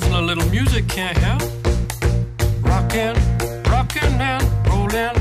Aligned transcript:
A 0.00 0.20
little 0.20 0.48
music 0.50 0.86
can't 0.86 1.18
help. 1.18 1.42
Rockin', 2.62 3.14
rockin' 3.68 4.20
and 4.20 4.44
rollin'. 4.68 5.12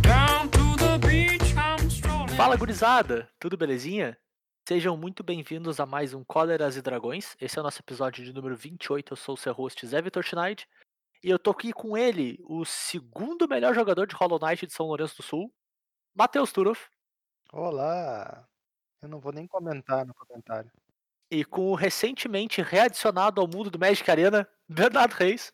Down 0.00 0.48
to 0.48 0.76
the 0.78 0.98
beach 1.06 1.54
I'm 1.54 1.86
strolling. 1.90 2.34
Fala 2.34 2.56
gurizada, 2.56 3.28
tudo 3.38 3.58
belezinha? 3.58 4.16
Sejam 4.66 4.96
muito 4.96 5.22
bem-vindos 5.22 5.78
a 5.78 5.84
mais 5.84 6.14
um 6.14 6.24
Cóleras 6.24 6.78
e 6.78 6.82
Dragões. 6.82 7.36
Esse 7.38 7.58
é 7.58 7.60
o 7.60 7.62
nosso 7.62 7.82
episódio 7.82 8.24
de 8.24 8.32
número 8.32 8.56
28. 8.56 9.12
Eu 9.12 9.16
sou 9.16 9.34
o 9.34 9.38
seu 9.38 9.52
host 9.52 9.86
Zé 9.86 10.00
Vitor 10.00 10.22
Schneid. 10.22 10.66
E 11.22 11.28
eu 11.28 11.38
tô 11.38 11.50
aqui 11.50 11.74
com 11.74 11.94
ele, 11.94 12.38
o 12.48 12.64
segundo 12.64 13.46
melhor 13.46 13.74
jogador 13.74 14.06
de 14.06 14.14
Hollow 14.14 14.38
Knight 14.40 14.66
de 14.66 14.72
São 14.72 14.86
Lourenço 14.86 15.18
do 15.18 15.22
Sul, 15.22 15.52
Matheus 16.14 16.52
Turoff. 16.52 16.88
Olá! 17.52 18.48
Eu 19.02 19.10
não 19.10 19.20
vou 19.20 19.30
nem 19.30 19.46
comentar 19.46 20.06
no 20.06 20.14
comentário. 20.14 20.70
E 21.30 21.44
com 21.44 21.72
o 21.72 21.74
recentemente 21.74 22.62
readicionado 22.62 23.40
ao 23.40 23.48
mundo 23.48 23.70
do 23.70 23.78
Magic 23.78 24.08
Arena, 24.10 24.48
Bernardo 24.68 25.12
Reis. 25.12 25.52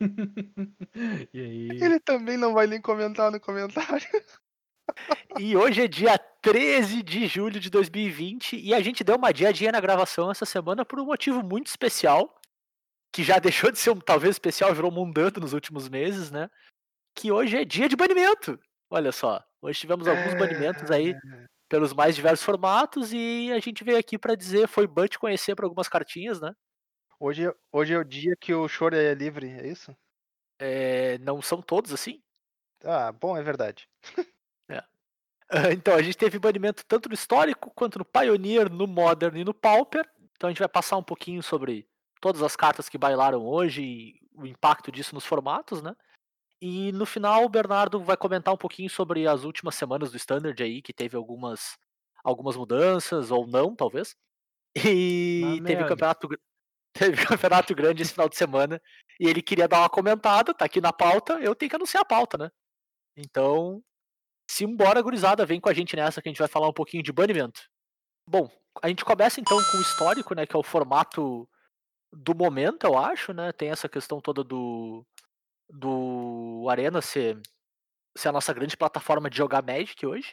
e 1.32 1.40
aí? 1.40 1.68
Ele 1.70 1.98
também 2.00 2.36
não 2.36 2.54
vai 2.54 2.66
nem 2.66 2.80
comentar 2.80 3.30
no 3.30 3.40
comentário. 3.40 4.06
E 5.38 5.56
hoje 5.56 5.82
é 5.82 5.88
dia 5.88 6.18
13 6.18 7.02
de 7.02 7.26
julho 7.26 7.60
de 7.60 7.70
2020 7.70 8.58
e 8.58 8.74
a 8.74 8.80
gente 8.80 9.04
deu 9.04 9.16
uma 9.16 9.28
adiadinha 9.28 9.72
na 9.72 9.80
gravação 9.80 10.30
essa 10.30 10.46
semana 10.46 10.84
por 10.84 10.98
um 10.98 11.04
motivo 11.04 11.42
muito 11.42 11.66
especial, 11.66 12.40
que 13.12 13.22
já 13.22 13.38
deixou 13.40 13.70
de 13.70 13.78
ser 13.78 13.90
um 13.90 14.00
talvez 14.00 14.34
especial, 14.34 14.74
virou 14.74 14.90
mundano 14.90 15.40
nos 15.40 15.52
últimos 15.52 15.88
meses, 15.88 16.30
né? 16.30 16.48
Que 17.14 17.30
hoje 17.32 17.56
é 17.56 17.64
dia 17.64 17.88
de 17.88 17.96
banimento. 17.96 18.58
Olha 18.90 19.12
só, 19.12 19.44
hoje 19.60 19.80
tivemos 19.80 20.08
alguns 20.08 20.34
banimentos 20.34 20.90
aí 20.90 21.14
pelos 21.68 21.92
mais 21.92 22.16
diversos 22.16 22.44
formatos 22.44 23.12
e 23.12 23.50
a 23.52 23.58
gente 23.58 23.84
veio 23.84 23.98
aqui 23.98 24.18
para 24.18 24.34
dizer, 24.34 24.68
foi 24.68 24.86
bom 24.86 25.06
te 25.06 25.18
conhecer 25.18 25.54
por 25.54 25.64
algumas 25.64 25.88
cartinhas, 25.88 26.40
né? 26.40 26.52
Hoje, 27.20 27.52
hoje 27.72 27.94
é 27.94 27.98
o 27.98 28.04
dia 28.04 28.36
que 28.36 28.54
o 28.54 28.68
choro 28.68 28.96
é 28.96 29.14
livre, 29.14 29.48
é 29.48 29.66
isso? 29.66 29.94
É, 30.58 31.18
não 31.18 31.42
são 31.42 31.60
todos 31.60 31.92
assim. 31.92 32.22
Ah, 32.84 33.12
bom, 33.12 33.36
é 33.36 33.42
verdade. 33.42 33.88
Então, 35.72 35.94
a 35.94 36.02
gente 36.02 36.16
teve 36.16 36.38
banimento 36.38 36.84
tanto 36.86 37.08
no 37.08 37.14
histórico 37.14 37.70
quanto 37.74 37.98
no 37.98 38.04
Pioneer, 38.04 38.70
no 38.70 38.86
Modern 38.86 39.38
e 39.38 39.44
no 39.44 39.54
Pauper. 39.54 40.06
Então 40.34 40.48
a 40.48 40.50
gente 40.50 40.60
vai 40.60 40.68
passar 40.68 40.96
um 40.96 41.02
pouquinho 41.02 41.42
sobre 41.42 41.88
todas 42.20 42.42
as 42.42 42.54
cartas 42.54 42.88
que 42.88 42.98
bailaram 42.98 43.44
hoje 43.44 43.82
e 43.82 44.20
o 44.34 44.46
impacto 44.46 44.92
disso 44.92 45.14
nos 45.14 45.24
formatos, 45.24 45.82
né? 45.82 45.96
E 46.60 46.90
no 46.92 47.06
final 47.06 47.44
o 47.44 47.48
Bernardo 47.48 48.02
vai 48.02 48.16
comentar 48.16 48.52
um 48.52 48.56
pouquinho 48.58 48.90
sobre 48.90 49.26
as 49.26 49.44
últimas 49.44 49.74
semanas 49.74 50.10
do 50.10 50.16
Standard 50.16 50.60
aí, 50.62 50.82
que 50.82 50.92
teve 50.92 51.16
algumas, 51.16 51.78
algumas 52.24 52.56
mudanças, 52.56 53.30
ou 53.30 53.46
não, 53.46 53.76
talvez. 53.76 54.16
E 54.76 55.40
Uma 55.42 55.66
teve 55.66 55.84
merda. 55.84 55.88
campeonato, 55.88 56.28
teve 56.92 57.26
campeonato 57.26 57.74
grande 57.74 58.02
esse 58.02 58.12
final 58.12 58.28
de 58.28 58.36
semana. 58.36 58.80
E 59.20 59.28
ele 59.28 59.42
queria 59.42 59.68
dar 59.68 59.80
uma 59.80 59.90
comentada, 59.90 60.54
tá 60.54 60.64
aqui 60.64 60.80
na 60.80 60.92
pauta, 60.92 61.34
eu 61.40 61.54
tenho 61.54 61.70
que 61.70 61.76
anunciar 61.76 62.02
a 62.02 62.06
pauta, 62.06 62.36
né? 62.38 62.50
Então, 63.16 63.82
simbora, 64.50 65.02
gurizada, 65.02 65.46
vem 65.46 65.60
com 65.60 65.68
a 65.68 65.74
gente 65.74 65.96
nessa 65.96 66.22
que 66.22 66.28
a 66.28 66.32
gente 66.32 66.38
vai 66.38 66.48
falar 66.48 66.68
um 66.68 66.72
pouquinho 66.72 67.02
de 67.02 67.12
banimento. 67.12 67.62
Bom, 68.28 68.50
a 68.82 68.88
gente 68.88 69.04
começa 69.04 69.40
então 69.40 69.56
com 69.56 69.78
o 69.78 69.82
histórico, 69.82 70.34
né, 70.34 70.46
que 70.46 70.54
é 70.54 70.58
o 70.58 70.62
formato 70.62 71.48
do 72.12 72.34
momento, 72.34 72.84
eu 72.84 72.96
acho, 72.96 73.32
né? 73.32 73.52
Tem 73.52 73.70
essa 73.70 73.88
questão 73.88 74.20
toda 74.20 74.42
do 74.44 75.04
do 75.70 76.66
Arena 76.68 77.00
ser, 77.02 77.40
ser 78.16 78.28
a 78.28 78.32
nossa 78.32 78.52
grande 78.52 78.76
plataforma 78.76 79.30
de 79.30 79.36
jogar 79.36 79.62
Magic 79.62 80.04
hoje. 80.06 80.32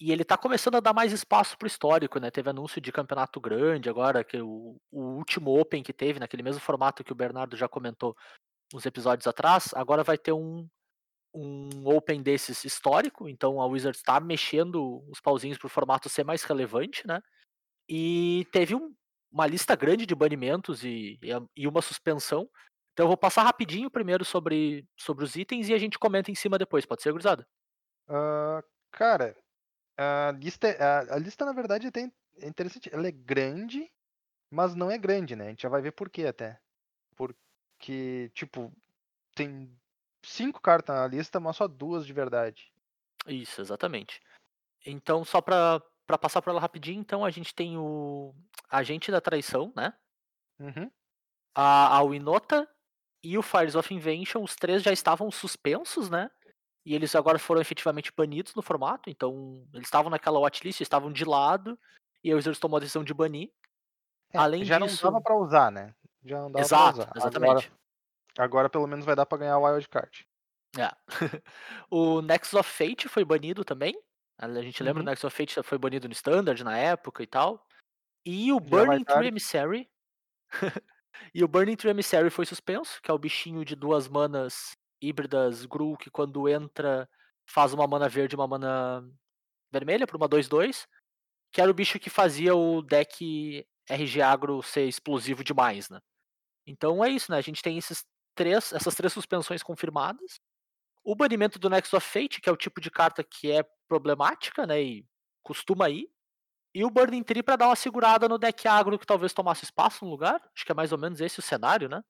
E 0.00 0.10
ele 0.10 0.24
tá 0.24 0.36
começando 0.36 0.76
a 0.76 0.80
dar 0.80 0.92
mais 0.92 1.12
espaço 1.12 1.56
pro 1.56 1.66
histórico, 1.66 2.18
né? 2.18 2.30
Teve 2.30 2.50
anúncio 2.50 2.80
de 2.80 2.90
campeonato 2.90 3.40
grande 3.40 3.88
agora, 3.88 4.24
que 4.24 4.40
o, 4.40 4.76
o 4.90 5.00
último 5.16 5.56
Open 5.58 5.82
que 5.82 5.92
teve, 5.92 6.18
naquele 6.18 6.42
mesmo 6.42 6.60
formato 6.60 7.04
que 7.04 7.12
o 7.12 7.14
Bernardo 7.14 7.56
já 7.56 7.68
comentou 7.68 8.16
uns 8.74 8.84
episódios 8.84 9.26
atrás, 9.28 9.72
agora 9.74 10.02
vai 10.02 10.18
ter 10.18 10.32
um, 10.32 10.66
um 11.32 11.86
Open 11.86 12.22
desses 12.22 12.64
histórico, 12.64 13.28
então 13.28 13.60
a 13.60 13.66
Wizards 13.66 14.00
está 14.00 14.18
mexendo 14.18 15.04
os 15.08 15.20
pauzinhos 15.20 15.58
pro 15.58 15.68
formato 15.68 16.08
ser 16.08 16.24
mais 16.24 16.42
relevante, 16.42 17.06
né? 17.06 17.22
E 17.88 18.46
teve 18.52 18.74
um- 18.74 18.94
uma 19.30 19.46
lista 19.46 19.76
grande 19.76 20.04
de 20.04 20.14
banimentos 20.14 20.84
e, 20.84 21.18
e 21.56 21.68
uma 21.68 21.80
suspensão. 21.80 22.48
Então 22.92 23.04
eu 23.04 23.08
vou 23.08 23.16
passar 23.16 23.42
rapidinho 23.42 23.90
primeiro 23.90 24.24
sobre, 24.24 24.86
sobre 24.96 25.24
os 25.24 25.34
itens 25.36 25.68
e 25.68 25.74
a 25.74 25.78
gente 25.78 25.98
comenta 25.98 26.30
em 26.30 26.34
cima 26.34 26.58
depois, 26.58 26.84
pode 26.84 27.02
ser, 27.02 27.10
gurizada? 27.12 27.46
Ah, 28.08 28.62
cara, 28.90 29.36
a 29.96 30.32
lista, 30.32 30.68
é- 30.68 30.82
a, 30.82 31.14
a 31.14 31.18
lista 31.18 31.44
na 31.44 31.52
verdade 31.52 31.86
até 31.86 32.10
é 32.38 32.46
interessante. 32.46 32.90
Ela 32.92 33.08
é 33.08 33.12
grande, 33.12 33.90
mas 34.50 34.74
não 34.74 34.90
é 34.90 34.98
grande, 34.98 35.36
né? 35.36 35.46
A 35.46 35.50
gente 35.50 35.62
já 35.62 35.68
vai 35.68 35.80
ver 35.82 35.92
por 35.92 36.10
quê 36.10 36.26
até. 36.26 36.60
Porque, 37.16 38.30
tipo, 38.34 38.72
tem 39.34 39.74
cinco 40.24 40.60
cartas 40.60 40.94
na 40.96 41.06
lista, 41.06 41.40
mas 41.40 41.56
só 41.56 41.66
duas 41.66 42.06
de 42.06 42.12
verdade. 42.12 42.72
Isso, 43.26 43.60
exatamente. 43.60 44.20
Então, 44.84 45.24
só 45.24 45.40
pra, 45.40 45.80
pra 46.06 46.18
passar 46.18 46.42
por 46.42 46.50
ela 46.50 46.60
rapidinho, 46.60 47.00
então 47.00 47.24
a 47.24 47.30
gente 47.30 47.54
tem 47.54 47.76
o 47.78 48.34
Agente 48.68 49.10
da 49.10 49.20
Traição, 49.20 49.72
né? 49.76 49.94
Uhum. 50.58 50.90
A, 51.54 51.98
a 51.98 52.02
Winota 52.04 52.68
e 53.22 53.38
o 53.38 53.42
Fires 53.42 53.74
of 53.74 53.92
Invention, 53.94 54.42
os 54.42 54.54
três 54.56 54.82
já 54.82 54.92
estavam 54.92 55.30
suspensos, 55.30 56.10
né? 56.10 56.30
E 56.84 56.94
eles 56.94 57.14
agora 57.14 57.38
foram 57.38 57.60
efetivamente 57.60 58.12
banidos 58.16 58.54
no 58.54 58.62
formato, 58.62 59.08
então 59.08 59.64
eles 59.72 59.86
estavam 59.86 60.10
naquela 60.10 60.40
watchlist, 60.40 60.80
estavam 60.80 61.12
de 61.12 61.24
lado, 61.24 61.78
e 62.24 62.32
a 62.32 62.34
Wizards 62.36 62.58
tomou 62.58 62.76
a 62.76 62.80
decisão 62.80 63.04
de 63.04 63.14
banir. 63.14 63.50
É, 64.32 64.38
Além 64.38 64.64
já 64.64 64.78
disso- 64.78 65.04
não 65.04 65.12
dava 65.12 65.22
pra 65.22 65.36
usar, 65.36 65.70
né? 65.70 65.94
Já 66.24 66.40
não 66.40 66.50
dava 66.50 66.64
Exato, 66.64 66.94
pra 67.02 67.10
usar. 67.10 67.12
exatamente. 67.16 67.50
Agora, 67.66 67.72
agora 68.38 68.68
pelo 68.70 68.86
menos 68.88 69.04
vai 69.04 69.14
dar 69.14 69.26
pra 69.26 69.38
ganhar 69.38 69.58
o 69.58 69.64
Wild 69.64 69.88
Card. 69.88 70.26
É. 70.76 70.90
o 71.90 72.20
Nexus 72.22 72.54
of 72.54 72.68
Fate 72.68 73.08
foi 73.08 73.24
banido 73.24 73.64
também. 73.64 73.94
A 74.38 74.48
gente 74.62 74.82
lembra 74.82 75.00
Uhum. 75.02 75.06
o 75.06 75.10
Nexus 75.10 75.24
of 75.24 75.36
Fate 75.36 75.62
foi 75.62 75.78
banido 75.78 76.08
no 76.08 76.12
Standard 76.14 76.64
na 76.64 76.76
época 76.76 77.22
e 77.22 77.26
tal. 77.26 77.64
E 78.26 78.52
o 78.52 78.56
Já 78.56 78.60
vai 78.76 78.86
Burning 78.86 79.04
Tree. 79.04 79.28
Emissary. 79.28 79.90
e 81.34 81.42
o 81.44 81.48
Burning 81.48 81.76
Tree 81.76 81.90
Emissary 81.90 82.30
foi 82.30 82.46
suspenso, 82.46 83.00
que 83.02 83.10
é 83.10 83.14
o 83.14 83.18
bichinho 83.18 83.64
de 83.64 83.74
duas 83.74 84.08
manas 84.08 84.76
híbridas 85.00 85.64
Gru, 85.66 85.96
que 85.96 86.10
quando 86.10 86.48
entra 86.48 87.08
faz 87.46 87.72
uma 87.72 87.86
mana 87.86 88.08
verde 88.08 88.34
e 88.34 88.36
uma 88.36 88.46
mana 88.46 89.04
vermelha 89.70 90.06
por 90.06 90.16
uma 90.16 90.28
2-2. 90.28 90.86
Que 91.52 91.60
era 91.60 91.70
o 91.70 91.74
bicho 91.74 91.98
que 91.98 92.08
fazia 92.08 92.54
o 92.54 92.80
deck 92.82 93.66
RG 93.88 94.22
Agro 94.22 94.62
ser 94.62 94.86
explosivo 94.86 95.44
demais, 95.44 95.90
né? 95.90 96.00
Então 96.66 97.04
é 97.04 97.10
isso, 97.10 97.30
né? 97.30 97.38
A 97.38 97.42
gente 97.42 97.62
tem 97.62 97.76
esses 97.76 98.04
três, 98.34 98.72
essas 98.72 98.94
três 98.94 99.12
suspensões 99.12 99.62
confirmadas. 99.62 100.40
O 101.04 101.14
banimento 101.14 101.58
do 101.58 101.68
Nexus 101.68 101.94
of 101.94 102.06
Fate, 102.06 102.40
que 102.40 102.48
é 102.48 102.52
o 102.52 102.56
tipo 102.56 102.80
de 102.80 102.90
carta 102.90 103.24
que 103.24 103.50
é 103.50 103.64
problemática, 103.88 104.66
né? 104.66 104.82
E 104.82 105.06
costuma 105.42 105.90
ir. 105.90 106.08
E 106.74 106.84
o 106.84 106.90
Burning 106.90 107.22
Tree 107.22 107.42
pra 107.42 107.56
dar 107.56 107.68
uma 107.68 107.76
segurada 107.76 108.28
no 108.28 108.38
deck 108.38 108.66
agro 108.68 108.98
que 108.98 109.06
talvez 109.06 109.32
tomasse 109.32 109.64
espaço 109.64 110.04
no 110.04 110.10
lugar. 110.10 110.40
Acho 110.54 110.64
que 110.64 110.72
é 110.72 110.74
mais 110.74 110.92
ou 110.92 110.98
menos 110.98 111.20
esse 111.20 111.38
o 111.38 111.42
cenário, 111.42 111.88
né? 111.88 112.02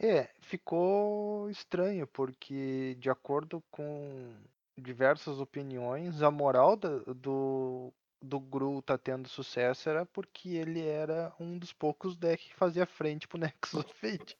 É, 0.00 0.32
ficou 0.40 1.48
estranho, 1.48 2.06
porque 2.08 2.96
de 2.98 3.08
acordo 3.08 3.62
com 3.70 4.34
diversas 4.76 5.38
opiniões, 5.38 6.22
a 6.22 6.30
moral 6.30 6.76
da- 6.76 6.98
do, 7.14 7.92
do 8.20 8.40
Gru 8.40 8.82
tá 8.82 8.98
tendo 8.98 9.28
sucesso 9.28 9.88
era 9.88 10.04
porque 10.06 10.48
ele 10.50 10.80
era 10.84 11.32
um 11.38 11.56
dos 11.58 11.72
poucos 11.72 12.16
decks 12.16 12.48
que 12.48 12.54
fazia 12.56 12.84
frente 12.86 13.28
pro 13.28 13.38
Nexus 13.78 13.84
of 13.84 13.94
Fate. 13.94 14.36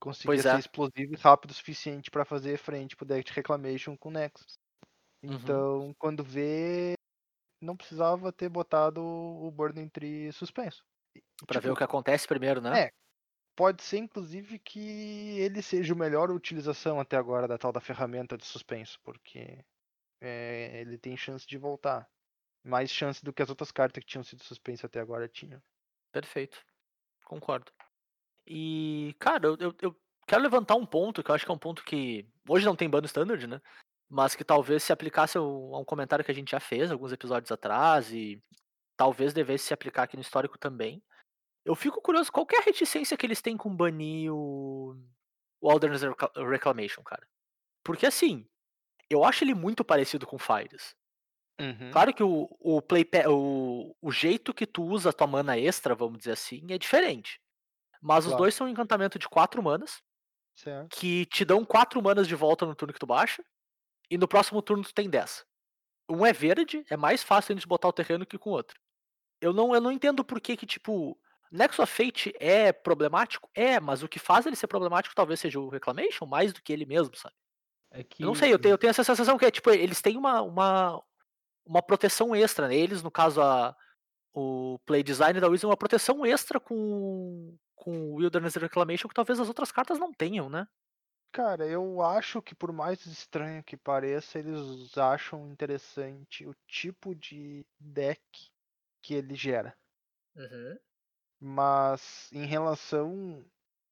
Conseguia 0.00 0.42
Pois 0.42 0.44
ser 0.44 0.56
é. 0.56 0.60
explosivo 0.60 1.14
e 1.14 1.18
rápido 1.18 1.52
o 1.52 1.54
suficiente 1.54 2.10
pra 2.10 2.24
fazer 2.24 2.58
frente 2.58 2.96
pro 2.96 3.06
deck 3.06 3.24
de 3.26 3.32
Reclamation 3.34 3.96
com 3.98 4.10
Nexus. 4.10 4.58
Uhum. 5.26 5.62
Então, 5.62 5.94
quando 5.98 6.24
vê, 6.24 6.94
não 7.62 7.76
precisava 7.76 8.32
ter 8.32 8.48
botado 8.48 9.00
o 9.02 9.50
Burning 9.50 9.88
Tree 9.88 10.32
suspenso. 10.32 10.84
Pra 11.46 11.60
ver 11.60 11.62
Tipo, 11.62 11.74
o 11.74 11.76
que 11.76 11.84
acontece 11.84 12.26
primeiro, 12.26 12.60
né? 12.60 12.80
É. 12.80 12.92
Pode 13.54 13.82
ser, 13.82 13.98
inclusive, 13.98 14.58
que 14.58 15.38
ele 15.38 15.62
seja 15.62 15.92
a 15.92 15.96
melhor 15.96 16.30
utilização 16.30 16.98
até 16.98 17.16
agora 17.16 17.46
da 17.46 17.58
tal 17.58 17.70
da 17.70 17.80
ferramenta 17.80 18.36
de 18.36 18.46
suspenso, 18.46 18.98
porque 19.02 19.64
é, 20.20 20.80
ele 20.80 20.96
tem 20.98 21.16
chance 21.16 21.46
de 21.46 21.58
voltar. 21.58 22.08
Mais 22.64 22.90
chance 22.90 23.24
do 23.24 23.32
que 23.32 23.42
as 23.42 23.50
outras 23.50 23.70
cartas 23.70 24.02
que 24.02 24.08
tinham 24.08 24.22
sido 24.22 24.42
suspensas 24.42 24.84
até 24.84 25.00
agora 25.00 25.28
tinham. 25.28 25.60
Perfeito. 26.12 26.64
Concordo. 27.24 27.72
E, 28.46 29.14
cara, 29.18 29.46
eu, 29.46 29.56
eu, 29.58 29.74
eu 29.82 30.00
quero 30.26 30.42
levantar 30.42 30.76
um 30.76 30.86
ponto 30.86 31.22
que 31.22 31.30
eu 31.30 31.34
acho 31.34 31.44
que 31.44 31.50
é 31.50 31.54
um 31.54 31.58
ponto 31.58 31.84
que 31.84 32.26
hoje 32.48 32.64
não 32.64 32.76
tem 32.76 32.88
bando 32.88 33.06
standard, 33.06 33.46
né? 33.46 33.60
Mas 34.14 34.34
que 34.34 34.44
talvez 34.44 34.82
se 34.82 34.92
aplicasse 34.92 35.38
a 35.38 35.42
um 35.42 35.84
comentário 35.86 36.22
que 36.22 36.30
a 36.30 36.34
gente 36.34 36.50
já 36.50 36.60
fez 36.60 36.90
alguns 36.90 37.12
episódios 37.12 37.50
atrás 37.50 38.12
e 38.12 38.42
talvez 38.94 39.32
devesse 39.32 39.64
se 39.64 39.72
aplicar 39.74 40.02
aqui 40.02 40.16
no 40.16 40.22
histórico 40.22 40.58
também. 40.58 41.02
Eu 41.64 41.74
fico 41.74 42.02
curioso 42.02 42.30
qual 42.30 42.44
que 42.44 42.54
é 42.54 42.58
a 42.58 42.62
reticência 42.62 43.16
que 43.16 43.24
eles 43.24 43.40
têm 43.40 43.56
com 43.56 43.74
banir 43.74 44.30
o, 44.30 44.94
o 45.62 45.78
Reclamation, 46.50 47.02
cara. 47.02 47.26
Porque 47.82 48.04
assim, 48.04 48.46
eu 49.08 49.24
acho 49.24 49.44
ele 49.44 49.54
muito 49.54 49.82
parecido 49.82 50.26
com 50.26 50.38
Fires. 50.38 50.94
Claro 51.92 52.12
que 52.12 52.22
o, 52.22 52.48
o, 52.60 52.82
play 52.82 53.08
o, 53.28 53.94
o 54.02 54.10
jeito 54.10 54.52
que 54.52 54.66
tu 54.66 54.82
usa 54.84 55.10
a 55.10 55.12
tua 55.12 55.26
mana 55.26 55.56
extra, 55.58 55.94
vamos 55.94 56.18
dizer 56.18 56.32
assim, 56.32 56.66
é 56.70 56.76
diferente. 56.76 57.40
Mas 58.02 58.24
os 58.24 58.30
Claro. 58.32 58.42
dois 58.42 58.54
são 58.54 58.66
um 58.66 58.70
encantamento 58.70 59.18
de 59.18 59.28
4 59.28 59.62
manas, 59.62 60.02
Certo. 60.54 60.88
que 60.96 61.24
te 61.26 61.44
dão 61.44 61.64
4 61.64 62.02
manas 62.02 62.26
de 62.26 62.34
volta 62.34 62.66
no 62.66 62.74
turno 62.74 62.92
que 62.92 62.98
tu 62.98 63.06
baixa, 63.06 63.44
e 64.12 64.18
no 64.18 64.28
próximo 64.28 64.60
turno 64.60 64.84
tu 64.84 64.92
tem 64.92 65.08
10. 65.08 65.42
Um 66.06 66.26
é 66.26 66.34
verde, 66.34 66.84
é 66.90 66.98
mais 66.98 67.22
fácil 67.22 67.54
de 67.54 67.66
botar 67.66 67.88
o 67.88 67.92
terreno 67.92 68.26
que 68.26 68.36
com 68.36 68.50
o 68.50 68.52
outro. 68.52 68.78
Eu 69.40 69.54
não, 69.54 69.74
eu 69.74 69.80
não 69.80 69.90
entendo 69.90 70.22
por 70.22 70.38
que 70.38 70.54
que, 70.54 70.66
tipo, 70.66 71.18
Nexus 71.50 71.78
of 71.78 71.90
Fate 71.90 72.34
é 72.38 72.72
problemático? 72.72 73.48
É, 73.54 73.80
mas 73.80 74.02
o 74.02 74.08
que 74.08 74.18
faz 74.18 74.44
ele 74.44 74.54
ser 74.54 74.66
problemático 74.66 75.14
talvez 75.14 75.40
seja 75.40 75.58
o 75.58 75.70
Reclamation, 75.70 76.26
mais 76.26 76.52
do 76.52 76.60
que 76.60 76.74
ele 76.74 76.84
mesmo, 76.84 77.16
sabe? 77.16 77.34
É 77.90 78.04
que 78.04 78.22
Eu 78.22 78.26
não 78.26 78.34
sei, 78.34 78.52
eu 78.52 78.58
tenho, 78.58 78.74
eu 78.74 78.78
tenho 78.78 78.90
essa 78.90 79.02
sensação 79.02 79.38
que 79.38 79.46
é, 79.46 79.50
tipo, 79.50 79.70
eles 79.70 80.02
têm 80.02 80.18
uma, 80.18 80.42
uma, 80.42 81.02
uma 81.64 81.82
proteção 81.82 82.34
extra, 82.34 82.68
né? 82.68 82.76
Eles, 82.76 83.02
no 83.02 83.10
caso, 83.10 83.40
a, 83.40 83.74
o 84.34 84.78
play 84.84 85.02
design 85.02 85.40
da 85.40 85.48
Wizard, 85.48 85.70
uma 85.70 85.76
proteção 85.76 86.26
extra 86.26 86.60
com, 86.60 87.56
com 87.74 88.16
Wilderness 88.16 88.56
Reclamation 88.56 89.08
que 89.08 89.14
talvez 89.14 89.40
as 89.40 89.48
outras 89.48 89.72
cartas 89.72 89.98
não 89.98 90.12
tenham, 90.12 90.50
né? 90.50 90.68
Cara, 91.32 91.66
eu 91.66 92.02
acho 92.02 92.42
que 92.42 92.54
por 92.54 92.70
mais 92.72 93.06
estranho 93.06 93.64
que 93.64 93.74
pareça, 93.76 94.38
eles 94.38 94.96
acham 94.98 95.50
interessante 95.50 96.46
o 96.46 96.54
tipo 96.68 97.14
de 97.14 97.64
deck 97.80 98.20
que 99.02 99.14
ele 99.14 99.34
gera. 99.34 99.74
Mas 101.40 102.30
em 102.32 102.44
relação 102.44 103.44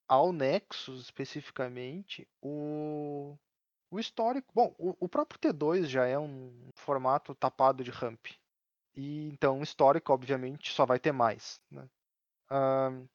ao 0.06 0.32
Nexus 0.32 1.00
especificamente, 1.04 2.28
o, 2.42 3.37
o 3.90 3.98
histórico. 3.98 4.52
Bom, 4.54 4.75
o, 4.78 4.94
o 5.00 5.08
próprio 5.08 5.40
T2 5.40 5.87
já 5.87 6.06
é 6.06 6.19
um 6.19 6.70
formato 6.75 7.34
tapado 7.34 7.82
de 7.82 7.90
ramp. 7.90 8.26
E 8.94 9.28
então 9.28 9.60
o 9.60 9.62
histórico, 9.62 10.12
obviamente, 10.12 10.72
só 10.72 10.84
vai 10.84 10.98
ter 10.98 11.12
mais. 11.12 11.58
Né? 11.70 11.88
Ahn, 12.50 13.06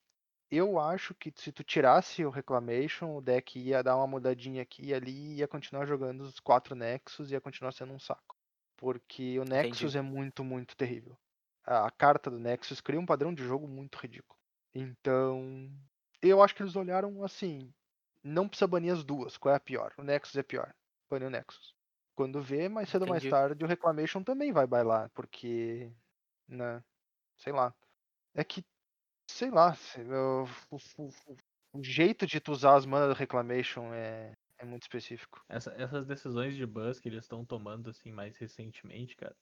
eu 0.50 0.80
acho 0.80 1.14
que 1.16 1.34
se 1.36 1.52
tu 1.52 1.64
tirasse 1.64 2.24
o 2.24 2.30
Reclamation, 2.30 3.16
o 3.16 3.22
deck 3.22 3.60
ia 3.60 3.84
dar 3.84 3.96
uma 3.98 4.08
mudadinha 4.08 4.62
aqui 4.62 4.88
e 4.88 4.94
ali 4.94 5.12
e 5.12 5.36
ia 5.38 5.48
continuar 5.48 5.86
jogando 5.86 6.22
os 6.22 6.40
quatro 6.40 6.76
Nexus 6.76 7.30
e 7.30 7.34
ia 7.34 7.42
continuar 7.42 7.72
sendo 7.72 7.94
um 7.94 8.00
saco. 8.00 8.36
Porque 8.78 9.40
o 9.40 9.46
Nexus 9.46 9.96
é 9.96 10.02
muito, 10.02 10.44
muito 10.44 10.76
terrível. 10.76 11.18
A 11.64 11.90
carta 11.90 12.30
do 12.30 12.40
Nexus 12.40 12.82
cria 12.82 13.00
um 13.00 13.06
padrão 13.06 13.34
de 13.34 13.44
jogo 13.44 13.68
muito 13.68 13.98
ridículo. 13.98 14.40
Então, 14.74 15.72
eu 16.22 16.44
acho 16.44 16.54
que 16.54 16.62
eles 16.62 16.76
olharam 16.76 17.24
assim, 17.24 17.74
não 18.24 18.48
precisa 18.48 18.68
banir 18.68 18.94
as 18.94 19.04
duas, 19.04 19.38
qual 19.38 19.54
é 19.54 19.58
a 19.58 19.60
pior? 19.60 19.94
O 19.98 20.04
Nexus 20.04 20.36
é 20.36 20.44
pior. 20.44 20.74
Bane 21.10 21.26
o 21.26 21.30
Nexus. 21.30 21.74
Quando 22.16 22.42
vê, 22.42 22.70
mais 22.70 22.90
cedo 22.90 23.04
ou 23.04 23.10
mais 23.10 23.24
Entendi. 23.24 23.32
tarde, 23.32 23.64
o 23.64 23.68
Reclamation 23.68 24.24
também 24.24 24.52
vai 24.52 24.66
bailar, 24.66 25.10
porque, 25.14 25.92
né, 26.48 26.84
sei 27.38 27.52
lá. 27.52 27.74
É 28.34 28.44
que, 28.44 28.66
sei 29.36 29.52
lá, 29.52 29.74
o, 30.72 30.76
o- 30.76 31.08
o- 31.74 31.82
jeito 31.84 32.26
de 32.26 32.40
tu 32.40 32.54
usar 32.54 32.76
as 32.76 32.86
manas 32.86 33.10
do 33.10 33.18
Reclamation 33.20 33.94
é, 33.94 34.32
é 34.58 34.66
muito 34.66 34.84
específico. 34.84 35.42
Essa- 35.50 35.74
essas 35.74 36.06
decisões 36.06 36.56
de 36.56 36.66
buzz 36.66 37.00
que 37.00 37.10
eles 37.10 37.26
estão 37.26 37.46
tomando 37.46 37.90
assim 37.90 38.12
mais 38.12 38.38
recentemente, 38.38 39.16
cara, 39.16 39.36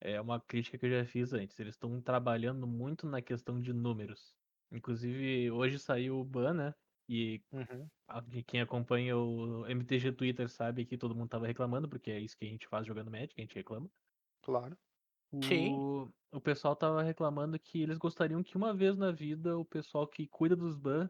é 0.00 0.20
uma 0.20 0.40
crítica 0.40 0.78
que 0.78 0.86
eu 0.86 0.90
já 0.90 1.06
fiz 1.06 1.32
antes. 1.32 1.58
Eles 1.60 1.74
estão 1.74 2.00
trabalhando 2.02 2.66
muito 2.66 3.06
na 3.08 3.22
questão 3.22 3.60
de 3.60 3.72
números. 3.72 4.34
Inclusive, 4.72 5.50
hoje 5.50 5.78
saiu 5.78 6.20
o 6.20 6.24
ban, 6.24 6.54
né? 6.54 6.74
E 7.08 7.42
Uhum. 7.52 7.90
a- 8.08 8.22
quem 8.46 8.60
acompanha 8.62 9.16
o 9.18 9.66
MTG 9.66 10.12
Twitter 10.12 10.48
sabe 10.48 10.86
que 10.86 10.98
todo 10.98 11.14
mundo 11.16 11.30
tava 11.30 11.46
reclamando, 11.48 11.88
porque 11.88 12.10
é 12.12 12.20
isso 12.20 12.36
que 12.38 12.46
a 12.46 12.48
gente 12.48 12.68
faz 12.68 12.86
jogando 12.86 13.10
Magic, 13.10 13.34
a 13.38 13.42
gente 13.42 13.56
reclama. 13.56 13.90
Claro. 14.40 14.78
O, 15.72 16.08
o 16.30 16.40
pessoal 16.40 16.76
tava 16.76 17.02
reclamando 17.02 17.58
que 17.58 17.82
eles 17.82 17.96
gostariam 17.96 18.42
que 18.42 18.56
uma 18.56 18.74
vez 18.74 18.96
na 18.96 19.10
vida 19.10 19.56
o 19.56 19.64
pessoal 19.64 20.06
que 20.06 20.26
cuida 20.26 20.54
dos 20.54 20.76
ban 20.76 21.08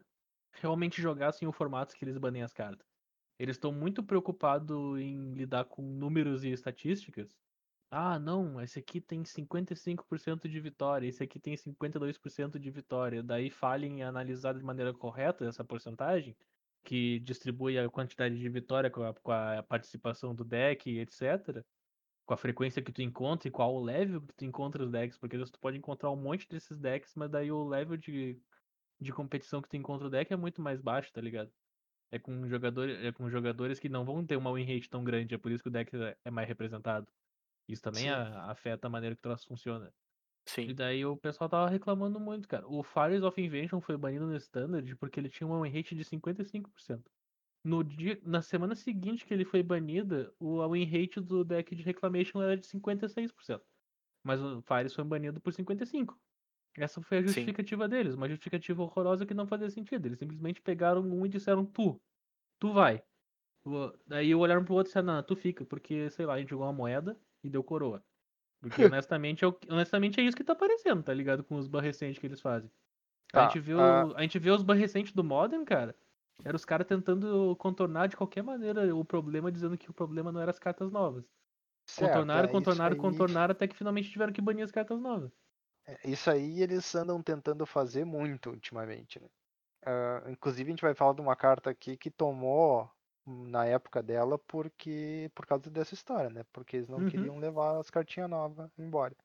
realmente 0.53 1.01
jogassem 1.01 1.47
o 1.47 1.51
formato 1.51 1.95
que 1.95 2.05
eles 2.05 2.17
banem 2.17 2.41
as 2.41 2.53
cartas. 2.53 2.87
Eles 3.37 3.55
estão 3.55 3.71
muito 3.71 4.03
preocupados 4.03 4.99
em 4.99 5.33
lidar 5.33 5.65
com 5.65 5.81
números 5.81 6.43
e 6.43 6.49
estatísticas. 6.49 7.35
Ah, 7.91 8.17
não, 8.17 8.61
esse 8.61 8.79
aqui 8.79 9.01
tem 9.01 9.23
55% 9.23 10.47
de 10.47 10.59
vitória, 10.59 11.07
esse 11.07 11.23
aqui 11.23 11.39
tem 11.39 11.55
52% 11.55 12.57
de 12.57 12.71
vitória. 12.71 13.21
Daí 13.21 13.49
falhem 13.49 13.99
em 13.99 14.03
analisar 14.03 14.53
de 14.53 14.63
maneira 14.63 14.93
correta 14.93 15.45
essa 15.45 15.63
porcentagem, 15.63 16.35
que 16.83 17.19
distribui 17.19 17.77
a 17.77 17.89
quantidade 17.89 18.37
de 18.37 18.49
vitória 18.49 18.89
com 18.89 19.03
a, 19.03 19.13
com 19.13 19.31
a 19.31 19.63
participação 19.63 20.33
do 20.33 20.43
deck, 20.43 20.97
etc 20.99 21.63
com 22.25 22.33
a 22.33 22.37
frequência 22.37 22.81
que 22.83 22.91
tu 22.91 23.01
encontra 23.01 23.47
e 23.47 23.51
qual 23.51 23.73
o 23.75 23.83
level 23.83 24.21
que 24.21 24.33
tu 24.35 24.45
encontra 24.45 24.83
os 24.83 24.91
decks, 24.91 25.17
porque 25.17 25.35
às 25.35 25.41
vezes 25.41 25.51
tu 25.51 25.59
pode 25.59 25.77
encontrar 25.77 26.11
um 26.11 26.15
monte 26.15 26.47
desses 26.49 26.77
decks, 26.79 27.13
mas 27.15 27.29
daí 27.31 27.51
o 27.51 27.67
level 27.67 27.97
de, 27.97 28.41
de 29.01 29.13
competição 29.13 29.61
que 29.61 29.69
tu 29.69 29.77
encontra 29.77 30.07
o 30.07 30.11
deck 30.11 30.31
é 30.33 30.37
muito 30.37 30.61
mais 30.61 30.81
baixo, 30.81 31.11
tá 31.13 31.21
ligado? 31.21 31.51
É 32.11 32.19
com, 32.19 32.47
jogador, 32.47 32.89
é 32.89 33.11
com 33.11 33.29
jogadores 33.29 33.79
que 33.79 33.89
não 33.89 34.05
vão 34.05 34.25
ter 34.25 34.37
uma 34.37 34.53
win 34.53 34.65
rate 34.65 34.89
tão 34.89 35.03
grande, 35.03 35.35
é 35.35 35.37
por 35.39 35.51
isso 35.51 35.63
que 35.63 35.69
o 35.69 35.73
deck 35.73 35.95
é- 35.95 36.17
é 36.25 36.31
mais 36.31 36.47
representado. 36.47 37.07
Isso 37.67 37.81
também 37.83 38.09
a- 38.09 38.51
afeta 38.51 38.87
a 38.87 38.89
maneira 38.91 39.15
que 39.15 39.19
o 39.21 39.23
troço 39.23 39.47
funciona. 39.47 39.93
E 40.65 40.73
Sim. 40.73 40.73
daí 40.73 41.05
o 41.05 41.17
pessoal 41.17 41.49
tava 41.49 41.69
reclamando 41.69 42.19
muito, 42.19 42.47
cara. 42.47 42.67
O 42.67 42.83
Fires 42.83 43.23
of 43.23 43.39
Invention 43.41 43.81
foi 43.81 43.97
banido 43.97 44.25
no 44.27 44.35
Standard 44.37 44.95
porque 44.97 45.19
ele 45.19 45.29
tinha 45.29 45.47
uma 45.47 45.61
win 45.61 45.69
rate 45.71 45.95
de 45.95 46.03
55%. 46.03 47.11
No 47.63 47.83
dia, 47.83 48.19
na 48.25 48.41
semana 48.41 48.75
seguinte 48.75 49.25
que 49.25 49.33
ele 49.33 49.45
foi 49.45 49.63
banido, 49.63 50.33
o 50.39 50.61
a 50.61 50.67
win 50.67 50.83
rate 50.85 51.21
do 51.21 51.43
deck 51.45 51.73
de 51.75 51.83
Reclamation 51.83 52.41
era 52.41 52.57
de 52.57 52.67
56%. 52.67 53.63
Mas 54.23 54.41
o 54.41 54.61
Fires 54.61 54.93
foi 54.93 55.03
banido 55.03 55.39
por 55.41 55.53
55%. 55.53 56.19
Essa 56.77 57.01
foi 57.01 57.19
a 57.19 57.21
Sim. 57.21 57.27
justificativa 57.27 57.87
deles, 57.87 58.15
uma 58.15 58.27
justificativa 58.27 58.81
horrorosa 58.83 59.25
que 59.25 59.33
não 59.33 59.45
fazia 59.47 59.69
sentido. 59.69 60.07
Eles 60.07 60.17
simplesmente 60.19 60.61
pegaram 60.61 61.01
um 61.01 61.25
e 61.25 61.29
disseram, 61.29 61.65
tu, 61.65 62.01
tu 62.59 62.73
vai. 62.73 63.03
O- 63.65 63.91
Daí 64.07 64.33
olharam 64.35 64.65
pro 64.65 64.75
outro 64.75 64.89
e 64.89 64.91
disseram, 64.91 65.07
não, 65.07 65.23
tu 65.23 65.35
fica, 65.35 65.65
porque, 65.65 66.09
sei 66.11 66.25
lá, 66.25 66.35
a 66.35 66.39
gente 66.39 66.49
jogou 66.49 66.65
uma 66.67 66.73
moeda 66.73 67.19
e 67.43 67.49
deu 67.49 67.63
coroa. 67.63 68.03
Porque 68.61 68.83
honestamente 68.85 69.45
é, 69.45 69.47
o- 69.47 69.59
honestamente 69.69 70.19
é 70.19 70.23
isso 70.23 70.37
que 70.37 70.43
tá 70.43 70.53
aparecendo, 70.53 71.03
tá 71.03 71.13
ligado? 71.13 71.43
Com 71.43 71.57
os 71.57 71.67
ban 71.67 71.81
recentes 71.81 72.19
que 72.19 72.27
eles 72.27 72.41
fazem. 72.41 72.71
a, 73.33 73.41
Tá, 73.41 73.43
gente 73.43 73.59
viu, 73.59 73.79
ah. 73.81 74.13
a 74.15 74.21
gente 74.23 74.39
vê 74.39 74.51
os 74.51 74.63
ban 74.63 74.75
recentes 74.75 75.13
do 75.13 75.23
Modern, 75.23 75.65
cara. 75.65 75.95
Era 76.43 76.55
os 76.55 76.65
caras 76.65 76.87
tentando 76.87 77.55
contornar 77.57 78.07
de 78.07 78.17
qualquer 78.17 78.43
maneira 78.43 78.95
o 78.95 79.05
problema, 79.05 79.51
dizendo 79.51 79.77
que 79.77 79.89
o 79.89 79.93
problema 79.93 80.31
não 80.31 80.41
era 80.41 80.51
as 80.51 80.59
cartas 80.59 80.91
novas. 80.91 81.25
Certo, 81.87 82.37
Contornaram, 82.37 82.47
é, 82.47 82.49
contornaram, 82.49 82.95
aí- 82.95 82.97
contornaram, 82.97 83.51
até 83.53 83.67
que 83.67 83.75
finalmente 83.77 84.11
tiveram 84.11 84.33
que 84.33 84.41
banir 84.41 84.63
as 84.65 84.71
cartas 84.71 84.99
novas. 85.01 85.31
É, 85.85 86.09
Isso 86.09 86.29
aí 86.29 86.61
eles 86.61 86.93
andam 86.95 87.21
tentando 87.21 87.65
fazer 87.65 88.05
muito 88.05 88.49
ultimamente, 88.49 89.19
né? 89.19 89.29
Ah, 89.85 90.23
inclusive 90.31 90.69
a 90.69 90.73
gente 90.73 90.81
vai 90.81 90.95
falar 90.95 91.13
de 91.15 91.21
uma 91.21 91.35
carta 91.35 91.69
aqui 91.71 91.97
que 91.97 92.11
tomou 92.11 92.91
na 93.25 93.65
época 93.65 94.03
dela 94.03 94.39
porque 94.39 95.31
por 95.35 95.45
causa 95.47 95.69
dessa 95.71 95.93
história, 95.95 96.29
né? 96.29 96.43
Porque 96.53 96.77
eles 96.77 96.89
não 96.89 97.03
Uhum. 97.03 97.05
queriam 97.05 97.39
levar 97.39 97.79
as 97.79 97.89
cartinhas 97.91 98.29
novas 98.29 98.71
embora. 98.77 99.15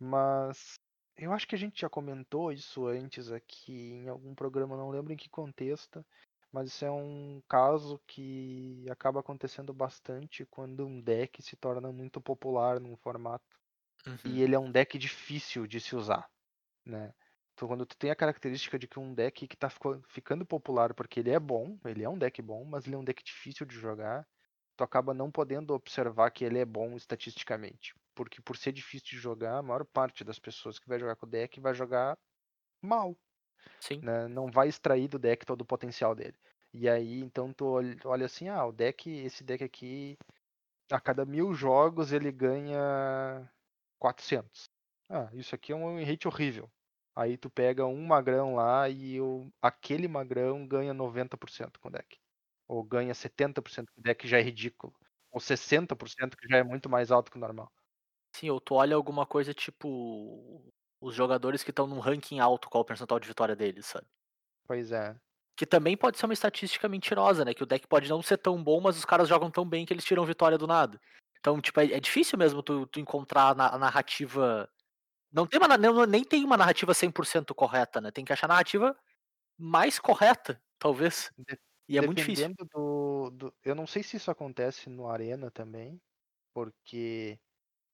Mas 0.00 0.80
eu 1.16 1.32
acho 1.32 1.48
que 1.48 1.54
a 1.56 1.58
gente 1.58 1.80
já 1.82 1.90
comentou 1.90 2.52
isso 2.52 2.86
antes 2.86 3.32
aqui 3.32 3.72
em 3.92 4.08
algum 4.08 4.34
programa, 4.34 4.76
não 4.76 4.90
lembro 4.90 5.12
em 5.12 5.16
que 5.16 5.30
contexto, 5.30 6.04
mas 6.52 6.68
isso 6.68 6.84
é 6.84 6.90
um 6.90 7.40
caso 7.48 8.00
que 8.06 8.86
acaba 8.90 9.20
acontecendo 9.20 9.72
bastante 9.74 10.46
quando 10.46 10.86
um 10.86 11.00
deck 11.00 11.42
se 11.42 11.56
torna 11.56 11.92
muito 11.92 12.20
popular 12.20 12.80
num 12.80 12.96
formato 12.96 13.58
Uhum. 14.06 14.18
e 14.24 14.42
ele 14.42 14.54
é 14.54 14.58
um 14.58 14.70
deck 14.70 14.98
difícil 14.98 15.66
de 15.66 15.80
se 15.80 15.96
usar, 15.96 16.28
né? 16.86 17.14
Então 17.54 17.68
quando 17.68 17.86
tu 17.86 17.96
tem 17.98 18.10
a 18.10 18.16
característica 18.16 18.78
de 18.78 18.88
que 18.88 19.00
um 19.00 19.14
deck 19.14 19.48
que 19.48 19.56
tá 19.56 19.68
ficando 20.08 20.46
popular 20.46 20.94
porque 20.94 21.20
ele 21.20 21.30
é 21.30 21.40
bom, 21.40 21.78
ele 21.86 22.04
é 22.04 22.08
um 22.08 22.18
deck 22.18 22.40
bom, 22.42 22.64
mas 22.64 22.86
ele 22.86 22.96
é 22.96 22.98
um 22.98 23.04
deck 23.04 23.22
difícil 23.24 23.66
de 23.66 23.74
jogar, 23.76 24.26
tu 24.76 24.84
acaba 24.84 25.14
não 25.14 25.30
podendo 25.32 25.74
observar 25.74 26.30
que 26.30 26.44
ele 26.44 26.58
é 26.58 26.64
bom 26.64 26.96
estatisticamente, 26.96 27.94
porque 28.14 28.42
por 28.42 28.56
ser 28.56 28.72
difícil 28.72 29.08
de 29.10 29.18
jogar, 29.18 29.58
a 29.58 29.62
maior 29.62 29.84
parte 29.86 30.24
das 30.24 30.38
pessoas 30.38 30.78
que 30.78 30.88
vai 30.88 30.98
jogar 31.00 31.16
com 31.16 31.26
o 31.26 31.30
deck 31.30 31.60
vai 31.60 31.74
jogar 31.74 32.16
mal, 32.82 33.16
Sim. 33.80 34.02
né? 34.02 34.28
Não 34.28 34.50
vai 34.50 34.68
extrair 34.68 35.08
do 35.08 35.18
deck 35.18 35.44
todo 35.46 35.62
o 35.62 35.66
potencial 35.66 36.14
dele. 36.14 36.36
E 36.72 36.88
aí, 36.88 37.20
então 37.20 37.52
tu 37.52 37.66
olha 38.04 38.26
assim, 38.26 38.48
ah, 38.48 38.66
o 38.66 38.72
deck, 38.72 39.08
esse 39.10 39.42
deck 39.44 39.64
aqui, 39.64 40.16
a 40.92 41.00
cada 41.00 41.24
mil 41.24 41.54
jogos 41.54 42.12
ele 42.12 42.32
ganha 42.32 43.50
400. 43.98 44.70
Ah, 45.10 45.30
isso 45.34 45.54
aqui 45.54 45.72
é 45.72 45.76
um 45.76 46.04
rate 46.04 46.28
horrível. 46.28 46.70
Aí 47.16 47.36
tu 47.36 47.50
pega 47.50 47.86
um 47.86 48.06
magrão 48.06 48.54
lá 48.54 48.88
e 48.88 49.20
o, 49.20 49.48
aquele 49.62 50.08
magrão 50.08 50.66
ganha 50.66 50.94
90% 50.94 51.80
com 51.80 51.88
o 51.88 51.92
deck. 51.92 52.18
Ou 52.68 52.82
ganha 52.84 53.14
70% 53.14 53.92
com 53.94 54.00
o 54.00 54.04
deck, 54.04 54.26
já 54.28 54.38
é 54.38 54.42
ridículo. 54.42 54.94
Ou 55.32 55.40
60%, 55.40 56.36
que 56.36 56.48
já 56.48 56.58
é 56.58 56.62
muito 56.64 56.88
mais 56.90 57.10
alto 57.10 57.30
que 57.30 57.38
o 57.38 57.40
normal. 57.40 57.70
Sim, 58.34 58.50
ou 58.50 58.60
tu 58.60 58.74
olha 58.74 58.96
alguma 58.96 59.26
coisa 59.26 59.52
tipo. 59.54 60.62
Os 61.00 61.14
jogadores 61.14 61.62
que 61.62 61.70
estão 61.70 61.86
num 61.86 62.00
ranking 62.00 62.40
alto, 62.40 62.68
qual 62.68 62.82
o 62.82 62.84
percentual 62.84 63.20
de 63.20 63.28
vitória 63.28 63.54
deles, 63.54 63.86
sabe? 63.86 64.06
Pois 64.66 64.90
é. 64.92 65.14
Que 65.56 65.66
também 65.66 65.96
pode 65.96 66.18
ser 66.18 66.26
uma 66.26 66.32
estatística 66.34 66.88
mentirosa, 66.88 67.44
né? 67.44 67.54
Que 67.54 67.62
o 67.62 67.66
deck 67.66 67.86
pode 67.86 68.08
não 68.08 68.22
ser 68.22 68.38
tão 68.38 68.62
bom, 68.62 68.80
mas 68.80 68.96
os 68.96 69.04
caras 69.04 69.28
jogam 69.28 69.50
tão 69.50 69.68
bem 69.68 69.84
que 69.86 69.92
eles 69.92 70.04
tiram 70.04 70.24
vitória 70.24 70.58
do 70.58 70.66
nada. 70.66 71.00
Então, 71.40 71.60
tipo, 71.60 71.80
é, 71.80 71.86
é 71.92 72.00
difícil 72.00 72.38
mesmo 72.38 72.62
tu, 72.62 72.86
tu 72.86 73.00
encontrar 73.00 73.54
na- 73.54 73.68
a 73.74 73.78
narrativa. 73.78 74.68
Não 75.32 75.46
tem 75.46 75.58
uma, 75.60 75.68
na- 75.68 75.78
não- 75.78 76.04
nem 76.06 76.24
tem 76.24 76.44
uma 76.44 76.56
narrativa 76.56 76.94
100% 76.94 77.54
correta, 77.54 78.00
né? 78.00 78.10
Tem 78.10 78.24
que 78.24 78.32
achar 78.32 78.46
a 78.46 78.48
narrativa 78.48 78.96
mais 79.58 79.98
correta, 79.98 80.60
talvez. 80.78 81.30
De- 81.38 81.58
E 81.88 81.98
é 81.98 82.02
muito 82.02 82.18
difícil. 82.18 82.54
Do, 82.74 83.30
do. 83.30 83.54
Eu 83.64 83.74
não 83.74 83.86
sei 83.86 84.02
se 84.02 84.16
isso 84.16 84.30
acontece 84.30 84.90
no 84.90 85.08
Arena 85.08 85.50
também, 85.50 86.00
porque 86.54 87.38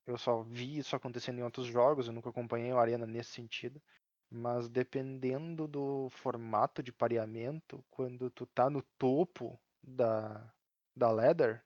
eu 0.07 0.19
só 0.19 0.43
vi 0.43 0.79
isso 0.79 0.95
acontecendo 0.97 1.39
em 1.39 1.43
outros 1.43 1.67
jogos, 1.67 2.07
eu 2.07 2.13
nunca 2.13 2.31
acompanhei 2.31 2.73
o 2.73 2.79
Arena 2.79 3.07
nesse 3.07 3.31
sentido. 3.33 3.83
Mas 4.31 4.69
dependendo 4.69 5.69
do 5.69 6.09
formato 6.11 6.83
de 6.83 6.93
pareamento, 6.93 7.85
quando 7.91 8.31
tu 8.31 8.47
tá 8.47 8.69
no 8.71 8.83
topo 8.99 9.61
da, 9.83 10.53
da 10.97 11.11
ladder, 11.11 11.65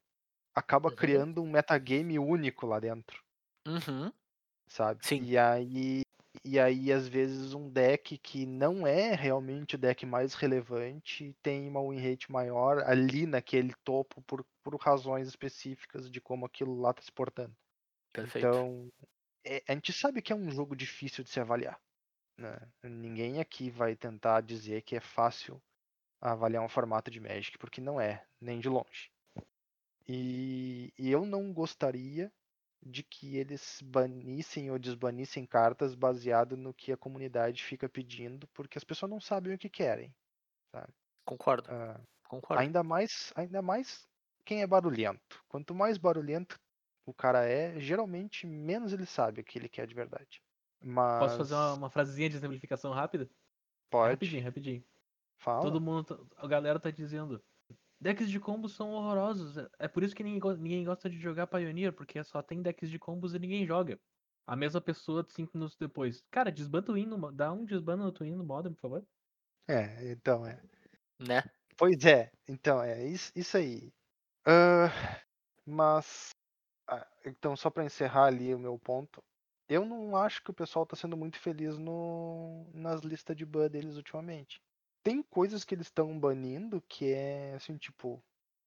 acaba 0.54 0.90
Uhum. 0.90 0.92
criando 0.92 1.42
um 1.42 1.50
metagame 1.50 2.18
único 2.18 2.66
lá 2.66 2.80
dentro, 2.80 3.22
Uhum. 3.66 4.12
sabe? 4.66 5.00
Sim. 5.02 5.28
E 5.28 5.36
aí, 5.36 6.02
e 6.44 6.58
aí, 6.58 6.92
às 6.92 7.08
vezes, 7.08 7.54
um 7.54 7.68
deck 7.70 8.16
que 8.18 8.46
não 8.46 8.86
é 8.86 9.14
realmente 9.14 9.74
o 9.74 9.78
deck 9.78 10.06
mais 10.06 10.34
relevante 10.34 11.34
tem 11.42 11.68
uma 11.68 11.80
win 11.88 11.98
rate 12.00 12.30
maior 12.30 12.78
ali 12.84 13.26
naquele 13.26 13.74
topo 13.84 14.22
por, 14.22 14.44
por 14.62 14.76
razões 14.80 15.28
específicas 15.28 16.10
de 16.10 16.20
como 16.20 16.46
aquilo 16.46 16.74
lá 16.80 16.92
tá 16.94 17.02
se 17.02 17.12
portando. 17.12 17.56
Perfeito. 18.12 18.46
Então, 18.46 18.92
é- 19.44 19.62
a 19.68 19.72
gente 19.74 19.92
sabe 19.92 20.22
que 20.22 20.32
é 20.32 20.36
um 20.36 20.50
jogo 20.50 20.74
difícil 20.76 21.24
de 21.24 21.30
se 21.30 21.40
avaliar. 21.40 21.80
né? 22.36 22.56
Ninguém 22.84 23.40
aqui 23.40 23.68
vai 23.68 23.96
tentar 23.96 24.42
dizer 24.42 24.82
que 24.82 24.94
é 24.94 25.00
fácil 25.00 25.60
avaliar 26.20 26.62
um 26.62 26.68
formato 26.68 27.10
de 27.10 27.18
Magic, 27.20 27.58
porque 27.58 27.80
não 27.80 28.00
é, 28.00 28.24
nem 28.40 28.60
de 28.60 28.68
longe. 28.68 29.10
E, 30.06 30.92
e 30.96 31.10
eu 31.10 31.26
não 31.26 31.52
gostaria 31.52 32.32
de 32.80 33.02
que 33.02 33.36
eles 33.36 33.82
banissem 33.82 34.70
ou 34.70 34.78
desbanissem 34.78 35.44
cartas 35.44 35.94
baseado 35.94 36.56
no 36.56 36.72
que 36.72 36.92
a 36.92 36.96
comunidade 36.96 37.64
fica 37.64 37.88
pedindo, 37.88 38.46
porque 38.48 38.78
as 38.78 38.84
pessoas 38.84 39.10
não 39.10 39.20
sabem 39.20 39.54
o 39.54 39.58
que 39.58 39.68
querem. 39.68 40.14
Concordo. 41.24 41.68
Ah, 41.70 42.00
Concordo. 42.28 42.62
ainda 42.62 42.82
mais, 42.82 43.32
ainda 43.34 43.60
mais 43.60 44.06
quem 44.44 44.62
é 44.62 44.66
barulhento. 44.66 45.44
Quanto 45.48 45.74
mais 45.74 45.98
barulhento 45.98 46.58
o 47.08 47.14
cara 47.14 47.44
é, 47.44 47.80
geralmente 47.80 48.46
menos 48.46 48.92
ele 48.92 49.06
sabe 49.06 49.40
o 49.40 49.44
que 49.44 49.58
ele 49.58 49.68
quer 49.68 49.86
de 49.86 49.94
verdade. 49.94 50.42
Mas 50.80 51.18
Posso 51.20 51.36
fazer 51.38 51.54
uma, 51.54 51.74
uma 51.74 51.90
frasezinha 51.90 52.28
de 52.28 52.36
exemplificação 52.36 52.92
rápida? 52.92 53.28
pode, 53.90 54.12
Rapidinho, 54.12 54.44
rapidinho. 54.44 54.84
fala. 55.38 55.62
Todo 55.62 55.80
mundo, 55.80 56.28
a 56.36 56.46
galera 56.46 56.78
tá 56.78 56.90
dizendo. 56.90 57.42
Decks 58.00 58.30
de 58.30 58.38
combos 58.40 58.74
são 58.74 58.90
horrorosos. 58.92 59.56
é- 59.58 59.68
É 59.80 59.88
por 59.88 60.02
isso 60.02 60.14
que 60.14 60.22
ninguém, 60.22 60.56
ninguém 60.58 60.84
gosta 60.84 61.10
de 61.10 61.18
jogar 61.18 61.46
Pioneer, 61.46 61.92
porque 61.92 62.22
só 62.24 62.42
tem 62.42 62.62
decks 62.62 62.90
de 62.90 62.98
combos 62.98 63.34
e 63.34 63.38
ninguém 63.38 63.66
joga. 63.66 63.98
A 64.46 64.56
mesma 64.56 64.80
pessoa 64.80 65.26
cinco 65.28 65.52
minutos 65.56 65.76
depois. 65.76 66.24
Cara, 66.30 66.50
desban 66.52 66.82
Twin 66.82 67.06
no, 67.06 67.18
mo- 67.18 67.32
dá 67.32 67.52
um 67.52 67.64
desban 67.64 67.96
no 67.96 68.12
Twin 68.12 68.34
no 68.36 68.44
Modern, 68.44 68.74
por 68.74 68.80
favor. 68.80 69.06
É, 69.68 70.10
então 70.10 70.46
é. 70.46 70.60
Né? 71.20 71.42
Pois 71.76 72.04
é, 72.04 72.30
então 72.48 72.82
é 72.82 73.04
isso, 73.06 73.32
isso 73.36 73.56
aí. 73.56 73.92
Ah, 74.46 74.88
mas 75.66 76.30
então 77.24 77.56
só 77.56 77.70
para 77.70 77.84
encerrar 77.84 78.26
ali 78.26 78.54
o 78.54 78.58
meu 78.58 78.78
ponto, 78.78 79.22
eu 79.68 79.84
não 79.84 80.16
acho 80.16 80.42
que 80.42 80.50
o 80.50 80.54
pessoal 80.54 80.86
tá 80.86 80.96
sendo 80.96 81.16
muito 81.16 81.38
feliz 81.38 81.78
no 81.78 82.66
nas 82.72 83.02
listas 83.02 83.36
de 83.36 83.44
ban 83.44 83.68
deles 83.68 83.96
ultimamente. 83.96 84.60
Tem 85.02 85.22
coisas 85.22 85.64
que 85.64 85.74
eles 85.74 85.86
estão 85.86 86.18
banindo 86.18 86.82
que 86.88 87.12
é 87.12 87.54
assim, 87.54 87.76
tipo, 87.76 88.22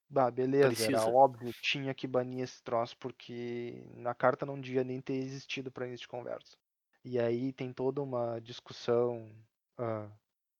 bah, 0.09 0.31
beleza, 0.31 0.85
era 0.85 0.97
Precisa. 0.97 1.09
óbvio, 1.09 1.53
tinha 1.61 1.93
que 1.93 2.07
banir 2.07 2.43
esse 2.43 2.61
troço 2.63 2.97
porque 2.97 3.83
na 3.95 4.13
carta 4.13 4.45
não 4.45 4.59
devia 4.59 4.83
nem 4.83 5.01
ter 5.01 5.13
existido 5.13 5.71
para 5.71 5.87
início 5.87 6.03
de 6.03 6.07
conversa. 6.07 6.55
E 7.03 7.19
aí 7.19 7.51
tem 7.51 7.73
toda 7.73 8.01
uma 8.01 8.39
discussão 8.39 9.31
ah, 9.77 10.09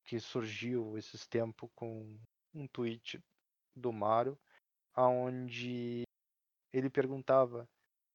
que 0.04 0.18
surgiu 0.18 0.98
esses 0.98 1.26
tempos 1.26 1.70
com 1.74 2.18
um 2.54 2.66
tweet 2.66 3.22
do 3.74 3.92
Mário, 3.92 4.36
aonde 4.94 6.02
ele 6.72 6.90
perguntava 6.90 7.68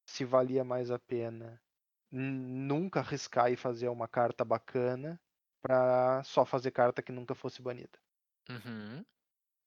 se 0.07 0.25
valia 0.25 0.63
mais 0.63 0.91
a 0.91 0.99
pena 0.99 1.61
nunca 2.11 3.01
arriscar 3.01 3.51
e 3.51 3.57
fazer 3.57 3.89
uma 3.89 4.07
carta 4.07 4.45
bacana 4.45 5.19
pra 5.61 6.23
só 6.23 6.45
fazer 6.45 6.71
carta 6.71 7.01
que 7.01 7.11
nunca 7.11 7.35
fosse 7.35 7.61
banida. 7.61 7.99
Uhum. 8.49 9.03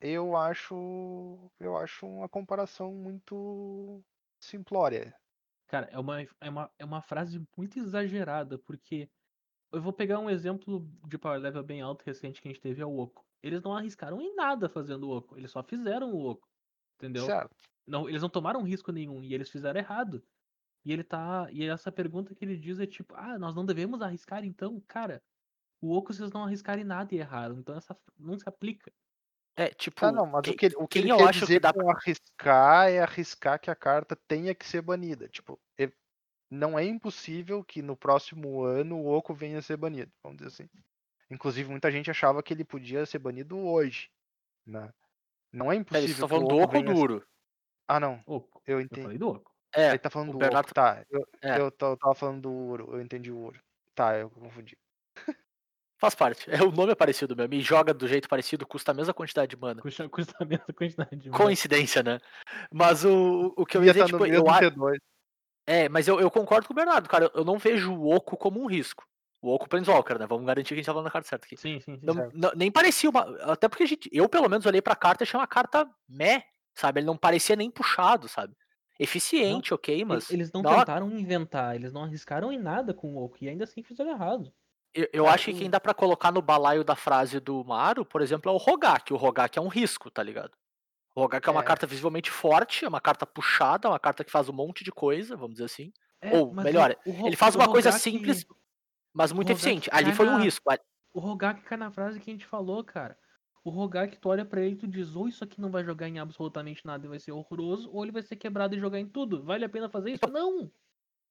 Eu 0.01 0.35
acho, 0.35 1.51
eu 1.61 1.77
acho 1.77 2.07
uma 2.07 2.29
comparação 2.29 2.95
muito 2.95 4.03
simplória. 4.41 5.15
Cara, 5.69 5.89
é 5.93 5.99
uma, 5.99 6.23
é, 6.23 6.49
uma, 6.49 6.71
é 6.79 6.85
uma 6.85 7.03
frase 7.03 7.47
muito 7.57 7.79
exagerada, 7.79 8.59
porque 8.59 9.09
eu 9.71 9.81
vou 9.81 9.93
pegar 9.93 10.19
um 10.19 10.31
exemplo 10.31 10.81
de 11.07 11.19
power 11.19 11.39
level 11.39 11.63
bem 11.63 11.83
alto 11.83 12.03
recente 12.05 12.41
que 12.41 12.49
a 12.49 12.51
gente 12.51 12.63
teve, 12.63 12.81
é 12.81 12.87
o 12.87 12.99
Oco. 12.99 13.25
Eles 13.43 13.63
não 13.63 13.75
arriscaram 13.75 14.21
em 14.21 14.35
nada 14.35 14.69
fazendo 14.69 15.09
o 15.09 15.17
Oco, 15.17 15.37
eles 15.37 15.51
só 15.51 15.63
fizeram 15.63 16.13
o 16.13 16.31
Oco. 16.31 16.49
Entendeu? 16.97 17.27
Certo. 17.27 17.70
Não, 17.87 18.09
eles 18.09 18.23
não 18.23 18.29
tomaram 18.29 18.63
risco 18.63 18.93
nenhum 18.93 19.23
e 19.23 19.35
eles 19.35 19.51
fizeram 19.51 19.81
errado. 19.81 20.23
E 20.85 20.93
ele 20.93 21.05
tá. 21.05 21.49
E 21.51 21.65
essa 21.65 21.93
pergunta 21.93 22.35
que 22.35 22.45
ele 22.45 22.57
diz 22.57 22.79
é 22.79 22.87
tipo, 22.87 23.15
ah, 23.17 23.39
nós 23.39 23.55
não 23.55 23.67
devemos 23.67 24.01
arriscar 24.01 24.45
então? 24.45 24.83
Cara, 24.87 25.23
o 25.81 25.95
Oco 25.97 26.13
vocês 26.13 26.31
não 26.31 26.45
arriscaram 26.45 26.81
em 26.83 26.85
nada 26.85 27.15
e 27.15 27.19
erraram, 27.19 27.59
então 27.59 27.77
essa 27.77 27.99
não 28.19 28.39
se 28.39 28.49
aplica. 28.49 28.93
É, 29.57 29.69
tipo, 29.69 30.01
Tá, 30.01 30.13
não, 30.13 30.27
mas 30.27 30.43
quem, 30.43 30.55
o 30.55 30.57
que, 30.57 30.67
o 30.69 30.89
que 30.89 30.99
quem 31.01 31.03
ele 31.03 31.13
eu 31.13 31.17
quer 31.19 31.25
acho 31.25 31.41
que 31.41 31.47
dizer 31.47 31.61
dá 31.61 31.73
com 31.73 31.91
arriscar 31.91 32.89
é 32.89 33.01
arriscar 33.01 33.61
que 33.61 33.71
a 33.71 33.75
carta 33.75 34.17
tenha 34.29 34.55
que 34.55 34.67
ser 34.67 34.81
banida. 34.81 35.29
Tipo, 35.29 35.61
e- 35.79 35.93
não 36.51 36.79
é 36.79 36.85
impossível 36.85 37.63
que 37.63 37.83
no 37.83 37.97
próximo 37.97 38.63
ano 38.63 38.97
o 38.97 39.07
Oco 39.07 39.35
venha 39.35 39.59
a 39.59 39.63
ser 39.63 39.77
banido, 39.77 40.11
vamos 40.23 40.39
dizer 40.39 40.49
assim. 40.49 40.71
Inclusive, 41.31 41.69
muita 41.71 41.91
gente 41.91 42.11
achava 42.11 42.43
que 42.43 42.53
ele 42.53 42.65
podia 42.65 43.05
ser 43.07 43.19
banido 43.19 43.59
hoje. 43.59 44.11
Né? 44.67 44.93
Não 45.53 45.71
é 45.71 45.77
impossível 45.77 46.11
estão 46.13 46.29
que 46.29 46.35
o 46.35 46.39
falando 46.39 46.49
do 46.49 46.57
Oco 46.57 46.77
Oco 46.79 47.27
Ah, 47.93 47.99
não. 47.99 48.23
Oco. 48.27 48.63
Eu 48.67 48.79
Eu 48.79 48.81
entendi. 48.83 49.03
falei 49.03 49.19
do 49.19 49.29
Oco. 49.31 49.51
É, 49.75 49.89
Ele 49.91 49.99
tá 49.99 50.11
falando 50.11 50.29
o 50.31 50.33
do 50.33 50.39
Bernardo- 50.39 50.67
Oco. 50.67 50.75
Tá, 50.75 51.05
eu, 51.11 51.27
É. 51.43 51.61
eu, 51.61 51.71
tô- 51.71 51.91
eu 51.93 51.97
tava 51.97 52.15
falando 52.15 52.43
do 52.43 52.51
Uro. 52.53 52.89
Eu 52.93 53.01
entendi 53.01 53.31
o 53.33 53.37
Uro. 53.39 53.61
Tá, 53.95 54.17
eu 54.17 54.31
confundi. 54.31 54.77
faz 55.99 56.15
parte. 56.15 56.51
É, 56.51 56.63
o 56.63 56.71
nome 56.73 56.93
é 56.93 56.95
parecido 56.95 57.37
mesmo. 57.37 57.53
E 57.55 57.61
joga 57.61 57.93
do 57.93 58.07
jeito 58.09 58.29
parecido, 58.29 58.67
custa 58.67 58.93
a 58.93 58.95
mesma 58.95 59.13
quantidade 59.13 59.51
de 59.51 59.57
mana. 59.57 59.83
Custa, 59.83 60.09
custa 60.09 60.35
a 60.41 60.45
mesma 60.45 60.65
quantidade 60.75 61.17
de 61.17 61.29
mana. 61.31 61.43
Coincidência, 61.45 62.03
né? 62.03 62.19
Mas 62.73 63.05
o, 63.05 63.53
o 63.57 63.67
que 63.67 63.77
eu 63.77 63.83
Ia 63.83 63.89
ia 63.89 63.93
dizer, 63.93 64.05
tá 64.05 64.07
tipo, 64.07 64.19
no 64.19 64.27
eu, 64.27 64.49
a- 64.49 64.61
T2. 64.61 64.99
É, 65.67 65.89
mas 65.89 66.09
eu, 66.09 66.19
eu 66.21 66.31
concordo 66.31 66.67
com 66.67 66.73
o 66.73 66.77
Bernardo, 66.77 67.09
cara. 67.09 67.31
Eu 67.35 67.45
não 67.45 67.59
vejo 67.59 67.93
o 67.93 68.11
Oco 68.15 68.37
como 68.37 68.61
um 68.63 68.67
risco. 68.67 69.05
O 69.43 69.55
Oco 69.55 69.69
Planeswalker, 69.69 70.19
né? 70.19 70.27
Vamos 70.27 70.47
garantir 70.47 70.69
que 70.69 70.75
a 70.75 70.77
gente 70.79 70.87
tá 70.87 70.93
falando 70.93 71.07
da 71.07 71.11
carta 71.13 71.29
certa 71.29 71.47
aqui. 71.47 71.57
Sim, 71.57 71.81
sim, 71.81 71.97
sim. 71.99 72.05
Não- 72.07 72.15
certo. 72.15 72.33
não- 72.35 72.53
nem 72.57 72.71
parecia 72.71 73.09
uma. 73.11 73.23
Até 73.53 73.69
porque 73.69 73.83
a 73.85 73.87
gente, 73.87 74.09
eu, 74.13 74.29
pelo 74.29 74.49
menos, 74.49 74.67
olhei 74.67 74.83
pra 74.83 74.97
carta 74.97 75.23
e 75.23 75.25
achei 75.25 75.39
uma 75.39 75.47
carta 75.47 75.89
meh, 76.09 76.43
sabe? 76.81 77.01
Ele 77.01 77.07
não 77.07 77.17
parecia 77.17 77.55
nem 77.55 77.71
puxado, 77.71 78.27
sabe? 78.29 78.55
Eficiente, 78.99 79.73
ok, 79.73 79.95
Ele- 79.95 80.05
mas. 80.05 80.31
Eles 80.31 80.53
não 80.53 80.61
uma- 80.61 80.79
tentaram 80.81 81.11
inventar, 81.11 81.75
eles 81.75 81.93
não 81.93 82.05
arriscaram 82.05 82.53
em 82.53 82.59
nada 82.59 82.93
com 82.93 83.15
o 83.15 83.23
Oco 83.25 83.39
e 83.41 83.49
ainda 83.49 83.65
assim 83.65 83.83
fizeram 83.83 84.11
errado. 84.11 84.53
Eu, 84.93 85.09
eu 85.13 85.27
acho 85.29 85.47
que 85.47 85.55
quem 85.55 85.71
dá 85.71 85.79
pra 85.79 85.95
colocar 85.95 86.33
no 86.33 86.43
balaio 86.43 86.83
da 86.83 86.97
frase 86.97 87.39
do 87.39 87.65
Maru, 87.65 88.05
por 88.05 88.21
exemplo, 88.21 88.51
é 88.51 88.55
o 88.55 88.59
Rogak. 88.59 89.13
O 89.13 89.17
Rogak 89.17 89.57
é 89.59 89.63
um 89.63 89.69
risco, 89.69 90.11
tá 90.11 90.23
ligado? 90.23 90.51
O 91.15 91.21
Rogak 91.23 91.49
é 91.49 91.53
uma 91.53 91.61
É. 91.61 91.65
carta 91.65 91.87
visivelmente 91.87 92.31
forte, 92.31 92.85
é 92.85 92.89
uma 92.89 93.01
carta 93.01 93.25
puxada, 93.25 93.87
é 93.87 93.91
uma 93.91 93.99
carta 94.01 94.25
que 94.25 94.31
faz 94.33 94.49
um 94.49 94.53
monte 94.53 94.83
de 94.85 94.91
coisa, 94.91 95.37
vamos 95.37 95.53
dizer 95.55 95.65
assim. 95.67 95.93
É, 96.21 96.37
Ou, 96.37 96.53
melhor, 96.53 96.97
o- 97.07 97.11
o 97.11 97.13
Ro- 97.13 97.27
Ele 97.29 97.37
faz 97.37 97.55
uma 97.55 97.69
coisa 97.69 97.91
simples, 97.93 98.45
mas 99.15 99.33
muito 99.33 99.51
eficiente. 99.53 99.89
Ali 99.93 100.13
foi 100.13 100.29
um 100.29 100.33
na- 100.39 100.45
risco. 100.45 100.65
O 101.15 101.21
Rogak 101.21 101.63
cai 101.63 101.79
na 101.79 101.91
frase 101.91 102.21
que 102.21 102.29
a 102.31 102.33
gente 102.35 102.45
falou, 102.47 102.85
cara. 102.85 103.17
O 103.63 103.71
Rogak, 103.71 104.19
tu 104.19 104.29
olha 104.31 104.45
pra 104.45 104.61
ele 104.63 104.75
e 104.75 104.79
tu 104.79 104.87
diz, 104.89 105.15
ou 105.15 105.29
isso 105.29 105.45
aqui 105.45 105.61
não 105.61 105.71
vai 105.71 105.85
jogar 105.85 106.09
em 106.09 106.19
absolutamente 106.19 106.85
nada 106.87 107.05
e 107.05 107.09
vai 107.09 107.19
ser 107.19 107.33
horroroso, 107.33 107.91
ou 107.93 108.03
ele 108.03 108.13
vai 108.13 108.23
ser 108.23 108.37
quebrado 108.37 108.75
e 108.75 108.81
jogar 108.81 108.99
em 108.99 109.07
tudo. 109.07 109.43
Vale 109.45 109.65
a 109.65 109.69
pena 109.69 109.89
fazer 109.89 110.13
isso? 110.13 110.27
Não! 110.31 110.71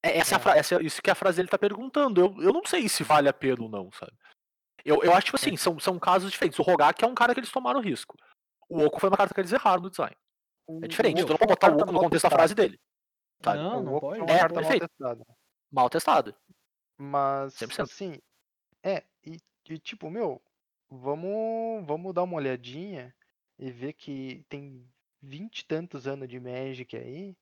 É, 0.03 0.17
essa 0.19 0.35
é 0.35 0.37
É. 0.37 0.39
fra- 0.39 0.55
essa 0.57 0.75
é 0.75 0.81
isso 0.83 1.01
que 1.01 1.09
a 1.09 1.15
frase 1.15 1.37
dele 1.37 1.49
tá 1.49 1.57
perguntando. 1.57 2.21
Eu, 2.21 2.41
eu 2.43 2.53
não 2.53 2.63
sei 2.65 2.87
se 2.87 3.03
vale 3.03 3.27
a 3.27 3.33
pena 3.33 3.63
ou 3.63 3.69
não, 3.69 3.91
sabe? 3.91 4.13
Eu, 4.85 5.03
eu 5.03 5.11
acho, 5.13 5.25
tipo 5.25 5.37
É. 5.37 5.39
assim, 5.41 5.57
são, 5.57 5.79
são 5.79 5.97
casos 5.99 6.31
diferentes. 6.31 6.57
O 6.59 6.63
Rogak 6.63 7.03
é 7.03 7.07
um 7.07 7.15
cara 7.15 7.33
que 7.33 7.39
eles 7.39 7.51
tomaram 7.51 7.81
risco. 7.81 8.15
O 8.69 8.79
Oco 8.85 8.99
foi 8.99 9.09
uma 9.09 9.17
carta 9.17 9.33
que 9.33 9.41
eles 9.41 9.51
erraram 9.51 9.81
no 9.81 9.89
design. 9.89 10.15
É 10.83 10.87
diferente. 10.87 11.23
o 11.23 11.25
Tu 11.25 11.29
não 11.29 11.35
é 11.35 11.39
pode 11.39 11.49
botar 11.51 11.71
o 11.71 11.75
Oco 11.77 11.85
no 11.87 11.93
mal 11.93 12.03
contexto 12.03 12.23
da 12.23 12.29
frase 12.29 12.53
dele. 12.53 12.79
Sabe? 13.43 13.57
Não, 13.57 13.79
O 13.79 13.83
não 13.83 13.93
Oco 13.95 14.01
pode. 14.09 14.19
é 14.21 14.23
É, 14.23 14.39
carta 14.39 14.53
mal 14.53 14.63
perfeito. 14.63 14.87
testada. 14.87 15.25
Mal 15.71 15.89
testado. 15.89 16.35
Mas, 16.97 17.53
100%. 17.55 17.81
assim, 17.83 18.13
é, 18.83 19.03
e, 19.25 19.37
e 19.69 19.79
tipo, 19.79 20.09
meu, 20.09 20.41
vamos, 20.89 21.85
vamos 21.85 22.13
dar 22.13 22.23
uma 22.23 22.37
olhadinha 22.37 23.15
e 23.57 23.71
ver 23.71 23.93
que 23.93 24.45
tem 24.49 24.87
vinte 25.21 25.59
e 25.59 25.65
tantos 25.65 26.07
anos 26.07 26.27
de 26.29 26.39
Magic 26.39 26.95
aí, 26.97 27.35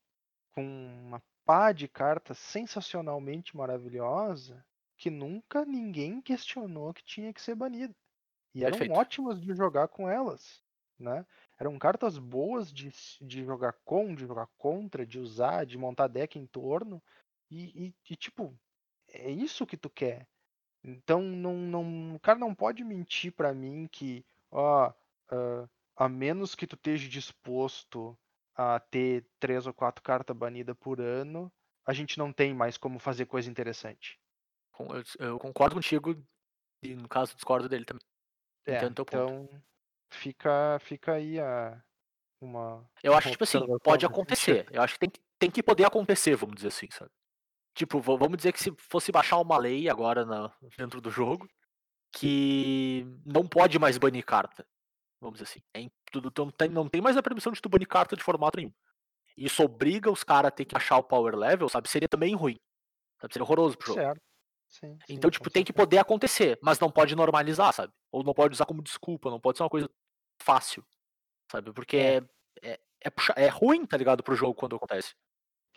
com 0.55 0.63
uma 0.63 1.21
pá 1.45 1.71
de 1.71 1.87
cartas 1.87 2.37
sensacionalmente 2.39 3.55
maravilhosa, 3.57 4.65
que 4.97 5.09
nunca 5.09 5.65
ninguém 5.65 6.21
questionou 6.21 6.93
que 6.93 7.03
tinha 7.03 7.33
que 7.33 7.41
ser 7.41 7.55
banida. 7.55 7.95
E 8.53 8.63
eram 8.65 8.79
Perfeito. 8.79 8.91
ótimas 8.91 9.39
de 9.41 9.55
jogar 9.55 9.87
com 9.87 10.09
elas, 10.09 10.63
né? 10.99 11.25
Eram 11.59 11.77
cartas 11.79 12.17
boas 12.17 12.71
de, 12.73 12.89
de 13.21 13.43
jogar 13.45 13.73
com, 13.85 14.15
de 14.15 14.25
jogar 14.25 14.47
contra, 14.57 15.05
de 15.05 15.19
usar, 15.19 15.65
de 15.65 15.77
montar 15.77 16.07
deck 16.07 16.37
em 16.39 16.47
torno. 16.47 17.01
E, 17.49 17.87
e- 17.87 17.95
e, 18.09 18.15
tipo, 18.15 18.57
é 19.09 19.29
isso 19.31 19.65
que 19.67 19.77
tu 19.77 19.89
quer. 19.89 20.27
Então 20.83 21.21
não, 21.21 21.55
não, 21.55 22.15
o 22.15 22.19
cara 22.19 22.39
não 22.39 22.53
pode 22.53 22.83
mentir 22.83 23.31
pra 23.31 23.53
mim 23.53 23.87
que, 23.91 24.25
ó, 24.51 24.93
ah, 25.29 25.67
a 25.95 26.07
menos 26.07 26.55
que 26.55 26.67
tu 26.67 26.75
esteja 26.75 27.09
disposto 27.09 28.17
a 28.55 28.79
ter 28.79 29.25
três 29.39 29.67
ou 29.67 29.73
quatro 29.73 30.03
cartas 30.03 30.35
banidas 30.35 30.75
por 30.79 31.01
ano, 31.01 31.51
a 31.85 31.93
gente 31.93 32.17
não 32.17 32.31
tem 32.31 32.53
mais 32.53 32.77
como 32.77 32.99
fazer 32.99 33.25
coisa 33.25 33.49
interessante. 33.49 34.19
Eu, 35.19 35.39
concordo 35.39 35.75
contigo 35.75 36.15
e 36.83 36.95
no 36.95 37.07
caso 37.07 37.35
discordo 37.35 37.67
dele 37.67 37.85
também. 37.85 38.05
É, 38.65 38.83
então 38.85 39.49
fica, 40.11 40.77
fica 40.81 41.13
aí 41.13 41.39
a, 41.39 41.81
uma. 42.41 42.87
Eu 43.01 43.13
acho, 43.13 43.27
uma 43.27 43.31
tipo 43.31 43.43
assim, 43.43 43.59
pode 43.83 44.05
que 44.05 44.11
acontecer. 44.11 44.67
Eu 44.71 44.81
acho 44.81 44.93
que 44.93 44.99
tem, 44.99 45.09
que 45.09 45.21
tem 45.39 45.51
que 45.51 45.63
poder 45.63 45.85
acontecer, 45.85 46.35
vamos 46.35 46.55
dizer 46.55 46.67
assim, 46.67 46.87
sabe? 46.91 47.11
Tipo, 47.77 48.01
vamos 48.01 48.37
dizer 48.37 48.51
que 48.53 48.59
se 48.61 48.73
fosse 48.89 49.11
baixar 49.11 49.37
uma 49.39 49.55
lei 49.57 49.87
agora 49.87 50.25
na- 50.25 50.51
dentro 50.75 50.99
do 50.99 51.11
jogo 51.11 51.47
que 52.11 53.05
não 53.23 53.47
pode 53.47 53.77
mais 53.77 53.97
banir 53.99 54.25
carta. 54.25 54.65
Vamos 55.21 55.39
dizer 55.39 55.51
assim. 55.51 55.61
É 55.75 55.87
tudo, 56.11 56.31
não, 56.37 56.49
tem, 56.51 56.69
não 56.69 56.89
tem 56.89 57.01
mais 57.01 57.15
a 57.17 57.21
permissão 57.23 57.51
de 57.51 57.61
tu 57.61 57.69
banir 57.69 57.87
carta 57.87 58.15
de 58.15 58.23
formato 58.23 58.57
nenhum. 58.57 58.73
Isso 59.37 59.63
obriga 59.63 60.09
os 60.09 60.23
caras 60.23 60.47
a 60.49 60.51
ter 60.51 60.65
que 60.65 60.75
achar 60.75 60.97
o 60.97 61.03
power 61.03 61.35
level, 61.35 61.69
sabe? 61.69 61.87
Seria 61.87 62.07
também 62.09 62.33
ruim. 62.33 62.57
Sabe? 63.21 63.33
Seria 63.33 63.43
horroroso 63.45 63.77
pro 63.77 63.87
jogo. 63.87 63.99
Certo. 63.99 64.21
Sim, 64.69 64.97
Então, 65.07 65.29
sim, 65.29 65.33
tipo, 65.33 65.45
com 65.45 65.49
tem 65.51 65.63
que 65.63 65.71
poder 65.71 65.99
acontecer, 65.99 66.57
mas 66.61 66.79
não 66.79 66.91
pode 66.91 67.15
normalizar, 67.15 67.71
sabe? 67.73 67.93
Ou 68.11 68.23
não 68.23 68.33
pode 68.33 68.53
usar 68.53 68.65
como 68.65 68.81
desculpa, 68.81 69.29
não 69.29 69.39
pode 69.39 69.57
ser 69.57 69.63
uma 69.63 69.69
coisa 69.69 69.89
fácil, 70.41 70.83
sabe? 71.51 71.71
Porque 71.71 71.95
É. 71.95 72.17
é, 72.63 72.79
é, 73.05 73.11
é 73.45 73.47
ruim, 73.47 73.85
tá 73.85 73.95
ligado, 73.95 74.23
pro 74.23 74.35
jogo 74.35 74.55
quando 74.55 74.75
acontece. 74.75 75.15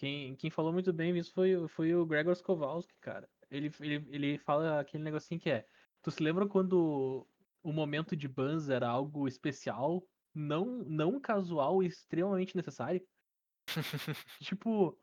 Quem, 0.00 0.34
quem 0.34 0.50
falou 0.50 0.72
muito 0.72 0.94
bem 0.94 1.14
isso 1.18 1.34
foi, 1.34 1.54
o- 1.54 1.68
foi 1.68 1.94
o 1.94 2.06
Gregor 2.06 2.32
Skowalski, 2.32 2.94
cara. 3.00 3.30
Ele, 3.50 3.70
ele, 3.80 4.06
ele 4.10 4.38
fala 4.38 4.80
aquele 4.80 5.04
negocinho 5.04 5.38
que 5.38 5.50
é. 5.50 5.68
Tu 6.00 6.10
se 6.10 6.22
lembra 6.22 6.48
quando 6.48 7.28
o 7.62 7.70
momento 7.72 8.16
de 8.16 8.26
bans 8.26 8.70
era 8.70 8.88
algo 8.88 9.28
especial, 9.28 10.08
não, 10.34 10.64
não 10.84 11.20
casual 11.20 11.82
e 11.82 11.86
extremamente 11.86 12.56
necessário? 12.56 13.06
tipo, 14.40 14.98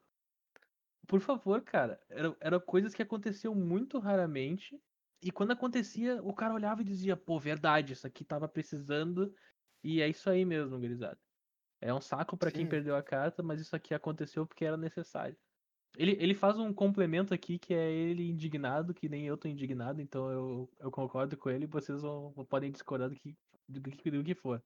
por 1.07 1.21
favor, 1.21 1.61
cara. 1.63 1.99
Era, 2.09 2.35
era 2.39 2.59
coisas 2.59 2.93
que 2.93 3.01
aconteciam 3.01 3.55
muito 3.55 3.99
raramente. 3.99 4.81
E 5.21 5.31
quando 5.31 5.51
acontecia, 5.51 6.21
o 6.23 6.33
cara 6.33 6.53
olhava 6.53 6.81
e 6.81 6.85
dizia, 6.85 7.15
pô, 7.17 7.39
verdade, 7.39 7.93
isso 7.93 8.05
aqui 8.07 8.23
tava 8.25 8.47
precisando. 8.47 9.33
E 9.83 10.01
é 10.01 10.09
isso 10.09 10.29
aí 10.29 10.45
mesmo, 10.45 10.79
gurizada. 10.79 11.19
É 11.81 11.93
um 11.93 12.01
saco 12.01 12.35
pra 12.35 12.51
quem 12.51 12.65
perdeu 12.67 12.95
a 12.95 13.03
carta, 13.03 13.43
mas 13.43 13.61
isso 13.61 13.75
aqui 13.75 13.93
aconteceu 13.93 14.45
porque 14.45 14.65
era 14.65 14.77
necessário. 14.77 15.37
Ele, 15.95 16.17
ele 16.19 16.35
faz 16.35 16.57
um 16.57 16.73
complemento 16.73 17.33
aqui 17.33 17.57
que 17.57 17.73
é 17.73 17.91
ele 17.91 18.29
indignado, 18.29 18.93
que 18.93 19.09
nem 19.09 19.25
eu 19.25 19.37
tô 19.37 19.47
indignado, 19.47 20.01
então 20.01 20.31
eu, 20.31 20.69
eu 20.79 20.91
concordo 20.91 21.35
com 21.37 21.49
ele 21.49 21.63
e 21.65 21.67
vocês 21.67 22.01
vão, 22.01 22.31
podem 22.49 22.71
discordar 22.71 23.09
do 23.09 23.15
que, 23.15 23.35
do, 23.67 23.81
que, 23.91 24.11
do 24.11 24.23
que 24.23 24.35
for. 24.35 24.61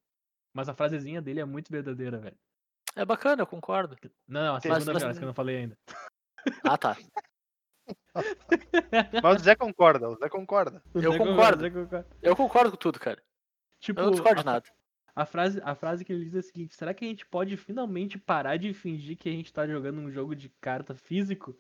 Mas 0.54 0.68
a 0.68 0.74
frasezinha 0.74 1.22
dele 1.22 1.40
é 1.40 1.46
muito 1.46 1.72
verdadeira, 1.72 2.18
velho. 2.18 2.38
É 2.96 3.06
bacana, 3.06 3.42
eu 3.42 3.48
concordo. 3.48 3.96
Não, 4.28 4.42
não, 4.42 4.56
a 4.56 4.62
segunda 4.62 4.94
mas- 4.94 5.04
frase 5.04 5.20
que 5.20 5.24
eu 5.24 5.28
não 5.28 5.34
falei 5.34 5.58
ainda. 5.58 5.78
Ah, 6.64 6.78
tá. 6.78 6.98
Mas 9.24 9.42
o 9.42 9.44
Zé 9.44 9.56
concorda, 9.56 10.10
o 10.10 10.16
Zé 10.16 10.30
concorda. 10.30 10.84
Eu 10.94 11.18
concordo. 11.18 11.62
Zé 11.62 11.70
concorda. 11.70 12.08
Eu 12.22 12.36
concordo 12.36 12.72
com 12.72 12.78
tudo, 12.78 13.00
cara. 13.00 13.22
Tipo, 13.80 14.00
Eu 14.00 14.06
não 14.06 14.12
discordo 14.12 14.40
de 14.40 14.46
nada. 14.46 14.66
A 15.16 15.26
frase, 15.26 15.62
a 15.64 15.76
frase 15.76 16.06
que 16.06 16.14
ele 16.14 16.26
diz 16.26 16.36
é 16.36 16.40
a 16.40 16.44
seguinte: 16.44 16.76
será 16.76 16.94
que 16.94 17.06
a 17.06 17.08
gente 17.08 17.26
pode 17.26 17.58
finalmente 17.58 18.18
parar 18.18 18.58
de 18.58 18.74
fingir 18.74 19.18
que 19.18 19.30
a 19.30 19.32
gente 19.32 19.52
tá 19.52 19.68
jogando 19.68 20.00
um 20.00 20.12
jogo 20.12 20.36
de 20.36 20.50
carta 20.62 20.96
físico? 20.96 21.58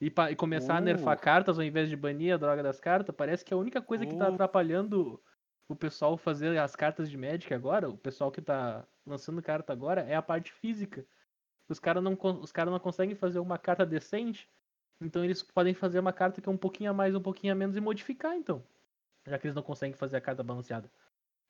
E, 0.00 0.12
e 0.30 0.36
começar 0.36 0.76
a 0.76 0.80
nerfar 0.80 1.16
Uh. 1.16 1.20
cartas 1.20 1.58
ao 1.58 1.64
invés 1.64 1.88
de 1.88 1.96
banir 1.96 2.34
a 2.34 2.36
droga 2.36 2.62
das 2.62 2.80
cartas? 2.80 3.14
Parece 3.14 3.44
que 3.44 3.54
a 3.54 3.56
única 3.56 3.80
coisa 3.80 4.04
que 4.04 4.16
tá 4.16 4.28
Uh. 4.28 4.34
atrapalhando 4.34 5.22
o 5.68 5.76
pessoal 5.76 6.16
fazer 6.16 6.58
as 6.58 6.74
cartas 6.74 7.08
de 7.08 7.16
Magic 7.16 7.52
agora, 7.54 7.88
o 7.88 7.96
pessoal 7.96 8.30
que 8.30 8.42
tá 8.42 8.86
lançando 9.06 9.40
carta 9.42 9.72
agora, 9.72 10.02
é 10.02 10.14
a 10.14 10.22
parte 10.22 10.52
física. 10.52 11.06
Os 11.68 11.78
caras 11.78 12.02
não, 12.02 12.18
os 12.40 12.52
cara 12.52 12.70
não 12.70 12.80
conseguem 12.80 13.14
fazer 13.14 13.38
uma 13.38 13.58
carta 13.58 13.86
decente, 13.86 14.48
então 15.00 15.24
eles 15.24 15.42
podem 15.42 15.72
fazer 15.74 15.98
uma 16.00 16.12
carta 16.12 16.40
que 16.40 16.48
é 16.48 16.52
um 16.52 16.58
pouquinho 16.58 16.90
a 16.90 16.94
mais, 16.94 17.14
um 17.14 17.22
pouquinho 17.22 17.52
a 17.52 17.56
menos 17.56 17.76
e 17.76 17.80
modificar, 17.80 18.34
então. 18.36 18.62
Já 19.26 19.38
que 19.38 19.46
eles 19.46 19.54
não 19.54 19.62
conseguem 19.62 19.94
fazer 19.94 20.16
a 20.16 20.20
carta 20.20 20.42
balanceada. 20.42 20.90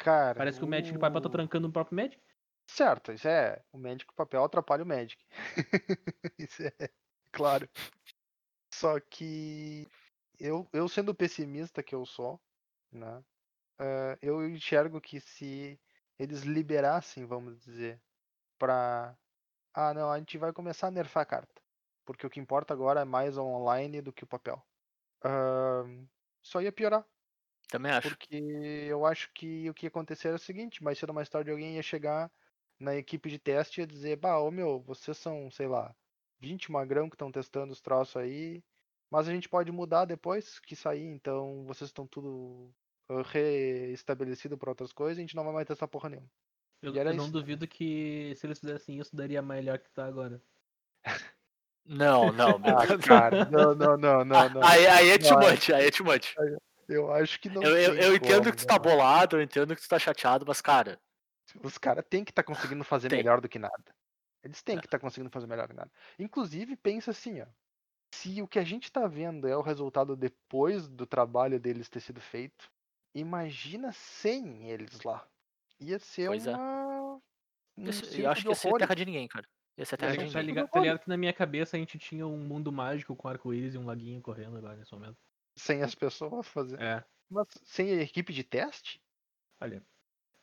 Cara. 0.03 0.35
Parece 0.37 0.59
que 0.59 0.65
o 0.65 0.69
Magic 0.69 0.93
Piper 0.93 1.21
tá 1.21 1.29
o- 1.29 1.31
trancando 1.31 1.69
o 1.69 1.73
próprio 1.73 1.97
Magic. 1.97 2.21
Certo, 2.69 3.13
isso 3.13 3.29
é. 3.29 3.63
O 3.73 3.79
Magic 3.79 4.13
papel 4.15 4.43
atrapalha 4.45 4.83
o 4.83 4.87
Magic. 4.87 5.25
isso 6.39 6.63
é 6.63 6.89
claro. 7.31 7.69
Só 8.75 8.99
que 9.01 9.87
eu, 10.39 10.69
eu 10.73 10.89
sendo 10.89 11.15
pessimista 11.15 11.83
que 11.83 11.95
eu 11.95 12.05
sou, 12.07 12.41
né? 12.91 13.23
eh, 13.81 14.19
eu 14.23 14.49
enxergo 14.49 15.01
que 15.01 15.21
se 15.21 15.81
eles 16.19 16.43
liberassem, 16.43 17.27
vamos 17.27 17.59
dizer, 17.61 18.03
pra. 18.59 19.17
Ah, 19.75 19.95
não, 19.95 20.11
a 20.13 20.19
gente 20.19 20.39
vai 20.39 20.53
começar 20.53 20.89
a 20.89 20.91
nerfar 20.91 21.23
a 21.25 21.27
carta. 21.27 21.63
Porque 22.05 22.27
o 22.27 22.31
que 22.31 22.41
importa 22.41 22.75
agora 22.75 23.03
é 23.03 23.05
mais 23.05 23.37
o 23.39 23.45
online 23.45 24.03
do 24.03 24.13
que 24.13 24.25
o 24.25 24.29
papel. 24.29 24.63
Ahn, 25.25 26.07
só 26.43 26.61
ia 26.63 26.73
piorar. 26.73 27.07
Também 27.73 27.91
acho. 27.91 28.11
Porque 28.11 28.37
eu 28.87 29.07
acho 29.07 29.31
que 29.33 29.71
o 29.71 29.73
que 29.73 29.87
ia 29.87 29.89
acontecer 29.89 30.29
era 30.29 30.37
o 30.37 30.39
seguinte, 30.39 30.85
mais 30.85 30.99
cedo 30.99 31.09
ou 31.09 31.15
mais 31.15 31.31
tarde 31.31 31.51
alguém 31.51 31.77
ia 31.77 31.83
chegar 31.83 32.31
na 32.79 32.95
equipe 32.95 33.31
de 33.31 33.39
teste 33.39 33.81
e 33.81 33.83
ia 33.83 33.87
dizer, 33.87 34.17
bah, 34.17 34.39
ô 34.39 34.51
meu, 34.51 34.79
vocês 34.81 35.17
são, 35.17 35.51
sei 35.51 35.67
lá, 35.67 35.95
20 36.39 36.71
magrão 36.71 37.09
que 37.09 37.15
estão 37.15 37.33
testando 37.33 37.73
os 37.73 37.81
troços 37.81 38.17
aí, 38.17 38.63
mas 39.11 39.27
a 39.27 39.33
gente 39.33 39.49
pode 39.49 39.73
mudar 39.73 40.05
depois 40.05 40.61
que 40.61 40.77
sair, 40.77 41.07
então 41.07 41.65
vocês 41.65 41.89
estão 41.89 42.07
tudo 42.07 42.71
uh, 43.09 43.23
reestabelecido 43.25 44.59
para 44.59 44.71
outras 44.71 44.93
coisas, 44.93 45.17
a 45.17 45.23
gente 45.23 45.35
não 45.35 45.45
vai 45.45 45.55
mais 45.55 45.67
testar 45.67 45.89
porra 45.89 46.11
nenhuma. 46.11 46.29
Eu, 46.83 46.95
era 46.95 47.09
eu 47.11 47.15
não 47.15 47.25
isso. 47.25 47.33
duvido 47.33 47.67
que 47.67 48.35
se 48.37 48.47
eles 48.47 48.59
fizessem 48.59 48.99
isso, 48.99 49.17
daria 49.17 49.41
melhor 49.41 49.79
que 49.79 49.91
tá 49.93 50.05
agora. 50.05 50.43
Não, 51.87 52.31
não, 52.33 52.59
meu. 52.61 52.79
Ah, 52.79 52.99
cara, 52.99 53.47
não, 53.47 53.75
não, 53.75 53.97
não, 53.97 54.25
não, 54.27 54.49
não. 54.51 54.63
Aí, 54.63 54.87
aí 54.87 55.11
é 55.11 55.19
too 55.19 55.39
Não, 55.39 55.49
much, 55.49 55.71
aí 55.71 55.87
é 55.87 55.91
too 55.91 56.05
much. 56.05 56.35
Eu 56.89 57.13
acho 57.13 57.41
que 57.41 57.49
não 57.49 57.63
Eu, 57.63 57.77
eu, 57.77 57.95
eu 57.97 58.17
entendo 58.17 58.39
como, 58.45 58.51
que 58.51 58.57
tu 58.57 58.67
tá 58.67 58.75
não. 58.75 58.83
bolado, 58.83 59.37
eu 59.37 59.43
entendo 59.43 59.75
que 59.75 59.83
tu 59.83 59.89
tá 59.89 59.99
chateado, 59.99 60.45
mas, 60.47 60.61
cara, 60.61 61.01
Os 61.63 61.79
caras 61.79 62.05
têm 62.09 62.25
que 62.25 62.31
estar 62.33 62.43
conseguindo 62.43 62.85
fazer 62.85 63.09
Tem. 63.09 63.19
melhor 63.19 63.41
do 63.41 63.49
que 63.49 63.59
nada. 63.59 63.95
Eles 64.43 64.63
têm 64.63 64.79
que 64.79 64.87
estar 64.87 64.99
conseguindo 64.99 65.31
fazer 65.31 65.47
melhor 65.47 65.67
do 65.67 65.71
que 65.71 65.77
nada. 65.77 65.93
Inclusive, 66.19 66.77
pensa 66.77 67.11
assim, 67.13 67.41
ó. 67.41 67.47
Se 68.15 68.43
o 68.43 68.49
que 68.49 68.59
a 68.59 68.65
gente 68.65 68.91
tá 68.93 69.07
vendo 69.07 69.49
é 69.49 69.57
o 69.57 69.63
resultado 69.63 70.17
depois 70.17 70.89
do 70.89 71.07
trabalho 71.07 71.59
deles 71.61 71.89
ter 71.89 72.01
sido 72.01 72.21
feito, 72.21 72.71
imagina 73.15 73.93
sem 73.93 74.69
eles 74.71 75.03
lá. 75.03 75.27
Ia 75.81 75.99
ser 75.99 76.29
Pois 76.29 76.47
é. 76.47 76.55
uma. 76.57 77.21
Um 77.77 77.91
circo 77.93 78.21
eu 78.21 78.31
acho 78.31 78.43
que 78.45 78.49
ia 78.51 78.55
ser 78.55 78.75
terra 78.75 78.95
de 78.95 79.05
ninguém, 79.07 79.29
cara. 79.29 79.49
Ia 79.79 79.85
ser 79.87 79.97
Tá, 79.97 80.07
terra 80.07 80.17
de 80.17 80.19
ligado, 80.19 80.33
tá, 80.33 80.41
ninguém. 80.41 80.55
ligado, 80.55 80.65
tudo 80.67 80.71
tá 80.71 80.81
ligado 80.81 80.99
que 81.01 81.09
na 81.09 81.17
minha 81.17 81.33
cabeça 81.33 81.77
a 81.77 81.81
gente 81.81 81.99
tinha 81.99 82.27
um 82.27 82.37
mundo 82.39 82.71
mágico 82.73 83.17
com 83.17 83.29
arco-íris 83.29 83.75
e 83.75 83.79
um 83.79 83.87
laguinho 83.87 84.21
correndo 84.21 84.59
agora 84.59 84.77
nesse 84.77 84.93
momento. 84.93 85.19
Sem 85.57 85.83
as 85.83 85.95
pessoas 85.95 86.47
fazer. 86.47 86.81
É, 86.81 87.05
Mas 87.31 87.47
sem 87.65 87.91
a 87.93 88.03
equipe 88.03 88.33
de 88.33 88.45
teste? 88.45 89.03
olha. 89.61 89.83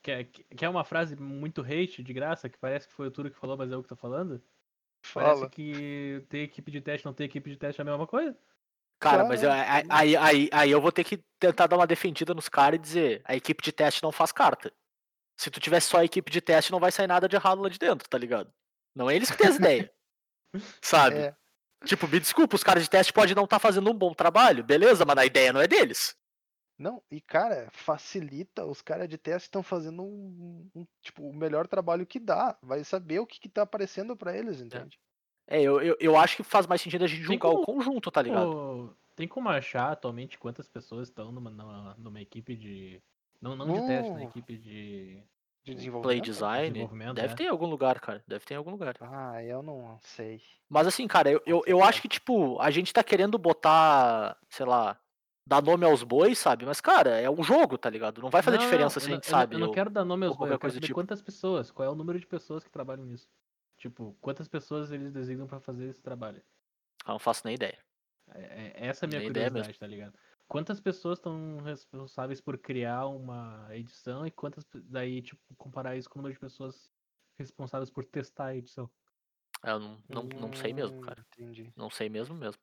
Quer, 0.02 0.24
quer 0.24 0.68
uma 0.68 0.82
frase 0.84 1.14
muito 1.14 1.60
hate, 1.60 2.02
de 2.02 2.12
graça, 2.14 2.48
que 2.48 2.56
parece 2.56 2.88
que 2.88 2.94
foi 2.94 3.08
o 3.08 3.10
Turo 3.10 3.30
que 3.30 3.36
falou, 3.38 3.56
mas 3.56 3.70
é 3.70 3.74
eu 3.74 3.82
que 3.82 3.88
tô 3.88 3.96
falando? 3.96 4.42
Parece 5.12 5.40
Fala. 5.40 5.50
que 5.50 6.24
ter 6.28 6.38
equipe 6.38 6.70
de 6.70 6.80
teste 6.80 7.04
não 7.04 7.12
ter 7.12 7.24
equipe 7.24 7.50
de 7.50 7.56
teste 7.56 7.80
é 7.80 7.82
a 7.82 7.84
mesma 7.84 8.06
coisa? 8.06 8.38
Cara, 8.98 9.24
mas 9.24 9.42
eu- 9.42 9.50
aí, 9.90 10.16
aí, 10.16 10.48
aí, 10.52 10.70
eu 10.70 10.80
vou 10.80 10.92
ter 10.92 11.04
que 11.04 11.18
tentar 11.38 11.66
dar 11.66 11.76
uma 11.76 11.86
defendida 11.86 12.34
nos 12.34 12.48
caras 12.48 12.78
e 12.78 12.82
dizer: 12.82 13.22
a 13.24 13.34
equipe 13.34 13.62
de 13.62 13.72
teste 13.72 14.02
não 14.02 14.12
faz 14.12 14.30
carta. 14.32 14.72
Se 15.38 15.50
tu 15.50 15.60
tivesse 15.60 15.88
só 15.88 15.98
a 15.98 16.04
equipe 16.04 16.30
de 16.30 16.40
teste, 16.40 16.72
não 16.72 16.80
vai 16.80 16.92
sair 16.92 17.06
nada 17.06 17.28
de 17.28 17.36
errado 17.36 17.62
lá 17.62 17.68
de 17.68 17.78
dentro, 17.78 18.08
tá 18.08 18.18
ligado? 18.18 18.52
Não 18.94 19.08
é 19.10 19.16
eles 19.16 19.30
que 19.30 19.38
têm 19.38 19.48
as 19.48 19.56
ideias. 19.56 19.90
Sabe? 20.84 21.16
É, 21.16 21.36
Tipo, 21.84 22.06
me 22.06 22.20
desculpa, 22.20 22.56
os 22.56 22.62
caras 22.62 22.82
de 22.84 22.90
teste 22.90 23.12
podem 23.12 23.34
não 23.34 23.44
estar 23.44 23.58
fazendo 23.58 23.90
um 23.90 23.94
bom 23.94 24.12
trabalho, 24.12 24.62
beleza, 24.62 25.04
mas 25.06 25.16
a 25.16 25.24
ideia 25.26 25.52
não 25.52 25.60
é 25.60 25.66
deles. 25.66 26.14
Não, 26.78 27.02
e 27.10 27.20
cara, 27.20 27.68
facilita, 27.72 28.64
os 28.64 28.80
caras 28.80 29.08
de 29.08 29.18
teste 29.18 29.48
estão 29.48 29.62
fazendo 29.62 30.02
um, 30.02 30.70
um, 30.74 30.86
tipo, 31.02 31.28
o 31.28 31.34
melhor 31.34 31.66
trabalho 31.66 32.06
que 32.06 32.18
dá. 32.18 32.56
Vai 32.62 32.82
saber 32.84 33.18
o 33.18 33.26
que, 33.26 33.38
que 33.38 33.48
tá 33.48 33.62
aparecendo 33.62 34.16
pra 34.16 34.36
eles, 34.36 34.60
entende? 34.60 34.98
É, 35.46 35.60
eu, 35.60 35.80
eu, 35.82 35.96
eu 36.00 36.16
acho 36.16 36.36
que 36.36 36.42
faz 36.42 36.66
mais 36.66 36.80
sentido 36.80 37.04
a 37.04 37.06
gente 37.06 37.18
Tem 37.18 37.26
julgar 37.26 37.48
o 37.48 37.64
como- 37.64 37.66
conjunto, 37.78 38.10
tá 38.10 38.22
ligado? 38.22 38.96
Tem 39.16 39.28
como 39.28 39.48
achar 39.50 39.92
atualmente 39.92 40.38
quantas 40.38 40.68
pessoas 40.68 41.08
estão 41.08 41.30
numa, 41.32 41.50
numa, 41.50 41.94
numa 41.98 42.20
equipe 42.22 42.56
de. 42.56 43.02
Não, 43.42 43.54
não 43.56 43.66
de 43.72 43.86
teste, 43.86 44.10
na 44.12 44.20
Uh, 44.20 44.28
equipe 44.28 44.56
de 44.56 45.22
De 45.62 45.72
Play 45.72 45.76
desenvolvimento. 45.76 46.24
design. 46.24 46.70
desenvolvimento. 46.72 47.14
Deve 47.14 47.32
é. 47.32 47.36
ter 47.36 47.44
em 47.44 47.48
algum 47.48 47.66
lugar, 47.66 48.00
cara. 48.00 48.24
Deve 48.26 48.44
ter 48.44 48.54
em 48.54 48.56
algum 48.56 48.70
lugar. 48.70 48.96
Ah, 49.00 49.42
eu 49.44 49.62
não 49.62 49.98
sei. 50.00 50.40
Mas 50.68 50.86
assim, 50.86 51.06
cara, 51.06 51.30
eu, 51.30 51.42
eu, 51.46 51.62
eu 51.66 51.82
acho 51.84 52.00
que, 52.00 52.08
tipo, 52.08 52.58
a 52.60 52.70
gente 52.70 52.92
tá 52.92 53.04
querendo 53.04 53.36
botar, 53.36 54.38
sei 54.48 54.64
lá, 54.64 54.98
dar 55.46 55.62
nome 55.62 55.84
aos 55.84 56.02
bois, 56.02 56.38
sabe? 56.38 56.64
Mas, 56.64 56.80
cara, 56.80 57.20
é 57.20 57.28
um 57.28 57.42
jogo, 57.42 57.76
tá 57.76 57.90
ligado? 57.90 58.22
Não 58.22 58.30
vai 58.30 58.40
fazer 58.42 58.56
Não, 58.56 58.64
diferença 58.64 58.98
não, 58.98 59.04
se 59.04 59.10
eu 59.10 59.12
a 59.12 59.14
gente 59.16 59.24
eu 59.26 59.30
sabe. 59.30 59.54
Eu 59.54 59.58
não 59.60 59.66
ou- 59.68 59.74
quero 59.74 59.90
dar 59.90 60.04
nome 60.04 60.26
aos 60.26 60.36
bois, 60.36 60.50
eu 60.50 60.58
quero 60.58 60.72
saber 60.72 60.86
tipo. 60.86 60.94
quantas 60.98 61.20
pessoas, 61.20 61.70
qual 61.70 61.86
é 61.86 61.90
o 61.90 61.94
número 61.94 62.18
de 62.18 62.26
pessoas 62.26 62.64
que 62.64 62.70
trabalham 62.70 63.04
nisso. 63.04 63.28
Tipo, 63.76 64.16
quantas 64.20 64.48
pessoas 64.48 64.90
eles 64.92 65.12
designam 65.12 65.46
pra 65.46 65.60
fazer 65.60 65.88
esse 65.88 66.00
trabalho. 66.02 66.42
Eu 67.06 67.12
não 67.12 67.18
faço 67.18 67.42
nem 67.44 67.54
ideia. 67.54 67.78
É, 68.34 68.40
é- 68.40 68.86
essa 68.88 69.04
é 69.04 69.06
a 69.06 69.08
minha 69.08 69.20
Nem 69.20 69.30
ideia 69.30 69.48
curiosidade, 69.48 69.78
tá 69.78 69.86
ligado? 69.86 70.14
Quantas 70.50 70.80
pessoas 70.80 71.18
estão 71.20 71.58
responsáveis 71.62 72.40
por 72.42 72.58
criar 72.58 73.06
uma 73.08 73.68
edição 73.76 74.26
e 74.26 74.32
quantas 74.32 74.66
daí 74.84 75.22
tipo 75.22 75.42
comparar 75.56 75.96
isso 75.96 76.10
com 76.10 76.18
o 76.18 76.22
número 76.22 76.34
de 76.34 76.40
pessoas 76.40 76.92
responsáveis 77.38 77.90
por 77.90 78.04
testar 78.06 78.46
a 78.48 78.56
edição. 78.56 78.90
Eu 79.64 79.80
não, 79.80 80.04
não, 80.08 80.28
não 80.36 80.52
sei 80.54 80.72
mesmo, 80.74 80.96
Hum, 80.96 81.00
cara. 81.00 81.26
Entendi. 81.32 81.74
Não 81.76 81.90
sei 81.90 82.08
mesmo 82.08 82.34
mesmo. 82.36 82.62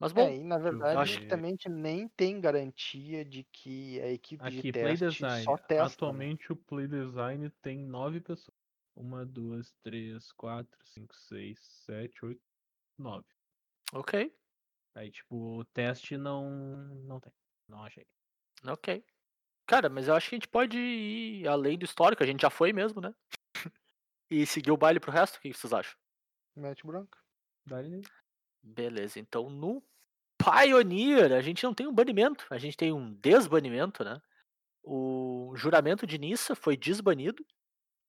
Mas 0.00 0.12
bom, 0.12 0.26
É, 0.26 0.36
e 0.36 0.44
na 0.44 0.58
verdade, 0.58 1.02
acho 1.02 1.12
acho 1.12 1.20
que- 1.20 1.26
que 1.26 1.26
também 1.26 1.50
a 1.50 1.52
gente 1.52 1.68
nem 1.68 2.08
tem 2.08 2.40
garantia 2.40 3.24
de 3.24 3.44
que 3.44 4.00
a 4.00 4.08
equipe 4.10 4.50
de 4.50 4.62
Aqui, 4.62 4.72
Play 4.72 4.96
teste 4.96 4.96
Design. 4.96 5.30
só 5.30 5.56
testa. 5.56 6.12
né? 6.12 6.24
Atualmente 6.24 6.52
o 6.52 6.56
Play 6.56 6.88
Design 6.88 7.48
tem 7.62 7.78
nove 7.78 8.20
pessoas. 8.20 8.56
Uma, 8.96 9.24
duas, 9.24 9.72
três, 9.80 10.32
quatro, 10.32 10.76
cinco, 10.84 11.14
seis, 11.14 11.60
sete, 11.86 12.24
oito, 12.24 12.42
nove. 12.98 13.26
ok, 13.92 14.12
Aí, 14.98 15.12
tipo, 15.12 15.58
o 15.60 15.64
teste 15.66 16.16
não, 16.16 16.50
não 17.04 17.20
tem. 17.20 17.32
Não 17.68 17.84
achei. 17.84 18.04
ok. 18.66 19.04
Cara, 19.64 19.88
mas 19.88 20.08
eu 20.08 20.14
acho 20.14 20.28
que 20.28 20.34
a 20.34 20.38
gente 20.38 20.48
pode 20.48 20.76
ir 20.76 21.46
além 21.46 21.78
do 21.78 21.84
histórico, 21.84 22.20
a 22.20 22.26
gente 22.26 22.40
já 22.42 22.50
foi 22.50 22.72
mesmo, 22.72 23.00
né? 23.00 23.14
e 24.28 24.44
seguir 24.44 24.72
o 24.72 24.76
baile 24.76 24.98
pro 24.98 25.12
resto, 25.12 25.36
o 25.36 25.40
que 25.40 25.52
vocês 25.52 25.72
acham? 25.72 25.96
Mete 26.56 26.84
branco. 26.84 27.16
Dá-lhe 27.64 28.02
Beleza, 28.60 29.20
então 29.20 29.48
no 29.48 29.80
Pioneer 30.36 31.32
a 31.32 31.42
gente 31.42 31.62
não 31.62 31.72
tem 31.72 31.86
um 31.86 31.94
banimento, 31.94 32.44
a 32.50 32.58
gente 32.58 32.76
tem 32.76 32.92
um 32.92 33.14
desbanimento, 33.14 34.02
né? 34.02 34.20
O 34.82 35.52
juramento 35.54 36.08
de 36.08 36.18
Nissa 36.18 36.56
foi 36.56 36.76
desbanido. 36.76 37.46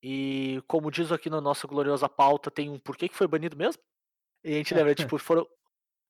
E 0.02 0.60
como 0.66 0.90
diz 0.90 1.12
aqui 1.12 1.30
na 1.30 1.40
nossa 1.40 1.68
gloriosa 1.68 2.08
pauta, 2.08 2.50
tem 2.50 2.68
um 2.68 2.80
porquê 2.80 3.08
que 3.08 3.16
foi 3.16 3.28
banido 3.28 3.56
mesmo. 3.56 3.80
E 4.42 4.54
a 4.54 4.56
gente 4.56 4.74
lembra, 4.74 4.94
tipo, 4.96 5.18
foram, 5.18 5.46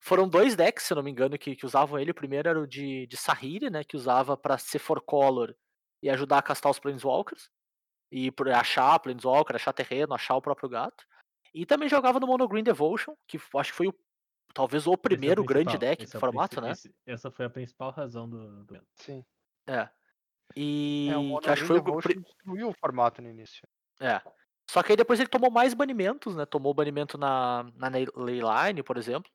foram 0.01 0.29
dois 0.29 0.57
decks, 0.57 0.85
se 0.87 0.93
eu 0.93 0.97
não 0.97 1.03
me 1.03 1.11
engano, 1.11 1.39
que, 1.39 1.55
que 1.55 1.67
usavam 1.67 1.99
ele. 1.99 2.11
O 2.11 2.15
primeiro 2.15 2.49
era 2.49 2.61
o 2.61 2.67
de, 2.67 3.07
de 3.07 3.17
Sahiri, 3.17 3.71
né? 3.71 3.85
Que 3.85 3.97
usava 3.97 4.37
pra 4.37 4.57
ser 4.59 4.79
for 4.79 5.01
color 5.01 5.55
e 6.03 6.09
ajudar 6.11 6.39
a 6.39 6.43
castar 6.43 6.71
os 6.73 6.79
Planeswalkers. 6.79 7.51
E 8.11 8.31
por 8.31 8.49
achar 8.49 8.99
Planeswalker, 8.99 9.55
achar 9.55 9.73
terreno, 9.73 10.15
achar 10.15 10.35
o 10.37 10.43
próprio 10.43 10.69
gato. 10.69 11.05
E 11.55 11.65
também 11.67 11.89
jogava 11.89 12.19
no 12.19 12.27
Mono 12.27 12.49
Green 12.49 12.65
Devotion, 12.65 13.15
que 13.27 13.39
acho 13.57 13.71
que 13.73 13.77
foi 13.77 13.89
o, 13.89 13.95
talvez 14.55 14.87
o 14.87 14.97
primeiro 14.97 15.45
grande 15.45 15.77
deck 15.79 16.05
do 16.07 16.19
formato, 16.19 16.61
né? 16.61 16.73
essa 17.07 17.31
foi 17.31 17.45
a 17.45 17.51
principal 17.51 17.91
razão 17.91 18.29
do, 18.29 18.65
do... 18.65 18.83
Sim. 18.97 19.25
É. 19.67 19.89
E 20.57 21.09
É, 21.13 21.17
o 21.17 21.39
que 21.39 21.51
acho 21.51 21.63
que 21.63 21.69
foi 21.69 21.79
o 21.79 22.01
destruiu 22.01 22.69
o 22.69 22.75
formato 22.75 23.23
no 23.23 23.29
início. 23.29 23.67
É. 24.01 24.21
Só 24.69 24.83
que 24.83 24.93
aí 24.93 24.97
depois 24.97 25.21
ele 25.21 25.29
tomou 25.29 25.51
mais 25.51 25.75
banimentos, 25.75 26.35
né? 26.35 26.47
Tomou 26.47 26.73
banimento 26.73 27.19
na, 27.19 27.65
na 27.75 27.89
Ley- 27.89 28.09
Leyline, 28.17 28.83
por 28.83 28.97
exemplo. 28.97 29.31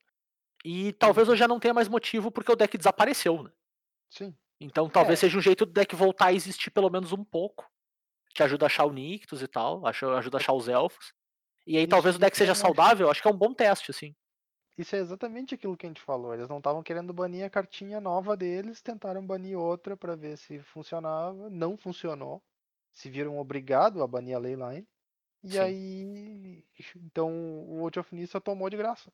E 0.67 0.93
talvez 0.93 1.29
hoje 1.29 1.37
já 1.37 1.47
não 1.47 1.59
tenha 1.59 1.75
mais 1.75 1.87
motivo 1.87 2.31
porque 2.31 2.51
o 2.51 2.55
deck 2.55 2.75
desapareceu, 2.75 3.43
né? 3.43 3.51
Sim. 4.09 4.35
Então 4.59 4.89
talvez 4.89 5.19
É. 5.19 5.21
seja 5.21 5.37
um 5.37 5.41
jeito 5.41 5.63
do 5.63 5.71
deck 5.71 5.95
voltar 5.95 6.27
a 6.27 6.33
existir 6.33 6.71
pelo 6.71 6.89
menos 6.89 7.13
um 7.13 7.23
pouco. 7.23 7.69
Que 8.33 8.41
ajuda 8.41 8.65
a 8.65 8.67
achar 8.67 8.85
o 8.85 8.91
Nictus 8.91 9.43
e 9.43 9.47
tal, 9.47 9.85
ajuda 9.85 10.37
a 10.37 10.39
achar 10.39 10.53
os 10.53 10.67
elfos. 10.67 11.13
E 11.67 11.77
aí 11.77 11.83
Isso 11.83 11.89
talvez 11.89 12.15
o 12.15 12.19
deck 12.19 12.33
eu 12.35 12.37
seja 12.37 12.55
saudável, 12.55 13.11
acho 13.11 13.21
que 13.21 13.27
é 13.27 13.31
um 13.31 13.37
bom 13.37 13.53
teste, 13.53 13.91
assim. 13.91 14.15
Isso 14.77 14.95
é 14.95 14.99
exatamente 14.99 15.53
aquilo 15.53 15.77
que 15.77 15.85
a 15.85 15.89
gente 15.89 16.01
falou. 16.01 16.33
Eles 16.33 16.49
não 16.49 16.57
estavam 16.57 16.81
querendo 16.83 17.13
banir 17.13 17.45
a 17.45 17.49
cartinha 17.49 18.01
nova 18.01 18.35
deles, 18.35 18.81
tentaram 18.81 19.25
banir 19.25 19.57
outra 19.57 19.95
pra 19.95 20.15
ver 20.15 20.35
se 20.35 20.59
funcionava. 20.59 21.49
Não 21.49 21.77
funcionou. 21.77 22.43
Se 22.91 23.09
viram 23.09 23.37
obrigados 23.37 24.01
a 24.01 24.07
banir 24.07 24.35
a 24.35 24.39
Leyline. 24.39 24.87
E 25.43 25.51
Sim. 25.51 25.59
aí. 25.59 26.65
Então 26.95 27.29
o 27.31 27.77
World 27.77 27.99
of 27.99 28.15
Nissa 28.15 28.41
tomou 28.41 28.69
de 28.69 28.77
graça. 28.77 29.11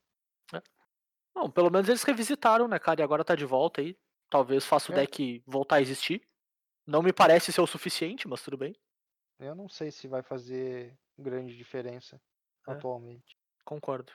Bom, 1.33 1.49
pelo 1.49 1.69
menos 1.71 1.87
eles 1.87 2.03
revisitaram, 2.03 2.67
né, 2.67 2.77
cara? 2.79 3.01
E 3.01 3.03
agora 3.03 3.23
tá 3.23 3.35
de 3.35 3.45
volta 3.45 3.81
aí. 3.81 3.97
Talvez 4.29 4.65
faça 4.65 4.91
o 4.91 4.95
É. 4.95 4.99
deck 5.01 5.43
voltar 5.45 5.77
a 5.77 5.81
existir. 5.81 6.21
Não 6.85 7.01
me 7.01 7.13
parece 7.13 7.51
ser 7.51 7.61
o 7.61 7.67
suficiente, 7.67 8.27
mas 8.27 8.41
tudo 8.43 8.57
bem. 8.57 8.75
Eu 9.39 9.55
não 9.55 9.67
sei 9.69 9.91
se 9.91 10.07
vai 10.07 10.21
fazer 10.21 10.97
grande 11.17 11.55
diferença 11.55 12.21
É. 12.67 12.71
atualmente. 12.71 13.35
Concordo. 13.65 14.11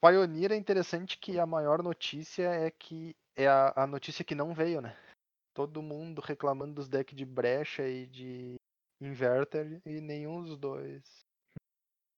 Pioneer 0.00 0.52
é 0.52 0.56
interessante 0.56 1.18
que 1.18 1.38
a 1.38 1.46
maior 1.46 1.82
notícia 1.82 2.44
é 2.48 2.70
que 2.70 3.16
é 3.34 3.46
a, 3.48 3.72
a 3.82 3.86
notícia 3.86 4.24
que 4.24 4.34
não 4.34 4.54
veio, 4.54 4.80
né? 4.80 4.96
Todo 5.54 5.82
mundo 5.82 6.20
reclamando 6.20 6.74
dos 6.74 6.88
decks 6.88 7.16
de 7.16 7.24
brecha 7.24 7.86
e 7.88 8.06
de 8.06 8.56
inverter 9.00 9.80
e 9.86 10.00
nenhum 10.00 10.42
dos 10.42 10.56
dois 10.56 11.26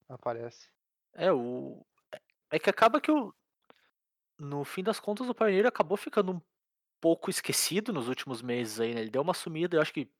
aparece. 0.07 0.69
É, 1.13 1.31
o. 1.31 1.85
É 2.51 2.59
que 2.59 2.69
acaba 2.69 2.99
que 3.01 3.11
o. 3.11 3.33
No 4.39 4.63
fim 4.63 4.83
das 4.83 4.99
contas, 4.99 5.27
o 5.29 5.35
Pioneer 5.35 5.65
acabou 5.67 5.97
ficando 5.97 6.31
um 6.33 6.41
pouco 7.01 7.29
esquecido 7.29 7.93
nos 7.93 8.07
últimos 8.09 8.41
meses 8.41 8.79
aí, 8.79 8.93
né? 8.95 9.01
Ele 9.01 9.11
deu 9.11 9.21
uma 9.21 9.33
sumida, 9.33 9.77
eu 9.77 9.81
acho 9.81 9.93
que 9.93 10.11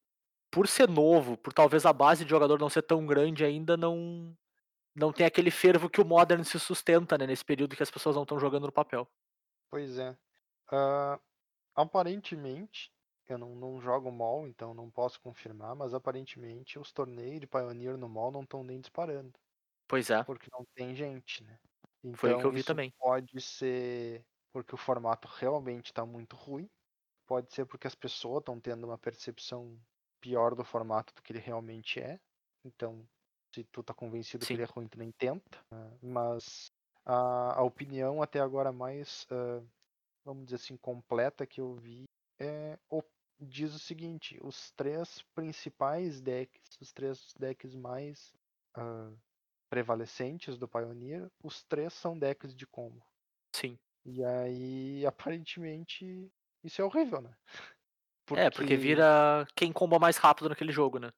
por 0.52 0.68
ser 0.68 0.90
novo, 0.90 1.38
por 1.38 1.54
talvez 1.54 1.86
a 1.86 1.94
base 1.94 2.26
de 2.26 2.32
jogador 2.32 2.60
não 2.60 2.70
ser 2.70 2.84
tão 2.84 3.06
grande 3.08 3.46
ainda, 3.46 3.78
não. 3.78 4.36
Não 4.96 5.14
tem 5.14 5.26
aquele 5.26 5.52
fervo 5.52 5.90
que 5.90 6.02
o 6.02 6.06
Modern 6.06 6.44
se 6.44 6.60
sustenta, 6.60 7.18
né? 7.18 7.28
Nesse 7.28 7.46
período 7.46 7.76
que 7.76 7.84
as 7.84 7.92
pessoas 7.92 8.16
não 8.16 8.24
estão 8.24 8.40
jogando 8.40 8.66
no 8.68 8.74
papel. 8.74 9.08
Pois 9.70 9.98
é. 9.98 10.18
Ah, 10.72 11.20
aparentemente, 11.76 12.92
eu 13.28 13.38
não, 13.38 13.56
não 13.56 13.82
jogo 13.82 14.12
MOL, 14.12 14.48
então 14.48 14.74
não 14.74 14.92
posso 14.92 15.22
confirmar, 15.22 15.76
mas 15.76 15.94
aparentemente 15.94 16.80
os 16.80 16.92
torneios 16.94 17.40
de 17.42 17.48
Pioneer 17.48 17.98
no 17.98 18.10
MOL 18.10 18.32
não 18.32 18.44
estão 18.44 18.64
nem 18.64 18.82
disparando. 18.82 19.34
Pois 19.88 20.10
é. 20.10 20.26
porque 20.26 20.48
não 20.52 20.66
tem 20.76 20.96
gente, 20.96 21.44
né? 21.44 21.60
Então, 22.04 22.18
Foi 22.18 22.34
o 22.34 22.40
que 22.40 22.46
eu 22.46 22.52
vi 22.52 22.60
isso 22.60 22.68
também. 22.68 22.92
Pode 22.98 23.42
ser 23.42 24.26
porque 24.52 24.74
o 24.74 24.78
formato 24.78 25.28
realmente 25.28 25.88
está 25.88 26.06
muito 26.06 26.36
ruim. 26.36 26.70
Pode 27.28 27.54
ser 27.54 27.66
porque 27.66 27.88
as 27.88 27.96
pessoas 27.96 28.42
estão 28.42 28.60
tendo 28.60 28.86
uma 28.86 28.98
percepção 28.98 29.80
pior 30.20 30.56
do 30.56 30.64
formato 30.64 31.14
do 31.14 31.22
que 31.22 31.32
ele 31.32 31.40
realmente 31.40 32.00
é. 32.00 32.20
Então, 32.66 33.08
se 33.54 33.64
tu 33.66 33.84
tá 33.84 33.94
convencido 33.94 34.44
Sim. 34.44 34.48
que 34.48 34.54
ele 34.54 34.64
é 34.64 34.66
ruim, 34.66 34.88
tu 34.88 34.98
nem 34.98 35.12
tenta. 35.12 35.60
né? 35.72 35.98
Mas 36.02 36.72
a, 37.06 37.60
a 37.60 37.64
opinião 37.64 38.22
até 38.22 38.40
agora 38.40 38.72
mais, 38.72 39.28
ah, 39.32 39.62
vamos 40.26 40.46
dizer 40.46 40.56
assim, 40.56 40.78
completa 40.78 41.46
que 41.46 41.62
eu 41.62 41.76
vi 41.76 42.06
é 42.40 42.78
diz 43.40 43.74
o 43.74 43.80
seguinte: 43.80 44.38
os 44.42 44.72
três 44.72 45.22
principais 45.34 46.22
decks, 46.22 46.78
os 46.82 46.92
três 46.92 47.34
decks 47.40 47.74
mais 47.76 48.34
ah, 48.76 49.12
prevalecentes 49.70 50.58
do 50.58 50.68
Pioneer, 50.68 51.30
os 51.44 51.64
três 51.64 51.94
são 51.94 52.18
decks 52.18 52.56
de 52.56 52.66
combo. 52.66 53.06
Sim. 53.56 53.78
E 54.06 54.24
aí, 54.24 55.06
aparentemente, 55.06 56.32
isso 56.64 56.82
é 56.82 56.86
horrível, 56.86 57.22
né? 57.22 57.36
É, 58.38 58.48
porque 58.52 58.78
vira 58.78 59.48
quem 59.56 59.74
comba 59.74 59.98
mais 59.98 60.18
rápido 60.18 60.50
naquele 60.50 60.72
jogo, 60.72 61.00
né? 61.00 61.12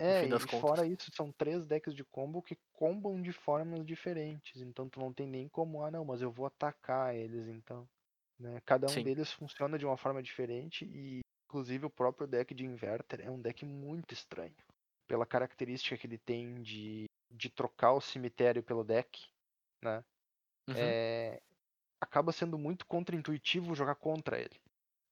É, 0.00 0.24
e 0.24 0.30
contas. 0.30 0.60
fora 0.60 0.86
isso, 0.86 1.10
são 1.14 1.30
três 1.30 1.66
decks 1.66 1.94
de 1.94 2.02
combo 2.02 2.42
que 2.42 2.58
combam 2.72 3.20
de 3.20 3.32
formas 3.32 3.84
diferentes. 3.84 4.60
Então 4.60 4.88
tu 4.88 4.98
não 4.98 5.12
tem 5.12 5.26
nem 5.26 5.48
como, 5.48 5.84
ah 5.84 5.90
não, 5.90 6.04
mas 6.04 6.22
eu 6.22 6.32
vou 6.32 6.46
atacar 6.46 7.14
eles 7.14 7.46
então. 7.46 7.86
Né? 8.38 8.60
Cada 8.64 8.86
um 8.86 8.90
Sim. 8.90 9.04
deles 9.04 9.30
funciona 9.30 9.78
de 9.78 9.84
uma 9.84 9.98
forma 9.98 10.22
diferente 10.22 10.86
e 10.86 11.20
inclusive 11.46 11.84
o 11.84 11.90
próprio 11.90 12.26
deck 12.26 12.54
de 12.54 12.64
Inverter 12.64 13.20
é 13.20 13.30
um 13.30 13.40
deck 13.40 13.64
muito 13.66 14.14
estranho. 14.14 14.56
Pela 15.06 15.26
característica 15.26 15.98
que 15.98 16.06
ele 16.06 16.18
tem 16.18 16.62
de, 16.62 17.04
de 17.30 17.50
trocar 17.50 17.92
o 17.92 18.00
cemitério 18.00 18.62
pelo 18.62 18.84
deck, 18.84 19.28
né? 19.82 20.04
Uhum. 20.68 20.74
é, 20.76 21.40
acaba 22.00 22.32
sendo 22.32 22.58
muito 22.58 22.86
contraintuitivo 22.86 23.74
jogar 23.74 23.96
contra 23.96 24.38
ele. 24.38 24.60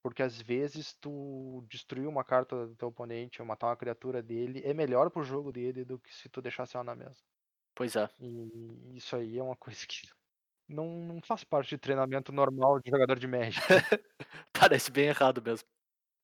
Porque 0.01 0.23
às 0.23 0.41
vezes 0.41 0.93
tu 0.93 1.63
destruir 1.69 2.07
uma 2.07 2.23
carta 2.23 2.67
do 2.67 2.75
teu 2.75 2.87
oponente 2.87 3.41
ou 3.41 3.47
matar 3.47 3.67
uma 3.67 3.75
criatura 3.77 4.23
dele 4.23 4.61
é 4.63 4.73
melhor 4.73 5.09
pro 5.09 5.23
jogo 5.23 5.51
dele 5.51 5.83
do 5.83 5.99
que 5.99 6.13
se 6.15 6.29
tu 6.29 6.41
deixasse 6.41 6.75
ela 6.75 6.85
na 6.85 6.95
mesa. 6.95 7.21
Pois 7.75 7.95
é. 7.95 8.09
E 8.19 8.95
isso 8.95 9.15
aí 9.15 9.37
é 9.37 9.43
uma 9.43 9.57
coisa 9.57 9.85
que 9.85 10.09
não, 10.67 10.85
não 11.03 11.21
faz 11.21 11.43
parte 11.43 11.69
de 11.69 11.77
treinamento 11.77 12.31
normal 12.31 12.79
de 12.79 12.89
jogador 12.89 13.19
de 13.19 13.27
Magic. 13.27 13.59
Parece 14.53 14.91
bem 14.91 15.07
errado 15.07 15.41
mesmo. 15.41 15.67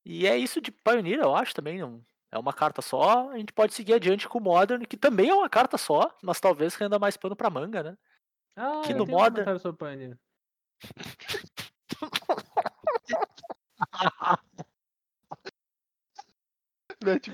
E 0.05 0.27
é 0.27 0.38
isso 0.38 0.62
de 0.62 0.71
Pioneer, 0.71 1.19
eu 1.19 1.36
acho 1.36 1.53
também. 1.53 1.79
Não... 1.79 2.05
É 2.36 2.38
uma 2.38 2.52
carta 2.54 2.82
só. 2.82 3.30
A 3.32 3.38
gente 3.38 3.54
pode 3.54 3.74
seguir 3.74 3.93
adiante 3.93 4.28
com 4.28 4.39
o 4.39 4.41
Modern, 4.41 4.84
que 4.86 4.98
também 4.98 5.30
é 5.30 5.34
uma 5.34 5.50
carta 5.50 5.78
só, 5.78 6.13
mas 6.21 6.38
talvez 6.39 6.76
renda 6.76 7.00
mais 7.00 7.15
pano 7.15 7.34
pra 7.36 7.50
manga, 7.50 7.82
né? 7.82 7.98
Ah, 8.58 8.82
Que 8.84 8.91
eu 8.91 8.98
no 8.98 9.06
tenho 9.06 9.17
um 9.17 9.19
Modern- 9.21 9.34
comentário 9.36 9.60
sobre 9.62 9.78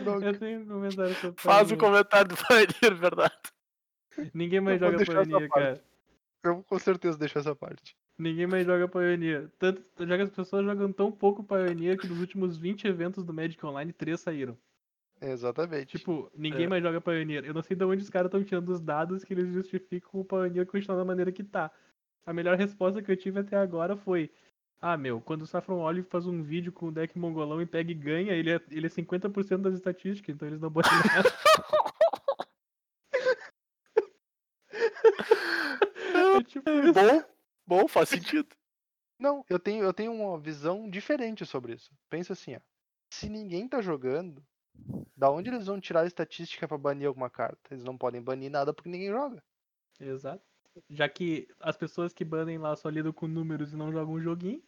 bronca. 0.04 0.26
Eu 0.28 0.40
tenho 0.40 0.62
um 0.62 0.68
comentário 0.68 1.16
sobre 1.16 1.42
Faz 1.42 1.72
o 1.72 1.78
Pioneer. 1.78 1.80
comentário 1.80 2.28
do 2.30 2.36
Pioneer, 2.38 2.96
verdade. 3.00 3.34
Ninguém 4.34 4.60
mais 4.62 4.82
Eu 4.82 4.92
vou 4.92 5.06
joga 5.06 5.24
deixar 5.26 5.40
parte. 5.50 5.50
cara. 5.54 5.84
Eu 6.44 6.64
com 6.64 6.80
certeza 6.80 7.18
deixo 7.18 7.38
essa 7.40 7.56
parte. 7.56 7.96
Ninguém 8.18 8.48
mais 8.48 8.66
joga 8.66 8.88
Pioneer. 8.88 9.50
Tanto 9.58 9.84
já 10.06 10.16
que 10.18 10.24
as 10.24 10.30
pessoas 10.30 10.66
jogam 10.66 10.92
tão 10.92 11.12
pouco 11.12 11.44
Pioneer 11.44 11.98
que 11.98 12.08
nos 12.08 12.20
últimos 12.20 12.58
20 12.58 12.86
eventos 12.88 13.24
do 13.24 13.34
Magic 13.34 13.64
Online, 13.66 13.94
3 13.94 14.20
saíram. 14.20 14.58
Exatamente. 15.22 15.98
Tipo, 15.98 16.30
ninguém 16.36 16.66
É. 16.66 16.68
mais 16.68 16.84
joga 16.84 17.00
Pioneer. 17.00 17.46
Eu 17.46 17.54
não 17.54 17.62
sei 17.62 17.78
de 17.78 17.86
onde 17.86 18.02
os 18.02 18.10
caras 18.10 18.28
estão 18.28 18.44
tirando 18.44 18.70
os 18.70 18.82
dados 18.82 19.24
que 19.24 19.34
eles 19.34 19.54
justificam 19.54 20.20
o 20.20 20.26
Pioneer 20.26 20.66
continuar 20.66 20.98
da 20.98 21.06
maneira 21.06 21.32
que 21.32 21.44
tá. 21.44 21.72
A 22.26 22.34
melhor 22.34 22.58
resposta 22.58 23.02
que 23.02 23.12
eu 23.12 23.18
tive 23.18 23.40
até 23.40 23.56
agora 23.56 23.96
foi: 23.96 24.32
Ah, 24.80 24.98
meu, 24.98 25.22
quando 25.22 25.44
o 25.44 25.48
Saffron 25.48 25.80
Olive 25.80 26.08
faz 26.10 26.26
um 26.26 26.42
vídeo 26.42 26.72
com 26.72 26.88
o 26.88 26.92
deck 26.92 27.18
mongolão 27.18 27.62
e 27.62 27.68
pega 27.68 27.92
e 27.92 27.96
ganha, 27.96 28.34
ele 28.34 28.52
é, 28.52 28.60
ele 28.72 28.88
é 28.88 28.90
50% 28.90 29.62
das 29.62 29.76
estatísticas, 29.76 30.34
então 30.36 30.48
eles 30.48 30.60
não 30.60 30.70
botam 30.72 30.92
nada. 30.92 31.30
é 36.40 36.44
tipo 36.44 36.70
isso. 36.70 36.94
Bom, 36.94 37.24
bom, 37.66 37.88
faz 37.88 38.10
sentido. 38.10 38.48
Não, 39.20 39.46
eu 39.50 39.60
tenho, 39.60 39.84
eu 39.84 39.94
tenho 39.94 40.12
uma 40.14 40.40
visão 40.40 40.90
diferente 40.90 41.46
sobre 41.46 41.74
isso. 41.74 41.92
Pensa 42.10 42.34
assim, 42.34 42.56
ó. 42.56 42.60
Se 43.14 43.30
ninguém 43.30 43.68
tá 43.68 43.82
jogando, 43.82 44.44
da 45.16 45.30
onde 45.32 45.50
eles 45.50 45.68
vão 45.68 45.80
tirar 45.80 46.02
a 46.02 46.06
estatística 46.08 46.68
pra 46.68 46.78
banir 46.78 47.08
alguma 47.08 47.30
carta? 47.30 47.60
Eles 47.74 47.84
não 47.84 47.98
podem 47.98 48.22
banir 48.22 48.50
nada 48.52 48.74
porque 48.74 48.90
ninguém 48.90 49.10
joga. 49.10 49.44
Exato. 50.00 50.44
Já 50.90 51.08
que 51.10 51.48
as 51.60 51.76
pessoas 51.78 52.14
que 52.14 52.24
banem 52.24 52.58
lá 52.58 52.76
só 52.76 52.90
lidam 52.90 53.12
com 53.12 53.28
números 53.28 53.74
e 53.74 53.76
não 53.76 53.92
jogam 53.92 54.14
um 54.16 54.22
joguinho, 54.22 54.64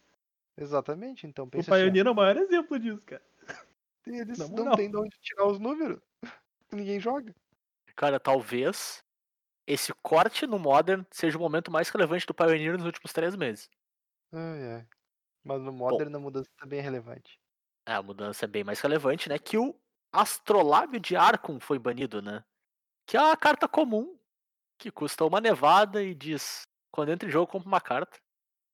Exatamente, 0.56 1.26
então 1.26 1.46
o 1.46 1.50
pensa 1.50 1.72
assim, 1.72 1.82
ó, 1.82 1.84
Pioneer 1.84 2.06
é 2.06 2.10
o 2.10 2.14
maior 2.14 2.36
exemplo 2.36 2.78
disso, 2.78 3.02
cara. 3.04 3.22
eles 4.06 4.38
na 4.38 4.48
não 4.48 4.54
moral. 4.56 4.76
tem 4.76 4.90
de 4.90 4.96
onde 4.96 5.16
tirar 5.20 5.46
os 5.46 5.58
números. 5.58 6.00
Ninguém 6.72 7.00
joga. 7.00 7.34
Cara, 7.96 8.20
talvez 8.20 9.02
esse 9.66 9.92
corte 10.02 10.46
no 10.46 10.58
Modern 10.58 11.04
seja 11.10 11.38
o 11.38 11.40
momento 11.40 11.70
mais 11.72 11.88
relevante 11.90 12.26
do 12.26 12.34
Pioneer 12.34 12.76
nos 12.76 12.86
últimos 12.86 13.12
três 13.12 13.36
meses. 13.36 13.70
Ai, 14.32 14.72
ai. 14.74 14.86
Mas 15.44 15.62
no 15.62 15.72
Modern 15.72 16.14
a 16.14 16.18
mudança 16.18 16.50
também 16.58 16.80
é 16.80 16.82
relevante. 16.82 17.38
É, 17.86 17.92
a 17.92 18.02
mudança 18.02 18.44
é 18.44 18.48
bem 18.48 18.64
mais 18.64 18.80
relevante, 18.80 19.28
né? 19.28 19.38
Que 19.38 19.58
o 19.58 19.74
Astrolábio 20.14 21.00
de 21.00 21.16
Arkham 21.16 21.58
foi 21.58 21.78
banido, 21.78 22.22
né? 22.22 22.44
Que 23.06 23.16
é 23.16 23.20
uma 23.20 23.36
carta 23.36 23.66
comum, 23.68 24.16
que 24.78 24.90
custa 24.90 25.24
uma 25.24 25.40
nevada 25.40 26.02
e 26.02 26.14
diz: 26.14 26.62
quando 26.90 27.10
entra 27.10 27.28
em 27.28 27.32
jogo, 27.32 27.50
compra 27.50 27.68
uma 27.68 27.80
carta, 27.80 28.18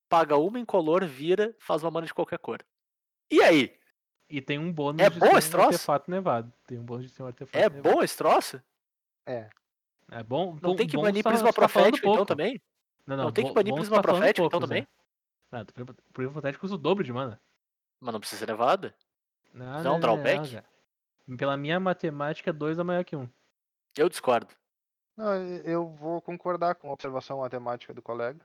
paga 0.08 0.36
uma 0.36 0.58
incolor, 0.60 1.04
vira, 1.06 1.54
faz 1.58 1.82
uma 1.82 1.90
mana 1.90 2.06
de 2.06 2.14
qualquer 2.14 2.38
cor. 2.38 2.62
E 3.30 3.42
aí? 3.42 3.78
E 4.28 4.40
tem 4.40 4.58
um 4.58 4.72
bônus 4.72 5.00
É 5.02 5.08
de 5.10 5.18
bom 5.18 5.36
esse 5.36 5.48
um 5.48 5.52
troço? 5.52 5.68
artefato 5.70 6.10
nevado. 6.10 6.52
Tem 6.66 6.78
um 6.78 6.84
bônus 6.84 7.06
de 7.06 7.12
ser 7.12 7.22
um 7.22 7.26
artefato 7.26 7.56
É 7.58 7.68
nevado. 7.68 7.82
bom 7.82 8.02
esse 8.02 8.16
troço? 8.16 8.62
É. 9.26 9.48
É 10.12 10.22
bom. 10.22 10.52
Não 10.54 10.70
bom- 10.70 10.76
tem 10.76 10.86
que 10.86 10.96
banir 10.96 11.22
tá- 11.24 11.30
Prisma 11.30 11.48
tá 11.48 11.52
Profético 11.54 11.98
então 11.98 12.12
pouco. 12.12 12.26
também? 12.26 12.60
Não, 13.06 13.16
Não, 13.16 13.24
não, 13.24 13.32
tem 13.32 13.46
que 13.46 13.52
banir 13.52 13.70
bom 13.72 13.76
Prisma 13.78 13.96
tá 13.96 14.02
Profético 14.02 14.46
então 14.46 14.50
pouco, 14.60 14.66
Zé. 14.66 14.74
também? 14.74 14.88
Ah, 15.50 15.64
tu- 15.64 15.72
Prisma 16.12 16.32
Profético 16.32 16.60
custa 16.60 16.74
o 16.76 16.78
dobro 16.78 17.02
de 17.02 17.12
mana. 17.12 17.40
Mas 17.98 18.12
não 18.12 18.20
precisa 18.20 18.38
ser 18.40 18.46
nevada? 18.46 18.94
Não, 19.52 19.82
Não, 19.82 20.00
drawback? 20.00 20.46
Zé. 20.48 20.64
Pela 21.36 21.56
minha 21.56 21.78
matemática, 21.78 22.52
2 22.52 22.78
é 22.78 22.82
maior 22.82 23.04
que 23.04 23.14
1. 23.16 23.20
Um. 23.22 23.28
Eu 23.96 24.08
discordo. 24.08 24.54
Não, 25.16 25.34
eu- 25.34 25.88
vou 25.94 26.20
concordar 26.20 26.74
com 26.74 26.88
a 26.88 26.92
observação 26.92 27.38
matemática 27.38 27.92
do 27.94 28.02
colega. 28.02 28.44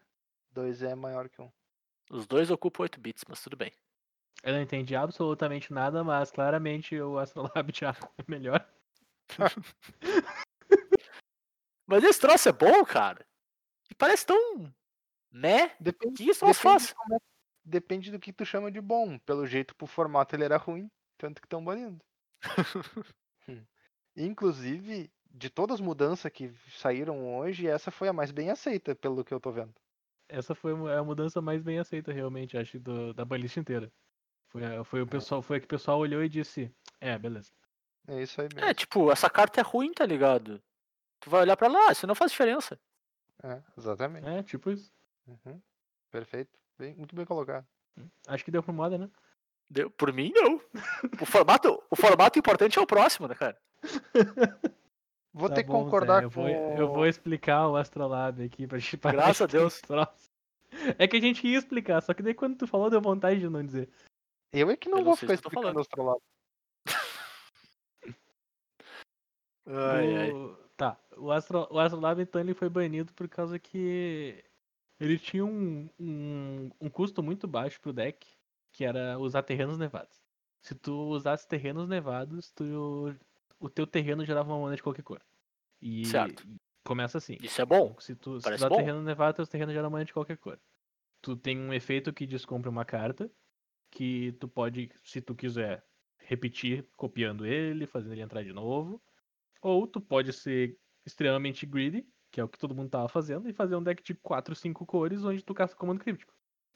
2 0.51 0.81
é 0.83 0.93
maior 0.95 1.29
que 1.29 1.41
1. 1.41 1.45
Um. 1.45 1.51
Os 2.11 2.27
dois 2.27 2.51
ocupam 2.51 2.83
8 2.83 2.99
bits, 2.99 3.23
mas 3.27 3.41
tudo 3.41 3.55
bem. 3.57 3.71
Eu 4.43 4.53
não 4.53 4.61
entendi 4.61 4.95
absolutamente 4.95 5.73
nada, 5.73 6.03
mas 6.03 6.29
claramente 6.29 6.99
o 6.99 7.17
Astrolabe 7.17 7.71
de 7.73 7.85
Arco 7.85 8.13
é 8.17 8.23
melhor. 8.27 8.67
Mas 11.87 12.03
esse 12.03 12.19
troço 12.19 12.49
é 12.49 12.51
bom, 12.51 12.83
cara. 12.83 13.25
E 13.89 13.95
parece 13.95 14.25
tão. 14.25 14.71
Né? 15.31 15.75
Depende, 15.79 16.15
que 16.15 16.25
troço 16.25 16.39
depende, 16.45 16.57
faz? 16.59 16.87
de 16.87 16.95
como 16.95 17.15
é- 17.15 17.19
depende 17.63 18.11
do 18.11 18.19
que 18.19 18.31
tu 18.33 18.45
chama 18.45 18.71
de 18.71 18.81
bom. 18.81 19.17
Pelo 19.19 19.45
jeito, 19.45 19.75
pro 19.75 19.85
formato 19.87 20.35
ele 20.35 20.43
era 20.45 20.57
ruim, 20.57 20.89
tanto 21.17 21.41
que 21.41 21.45
estão 21.47 21.63
banindo. 21.63 22.03
Inclusive, 24.15 25.11
de 25.29 25.49
todas 25.49 25.75
as 25.75 25.81
mudanças 25.81 26.31
que 26.31 26.53
saíram 26.77 27.35
hoje, 27.37 27.67
essa 27.67 27.91
foi 27.91 28.07
a 28.07 28.13
mais 28.13 28.31
bem 28.31 28.49
aceita, 28.49 28.95
pelo 28.95 29.23
que 29.23 29.33
eu 29.33 29.39
tô 29.39 29.51
vendo. 29.51 29.73
Essa 30.27 30.55
foi 30.55 30.71
a 30.93 31.03
mudança 31.03 31.41
mais 31.41 31.61
bem 31.61 31.77
aceita, 31.79 32.11
realmente, 32.11 32.57
acho, 32.57 32.79
do, 32.79 33.13
da 33.13 33.23
banlist 33.25 33.57
inteira. 33.57 33.91
Foi, 34.47 34.63
a- 34.63 34.83
foi 34.83 35.01
o 35.01 35.07
pessoal, 35.07 35.41
foi 35.41 35.57
a 35.57 35.59
que 35.59 35.65
o 35.65 35.69
pessoal 35.69 35.99
olhou 35.99 36.23
e 36.23 36.29
disse, 36.29 36.73
é, 36.99 37.17
beleza. 37.17 37.51
É 38.07 38.21
isso 38.21 38.39
aí 38.41 38.47
mesmo. 38.53 38.69
É, 38.69 38.73
tipo, 38.73 39.11
essa 39.11 39.29
carta 39.29 39.59
é 39.59 39.63
ruim, 39.63 39.91
tá 39.93 40.05
ligado? 40.05 40.61
Tu 41.19 41.29
vai 41.29 41.41
olhar 41.41 41.57
pra 41.57 41.67
lá, 41.67 41.91
isso 41.91 42.07
não 42.07 42.15
faz 42.15 42.31
diferença. 42.31 42.79
É, 43.43 43.61
exatamente. 43.77 44.27
É, 44.27 44.41
tipo 44.43 44.71
isso. 44.71 44.91
Uhum. 45.27 45.61
Perfeito. 46.09 46.51
Bem- 46.77 46.95
muito 46.95 47.15
bem 47.15 47.25
colocado. 47.25 47.67
Acho 48.27 48.43
que 48.45 48.51
deu 48.51 48.63
pro 48.63 48.73
moda, 48.73 48.97
né? 48.97 49.09
Deu- 49.69 49.89
Por 49.91 50.13
mim, 50.13 50.31
não. 50.33 50.61
O 51.21 51.25
formato, 51.25 51.81
o 51.89 51.95
formato 51.95 52.37
importante 52.39 52.77
é 52.77 52.81
o 52.81 52.87
próximo, 52.87 53.27
né, 53.27 53.35
cara? 53.35 53.57
Vou 55.33 55.49
Tá 55.49 55.55
ter 55.55 55.63
que 55.63 55.69
bom, 55.69 55.79
Zé, 55.79 55.83
concordar 55.83 56.23
eu 56.23 56.29
com. 56.31 56.41
vou, 56.43 56.47
eu 56.49 56.87
vou 56.93 57.05
explicar 57.05 57.67
o 57.67 57.75
Astrolabe 57.75 58.43
aqui 58.45 58.65
pra 58.65 58.77
gente 58.77 58.95
parar 58.95 59.15
Graças 59.17 59.41
a 59.41 59.45
Deus. 59.47 59.81
É 60.97 61.07
que 61.07 61.17
a 61.17 61.21
gente 61.21 61.45
ia 61.47 61.57
explicar, 61.57 62.01
só 62.01 62.13
que 62.13 62.21
daí 62.23 62.33
quando 62.33 62.57
tu 62.57 62.67
falou 62.67 62.89
deu 62.89 63.01
vontade 63.01 63.39
de 63.39 63.47
não 63.49 63.63
dizer. 63.65 63.89
Eu 64.53 64.69
é 64.69 64.75
que 64.77 64.87
não 64.89 64.97
Eu 64.99 65.03
não 65.03 65.05
vou 65.05 65.15
ficar 65.15 65.33
eu 65.33 65.35
explicando 65.35 65.61
falando. 65.63 65.79
astrolado. 65.81 66.21
Ai, 69.67 70.15
ai. 70.15 70.31
O- 70.31 70.57
Tá, 70.77 70.99
o, 71.15 71.31
Astro, 71.31 71.65
o 71.71 71.79
Astrolabe 71.79 72.21
então 72.23 72.41
ele 72.41 72.53
foi 72.53 72.67
banido 72.67 73.13
por 73.13 73.29
causa 73.29 73.57
que 73.57 74.43
ele 74.99 75.17
tinha 75.17 75.45
um, 75.45 75.89
um, 75.97 76.69
um 76.81 76.89
custo 76.89 77.23
muito 77.23 77.47
baixo 77.47 77.79
pro 77.79 77.93
deck, 77.93 78.27
que 78.75 78.83
era 78.83 79.17
usar 79.17 79.41
terrenos 79.43 79.77
nevados. 79.77 80.21
Se 80.61 80.75
tu 80.75 80.91
usasse 81.09 81.47
terrenos 81.47 81.87
nevados, 81.87 82.51
tu, 82.51 83.15
o 83.59 83.69
teu 83.69 83.87
terreno 83.87 84.25
gerava 84.25 84.51
uma 84.53 84.61
mana 84.63 84.75
de 84.75 84.83
qualquer 84.83 85.03
cor. 85.03 85.21
E 85.81 86.05
Certo. 86.05 86.43
começa 86.83 87.17
assim. 87.17 87.37
Isso 87.41 87.61
é 87.61 87.65
bom. 87.65 87.95
Se 87.99 88.15
tu, 88.15 88.41
se 88.41 88.51
tu 88.51 88.55
Parece 88.55 88.59
usar 88.59 88.69
bom. 88.69 88.75
terreno 88.75 89.01
nevado, 89.01 89.35
teus 89.35 89.47
terrenos 89.49 89.73
geram 89.73 89.89
mana 89.89 90.03
de 90.03 90.11
qualquer 90.13 90.37
cor. 90.37 90.59
Tu 91.21 91.37
tem 91.37 91.57
um 91.57 91.73
efeito 91.73 92.13
que 92.13 92.27
descompra 92.27 92.69
uma 92.69 92.83
carta, 92.85 93.31
que 93.91 94.33
tu 94.33 94.47
pode, 94.47 94.91
se 95.03 95.21
tu 95.21 95.35
quiser, 95.35 95.85
repetir 96.17 96.89
copiando 96.97 97.45
ele, 97.45 97.87
fazendo 97.87 98.13
ele 98.13 98.21
entrar 98.21 98.43
de 98.43 98.53
novo. 98.53 99.01
Ou 99.61 99.87
tu 99.87 100.01
pode 100.01 100.33
ser 100.33 100.79
extremamente 101.05 101.65
greedy, 101.65 102.07
que 102.31 102.41
é 102.41 102.43
o 102.43 102.49
que 102.49 102.57
todo 102.57 102.75
mundo 102.75 102.89
tava 102.89 103.07
fazendo, 103.09 103.49
e 103.49 103.53
fazer 103.53 103.75
um 103.75 103.83
deck 103.83 104.03
de 104.03 104.15
4, 104.15 104.55
5 104.55 104.85
cores 104.85 105.23
onde 105.23 105.43
tu 105.43 105.53
caça 105.53 105.75
comando 105.75 105.99
críptico. 106.01 106.33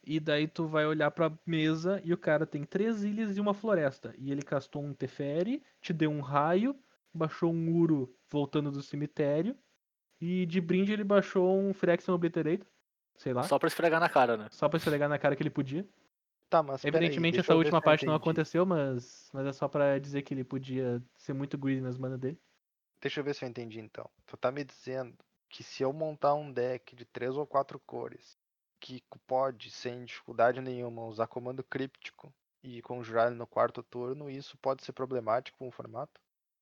E 0.10 0.20
daí 0.20 0.48
tu 0.48 0.66
vai 0.66 0.88
olhar 0.88 1.12
pra 1.12 1.32
mesa 1.46 2.02
e 2.04 2.12
o 2.12 2.18
cara 2.18 2.44
tem 2.44 2.64
três 2.64 3.04
ilhas 3.04 3.38
e 3.38 3.40
uma 3.40 3.54
floresta. 3.54 4.12
E 4.18 4.32
ele 4.32 4.42
castou 4.42 4.84
um 4.84 4.92
Teferi, 4.92 5.62
te 5.80 5.94
deu 5.94 6.10
um 6.10 6.20
raio, 6.20 6.76
baixou 7.14 7.54
um 7.54 7.72
Uro 7.78 8.12
voltando 8.28 8.72
do 8.72 8.82
cemitério. 8.82 9.56
E 10.20 10.48
de 10.48 10.60
brinde 10.60 10.92
ele 10.92 11.04
baixou 11.04 11.56
um 11.56 11.76
Phyrexian 11.76 12.16
Obliterator. 12.16 12.66
Sei 13.18 13.34
lá. 13.34 13.44
Só, 13.44 13.50
Só 13.50 13.60
pra 13.60 13.68
esfregar 13.68 14.00
na 14.00 14.10
cara, 14.10 14.36
né? 14.36 14.50
pra 14.50 14.78
esfregar 14.78 15.08
na 15.08 15.20
cara 15.20 15.36
que 15.36 15.44
ele 15.44 15.52
podia. 15.52 15.88
Tá, 16.50 16.64
mas. 16.64 16.84
Evidentemente 16.84 17.40
essa 17.40 17.54
última 17.54 17.80
parte 17.80 18.04
não 18.04 18.16
aconteceu, 18.16 18.66
mas, 18.66 19.30
mas 19.32 19.46
é 19.46 19.54
só 19.54 19.68
pra 19.68 20.00
dizer 20.00 20.24
que 20.24 20.34
ele 20.34 20.44
podia 20.44 21.00
ser 21.18 21.34
muito 21.34 21.56
greedy 21.56 21.82
nas 21.82 22.00
manas 22.00 22.18
dele. 22.18 22.40
Deixa 23.00 23.20
eu 23.20 23.24
ver 23.24 23.36
se 23.36 23.46
eu 23.46 23.50
entendi 23.50 23.80
então. 23.80 24.10
Tu 24.26 24.36
tá 24.36 24.52
me 24.52 24.64
dizendo 24.64 25.14
que 25.48 25.64
se 25.64 25.84
eu 25.84 25.94
montar 25.94 26.34
um 26.34 26.52
deck 26.52 26.96
de 26.96 27.06
três 27.06 27.38
ou 27.38 27.46
quatro 27.46 27.80
cores, 27.80 28.40
que 28.80 29.04
pode, 29.28 29.70
sem 29.70 30.06
dificuldade 30.06 30.62
nenhuma, 30.62 31.06
usar 31.06 31.28
comando 31.28 31.64
críptico 31.64 32.34
e 32.64 32.82
conjurar 32.82 33.28
ele 33.28 33.36
no 33.36 33.48
quarto 33.48 33.84
turno, 33.84 34.30
isso 34.30 34.58
pode 34.58 34.84
ser 34.84 34.94
problemático 34.94 35.58
com 35.58 35.68
o 35.68 35.72
formato? 35.72 36.20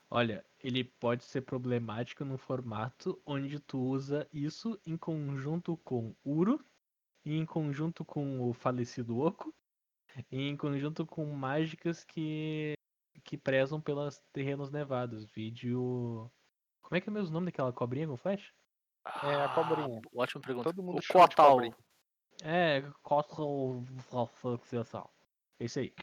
Olha, 0.10 0.46
ele 0.60 0.84
pode 0.84 1.24
ser 1.24 1.42
problemático 1.42 2.24
no 2.24 2.38
formato 2.38 3.22
onde 3.26 3.60
tu 3.60 3.80
usa 3.80 4.28
isso 4.32 4.80
em 4.86 4.96
conjunto 4.96 5.78
com 5.78 6.16
Uro, 6.24 6.64
e 7.26 7.36
em 7.36 7.46
conjunto 7.46 8.06
com 8.06 8.50
o 8.50 8.54
falecido 8.54 9.20
Oco, 9.20 9.54
e 10.32 10.48
em 10.48 10.56
conjunto 10.56 11.06
com 11.06 11.26
mágicas 11.26 12.04
que 12.04 12.74
que 13.24 13.38
prezam 13.38 13.82
pelos 13.82 14.20
terrenos 14.32 14.72
nevados. 14.72 15.26
Vídeo. 15.26 16.32
Como 16.82 16.96
é 16.98 17.02
que 17.02 17.10
é 17.10 17.12
mesmo 17.12 17.30
o 17.30 17.34
nome 17.34 17.48
daquela 17.48 17.74
cobrinha 17.74 18.08
com 18.08 18.16
flash? 18.16 18.54
É, 19.24 19.44
a 19.44 19.50
cobrinha. 19.50 20.00
Ah, 20.02 20.22
Ótima 20.22 20.42
pergunta. 20.42 20.70
Todo 20.70 20.82
mundo 20.82 21.00
o 21.00 21.02
chama 21.02 21.28
É, 22.44 22.82
Cottle. 23.04 23.84
Esse 25.60 25.80
aí. 25.80 25.94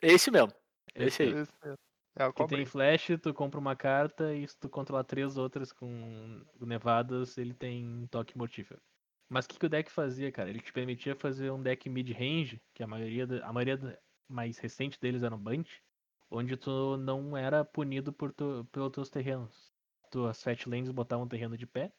Esse 0.00 0.30
mesmo. 0.30 0.52
Esse 0.94 1.22
aí. 1.22 1.28
Esse 1.30 1.52
mesmo. 1.64 1.78
É 2.16 2.26
Que 2.26 2.32
tem 2.34 2.46
cobrinha. 2.46 2.66
flash, 2.66 3.08
tu 3.22 3.32
compra 3.32 3.58
uma 3.58 3.76
carta 3.76 4.34
e 4.34 4.46
se 4.46 4.58
tu 4.58 4.68
controlar 4.68 5.04
três 5.04 5.36
outras 5.38 5.72
com 5.72 6.44
nevadas, 6.60 7.38
ele 7.38 7.54
tem 7.54 8.06
toque 8.10 8.36
mortífero. 8.36 8.80
Mas 9.28 9.44
o 9.44 9.48
que, 9.48 9.58
que 9.58 9.66
o 9.66 9.68
deck 9.68 9.90
fazia, 9.90 10.30
cara? 10.32 10.50
Ele 10.50 10.60
te 10.60 10.72
permitia 10.72 11.14
fazer 11.14 11.50
um 11.52 11.62
deck 11.62 11.88
mid-range, 11.88 12.60
que 12.74 12.82
a 12.82 12.86
maioria, 12.86 13.26
da- 13.26 13.46
a 13.46 13.52
maioria 13.52 13.76
da- 13.76 13.96
mais 14.28 14.58
recente 14.58 14.98
deles 15.00 15.22
era 15.22 15.34
um 15.34 15.38
bunch, 15.38 15.80
onde 16.28 16.56
tu 16.56 16.96
não 16.96 17.36
era 17.36 17.64
punido 17.64 18.12
por 18.12 18.32
tu, 18.32 18.66
pelos 18.72 18.90
teus 18.90 19.08
terrenos. 19.08 19.72
Tuas 20.10 20.42
fat 20.42 20.66
lands 20.68 20.90
botavam 20.90 21.28
terreno 21.28 21.56
de 21.56 21.66
pé, 21.66 21.92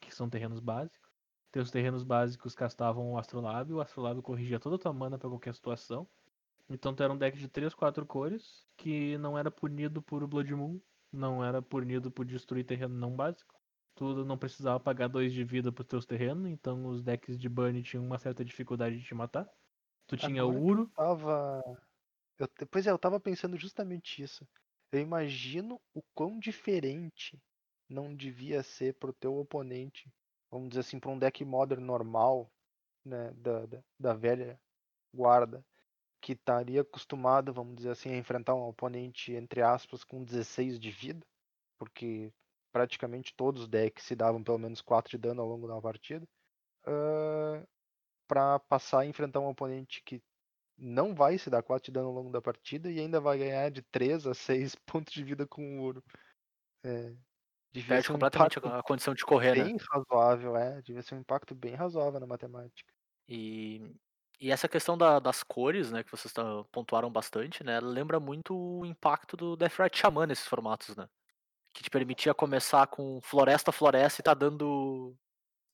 que 0.00 0.14
são 0.14 0.28
terrenos 0.28 0.60
básicos. 0.60 1.05
Teus 1.56 1.70
terrenos 1.70 2.02
básicos 2.02 2.54
castavam 2.54 3.12
o 3.12 3.18
Astrolábio, 3.18 3.76
o 3.76 3.80
Astrolábio 3.80 4.22
corrigia 4.22 4.60
toda 4.60 4.76
a 4.76 4.78
tua 4.78 4.92
mana 4.92 5.16
pra 5.16 5.26
qualquer 5.26 5.54
situação. 5.54 6.06
Então 6.68 6.94
tu 6.94 7.02
era 7.02 7.10
um 7.10 7.16
deck 7.16 7.38
de 7.38 7.48
3, 7.48 7.72
4 7.72 8.04
cores, 8.04 8.66
que 8.76 9.16
não 9.16 9.38
era 9.38 9.50
punido 9.50 10.02
por 10.02 10.26
Blood 10.26 10.54
Moon, 10.54 10.78
não 11.10 11.42
era 11.42 11.62
punido 11.62 12.10
por 12.10 12.26
destruir 12.26 12.62
terreno 12.62 12.94
não 12.94 13.16
básico. 13.16 13.54
Tu 13.94 14.22
não 14.26 14.36
precisava 14.36 14.78
pagar 14.78 15.08
2 15.08 15.32
de 15.32 15.44
vida 15.44 15.72
pros 15.72 15.86
teus 15.86 16.04
terrenos, 16.04 16.46
então 16.50 16.84
os 16.88 17.02
decks 17.02 17.38
de 17.38 17.48
burn 17.48 17.82
tinham 17.82 18.04
uma 18.04 18.18
certa 18.18 18.44
dificuldade 18.44 18.98
de 18.98 19.04
te 19.06 19.14
matar. 19.14 19.48
Tu 20.06 20.18
tinha 20.18 20.42
Agora 20.42 20.58
Uro, 20.58 20.90
tava. 20.94 21.62
Eu, 22.38 22.46
pois 22.70 22.86
é, 22.86 22.90
eu 22.90 22.98
tava 22.98 23.18
pensando 23.18 23.56
justamente 23.56 24.22
isso. 24.22 24.46
Eu 24.92 25.00
imagino 25.00 25.80
o 25.94 26.02
quão 26.14 26.38
diferente 26.38 27.40
não 27.88 28.14
devia 28.14 28.62
ser 28.62 28.92
pro 28.98 29.10
teu 29.10 29.38
oponente, 29.38 30.12
vamos 30.50 30.68
dizer 30.68 30.80
assim, 30.80 30.98
pra 30.98 31.10
um 31.10 31.18
deck 31.18 31.44
modern 31.44 31.82
normal, 31.82 32.50
né, 33.04 33.32
da, 33.34 33.66
da, 33.66 33.82
da 33.98 34.14
velha 34.14 34.60
guarda, 35.14 35.64
que 36.20 36.32
estaria 36.32 36.80
acostumado, 36.80 37.52
vamos 37.52 37.76
dizer 37.76 37.90
assim, 37.90 38.10
a 38.10 38.16
enfrentar 38.16 38.54
um 38.54 38.68
oponente, 38.68 39.32
entre 39.32 39.62
aspas, 39.62 40.04
com 40.04 40.24
16 40.24 40.78
de 40.78 40.90
vida, 40.90 41.24
porque 41.78 42.32
praticamente 42.72 43.34
todos 43.34 43.62
os 43.62 43.68
decks 43.68 44.04
se 44.04 44.14
davam 44.14 44.42
pelo 44.42 44.58
menos 44.58 44.80
4 44.80 45.10
de 45.10 45.18
dano 45.18 45.42
ao 45.42 45.48
longo 45.48 45.68
da 45.68 45.80
partida, 45.80 46.26
ah, 46.84 47.66
pra 48.26 48.58
passar 48.58 49.00
a 49.00 49.06
enfrentar 49.06 49.40
um 49.40 49.48
oponente 49.48 50.02
que 50.02 50.22
não 50.78 51.14
vai 51.14 51.38
se 51.38 51.48
dar 51.48 51.62
4 51.62 51.86
de 51.86 51.92
dano 51.92 52.08
ao 52.08 52.14
longo 52.14 52.30
da 52.30 52.42
partida 52.42 52.90
e 52.90 53.00
ainda 53.00 53.20
vai 53.20 53.38
ganhar 53.38 53.70
de 53.70 53.82
3 53.82 54.26
a 54.26 54.34
6 54.34 54.74
pontos 54.86 55.12
de 55.14 55.24
vida 55.24 55.46
com 55.46 55.78
o 55.78 55.82
ouro. 55.82 56.04
É, 56.84 57.14
devia 57.72 58.00
Perde 58.00 58.12
um 58.12 58.18
completamente 58.18 58.58
a 58.64 58.82
condição 58.82 59.14
de 59.14 59.24
correr, 59.24 59.56
né? 59.56 59.70
bem 59.70 59.76
razoável, 59.90 60.56
é. 60.56 60.80
Devia 60.82 61.02
ser 61.02 61.14
um 61.14 61.20
impacto 61.20 61.54
bem 61.54 61.74
razoável 61.74 62.20
na 62.20 62.26
matemática. 62.26 62.92
E, 63.28 63.94
e 64.40 64.50
essa 64.52 64.68
questão 64.68 64.96
da- 64.98 65.18
das 65.18 65.42
cores, 65.42 65.90
né, 65.90 66.02
que 66.04 66.10
vocês 66.10 66.32
pontuaram 66.72 67.10
bastante, 67.10 67.64
né, 67.64 67.80
lembra 67.80 68.20
muito 68.20 68.54
o 68.56 68.84
impacto 68.86 69.36
do 69.36 69.56
Deathrite 69.56 69.98
Shaman 69.98 70.26
nesses 70.26 70.46
formatos, 70.46 70.96
né? 70.96 71.08
Que 71.74 71.82
te 71.84 71.90
permitia 71.90 72.34
começar 72.34 72.86
com 72.88 73.20
floresta, 73.22 73.72
floresta 73.72 74.20
e 74.22 74.24
tá 74.24 74.34
dando 74.34 75.16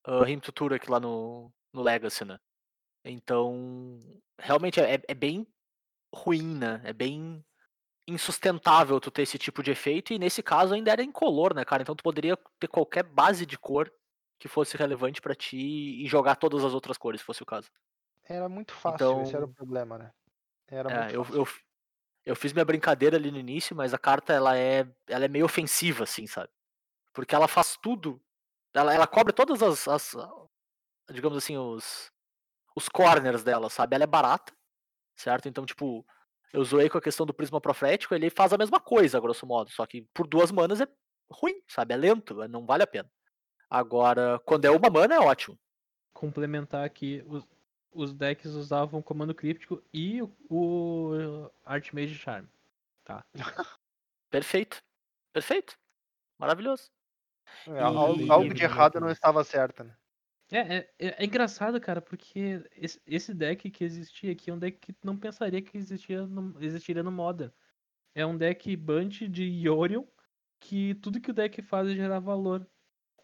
uh, 0.09 0.23
Rim 0.25 0.41
Tutura 0.41 0.77
aqui 0.77 0.91
lá 0.91 1.01
no, 1.01 1.53
no 1.75 1.83
Legacy, 1.83 2.25
né? 2.25 2.39
Então, 3.05 4.01
realmente 4.41 4.81
é, 4.81 5.03
é 5.09 5.15
bem 5.15 5.47
ruim, 6.15 6.57
né? 6.59 6.81
É 6.85 6.93
bem 6.93 7.45
insustentável 8.07 9.01
tu 9.01 9.11
ter 9.11 9.23
esse 9.23 9.39
tipo 9.39 9.63
de 9.63 9.71
efeito, 9.71 10.13
e 10.13 10.19
nesse 10.19 10.43
caso 10.43 10.75
ainda 10.75 10.91
era 10.91 11.03
incolor, 11.03 11.55
né, 11.55 11.65
cara? 11.65 11.83
Então 11.83 11.95
tu 11.95 12.03
poderia 12.03 12.37
ter 12.59 12.69
qualquer 12.69 13.03
base 13.05 13.47
de 13.47 13.57
cor 13.59 13.93
que 14.39 14.49
fosse 14.49 14.77
relevante 14.77 15.21
pra 15.21 15.35
ti 15.35 15.57
e 16.03 16.07
jogar 16.09 16.37
todas 16.37 16.65
as 16.65 16.75
outras 16.75 16.99
cores, 16.99 17.21
se 17.21 17.25
fosse 17.25 17.43
o 17.43 17.47
caso. 17.47 17.71
Era 18.25 18.49
muito 18.49 18.73
fácil, 18.75 19.23
esse 19.23 19.35
era 19.37 19.45
o 19.45 19.49
Então- 19.49 19.55
problema, 19.55 19.99
né? 19.99 20.13
Era 20.69 20.91
É, 20.91 20.99
muito 21.03 21.15
eu, 21.15 21.25
fácil. 21.25 21.41
eu, 21.41 21.47
eu 22.27 22.37
fiz 22.37 22.53
minha 22.53 22.65
brincadeira 22.65 23.17
ali 23.17 23.31
no 23.31 23.39
início, 23.39 23.75
mas 23.77 23.95
a 23.95 23.99
carta 23.99 24.33
ela 24.33 24.57
é, 24.57 24.87
ela 25.07 25.25
é 25.25 25.29
meio 25.29 25.45
ofensiva, 25.45 26.05
assim, 26.05 26.27
sabe? 26.27 26.51
Porque 27.13 27.35
ela 27.35 27.47
faz 27.47 27.77
tudo. 27.81 28.21
Ela, 28.75 28.95
ela 28.95 29.07
cobre 29.07 29.33
todas 29.33 29.63
as, 29.63 29.87
as- 29.87 30.17
digamos 31.13 31.37
assim, 31.39 31.57
os, 31.59 32.11
os 32.75 32.89
corners 32.89 33.45
dela, 33.45 33.69
sabe? 33.69 33.95
Ela 33.95 34.05
é 34.05 34.07
barata, 34.07 34.53
certo? 35.15 35.47
Então, 35.49 35.67
tipo, 35.67 36.05
eu 36.53 36.63
zoei 36.65 36.89
com 36.89 36.99
a 36.99 37.03
questão 37.03 37.25
do 37.27 37.35
prisma 37.35 37.61
profético, 37.61 38.15
ele 38.15 38.29
faz 38.31 38.53
a 38.53 38.59
mesma 38.59 38.79
coisa, 38.81 39.21
grosso 39.21 39.47
modo, 39.47 39.71
só 39.71 39.87
que 39.87 40.03
por 40.15 40.27
duas 40.27 40.51
manas 40.51 40.81
é 40.81 40.87
ruim, 41.31 41.63
sabe? 41.67 41.95
É 41.95 41.97
lento, 41.97 42.35
não 42.49 42.67
vale 42.67 42.83
a 42.83 42.87
pena. 42.87 43.11
Agora, 43.71 44.39
quando 44.45 44.65
é 44.67 44.71
uma 44.71 44.91
mana, 44.91 45.15
é 45.15 45.21
ótimo. 45.21 45.59
complementar 46.13 46.85
aqui, 46.85 47.25
os, 47.27 47.47
os 47.91 48.13
decks 48.13 48.53
usavam 48.53 49.01
o 49.01 49.03
comando 49.03 49.35
críptico 49.35 49.83
e 49.93 50.21
o, 50.23 50.31
o 50.51 51.51
Archmage 51.65 52.15
Charm. 52.15 52.47
Tá. 53.05 53.25
Perfeito. 54.31 54.83
Perfeito. 55.33 55.77
Maravilhoso. 56.39 56.91
É, 57.67 57.81
algo, 57.81 58.21
E- 58.21 58.31
algo 58.31 58.55
de 58.55 58.63
errado 58.63 59.01
não 59.01 59.11
estava 59.11 59.43
certo, 59.45 59.85
né? 59.85 59.97
É, 60.53 60.59
é, 60.59 60.95
é- 60.99 61.23
é 61.23 61.25
engraçado, 61.25 61.81
cara, 61.81 62.03
porque 62.03 62.63
esse, 63.07 63.33
deck 63.33 63.71
que 63.71 63.83
existia 63.85 64.33
aqui 64.33 64.51
é 64.51 64.55
um 64.55 64.59
deck 64.59 64.79
que 64.79 64.95
não 65.03 65.17
pensaria 65.19 65.63
que 65.63 65.79
existia 65.79 66.27
no, 66.27 66.63
existiria 66.63 67.03
no 67.03 67.11
Modern. 67.11 67.51
É 68.15 68.27
um 68.27 68.37
deck 68.37 68.77
Bunt 68.77 69.23
de 69.29 69.45
Yorion, 69.45 70.05
que 70.61 70.95
tudo 70.97 71.21
que 71.21 71.31
o 71.31 71.35
deck 71.35 71.63
faz 71.63 71.89
é 71.89 71.95
gerar 71.95 72.21
valor. 72.21 72.69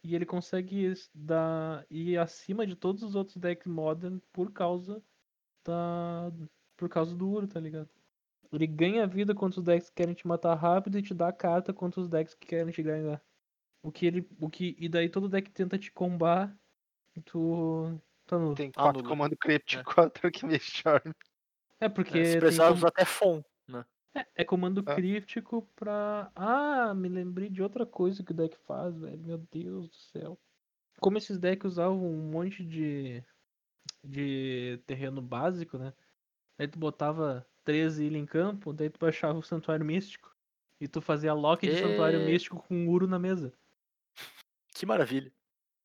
E 0.03 0.14
ele 0.14 0.27
consegue 0.27 0.95
dar, 1.14 1.87
ir 1.91 2.19
acima 2.19 2.67
de 2.67 2.77
todos 2.77 3.03
os 3.03 3.14
outros 3.14 3.37
decks 3.37 3.67
Modern 3.67 4.21
por 4.33 4.53
causa 4.53 5.03
da. 5.67 6.33
Por 6.77 6.88
causa 6.88 7.14
do 7.17 7.29
Uro, 7.29 7.49
tá 7.49 7.61
ligado? 7.61 7.91
Ele 8.53 8.67
ganha 8.67 9.07
vida 9.07 9.35
contra 9.35 9.61
os 9.61 9.67
decks 9.67 9.91
que 9.91 9.97
querem 9.97 10.14
te 10.14 10.27
matar 10.27 10.55
rápido 10.55 10.99
e 10.99 11.03
te 11.03 11.14
dá 11.14 11.33
carta 11.33 11.75
contra 11.75 12.01
os 12.01 12.09
decks 12.09 12.35
que 12.35 12.47
querem 12.47 12.73
te 12.73 12.83
ganhar. 12.83 13.23
O 13.83 13.93
que 13.93 14.07
ele. 14.07 14.29
O 14.41 14.51
que, 14.51 14.77
e 14.79 14.88
daí 14.88 15.09
todo 15.11 15.29
deck 15.29 15.51
tenta 15.51 15.79
te 15.79 15.93
combar 15.93 16.59
tu. 17.21 18.01
Tá 18.27 18.39
no. 18.39 18.55
Tem 18.55 18.71
quatro 18.73 19.03
no- 19.03 19.09
comando 19.09 19.37
críptico, 19.37 19.95
quatro 19.95 20.31
que 20.31 20.45
me 20.47 20.59
charme. 20.59 21.15
É 21.81 21.89
porque 21.89 22.19
É, 22.19 22.25
se 22.25 22.39
precisar 22.39 22.71
usar 22.73 22.89
até 22.89 23.05
FON. 23.05 23.43
Né? 23.69 23.85
é, 24.15 24.27
é 24.37 24.45
comando 24.45 24.83
É. 24.87 24.95
críptico 24.95 25.69
pra. 25.77 26.31
Ah, 26.35 26.93
me 26.95 27.09
lembrei 27.09 27.49
de 27.49 27.63
outra 27.63 27.87
coisa 27.87 28.23
que 28.23 28.33
o 28.33 28.35
deck 28.35 28.57
faz, 28.67 28.97
velho. 28.99 29.19
Meu 29.19 29.39
Deus 29.51 29.89
do 29.89 29.97
céu. 29.97 30.39
Como 31.01 31.17
esses 31.19 31.39
decks 31.39 31.73
usavam 31.73 32.05
um 32.05 32.31
monte 32.31 32.65
de. 32.65 33.23
de 34.05 34.81
terreno 34.87 35.21
básico, 35.23 35.79
né? 35.79 35.93
Aí 36.59 36.67
tu 36.67 36.79
botava 36.79 37.47
13 37.65 38.05
ilhas 38.07 38.23
em 38.23 38.27
campo, 38.27 38.73
daí 38.73 38.91
tu 38.91 38.99
baixava 38.99 39.39
o 39.39 39.43
Santuário 39.43 39.85
Místico. 39.87 40.35
E 40.81 40.87
tu 40.89 41.01
fazia 41.01 41.33
lock 41.35 41.67
de 41.67 41.77
Santuário 41.79 42.21
E- 42.21 42.25
Místico 42.27 42.63
com 42.67 42.89
Uro 42.89 43.07
na 43.07 43.19
mesa. 43.19 43.53
Que 44.75 44.87
maravilha. 44.87 45.33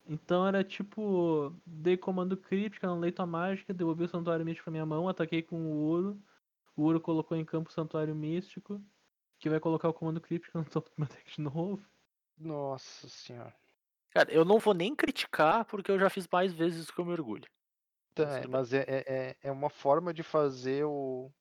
Então 0.05 0.45
era 0.47 0.63
tipo, 0.63 1.55
dei 1.65 1.95
comando 1.97 2.35
críptico, 2.37 2.85
não 2.85 2.99
leito 2.99 3.21
a 3.21 3.25
mágica, 3.25 3.73
devolvi 3.73 4.03
o 4.03 4.07
Santuário 4.07 4.45
Místico 4.45 4.65
pra 4.65 4.71
minha 4.71 4.85
mão, 4.85 5.07
ataquei 5.07 5.41
com 5.41 5.55
o 5.71 5.75
Uro. 5.89 6.21
O 6.75 6.83
Uro 6.83 7.01
colocou 7.01 7.37
em 7.37 7.45
campo 7.45 7.69
o 7.69 7.73
Santuário 7.73 8.15
Místico, 8.15 8.83
que 9.39 9.49
vai 9.49 9.59
colocar 9.59 9.89
o 9.89 9.93
comando 9.93 10.21
críptico 10.21 10.57
no 10.59 10.65
topo 10.65 10.89
do 10.91 10.95
meu 10.99 11.07
deck 11.09 11.31
de 11.35 11.41
novo. 11.41 11.85
Nossa 12.37 13.09
senhora. 13.09 13.55
Cara, 14.11 14.31
eu 14.31 14.45
não 14.45 14.59
vou 14.59 14.73
nem 14.73 14.95
criticar 14.95 15.65
porque 15.65 15.91
eu 15.91 15.99
já 15.99 16.09
fiz 16.09 16.27
mais 16.31 16.53
vezes 16.53 16.89
que 16.89 16.99
eu 16.99 17.05
me 17.05 17.11
orgulho. 17.11 17.49
Tá, 18.15 18.39
Mas 18.39 18.39
é, 18.39 18.47
mas 18.47 18.73
é, 18.73 18.85
é, 18.87 19.37
é- 19.41 19.51
uma 19.51 19.69
forma 19.69 20.13
de 20.13 20.21
fazer 20.23 20.83
o, 20.85 21.31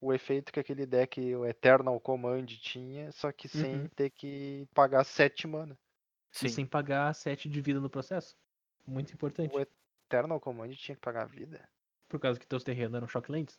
o 0.00 0.12
efeito 0.14 0.52
que 0.52 0.60
aquele 0.60 0.86
deck, 0.86 1.20
o 1.36 1.46
Eternal 1.46 2.00
Command, 2.00 2.46
tinha, 2.46 3.12
só 3.12 3.32
que 3.32 3.48
sem 3.48 3.70
Uhum. 3.72 3.90
ter 3.96 4.10
que 4.10 4.66
pagar 4.74 5.04
7 5.04 5.46
mana. 5.48 5.78
Sim. 6.34 6.46
E 6.46 6.50
sem 6.50 6.66
pagar 6.66 7.14
7 7.14 7.48
de 7.48 7.60
vida 7.60 7.80
no 7.80 7.88
processo. 7.88 8.36
Muito 8.86 9.12
importante. 9.14 9.54
O 9.54 9.60
Eternal 9.60 10.40
Command 10.40 10.70
tinha 10.74 10.94
que 10.94 11.00
pagar 11.00 11.26
vida? 11.26 11.68
Por 12.08 12.20
causa 12.20 12.38
que 12.38 12.46
teus 12.46 12.64
terrenos 12.64 12.94
eram 12.94 13.08
Shocklands. 13.08 13.58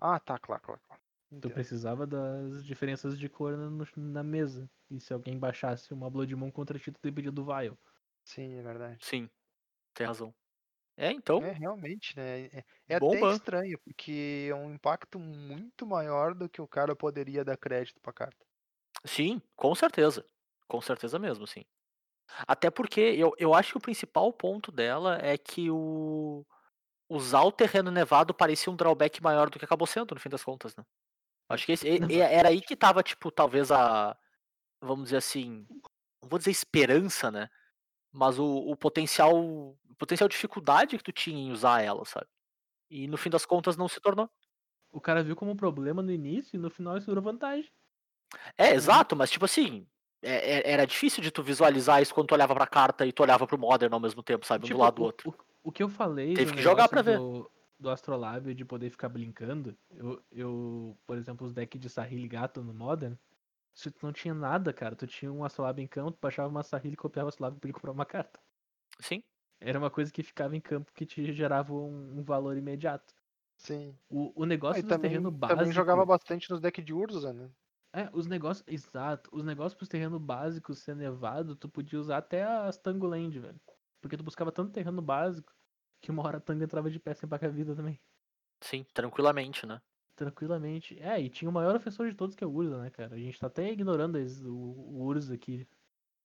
Ah, 0.00 0.18
tá, 0.18 0.38
claro, 0.38 0.62
claro. 0.62 0.80
claro. 0.86 1.02
Tu 1.30 1.36
Entendo. 1.38 1.54
precisava 1.54 2.06
das 2.06 2.64
diferenças 2.64 3.18
de 3.18 3.28
cor 3.28 3.56
no- 3.56 3.86
na 3.96 4.22
mesa. 4.22 4.70
E 4.90 5.00
se 5.00 5.12
alguém 5.12 5.38
baixasse 5.38 5.92
uma 5.92 6.10
Blood 6.10 6.34
Moon 6.36 6.50
contra 6.50 6.78
ti, 6.78 6.92
tu 6.92 7.00
dependia 7.02 7.32
do 7.32 7.44
Vile. 7.44 7.76
Sim, 8.24 8.54
é 8.54 8.62
verdade. 8.62 9.04
Sim. 9.04 9.28
Tem 9.94 10.06
razão. 10.06 10.34
É, 10.96 11.10
então. 11.12 11.42
É, 11.42 11.52
realmente, 11.52 12.16
né? 12.16 12.46
É, 12.46 12.64
é 12.88 12.94
até 12.96 13.20
estranho, 13.22 13.78
porque 13.84 14.48
é 14.50 14.54
um 14.54 14.72
impacto 14.74 15.18
muito 15.18 15.86
maior 15.86 16.34
do 16.34 16.48
que 16.48 16.60
o 16.60 16.68
cara 16.68 16.94
poderia 16.94 17.44
dar 17.44 17.56
crédito 17.56 18.00
pra 18.00 18.12
carta. 18.12 18.44
Sim, 19.04 19.40
com 19.56 19.74
certeza. 19.76 20.24
Com 20.66 20.80
certeza 20.80 21.18
mesmo, 21.18 21.46
sim. 21.46 21.64
Até 22.46 22.70
porque 22.70 23.00
eu, 23.00 23.34
eu 23.38 23.54
acho 23.54 23.72
que 23.72 23.78
o 23.78 23.82
principal 23.82 24.32
ponto 24.32 24.72
dela 24.72 25.18
é 25.22 25.36
que 25.36 25.70
o 25.70 26.44
usar 27.08 27.42
o 27.42 27.52
terreno 27.52 27.90
nevado 27.90 28.32
parecia 28.32 28.72
um 28.72 28.76
drawback 28.76 29.22
maior 29.22 29.50
do 29.50 29.58
que 29.58 29.64
acabou 29.64 29.86
sendo, 29.86 30.14
no 30.14 30.20
fim 30.20 30.30
das 30.30 30.42
contas, 30.42 30.74
né? 30.74 30.84
Acho 31.48 31.66
que 31.66 31.72
esse, 31.72 31.86
era 32.18 32.48
aí 32.48 32.62
que 32.62 32.74
tava, 32.74 33.02
tipo, 33.02 33.30
talvez 33.30 33.70
a. 33.70 34.16
Vamos 34.80 35.04
dizer 35.04 35.18
assim. 35.18 35.66
Não 36.22 36.28
vou 36.28 36.38
dizer 36.38 36.50
esperança, 36.50 37.30
né? 37.30 37.50
Mas 38.10 38.38
o, 38.38 38.46
o 38.46 38.76
potencial. 38.76 39.36
O 39.36 39.76
potencial 39.98 40.28
dificuldade 40.28 40.96
que 40.96 41.04
tu 41.04 41.12
tinha 41.12 41.38
em 41.38 41.52
usar 41.52 41.82
ela, 41.82 42.04
sabe? 42.06 42.26
E 42.90 43.06
no 43.06 43.18
fim 43.18 43.28
das 43.28 43.44
contas 43.44 43.76
não 43.76 43.88
se 43.88 44.00
tornou. 44.00 44.30
O 44.90 45.00
cara 45.00 45.22
viu 45.22 45.36
como 45.36 45.50
um 45.50 45.56
problema 45.56 46.02
no 46.02 46.10
início 46.10 46.56
e 46.56 46.58
no 46.58 46.70
final 46.70 46.96
isso 46.96 47.06
virou 47.06 47.22
vantagem. 47.22 47.70
É, 48.56 48.70
exato, 48.72 49.14
mas 49.14 49.30
tipo 49.30 49.44
assim. 49.44 49.86
É- 50.22 50.58
é- 50.60 50.70
era 50.72 50.86
difícil 50.86 51.22
de 51.22 51.30
tu 51.30 51.42
visualizar 51.42 52.00
isso 52.00 52.14
quando 52.14 52.28
tu 52.28 52.34
olhava 52.34 52.54
pra 52.54 52.66
carta 52.66 53.04
e 53.04 53.12
tu 53.12 53.22
olhava 53.22 53.46
pro 53.46 53.58
Modern 53.58 53.92
ao 53.92 54.00
mesmo 54.00 54.22
tempo, 54.22 54.46
sabe? 54.46 54.64
Um 54.64 54.66
Tipo, 54.68 54.78
do 54.78 54.82
lado 54.82 54.94
do 54.96 55.02
o, 55.02 55.04
outro. 55.06 55.30
O, 55.30 55.68
o 55.68 55.72
que 55.72 55.82
eu 55.82 55.88
falei 55.88 56.34
Teve 56.34 56.52
do 56.52 56.56
que 56.56 56.62
jogar 56.62 56.88
pra 56.88 57.02
ver. 57.02 57.18
do, 57.18 57.50
do 57.78 57.90
Astrolábio 57.90 58.54
de 58.54 58.64
poder 58.64 58.90
ficar 58.90 59.08
brincando, 59.08 59.76
eu, 59.90 60.22
eu, 60.30 60.96
por 61.06 61.16
exemplo, 61.18 61.46
os 61.46 61.52
decks 61.52 61.80
de 61.80 61.88
Sahil 61.90 62.28
Gato 62.28 62.62
no 62.62 62.72
Modern, 62.72 63.14
se 63.74 63.90
tu 63.90 64.04
não 64.04 64.12
tinha 64.12 64.34
nada, 64.34 64.72
cara, 64.72 64.94
tu 64.94 65.06
tinha 65.06 65.32
um 65.32 65.44
Astrolábio 65.44 65.82
em 65.82 65.86
campo, 65.88 66.12
tu 66.12 66.18
baixava 66.20 66.48
uma 66.48 66.62
Sahil 66.62 66.92
e 66.92 66.96
copiava 66.96 67.26
o 67.26 67.28
Astrolábio 67.30 67.58
pra 67.58 67.66
ele 67.68 67.74
comprar 67.74 67.92
uma 67.92 68.04
carta. 68.06 68.38
Sim. 69.00 69.22
Era 69.60 69.78
uma 69.78 69.90
coisa 69.90 70.12
que 70.12 70.22
ficava 70.22 70.56
em 70.56 70.60
campo 70.60 70.92
que 70.92 71.06
te 71.06 71.32
gerava 71.32 71.72
um, 71.72 72.18
um 72.18 72.22
valor 72.22 72.56
imediato. 72.56 73.14
Sim. 73.56 73.96
O, 74.10 74.32
o 74.34 74.42
Ah, 74.42 74.46
negócio 74.46 74.80
e 74.80 74.82
do 74.82 74.88
também, 74.88 75.10
terreno 75.10 75.30
básico. 75.30 75.58
também 75.58 75.72
jogava 75.72 76.04
bastante 76.04 76.50
nos 76.50 76.60
decks 76.60 76.84
de 76.84 76.92
Urza, 76.92 77.32
né? 77.32 77.48
É, 77.92 78.08
os 78.12 78.26
negócios. 78.26 78.66
Exato. 78.66 79.28
Os 79.32 79.44
negócios 79.44 79.74
pros 79.74 79.88
terrenos 79.88 80.20
básicos 80.20 80.78
ser 80.78 80.96
nevado, 80.96 81.54
tu 81.54 81.68
podia 81.68 81.98
usar 82.00 82.18
até 82.18 82.42
as 82.42 82.78
Tangoland, 82.78 83.38
velho. 83.38 83.60
Porque 84.00 84.16
tu 84.16 84.24
buscava 84.24 84.50
tanto 84.50 84.72
terreno 84.72 85.02
básico 85.02 85.52
que 86.00 86.10
uma 86.10 86.26
hora 86.26 86.38
a 86.38 86.40
Tango 86.40 86.64
entrava 86.64 86.90
de 86.90 86.98
pé 86.98 87.14
sem 87.14 87.28
pagar 87.28 87.50
vida 87.50 87.76
também. 87.76 88.00
Sim, 88.60 88.84
tranquilamente, 88.94 89.66
né? 89.66 89.80
Tranquilamente. 90.16 90.98
É, 91.00 91.20
e 91.20 91.28
tinha 91.28 91.48
o 91.48 91.52
maior 91.52 91.74
ofensor 91.76 92.08
de 92.08 92.14
todos 92.16 92.34
que 92.34 92.42
é 92.44 92.46
o 92.46 92.50
Urza, 92.50 92.80
né, 92.80 92.90
cara? 92.90 93.14
A 93.14 93.18
gente 93.18 93.38
tá 93.38 93.46
até 93.46 93.70
ignorando 93.70 94.18
esse- 94.18 94.44
o, 94.46 94.54
o 94.54 95.04
Urza 95.04 95.34
aqui, 95.34 95.66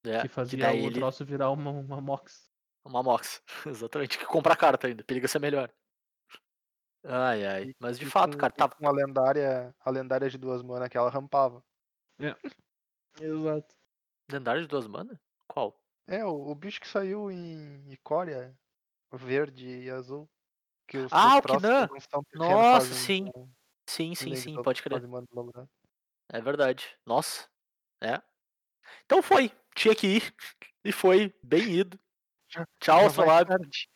É, 0.05 0.21
que 0.21 0.27
fazia 0.27 0.59
daí 0.59 0.81
o 0.81 0.85
ele- 0.85 0.95
troço 0.95 1.25
virar 1.25 1.49
uma, 1.51 1.71
uma 1.71 2.01
Mox. 2.01 2.49
Uma 2.85 3.03
Mox. 3.03 3.43
Exatamente, 3.67 4.17
que 4.17 4.25
compra 4.25 4.55
carta 4.55 4.87
ainda. 4.87 5.03
Periga 5.03 5.27
ser 5.27 5.39
melhor. 5.39 5.71
Ai, 7.09 7.45
ai. 7.45 7.75
Mas 7.79 7.97
de 7.97 8.05
E 8.05 8.09
fato, 8.09 8.33
com- 8.33 8.37
cara, 8.39 8.51
tá. 8.53 8.67
Com 8.69 8.87
a 8.87 8.91
lendária, 8.91 9.73
a 9.79 9.89
lendária 9.89 10.29
de 10.29 10.37
duas 10.37 10.61
manas 10.61 10.89
que 10.89 10.97
ela 10.97 11.09
rampava. 11.09 11.63
Exato. 13.19 13.75
Lendário 14.29 14.61
de 14.61 14.67
duas 14.67 14.87
mana? 14.87 15.19
Qual? 15.47 15.79
É, 16.05 16.23
o, 16.25 16.49
o 16.49 16.55
bicho 16.55 16.79
que 16.81 16.87
saiu 16.87 17.31
em 17.31 17.91
Icória, 17.91 18.57
verde 19.13 19.65
e 19.67 19.89
azul. 19.89 20.29
Que 20.87 20.97
os, 20.97 21.11
Ah, 21.11 21.37
o 21.37 21.41
Kinan! 21.41 21.89
Nossa, 22.35 22.93
sim. 22.93 23.29
um 23.35 23.49
Sim, 23.89 24.13
sim, 24.15 24.35
sim, 24.35 24.55
do- 24.55 24.63
pode 24.63 24.83
crer. 24.83 25.01
É 26.29 26.41
verdade. 26.41 26.97
Nossa. 27.05 27.47
É. 28.01 28.21
Então 29.05 29.21
foi. 29.21 29.51
Tinha 29.75 29.95
que 29.95 30.07
ir. 30.07 30.35
E 30.83 30.91
foi. 30.91 31.33
Bem 31.41 31.79
ido. 31.79 31.97
Tchau, 32.49 32.65
tarde. 33.45 33.89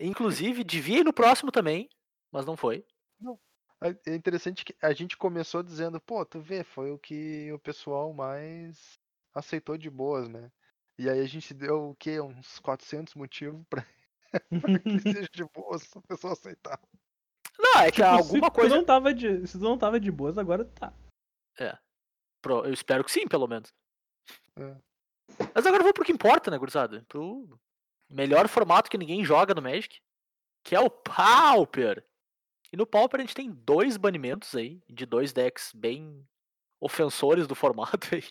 Inclusive, 0.00 0.64
devia 0.64 1.00
ir 1.00 1.04
no 1.04 1.12
próximo 1.12 1.52
também. 1.52 1.88
Mas 2.34 2.44
não 2.44 2.56
foi. 2.56 2.84
É 3.80 4.10
é 4.10 4.14
interessante 4.16 4.64
que 4.64 4.74
a 4.82 4.92
gente 4.92 5.16
começou 5.16 5.62
dizendo, 5.62 6.00
pô, 6.00 6.26
tu 6.26 6.40
vê, 6.40 6.64
foi 6.64 6.90
o 6.90 6.98
que 6.98 7.52
o 7.52 7.58
pessoal 7.60 8.12
mais 8.12 8.98
aceitou 9.32 9.78
de 9.78 9.88
boas, 9.88 10.28
né? 10.28 10.50
E 10.98 11.08
aí 11.08 11.20
a 11.20 11.26
gente 11.26 11.54
deu 11.54 11.90
o 11.90 11.94
quê? 11.94 12.20
Uns 12.20 12.58
400 12.58 13.14
motivos 13.14 13.64
pra 13.70 13.86
que 14.82 14.98
seja 15.22 15.28
de 15.32 15.44
boas 15.44 15.88
o 15.94 16.02
pessoal 16.02 16.32
aceitar. 16.32 16.80
Não, 17.56 17.80
é 17.82 17.90
que 17.92 18.02
Tipo, 18.02 18.06
alguma 18.08 18.46
se 18.48 18.52
coisa. 18.52 18.74
Tu 18.74 18.78
não 18.78 18.84
tava 18.84 19.14
de, 19.14 19.46
se 19.46 19.58
tu 19.58 19.64
não 19.64 19.78
tava 19.78 20.00
de 20.00 20.10
boas, 20.10 20.36
agora 20.36 20.64
tá. 20.64 20.92
Pro- 22.42 22.64
Eu 22.66 22.72
espero 22.74 23.04
que 23.04 23.12
sim, 23.12 23.26
pelo 23.28 23.46
menos. 23.46 23.72
É. 24.56 24.76
Mas 25.54 25.64
agora 25.64 25.82
vamos 25.82 25.92
pro 25.92 26.04
que 26.04 26.12
importa, 26.12 26.50
né, 26.50 26.58
gurizada? 26.58 27.02
Pro 27.08 27.58
melhor 28.10 28.48
formato 28.48 28.90
que 28.90 28.98
ninguém 28.98 29.24
joga 29.24 29.54
no 29.54 29.62
Magic, 29.62 29.98
que 30.62 30.74
é 30.74 30.80
o 30.80 30.90
Pauper. 30.90 32.04
E 32.74 32.76
no 32.76 32.84
Pauper 32.84 33.20
a 33.20 33.22
gente 33.22 33.36
tem 33.36 33.52
dois 33.52 33.96
banimentos 33.96 34.52
aí, 34.56 34.82
de 34.90 35.06
dois 35.06 35.32
decks 35.32 35.70
bem 35.72 36.26
ofensores 36.80 37.46
do 37.46 37.54
formato 37.54 38.12
aí. 38.12 38.24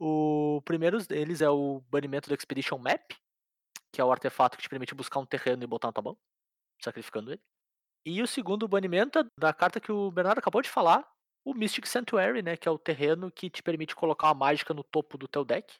O 0.00 0.62
primeiro 0.64 0.96
deles 1.06 1.42
é 1.42 1.50
o 1.50 1.82
banimento 1.90 2.30
do 2.30 2.34
Expedition 2.34 2.78
Map, 2.78 3.12
que 3.92 4.00
é 4.00 4.04
o 4.04 4.10
artefato 4.10 4.56
que 4.56 4.62
te 4.62 4.70
permite 4.70 4.94
buscar 4.94 5.20
um 5.20 5.26
terreno 5.26 5.62
e 5.62 5.66
botar 5.66 5.88
na 5.88 5.92
tua 5.92 6.02
mão, 6.02 6.18
sacrificando 6.82 7.30
ele. 7.30 7.42
E 8.06 8.22
o 8.22 8.26
segundo 8.26 8.66
banimento 8.66 9.18
é 9.18 9.24
da 9.38 9.52
carta 9.52 9.78
que 9.78 9.92
o 9.92 10.10
Bernardo 10.10 10.38
acabou 10.38 10.62
de 10.62 10.70
falar, 10.70 11.06
o 11.44 11.52
Mystic 11.52 11.84
Sanctuary, 11.86 12.40
né, 12.40 12.56
que 12.56 12.66
é 12.66 12.70
o 12.70 12.78
terreno 12.78 13.30
que 13.30 13.50
te 13.50 13.62
permite 13.62 13.94
colocar 13.94 14.28
uma 14.28 14.46
mágica 14.46 14.72
no 14.72 14.82
topo 14.82 15.18
do 15.18 15.28
teu 15.28 15.44
deck, 15.44 15.76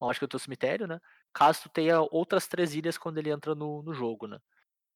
uma 0.00 0.08
mágica 0.08 0.26
do 0.26 0.30
teu 0.30 0.40
cemitério, 0.40 0.88
né, 0.88 1.00
caso 1.32 1.62
tu 1.62 1.68
tenha 1.68 2.00
outras 2.00 2.48
três 2.48 2.74
ilhas 2.74 2.98
quando 2.98 3.18
ele 3.18 3.30
entra 3.30 3.54
no, 3.54 3.84
no 3.84 3.94
jogo, 3.94 4.26
né. 4.26 4.40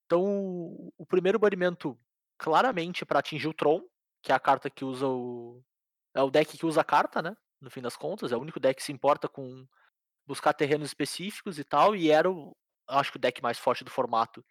Então, 0.06 0.24
o- 0.24 0.92
o 0.98 1.06
primeiro 1.06 1.38
banimento, 1.38 1.96
claramente 2.44 3.06
para 3.06 3.20
atingir 3.20 3.48
o 3.48 3.54
Tron, 3.54 3.80
que 4.22 4.30
é 4.30 4.34
a 4.34 4.38
carta 4.38 4.68
que 4.68 4.84
usa 4.84 5.08
o... 5.08 5.62
é 6.12 6.22
o 6.22 6.30
deck 6.30 6.58
que 6.58 6.66
usa 6.66 6.82
a 6.82 6.84
carta, 6.84 7.22
né, 7.22 7.34
no 7.58 7.70
fim 7.70 7.80
das 7.80 7.96
contas, 7.96 8.32
é 8.32 8.36
o 8.36 8.40
único 8.40 8.60
deck 8.60 8.76
que 8.76 8.84
se 8.84 8.92
importa 8.92 9.26
com 9.30 9.66
buscar 10.26 10.52
terrenos 10.52 10.88
específicos 10.88 11.58
e 11.58 11.64
tal, 11.64 11.96
e 11.96 12.10
era 12.10 12.30
o, 12.30 12.54
acho 12.86 13.12
que 13.12 13.16
o 13.16 13.20
deck 13.20 13.42
mais 13.42 13.58
forte 13.58 13.82
do 13.82 13.90
formato. 13.90 14.44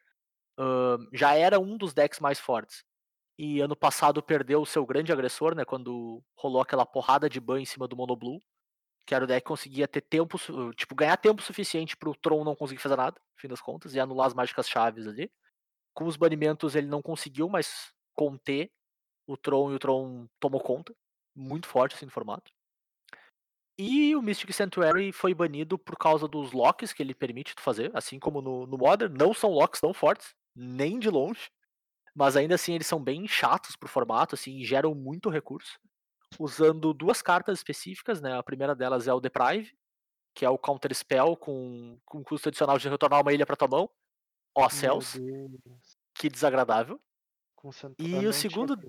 Ahn, 0.58 1.08
já 1.14 1.36
era 1.36 1.60
um 1.60 1.78
dos 1.78 1.94
decks 1.94 2.20
mais 2.20 2.40
fortes. 2.40 2.84
E 3.38 3.60
ano 3.60 3.76
passado 3.76 4.24
perdeu 4.24 4.62
o 4.62 4.66
seu 4.66 4.86
grande 4.86 5.12
agressor, 5.12 5.56
né? 5.56 5.64
Quando 5.64 6.24
rolou 6.36 6.62
aquela 6.62 6.86
porrada 6.86 7.30
de 7.30 7.40
ban 7.40 7.62
em 7.62 7.66
cima 7.66 7.88
do 7.88 7.96
Mono 7.96 8.16
Blue. 8.16 8.40
Que 9.06 9.14
era 9.14 9.26
o 9.26 9.28
deck 9.28 9.42
que 9.42 9.48
conseguia 9.48 9.88
ter 9.88 10.02
tempo, 10.02 10.38
tipo, 10.76 10.96
ganhar 10.96 11.18
tempo 11.18 11.42
suficiente 11.42 11.98
pro 11.98 12.16
Tron 12.16 12.44
não 12.44 12.56
conseguir 12.56 12.82
fazer 12.82 12.96
nada, 12.96 13.20
no 13.20 13.42
fim 13.42 13.48
das 13.48 13.60
contas, 13.60 13.94
e 13.94 14.00
anular 14.00 14.28
as 14.28 14.34
mágicas 14.34 14.70
chaves 14.70 15.08
ali. 15.08 15.32
Com 15.94 16.06
os 16.06 16.18
banimentos 16.18 16.76
ele 16.76 16.88
não 16.88 17.02
conseguiu 17.02 17.48
mais 17.48 17.94
conter 18.16 18.72
o 19.28 19.38
Tron 19.38 19.72
e 19.72 19.76
o 19.76 19.80
Tron 19.80 20.28
tomou 20.40 20.62
conta. 20.62 20.94
Muito 21.36 21.68
forte 21.68 21.96
assim 21.96 22.06
no 22.06 22.12
formato. 22.12 22.52
E 23.78 24.16
o 24.16 24.22
Mystic 24.22 24.54
Sanctuary 24.54 25.12
foi 25.12 25.34
banido 25.34 25.80
por 25.80 25.98
causa 25.98 26.28
dos 26.28 26.52
locks 26.52 26.94
que 26.94 27.02
ele 27.02 27.16
permite 27.16 27.56
tu 27.56 27.62
fazer, 27.62 27.90
assim 27.96 28.20
como 28.20 28.40
no, 28.40 28.68
no 28.68 28.78
Modern. 28.78 29.16
Não 29.18 29.34
são 29.34 29.50
locks 29.50 29.82
tão 29.82 29.94
fortes, 29.94 30.36
nem 30.56 31.00
de 31.00 31.10
longe. 31.10 31.50
Mas 32.16 32.38
ainda 32.38 32.54
assim 32.54 32.76
eles 32.76 32.86
são 32.86 33.04
bem 33.04 33.28
chatos 33.28 33.76
pro 33.76 33.90
formato, 33.90 34.36
assim, 34.36 34.58
e 34.58 34.66
geram 34.66 34.94
muito 34.94 35.30
recurso. 35.30 35.80
Usando 36.40 36.94
duas 36.94 37.22
cartas 37.22 37.58
específicas, 37.60 38.22
né? 38.22 38.38
A 38.38 38.44
primeira 38.44 38.76
delas 38.76 39.08
é 39.08 39.14
o 39.14 39.20
Deprive, 39.20 39.74
que 40.36 40.46
é 40.46 40.50
o 40.50 40.58
Counter 40.58 40.94
Spell 40.94 41.36
com, 41.36 41.98
com 42.06 42.24
custo 42.24 42.50
adicional 42.50 42.78
de 42.78 42.88
retornar 42.88 43.22
uma 43.22 43.34
ilha 43.34 43.46
pra 43.46 43.56
tua 43.56 43.68
mão. 43.68 43.90
Ó, 44.56 44.70
céus, 44.70 45.14
que 46.16 46.30
desagradável. 46.30 47.02
Com 47.56 47.72
cento- 47.72 47.96
E 48.00 48.24
eu 48.24 48.30
o 48.30 48.34
segundo-. 48.34 48.80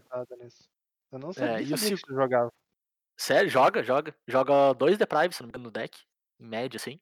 Eu 1.11 1.19
não 1.19 1.31
É, 1.31 1.33
sabia, 1.33 1.61
e 1.63 1.73
o 1.73 1.97
que 1.97 2.03
tu 2.07 2.15
jogava. 2.15 2.53
Sério, 3.17 3.49
joga, 3.49 3.83
joga. 3.83 4.15
Joga 4.27 4.75
dois 4.75 4.99
Deprive, 4.99 5.33
se 5.35 5.41
não 5.43 5.47
me 5.47 5.51
engano, 5.51 5.65
no 5.65 5.71
deck. 5.71 6.03
Em 6.41 6.47
média, 6.47 6.77
assim. 6.77 7.01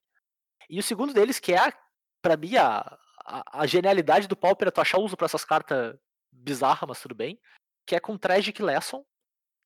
E 0.68 0.78
o 0.78 0.82
segundo 0.82 1.14
deles, 1.14 1.40
que 1.40 1.52
é, 1.54 1.58
a- 1.58 1.78
pra 2.20 2.36
mim, 2.36 2.56
a, 2.56 2.98
a, 3.24 3.60
a 3.62 3.66
genialidade 3.66 4.28
do 4.28 4.36
Pauper 4.36 4.68
é 4.68 4.70
tu 4.70 4.80
achar 4.80 4.98
uso 4.98 5.16
pra 5.16 5.24
essas 5.24 5.44
cartas 5.44 5.98
bizarras, 6.30 6.86
mas 6.88 7.00
tudo 7.00 7.14
bem. 7.14 7.40
Que 7.86 7.96
é 7.96 8.00
com 8.00 8.18
Tragic 8.18 8.62
Lesson, 8.62 9.04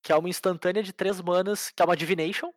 que 0.02 0.12
é 0.12 0.16
uma 0.16 0.28
instantânea 0.28 0.82
de 0.82 0.92
três 0.92 1.20
manas, 1.20 1.70
que 1.70 1.82
é 1.82 1.84
uma 1.84 1.96
Divination. 1.96 2.52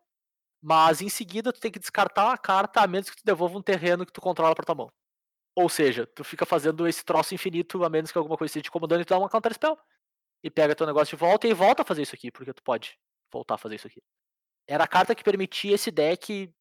Mas 0.62 1.00
em 1.00 1.08
seguida 1.08 1.52
tu 1.52 1.60
tem 1.60 1.72
que 1.72 1.78
descartar 1.78 2.32
a 2.32 2.38
carta 2.38 2.80
a 2.82 2.86
menos 2.86 3.10
que 3.10 3.16
tu 3.16 3.24
devolva 3.24 3.58
um 3.58 3.62
terreno 3.62 4.06
que 4.06 4.12
tu 4.12 4.20
controla 4.20 4.54
pra 4.54 4.64
tua 4.64 4.74
mão. 4.74 4.92
Ou 5.54 5.68
seja, 5.68 6.06
tu 6.06 6.22
fica 6.22 6.46
fazendo 6.46 6.86
esse 6.86 7.04
troço 7.04 7.34
infinito 7.34 7.84
a 7.84 7.88
menos 7.88 8.12
que 8.12 8.18
alguma 8.18 8.36
coisa 8.36 8.50
esteja 8.50 8.64
te 8.64 8.68
incomodando 8.68 9.02
e 9.02 9.04
tu 9.04 9.10
dá 9.10 9.18
uma 9.18 9.28
Counter 9.28 9.52
Spell. 9.54 9.78
E 10.42 10.50
pega 10.50 10.74
teu 10.74 10.86
negócio 10.86 11.16
de 11.16 11.20
volta 11.20 11.46
e 11.46 11.52
volta 11.52 11.82
a 11.82 11.84
fazer 11.84 12.02
isso 12.02 12.14
aqui, 12.14 12.30
porque 12.30 12.52
tu 12.52 12.62
pode 12.62 12.98
voltar 13.30 13.54
a 13.56 13.58
fazer 13.58 13.74
isso 13.74 13.86
aqui. 13.86 14.02
Era 14.66 14.84
a 14.84 14.88
carta 14.88 15.14
que 15.14 15.24
permitia 15.24 15.74
esse 15.74 15.90
deck 15.90 16.52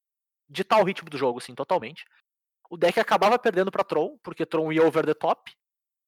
ditar 0.49 0.81
o 0.81 0.83
ritmo 0.83 1.09
do 1.09 1.17
jogo, 1.17 1.39
assim, 1.39 1.53
totalmente. 1.55 2.05
O 2.69 2.77
deck 2.77 2.99
acabava 2.99 3.39
perdendo 3.39 3.71
pra 3.71 3.83
Tron, 3.83 4.17
porque 4.23 4.45
Tron 4.45 4.71
ia 4.71 4.85
over 4.85 5.05
the 5.05 5.13
top. 5.13 5.51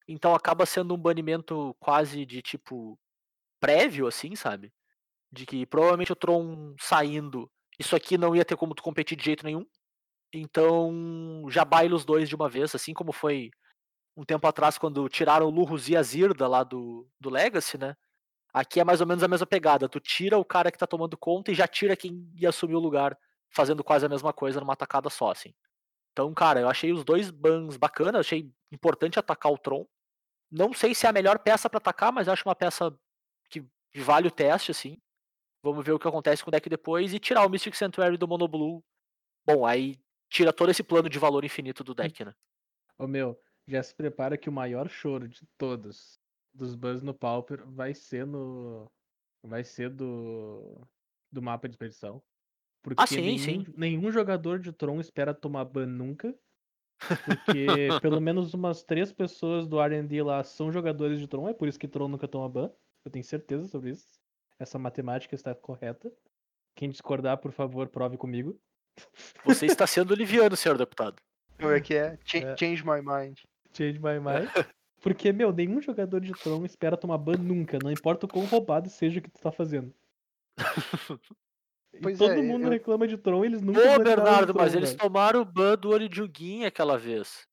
Então 0.06 0.34
acaba 0.34 0.66
sendo 0.66 0.94
um 0.94 0.98
banimento 0.98 1.74
quase 1.78 2.26
de 2.26 2.42
tipo 2.42 2.98
prévio, 3.60 4.06
assim, 4.06 4.34
sabe? 4.36 4.72
De 5.30 5.46
que 5.46 5.64
provavelmente 5.64 6.12
o 6.12 6.16
Tron 6.16 6.74
saindo, 6.78 7.50
isso 7.78 7.96
aqui 7.96 8.18
não 8.18 8.34
ia 8.34 8.44
ter 8.44 8.56
como 8.56 8.74
tu 8.74 8.82
competir 8.82 9.16
de 9.16 9.24
jeito 9.24 9.44
nenhum. 9.44 9.64
Então 10.32 11.44
já 11.50 11.64
baila 11.64 11.94
os 11.94 12.04
dois 12.04 12.28
de 12.28 12.34
uma 12.34 12.48
vez, 12.48 12.74
assim 12.74 12.94
como 12.94 13.12
foi 13.12 13.50
um 14.16 14.24
tempo 14.24 14.46
atrás 14.46 14.78
quando 14.78 15.08
tiraram 15.08 15.46
o 15.46 15.50
Lurrus 15.50 15.88
e 15.88 15.96
a 15.96 16.02
Zirda 16.02 16.46
lá 16.48 16.64
do, 16.64 17.08
do 17.20 17.30
Legacy, 17.30 17.78
né? 17.78 17.96
Aqui 18.52 18.80
é 18.80 18.84
mais 18.84 19.00
ou 19.00 19.06
menos 19.06 19.22
a 19.22 19.28
mesma 19.28 19.46
pegada. 19.46 19.88
Tu 19.88 19.98
tira 20.00 20.38
o 20.38 20.44
cara 20.44 20.70
que 20.70 20.78
tá 20.78 20.86
tomando 20.86 21.16
conta 21.16 21.50
e 21.50 21.54
já 21.54 21.66
tira 21.66 21.96
quem 21.96 22.30
ia 22.34 22.50
assumir 22.50 22.74
o 22.74 22.80
lugar, 22.80 23.18
fazendo 23.50 23.82
quase 23.82 24.04
a 24.04 24.08
mesma 24.08 24.32
coisa 24.32 24.60
numa 24.60 24.76
tacada 24.76 25.08
só, 25.08 25.30
assim. 25.30 25.54
Então, 26.12 26.32
cara, 26.34 26.60
eu 26.60 26.68
achei 26.68 26.92
os 26.92 27.04
dois 27.04 27.30
bans 27.30 27.78
bacanas, 27.78 28.26
achei 28.26 28.50
importante 28.70 29.18
atacar 29.18 29.50
o 29.50 29.58
Tron. 29.58 29.86
Não 30.50 30.74
sei 30.74 30.94
se 30.94 31.06
é 31.06 31.08
a 31.08 31.12
melhor 31.12 31.38
peça 31.38 31.70
pra 31.70 31.78
atacar, 31.78 32.12
mas 32.12 32.28
acho 32.28 32.46
uma 32.46 32.54
peça 32.54 32.94
que 33.48 33.64
vale 33.96 34.28
o 34.28 34.30
teste, 34.30 34.70
assim. 34.70 34.98
Vamos 35.62 35.84
ver 35.84 35.92
o 35.92 35.98
que 35.98 36.08
acontece 36.08 36.44
com 36.44 36.50
o 36.50 36.52
deck 36.52 36.68
depois 36.68 37.14
e 37.14 37.18
tirar 37.18 37.46
o 37.46 37.48
Mystic 37.48 37.74
Sanctuary 37.74 38.18
do 38.18 38.28
Mono 38.28 38.46
Blue. 38.46 38.84
Bom, 39.46 39.64
aí 39.64 39.98
tira 40.32 40.52
todo 40.52 40.70
esse 40.70 40.82
plano 40.82 41.08
de 41.08 41.18
valor 41.18 41.44
infinito 41.44 41.84
do 41.84 41.94
deck, 41.94 42.24
né? 42.24 42.34
Ô 42.98 43.06
meu, 43.06 43.38
já 43.68 43.82
se 43.82 43.94
prepara 43.94 44.38
que 44.38 44.48
o 44.48 44.52
maior 44.52 44.88
choro 44.88 45.28
de 45.28 45.46
todos 45.58 46.18
dos 46.54 46.74
Buzz 46.74 47.02
no 47.02 47.14
Pauper 47.14 47.64
vai 47.66 47.94
ser 47.94 48.26
no. 48.26 48.90
Vai 49.42 49.64
ser 49.64 49.90
do. 49.90 50.80
do 51.30 51.42
mapa 51.42 51.68
de 51.68 51.74
expedição. 51.74 52.22
Porque 52.82 53.02
Ah, 53.02 53.06
sim, 53.06 53.20
nenhum, 53.20 53.38
sim. 53.38 53.64
nenhum 53.76 54.10
jogador 54.10 54.58
de 54.58 54.72
Tron 54.72 55.00
espera 55.00 55.34
tomar 55.34 55.64
ban 55.64 55.86
nunca. 55.86 56.34
Porque 57.24 57.66
pelo 58.02 58.20
menos 58.20 58.54
umas 58.54 58.82
três 58.82 59.12
pessoas 59.12 59.66
do 59.66 59.80
RD 59.80 60.22
lá 60.22 60.42
são 60.44 60.70
jogadores 60.72 61.18
de 61.18 61.26
Tron, 61.28 61.48
é 61.48 61.54
por 61.54 61.68
isso 61.68 61.78
que 61.78 61.88
Tron 61.88 62.08
nunca 62.08 62.28
toma 62.28 62.48
ban. 62.48 62.70
Eu 63.04 63.10
tenho 63.10 63.24
certeza 63.24 63.66
sobre 63.66 63.90
isso. 63.90 64.06
Essa 64.58 64.78
matemática 64.78 65.34
está 65.34 65.54
correta. 65.54 66.12
Quem 66.76 66.88
discordar, 66.88 67.38
por 67.38 67.52
favor, 67.52 67.88
prove 67.88 68.16
comigo. 68.16 68.58
Você 69.44 69.66
está 69.66 69.86
sendo 69.86 70.14
liviano, 70.14 70.56
senhor 70.56 70.76
deputado. 70.78 71.20
Como 71.58 71.72
é 71.72 71.80
que 71.80 71.94
é? 71.94 72.18
Cha- 72.24 72.38
É. 72.38 72.56
Change 72.56 72.84
my 72.84 73.00
mind. 73.02 73.38
Change 73.72 73.98
my 73.98 74.18
mind. 74.20 74.66
Porque, 75.00 75.32
meu, 75.32 75.52
nenhum 75.52 75.80
jogador 75.80 76.20
de 76.20 76.32
Tron 76.32 76.64
espera 76.64 76.96
tomar 76.96 77.18
ban 77.18 77.36
nunca, 77.36 77.78
não 77.82 77.90
importa 77.90 78.26
o 78.26 78.28
quão 78.28 78.44
roubado 78.44 78.88
seja 78.88 79.18
o 79.18 79.22
que 79.22 79.30
tu 79.30 79.40
tá 79.40 79.50
fazendo. 79.50 79.92
E 81.94 82.00
Pois 82.00 82.18
todo 82.18 82.32
é, 82.32 82.42
mundo 82.42 82.64
eu- 82.66 82.70
reclama 82.70 83.06
de 83.06 83.18
Tron, 83.18 83.44
eles 83.44 83.60
nunca 83.60 83.80
Ô, 83.80 83.82
baniram 83.84 84.04
Bernardo, 84.04 84.52
Tron, 84.52 84.62
mas 84.62 84.74
eles 84.74 84.90
velho. 84.90 85.00
tomaram 85.00 85.40
o 85.40 85.44
ban 85.44 85.76
do 85.76 85.90
olho 85.90 86.08
de 86.08 86.22
Huguinha 86.22 86.68
aquela 86.68 86.96
vez. 86.98 87.46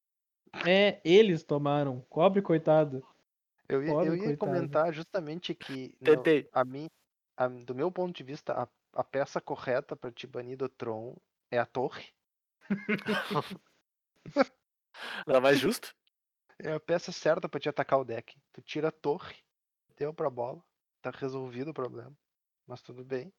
É, 0.65 0.99
eles 1.03 1.43
tomaram. 1.43 2.01
Cobre, 2.09 2.41
coitado. 2.41 3.03
Eu 3.67 3.83
ia, 3.83 3.91
Pobre 3.91 4.07
eu 4.09 4.15
ia 4.15 4.23
coitado. 4.23 4.37
comentar 4.37 4.93
justamente 4.93 5.53
que, 5.53 5.93
no- 5.99 6.05
Tentei. 6.05 6.47
a 6.53 6.63
mim, 6.63 6.87
a- 7.37 7.47
do 7.47 7.75
meu 7.75 7.91
ponto 7.91 8.15
de 8.15 8.23
vista, 8.23 8.53
a, 8.53 8.67
a 8.93 9.03
peça 9.03 9.41
correta 9.41 9.95
pra 9.95 10.11
te 10.11 10.25
banir 10.25 10.57
do 10.57 10.69
Tron 10.69 11.15
é 11.51 11.59
a 11.59 11.65
torre. 11.65 12.07
Nada 15.27 15.41
mais 15.41 15.59
justo. 15.59 15.93
É 16.61 16.73
a 16.73 16.79
peça 16.79 17.11
certa 17.11 17.47
pra 17.47 17.59
te 17.59 17.69
atacar 17.69 17.99
o 17.99 18.03
deck. 18.03 18.35
Tu 18.51 18.61
tira 18.61 18.89
a 18.89 18.91
torre, 18.91 19.35
deu 19.97 20.13
pra 20.13 20.29
bola, 20.29 20.61
tá 21.01 21.09
resolvido 21.09 21.71
o 21.71 21.73
problema. 21.73 22.13
Mas 22.67 22.81
tudo 22.81 23.05
bem. 23.05 23.31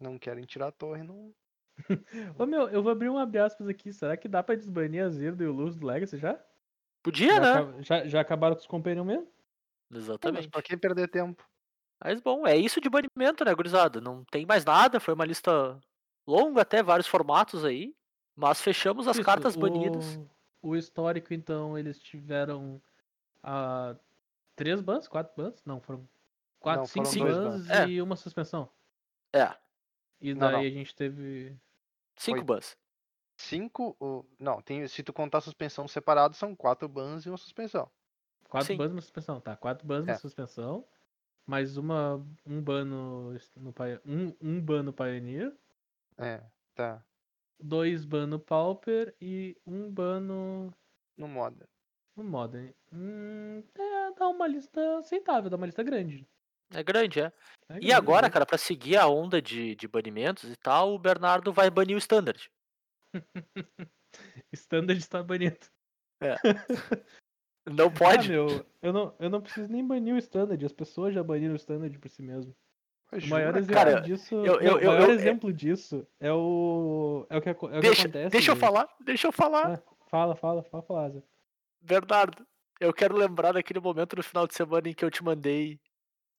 Não 0.00 0.18
querem 0.18 0.44
tirar 0.44 0.68
a 0.68 0.72
torre, 0.72 1.02
não. 1.02 1.34
Ô 2.38 2.46
meu, 2.46 2.68
eu 2.68 2.82
vou 2.82 2.92
abrir 2.92 3.10
um 3.10 3.18
abre 3.18 3.40
aspas 3.40 3.68
aqui. 3.68 3.92
Será 3.92 4.16
que 4.16 4.28
dá 4.28 4.42
pra 4.42 4.54
desbanir 4.54 5.04
a 5.04 5.10
Zirdo 5.10 5.42
e 5.42 5.48
o 5.48 5.52
Luz 5.52 5.76
do 5.76 5.86
Legacy 5.86 6.18
já? 6.18 6.40
Podia, 7.02 7.36
já, 7.36 7.64
né? 7.64 7.82
já, 7.82 8.06
já 8.06 8.20
acabaram 8.20 8.54
com 8.54 8.60
os 8.60 8.66
Companion 8.66 9.04
mesmo? 9.04 9.28
Mas 9.90 10.02
Exatamente. 10.02 10.48
pra 10.48 10.62
que 10.62 10.76
perder 10.76 11.08
tempo? 11.08 11.44
Mas 12.02 12.20
bom, 12.20 12.46
é 12.46 12.56
isso 12.56 12.80
de 12.80 12.88
banimento, 12.88 13.44
né, 13.44 13.54
gurizada? 13.54 14.00
Não 14.00 14.24
tem 14.24 14.46
mais 14.46 14.64
nada, 14.64 15.00
foi 15.00 15.14
uma 15.14 15.24
lista 15.24 15.78
longa 16.26 16.62
até, 16.62 16.82
vários 16.82 17.06
formatos 17.06 17.64
aí. 17.64 17.94
Mas 18.36 18.60
fechamos 18.60 19.06
as 19.06 19.16
Isso, 19.16 19.24
cartas 19.24 19.54
banidas. 19.56 20.16
O, 20.62 20.70
o 20.70 20.76
histórico, 20.76 21.34
então, 21.34 21.76
eles 21.76 21.98
tiveram 22.00 22.80
ah, 23.42 23.94
três 24.56 24.80
bans? 24.80 25.06
Quatro 25.08 25.32
bans? 25.36 25.62
Não, 25.64 25.80
foram 25.80 26.08
quatro, 26.58 26.80
Não, 26.80 26.86
cinco 26.86 27.06
foram 27.06 27.50
bans. 27.50 27.68
É. 27.70 27.86
e 27.88 28.00
uma 28.00 28.16
suspensão. 28.16 28.70
É, 29.32 29.54
E 30.20 30.32
Não, 30.34 30.40
daí 30.50 30.52
não. 30.52 30.60
a 30.60 30.70
gente 30.70 30.94
teve. 30.94 31.56
cinco 32.16 32.38
Foi. 32.38 32.44
bans. 32.44 32.76
Cinco. 33.36 33.96
o- 34.00 34.24
Não, 34.38 34.60
tem, 34.62 34.86
se 34.88 35.02
tu 35.02 35.12
contar 35.12 35.38
a 35.38 35.42
suspensão 35.42 35.86
separado, 35.88 36.34
são 36.34 36.54
quatro 36.54 36.88
bans 36.88 37.24
e 37.26 37.28
uma 37.30 37.38
suspensão. 37.38 37.90
Quatro 38.48 38.66
Sim. 38.68 38.76
bans 38.76 38.90
e 38.90 38.94
uma 38.94 39.00
suspensão, 39.02 39.40
tá? 39.40 39.56
Quatro 39.56 39.86
bans 39.86 40.00
e 40.06 40.08
uma 40.10 40.14
É. 40.14 40.18
suspensão. 40.18 40.84
Mais 41.46 41.76
uma, 41.76 42.24
um 42.46 42.60
ban 42.62 42.84
no, 42.84 43.32
no 43.56 43.74
um, 44.06 44.34
um 44.40 44.60
ban 44.60 44.82
no 44.82 44.92
Pioneer. 44.92 45.54
É, 46.20 46.42
tá. 46.74 47.04
Dois 47.62 48.04
ban 48.04 48.26
no 48.26 48.38
Pauper 48.38 49.14
e 49.20 49.56
um 49.66 49.90
ban 49.90 50.20
no, 50.20 50.72
No 51.16 51.28
moda. 51.28 51.68
no 52.16 52.24
Modern. 52.24 52.72
Hum, 52.92 53.62
é, 53.74 54.12
dá 54.12 54.28
uma 54.28 54.46
lista 54.46 54.98
aceitável, 54.98 55.50
dá 55.50 55.56
uma 55.56 55.66
lista 55.66 55.82
grande. 55.82 56.26
É 56.72 56.82
grande, 56.82 57.20
é. 57.20 57.24
É 57.24 57.74
E 57.74 57.78
grande, 57.78 57.92
agora, 57.92 58.20
grande. 58.22 58.32
cara, 58.32 58.46
pra 58.46 58.58
seguir 58.58 58.96
a 58.96 59.08
onda 59.08 59.42
de, 59.42 59.74
de 59.74 59.88
banimentos 59.88 60.44
e 60.50 60.56
tal, 60.56 60.94
o 60.94 60.98
Bernardo 60.98 61.52
vai 61.52 61.70
banir 61.70 61.96
o 61.96 61.98
Standard. 61.98 62.50
Standard 64.52 64.98
está 64.98 65.22
banido. 65.22 65.58
Não 67.66 67.86
Ah, 67.86 67.90
pode. 67.90 68.28
meu, 68.28 68.66
eu 68.82 68.92
não, 68.92 69.16
eu 69.20 69.30
não 69.30 69.40
preciso 69.40 69.68
nem 69.68 69.86
banir 69.86 70.14
o 70.14 70.18
Standard, 70.18 70.64
as 70.64 70.72
pessoas 70.72 71.14
já 71.14 71.22
baniram 71.22 71.52
o 71.52 71.56
Standard 71.56 71.96
por 71.98 72.08
si 72.08 72.22
mesmo. 72.22 72.54
O 73.12 73.26
maior 73.28 73.56
exemplo 73.56 73.74
cara, 73.74 74.00
disso. 74.00 74.34
eu- 74.34 74.60
eu- 74.60 74.78
eu- 74.78 74.92
maior 74.92 75.10
exemplo 75.10 75.52
disso 75.52 76.06
é 76.20 76.32
o. 76.32 77.26
É 77.28 77.36
o 77.38 77.42
que, 77.42 77.48
é 77.48 77.52
o 77.52 77.54
que 77.56 77.68
deixa, 77.80 78.02
acontece. 78.02 78.30
deixa 78.30 78.50
eu 78.50 78.54
gente. 78.54 78.60
falar, 78.60 78.88
deixa 79.00 79.26
eu 79.26 79.32
falar. 79.32 79.74
Ah, 79.74 79.82
fala, 80.08 80.36
fala, 80.36 80.62
fala, 80.62 80.82
fala. 80.82 81.10
Zé. 81.10 81.22
Bernardo, 81.80 82.46
eu 82.78 82.92
quero 82.92 83.16
lembrar 83.16 83.52
daquele 83.52 83.80
momento 83.80 84.14
no 84.16 84.22
final 84.22 84.46
de 84.46 84.54
semana 84.54 84.88
em 84.88 84.92
que 84.94 85.04
eu 85.04 85.10
te 85.10 85.24
mandei 85.24 85.80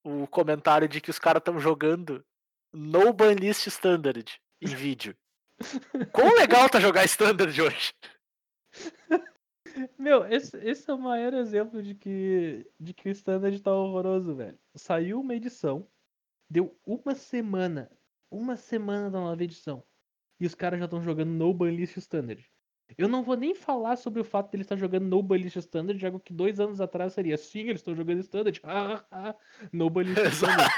o 0.04 0.26
comentário 0.28 0.88
de 0.88 1.02
que 1.02 1.10
os 1.10 1.20
caras 1.20 1.42
estão 1.42 1.60
jogando 1.60 2.24
no 2.72 3.12
banlist 3.12 3.68
standard 3.68 4.40
em 4.62 4.68
vídeo. 4.74 5.16
Quão 6.14 6.34
legal 6.36 6.70
tá 6.70 6.80
jogar 6.80 7.04
standard 7.06 7.62
hoje? 7.62 7.94
Meu, 9.98 10.26
esse, 10.26 10.58
esse 10.58 10.90
é 10.90 10.94
o 10.94 10.98
maior 10.98 11.34
exemplo 11.34 11.82
de 11.82 11.96
que, 11.96 12.66
de 12.80 12.94
que 12.94 13.08
o 13.08 13.12
Standard 13.12 13.58
tá 13.62 13.74
horroroso, 13.74 14.36
velho. 14.36 14.60
Saiu 14.76 15.22
uma 15.22 15.34
edição, 15.36 15.88
deu 16.52 16.78
uma 16.86 17.16
semana, 17.16 17.90
uma 18.30 18.58
semana 18.58 19.10
da 19.10 19.22
nova 19.22 19.42
edição, 19.42 19.82
e 20.38 20.46
os 20.46 20.54
caras 20.54 20.80
já 20.80 20.86
estão 20.86 21.02
jogando 21.02 21.30
no 21.30 21.54
banlist 21.54 21.96
Standard. 21.96 22.46
Eu 22.98 23.08
não 23.08 23.24
vou 23.24 23.38
nem 23.38 23.56
falar 23.56 23.96
sobre 23.96 24.20
o 24.20 24.26
fato 24.26 24.52
de 24.52 24.58
eles 24.58 24.66
estar 24.66 24.76
jogando 24.76 25.06
no 25.06 25.24
banlist 25.24 25.56
Standard, 25.56 26.06
algo 26.06 26.20
que 26.20 26.34
dois 26.34 26.60
anos 26.60 26.82
atrás 26.82 27.14
seria 27.14 27.38
sim, 27.38 27.62
eles 27.62 27.80
estão 27.80 27.96
jogando 27.96 28.20
Standard, 28.20 28.62
no 29.72 29.90
banlist 29.90 30.20
Standard. 30.28 30.70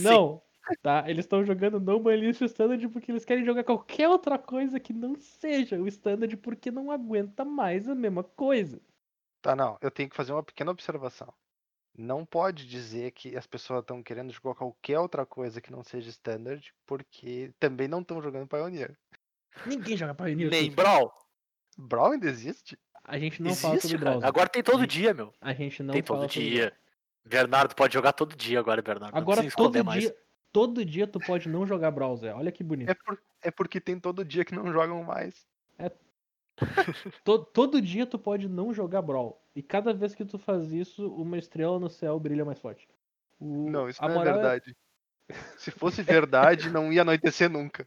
Não, 0.00 0.40
tá? 0.80 1.10
Eles 1.10 1.24
estão 1.24 1.44
jogando 1.44 1.80
no 1.80 1.98
banlist 1.98 2.40
Standard 2.42 2.88
porque 2.90 3.10
eles 3.10 3.24
querem 3.24 3.44
jogar 3.44 3.64
qualquer 3.64 4.08
outra 4.08 4.38
coisa 4.38 4.78
que 4.78 4.92
não 4.92 5.16
seja 5.16 5.76
o 5.76 5.88
Standard 5.88 6.36
porque 6.36 6.70
não 6.70 6.92
aguenta 6.92 7.44
mais 7.44 7.88
a 7.88 7.96
mesma 7.96 8.22
coisa. 8.22 8.80
Tá, 9.42 9.56
não. 9.56 9.76
Eu 9.80 9.90
tenho 9.90 10.08
que 10.08 10.16
fazer 10.16 10.32
uma 10.32 10.44
pequena 10.44 10.70
observação. 10.70 11.34
Não 11.98 12.24
pode 12.24 12.64
dizer 12.68 13.10
que 13.10 13.36
as 13.36 13.44
pessoas 13.44 13.80
estão 13.80 14.00
querendo 14.04 14.32
jogar 14.32 14.54
qualquer 14.54 15.00
outra 15.00 15.26
coisa 15.26 15.60
que 15.60 15.72
não 15.72 15.82
seja 15.82 16.08
standard, 16.10 16.72
porque 16.86 17.52
também 17.58 17.88
não 17.88 18.00
estão 18.02 18.22
jogando 18.22 18.46
Pioneer. 18.46 18.96
Ninguém 19.66 19.96
joga 19.96 20.14
Pioneer. 20.14 20.48
Nem. 20.48 20.70
Brawl. 20.70 21.12
Brawl 21.76 22.12
ainda 22.12 22.28
existe? 22.28 22.78
A 23.04 23.18
gente 23.18 23.42
não 23.42 23.52
fala 23.54 23.74
Existe, 23.74 23.88
sobre 23.88 24.04
cara. 24.04 24.10
browser. 24.12 24.28
Agora 24.28 24.48
tem 24.48 24.62
todo 24.62 24.86
dia, 24.86 25.12
meu. 25.12 25.32
A 25.40 25.52
gente 25.52 25.82
não 25.82 25.92
Tem 25.92 26.02
fala 26.02 26.20
todo 26.20 26.32
sobre 26.32 26.50
dia. 26.50 26.72
Bernardo 27.24 27.74
pode 27.74 27.94
jogar 27.94 28.12
todo 28.12 28.36
dia 28.36 28.60
agora, 28.60 28.80
Bernardo. 28.80 29.16
Agora 29.16 29.50
todo 29.50 29.84
mais. 29.84 30.02
dia, 30.02 30.16
todo 30.52 30.84
dia 30.84 31.06
tu 31.06 31.18
pode 31.18 31.48
não 31.48 31.66
jogar 31.66 31.90
browser. 31.90 32.36
Olha 32.36 32.52
que 32.52 32.62
bonito. 32.62 32.90
É, 32.90 32.94
por- 32.94 33.20
é 33.42 33.50
porque 33.50 33.80
tem 33.80 33.98
todo 33.98 34.24
dia 34.24 34.44
que 34.44 34.54
não 34.54 34.70
jogam 34.72 35.02
mais. 35.02 35.34
To- 35.78 35.90
todo 37.52 37.80
dia 37.80 38.06
tu 38.06 38.18
pode 38.18 38.48
não 38.48 38.72
jogar 38.72 39.02
brawl. 39.02 39.42
E 39.54 39.62
cada 39.62 39.92
vez 39.92 40.14
que 40.14 40.24
tu 40.24 40.38
faz 40.38 40.72
isso, 40.72 41.12
uma 41.14 41.38
estrela 41.38 41.78
no 41.78 41.88
céu 41.90 42.18
brilha 42.18 42.44
mais 42.44 42.58
forte. 42.58 42.88
O- 43.40 43.68
Não, 43.70 43.88
isso 43.88 44.02
a 44.02 44.06
não 44.06 44.14
é 44.14 44.18
moral 44.18 44.34
verdade. 44.34 44.76
Se 45.58 45.70
fosse 45.70 46.02
verdade, 46.02 46.70
não 46.70 46.92
ia 46.92 47.02
anoitecer 47.02 47.50
nunca. 47.50 47.86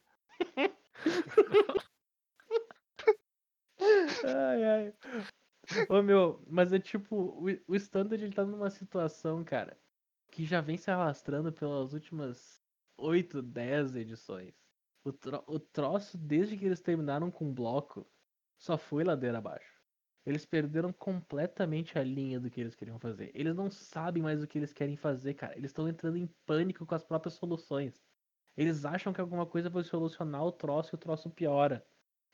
Ai, 4.23 4.63
ai. 4.63 4.93
Ô 5.89 6.01
meu, 6.01 6.43
mas 6.47 6.73
é 6.73 6.79
tipo, 6.79 7.15
o, 7.15 7.45
o 7.67 7.75
Standard 7.75 8.23
ele 8.23 8.33
tá 8.33 8.45
numa 8.45 8.69
situação, 8.69 9.43
cara, 9.43 9.77
que 10.29 10.45
já 10.45 10.61
vem 10.61 10.77
se 10.77 10.91
arrastando 10.91 11.51
pelas 11.51 11.93
últimas 11.93 12.61
8, 12.97 13.41
10 13.41 13.95
edições. 13.95 14.53
O, 15.03 15.11
tro- 15.11 15.43
o 15.47 15.59
troço, 15.59 16.17
desde 16.17 16.57
que 16.57 16.65
eles 16.65 16.81
terminaram 16.81 17.31
com 17.31 17.49
o 17.49 17.53
bloco, 17.53 18.05
só 18.61 18.77
foi 18.77 19.03
ladeira 19.03 19.39
abaixo. 19.39 19.81
Eles 20.23 20.45
perderam 20.45 20.93
completamente 20.93 21.97
a 21.97 22.03
linha 22.03 22.39
do 22.39 22.47
que 22.49 22.61
eles 22.61 22.75
queriam 22.75 22.99
fazer. 22.99 23.31
Eles 23.33 23.55
não 23.55 23.71
sabem 23.71 24.21
mais 24.21 24.43
o 24.43 24.47
que 24.47 24.59
eles 24.59 24.71
querem 24.71 24.95
fazer, 24.95 25.33
cara. 25.33 25.57
Eles 25.57 25.71
estão 25.71 25.87
entrando 25.89 26.15
em 26.15 26.27
pânico 26.45 26.85
com 26.85 26.93
as 26.93 27.03
próprias 27.03 27.33
soluções. 27.33 28.05
Eles 28.55 28.85
acham 28.85 29.11
que 29.11 29.19
alguma 29.19 29.47
coisa 29.47 29.67
vai 29.67 29.83
solucionar 29.83 30.43
o 30.45 30.51
troço 30.51 30.93
e 30.93 30.95
o 30.95 30.99
troço 30.99 31.31
piora. 31.31 31.83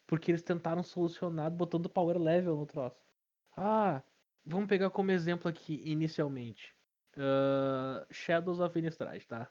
Porque 0.06 0.30
eles 0.32 0.44
tentaram 0.44 0.84
solucionar 0.84 1.50
botando 1.50 1.90
power 1.90 2.18
level 2.18 2.58
no 2.58 2.66
troço. 2.66 3.02
Ah, 3.56 4.04
vamos 4.46 4.68
pegar 4.68 4.90
como 4.90 5.12
exemplo 5.12 5.48
aqui, 5.50 5.82
inicialmente. 5.86 6.76
Ah, 7.16 8.06
Shadows 8.12 8.60
of 8.60 8.78
Innistrad, 8.78 9.24
tá? 9.26 9.50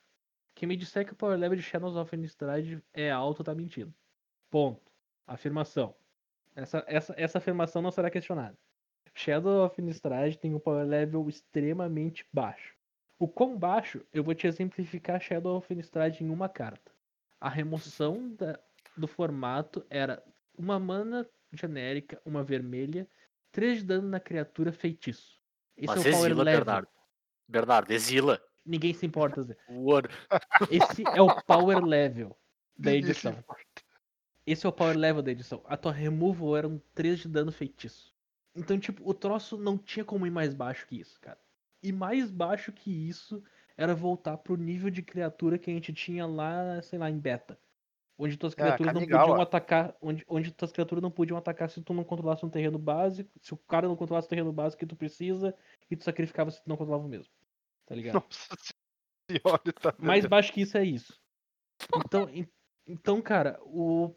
Quem 0.54 0.68
me 0.68 0.76
disser 0.76 1.06
que 1.06 1.14
o 1.14 1.16
power 1.16 1.38
level 1.38 1.56
de 1.56 1.62
Shadows 1.62 1.96
of 1.96 2.14
Innistrad 2.14 2.82
é 2.92 3.10
alto, 3.10 3.42
tá 3.42 3.54
mentindo. 3.54 3.94
Ponto. 4.50 4.92
Afirmação. 5.26 5.96
Essa, 6.56 6.82
essa, 6.86 7.14
essa 7.16 7.38
afirmação 7.38 7.82
não 7.82 7.90
será 7.90 8.10
questionada. 8.10 8.56
Shadow 9.14 9.64
of 9.64 9.80
Innistrad 9.80 10.36
tem 10.36 10.54
um 10.54 10.58
power 10.58 10.86
level 10.86 11.28
extremamente 11.28 12.26
baixo. 12.32 12.74
O 13.18 13.28
quão 13.28 13.56
baixo, 13.56 14.04
eu 14.12 14.24
vou 14.24 14.34
te 14.34 14.46
exemplificar 14.46 15.20
Shadow 15.20 15.56
of 15.56 15.72
Innistrad 15.72 16.20
em 16.20 16.28
uma 16.28 16.48
carta. 16.48 16.92
A 17.40 17.48
remoção 17.48 18.34
da- 18.34 18.58
do 18.96 19.06
formato 19.06 19.86
era 19.88 20.22
uma 20.56 20.78
mana 20.78 21.28
genérica, 21.52 22.20
uma 22.24 22.42
vermelha, 22.42 23.06
3 23.52 23.78
de 23.78 23.84
dano 23.84 24.08
na 24.08 24.20
criatura 24.20 24.72
feitiço. 24.72 25.38
Esse 25.76 25.86
Mas 25.86 26.06
é 26.06 26.08
o 26.08 26.12
power 26.12 26.26
exila, 26.26 26.44
level. 26.44 26.60
Bernardo. 26.64 26.88
Bernardo, 27.48 27.90
exila. 27.92 28.42
Ninguém 28.64 28.92
se 28.92 29.06
importa, 29.06 29.42
Zé. 29.42 29.56
Esse 30.70 31.04
é 31.14 31.22
o 31.22 31.42
power 31.42 31.82
level 31.84 32.36
da 32.76 32.90
Ninguém 32.90 33.04
se 33.04 33.10
edição. 33.28 33.44
Esse 34.46 34.64
é 34.64 34.68
o 34.68 34.72
power 34.72 34.96
level 34.96 35.22
da 35.22 35.32
edição. 35.32 35.60
A 35.66 35.76
tua 35.76 35.92
removal 35.92 36.56
era 36.56 36.68
um 36.68 36.78
3 36.94 37.18
de 37.18 37.28
dano 37.28 37.50
feitiço. 37.50 38.14
Então, 38.54 38.78
tipo, 38.78 39.08
o 39.08 39.12
troço 39.12 39.58
não 39.58 39.76
tinha 39.76 40.04
como 40.04 40.26
ir 40.26 40.30
mais 40.30 40.54
baixo 40.54 40.86
que 40.86 40.98
isso, 40.98 41.20
cara. 41.20 41.38
E 41.82 41.92
mais 41.92 42.30
baixo 42.30 42.72
que 42.72 42.90
isso 42.90 43.42
era 43.76 43.94
voltar 43.94 44.38
pro 44.38 44.56
nível 44.56 44.88
de 44.88 45.02
criatura 45.02 45.58
que 45.58 45.70
a 45.70 45.74
gente 45.74 45.92
tinha 45.92 46.26
lá, 46.26 46.80
sei 46.80 46.98
lá, 46.98 47.10
em 47.10 47.18
beta. 47.18 47.58
Onde 48.18 48.36
tuas 48.38 48.54
Ah, 48.54 48.56
criaturas 48.56 48.94
não 48.94 49.00
Kamigawa. 49.00 49.26
podiam 49.26 49.42
atacar. 49.42 49.96
Onde, 50.00 50.24
onde 50.26 50.50
tuas 50.50 50.72
criaturas 50.72 51.02
não 51.02 51.10
podiam 51.10 51.36
atacar 51.36 51.68
se 51.68 51.82
tu 51.82 51.92
não 51.92 52.02
controlasse 52.02 52.46
um 52.46 52.48
terreno 52.48 52.78
básico. 52.78 53.30
Se 53.42 53.52
o 53.52 53.58
cara 53.58 53.86
não 53.86 53.96
controlasse 53.96 54.26
o 54.26 54.30
terreno 54.30 54.52
básico 54.52 54.80
que 54.80 54.86
tu 54.86 54.96
precisa. 54.96 55.54
E 55.90 55.96
tu 55.96 56.04
sacrificava 56.04 56.50
se 56.50 56.62
tu 56.62 56.68
não 56.68 56.78
controlava 56.78 57.04
o 57.04 57.10
mesmo. 57.10 57.32
Tá 57.84 57.94
ligado? 57.94 58.14
Nossa 58.24 58.56
senhora, 59.30 59.72
tá 59.74 59.94
Mais 59.98 60.24
baixo 60.24 60.50
que 60.52 60.62
isso 60.62 60.78
é 60.78 60.84
isso. 60.84 61.20
Então, 61.94 62.28
en- 62.30 62.48
então 62.86 63.20
cara, 63.20 63.60
o, 63.62 64.14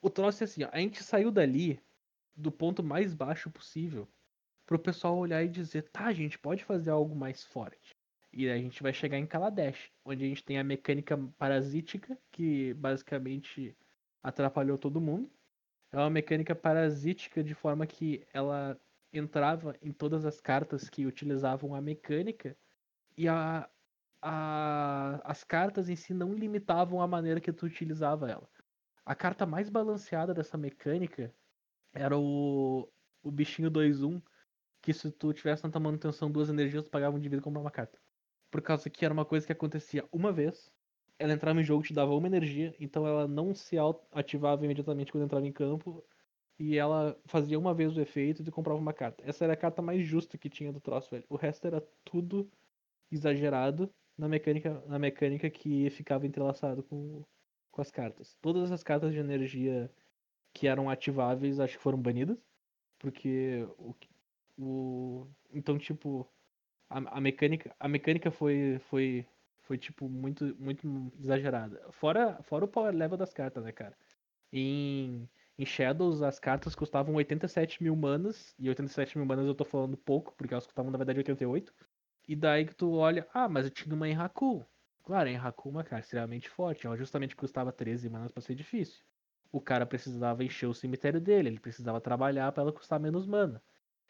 o 0.00 0.10
troço 0.10 0.42
é 0.42 0.44
assim, 0.44 0.64
ó, 0.64 0.68
a 0.72 0.78
gente 0.78 1.02
saiu 1.02 1.30
dali 1.30 1.80
do 2.34 2.50
ponto 2.50 2.82
mais 2.82 3.14
baixo 3.14 3.50
possível 3.50 4.08
pro 4.66 4.78
pessoal 4.78 5.18
olhar 5.18 5.42
e 5.42 5.48
dizer, 5.48 5.82
tá, 5.90 6.06
a 6.06 6.12
gente 6.12 6.38
pode 6.38 6.64
fazer 6.64 6.90
algo 6.90 7.14
mais 7.14 7.42
forte. 7.44 7.96
E 8.32 8.48
a 8.48 8.56
gente 8.56 8.82
vai 8.82 8.92
chegar 8.92 9.18
em 9.18 9.26
Kaladesh, 9.26 9.90
onde 10.04 10.24
a 10.24 10.28
gente 10.28 10.44
tem 10.44 10.58
a 10.58 10.64
mecânica 10.64 11.18
parasítica, 11.36 12.16
que 12.30 12.72
basicamente 12.74 13.76
atrapalhou 14.22 14.78
todo 14.78 15.00
mundo. 15.00 15.28
É 15.92 15.96
uma 15.96 16.10
mecânica 16.10 16.54
parasítica 16.54 17.42
de 17.42 17.52
forma 17.52 17.86
que 17.86 18.24
ela 18.32 18.80
entrava 19.12 19.76
em 19.82 19.92
todas 19.92 20.24
as 20.24 20.40
cartas 20.40 20.88
que 20.88 21.04
utilizavam 21.04 21.74
a 21.74 21.80
mecânica 21.80 22.56
e 23.16 23.26
a, 23.28 23.68
a, 24.22 25.20
as 25.24 25.42
cartas 25.42 25.88
em 25.88 25.96
si 25.96 26.14
não 26.14 26.32
limitavam 26.32 27.02
a 27.02 27.08
maneira 27.08 27.40
que 27.40 27.52
tu 27.52 27.66
utilizava 27.66 28.30
ela. 28.30 28.48
A 29.10 29.14
carta 29.16 29.44
mais 29.44 29.68
balanceada 29.68 30.32
dessa 30.32 30.56
mecânica 30.56 31.34
era 31.92 32.16
o, 32.16 32.88
o 33.24 33.30
bichinho 33.32 33.68
2-1, 33.68 34.22
que 34.80 34.92
se 34.92 35.10
tu 35.10 35.32
tivesse 35.32 35.62
tanta 35.62 35.80
manutenção, 35.80 36.30
duas 36.30 36.48
energias, 36.48 36.84
tu 36.84 36.92
pagava 36.92 37.16
um 37.16 37.18
de 37.18 37.28
vida 37.28 37.40
e 37.40 37.42
comprava 37.42 37.64
uma 37.64 37.72
carta. 37.72 37.98
Por 38.52 38.62
causa 38.62 38.88
que 38.88 39.04
era 39.04 39.12
uma 39.12 39.24
coisa 39.24 39.44
que 39.44 39.50
acontecia 39.50 40.08
uma 40.12 40.30
vez, 40.30 40.70
ela 41.18 41.32
entrava 41.32 41.60
em 41.60 41.64
jogo, 41.64 41.82
te 41.82 41.92
dava 41.92 42.14
uma 42.14 42.28
energia, 42.28 42.72
então 42.78 43.04
ela 43.04 43.26
não 43.26 43.52
se 43.52 43.76
ativava 44.12 44.64
imediatamente 44.64 45.10
quando 45.10 45.24
entrava 45.24 45.44
em 45.44 45.52
campo, 45.52 46.06
e 46.56 46.76
ela 46.76 47.20
fazia 47.26 47.58
uma 47.58 47.74
vez 47.74 47.96
o 47.96 48.00
efeito 48.00 48.42
e 48.42 48.44
tu 48.44 48.52
comprava 48.52 48.78
uma 48.78 48.92
carta. 48.92 49.24
Essa 49.26 49.42
era 49.42 49.54
a 49.54 49.56
carta 49.56 49.82
mais 49.82 50.06
justa 50.06 50.38
que 50.38 50.48
tinha 50.48 50.72
do 50.72 50.80
troço, 50.80 51.10
velho. 51.10 51.24
O 51.28 51.34
resto 51.34 51.66
era 51.66 51.80
tudo 52.04 52.48
exagerado 53.10 53.92
na 54.16 54.28
mecânica, 54.28 54.80
na 54.86 55.00
mecânica 55.00 55.50
que 55.50 55.90
ficava 55.90 56.28
entrelaçado 56.28 56.84
com, 56.84 57.24
com 57.70 57.80
as 57.80 57.90
cartas. 57.90 58.36
Todas 58.40 58.70
as 58.72 58.82
cartas 58.82 59.12
de 59.12 59.18
energia 59.18 59.90
que 60.52 60.66
eram 60.68 60.90
ativáveis 60.90 61.60
acho 61.60 61.76
que 61.76 61.82
foram 61.82 62.00
banidas. 62.00 62.38
Porque 62.98 63.66
o, 63.78 63.94
o 64.58 65.26
então 65.52 65.78
tipo 65.78 66.28
a, 66.88 66.98
a 67.18 67.20
mecânica 67.20 67.74
a 67.78 67.88
mecânica 67.88 68.30
foi 68.30 68.78
foi 68.90 69.26
foi 69.62 69.78
tipo 69.78 70.08
muito 70.08 70.54
muito 70.58 71.12
exagerada. 71.18 71.80
Fora 71.92 72.42
fora 72.42 72.64
o 72.64 72.68
power 72.68 72.94
level 72.94 73.16
das 73.16 73.32
cartas, 73.32 73.64
né, 73.64 73.72
cara? 73.72 73.96
Em 74.52 75.28
em 75.58 75.66
Shadows 75.66 76.22
as 76.22 76.38
cartas 76.40 76.74
custavam 76.74 77.14
87 77.14 77.82
mil 77.82 77.94
manas, 77.94 78.54
e 78.58 78.68
87 78.68 79.18
mil 79.18 79.26
manas 79.26 79.46
eu 79.46 79.54
tô 79.54 79.64
falando 79.64 79.96
pouco, 79.96 80.34
porque 80.36 80.54
elas 80.54 80.66
custavam 80.66 80.90
na 80.90 80.98
verdade 80.98 81.18
88. 81.18 81.72
E 82.28 82.36
daí 82.36 82.64
que 82.64 82.74
tu 82.74 82.92
olha, 82.94 83.26
ah, 83.34 83.48
mas 83.48 83.66
eu 83.66 83.70
tinha 83.70 83.94
uma 83.94 84.08
Enraku. 84.08 84.64
Claro, 85.10 85.28
a 85.28 85.32
Enraku 85.32 85.68
é 85.68 85.72
uma 85.72 85.82
carta 85.82 86.04
extremamente 86.04 86.48
forte, 86.48 86.86
ela 86.86 86.96
justamente 86.96 87.34
custava 87.34 87.72
13 87.72 88.08
manas 88.08 88.30
para 88.30 88.40
ser 88.40 88.54
difícil. 88.54 89.04
O 89.50 89.60
cara 89.60 89.84
precisava 89.84 90.44
encher 90.44 90.66
o 90.66 90.72
cemitério 90.72 91.20
dele, 91.20 91.48
ele 91.48 91.58
precisava 91.58 92.00
trabalhar 92.00 92.52
para 92.52 92.62
ela 92.62 92.72
custar 92.72 93.00
menos 93.00 93.26
mana. 93.26 93.60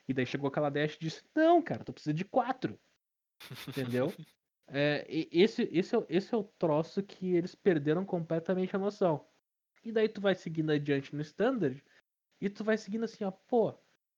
E 0.06 0.12
daí 0.12 0.26
chegou 0.26 0.48
aquela 0.48 0.68
Dash 0.68 0.96
e 0.96 0.98
disse: 1.00 1.22
Não, 1.34 1.62
cara, 1.62 1.82
tu 1.82 1.94
precisa 1.94 2.12
de 2.12 2.22
quatro. 2.22 2.78
Entendeu? 3.66 4.12
É, 4.68 5.06
esse, 5.08 5.70
esse, 5.72 5.96
é, 5.96 6.06
esse 6.06 6.34
é 6.34 6.36
o 6.36 6.44
troço 6.44 7.02
que 7.02 7.34
eles 7.34 7.54
perderam 7.54 8.04
completamente 8.04 8.76
a 8.76 8.78
noção. 8.78 9.26
E 9.82 9.90
daí 9.90 10.06
tu 10.06 10.20
vai 10.20 10.34
seguindo 10.34 10.70
adiante 10.70 11.16
no 11.16 11.22
standard 11.22 11.82
e 12.38 12.50
tu 12.50 12.62
vai 12.62 12.76
seguindo 12.76 13.04
assim, 13.04 13.24
ó, 13.24 13.30
pô, 13.30 13.74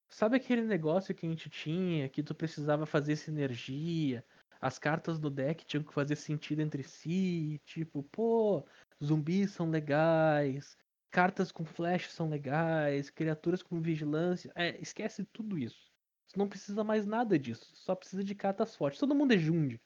sabe 0.08 0.36
aquele 0.36 0.62
negócio 0.62 1.14
que 1.14 1.26
a 1.26 1.28
gente 1.28 1.48
tinha, 1.48 2.08
que 2.08 2.24
tu 2.24 2.34
precisava 2.34 2.86
fazer 2.86 3.14
sinergia, 3.14 4.26
as 4.62 4.78
cartas 4.78 5.18
do 5.18 5.28
deck 5.28 5.64
tinham 5.66 5.82
que 5.82 5.92
fazer 5.92 6.14
sentido 6.14 6.62
entre 6.62 6.84
si, 6.84 7.60
tipo, 7.64 8.04
pô, 8.04 8.64
zumbis 9.02 9.50
são 9.50 9.68
legais, 9.68 10.78
cartas 11.10 11.50
com 11.50 11.64
flash 11.64 12.12
são 12.12 12.28
legais, 12.28 13.10
criaturas 13.10 13.60
com 13.60 13.82
vigilância. 13.82 14.52
É, 14.54 14.80
esquece 14.80 15.24
tudo 15.24 15.58
isso. 15.58 15.90
Você 16.28 16.38
não 16.38 16.48
precisa 16.48 16.84
mais 16.84 17.04
nada 17.04 17.36
disso. 17.36 17.72
Só 17.74 17.96
precisa 17.96 18.22
de 18.22 18.36
cartas 18.36 18.76
fortes. 18.76 19.00
Todo 19.00 19.16
mundo 19.16 19.34
é 19.34 19.36
Jund. 19.36 19.80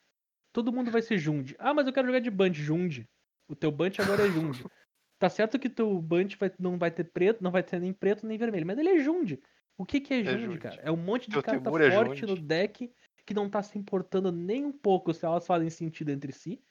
Todo 0.53 0.73
mundo 0.73 0.91
vai 0.91 1.01
ser 1.01 1.17
Jund. 1.17 1.57
Ah, 1.59 1.73
mas 1.73 1.87
eu 1.87 1.93
quero 1.93 2.07
jogar 2.07 2.21
de 2.21 2.31
Bunch 2.31 2.61
Jund. 2.61 3.09
O 3.49 3.57
teu 3.57 3.73
Bunch 3.73 4.01
agora 4.01 4.27
é 4.27 4.31
Jund. 4.31 4.63
tá 5.19 5.31
certo 5.31 5.59
que 5.59 5.71
teu 5.71 6.01
Bunch 6.03 6.37
vai, 6.37 6.53
não 6.59 6.77
vai 6.77 6.91
ter 6.91 7.05
preto, 7.05 7.43
não 7.43 7.51
vai 7.51 7.63
ter 7.63 7.81
nem 7.81 7.95
preto 7.95 8.27
nem 8.27 8.37
vermelho, 8.37 8.67
mas 8.67 8.79
ele 8.79 8.91
é 8.91 8.99
Jund. 8.99 9.41
O 9.79 9.87
que, 9.87 10.01
que 10.01 10.13
é, 10.13 10.21
é 10.21 10.39
Jund, 10.39 10.59
cara? 10.59 10.83
É 10.83 10.91
um 10.91 10.97
monte 10.97 11.29
de 11.29 11.33
teu 11.33 11.43
carta 11.43 11.69
é 11.83 11.91
forte 11.91 12.25
é 12.25 12.27
no 12.27 12.37
deck 12.37 12.93
que 13.27 13.35
não 13.35 13.51
tá 13.51 13.63
se 13.63 13.79
importando 13.79 14.33
nem 14.33 14.65
um 14.65 14.73
pouco 14.73 15.13
se 15.13 15.27
elas 15.27 15.47
fazem 15.47 15.69
sentido 15.69 16.11
entre 16.11 16.33
si 16.33 16.63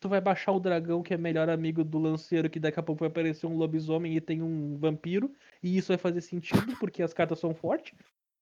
tu 0.00 0.08
vai 0.08 0.20
baixar 0.20 0.52
o 0.52 0.60
dragão 0.60 1.02
que 1.02 1.14
é 1.14 1.16
melhor 1.16 1.48
amigo 1.48 1.84
do 1.84 1.98
lanceiro, 1.98 2.50
que 2.50 2.60
daqui 2.60 2.78
a 2.78 2.82
pouco 2.82 3.00
vai 3.00 3.08
aparecer 3.08 3.46
um 3.46 3.56
lobisomem 3.56 4.16
e 4.16 4.20
tem 4.20 4.42
um 4.42 4.76
vampiro, 4.78 5.32
e 5.62 5.76
isso 5.76 5.88
vai 5.88 5.98
fazer 5.98 6.20
sentido 6.20 6.76
porque 6.78 7.02
as 7.02 7.12
cartas 7.12 7.38
são 7.38 7.54
fortes, 7.54 7.98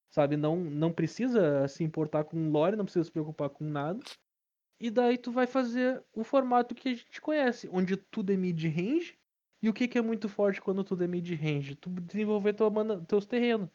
sabe? 0.09 0.37
Não, 0.37 0.57
não 0.57 0.91
precisa 0.91 1.67
se 1.67 1.83
importar 1.83 2.23
com 2.23 2.49
lore, 2.49 2.75
não 2.75 2.85
precisa 2.85 3.05
se 3.05 3.11
preocupar 3.11 3.49
com 3.49 3.65
nada. 3.65 3.99
E 4.79 4.91
daí 4.91 5.17
tu 5.17 5.31
vai 5.31 5.47
fazer 5.47 6.03
o 6.13 6.23
formato 6.23 6.75
que 6.75 6.89
a 6.89 6.93
gente 6.93 7.19
conhece, 7.19 7.67
onde 7.71 7.97
tudo 7.97 8.31
é 8.31 8.37
mid-range. 8.37 9.17
E 9.59 9.67
o 9.67 9.73
que, 9.73 9.87
que 9.87 9.97
é 9.97 10.01
muito 10.03 10.29
forte 10.29 10.61
quando 10.61 10.83
tudo 10.83 11.03
é 11.03 11.07
mid-range? 11.07 11.75
Tu 11.75 11.89
desenvolver 11.89 12.53
tua 12.53 12.69
mana, 12.69 13.03
teus 13.05 13.25
terrenos. 13.25 13.69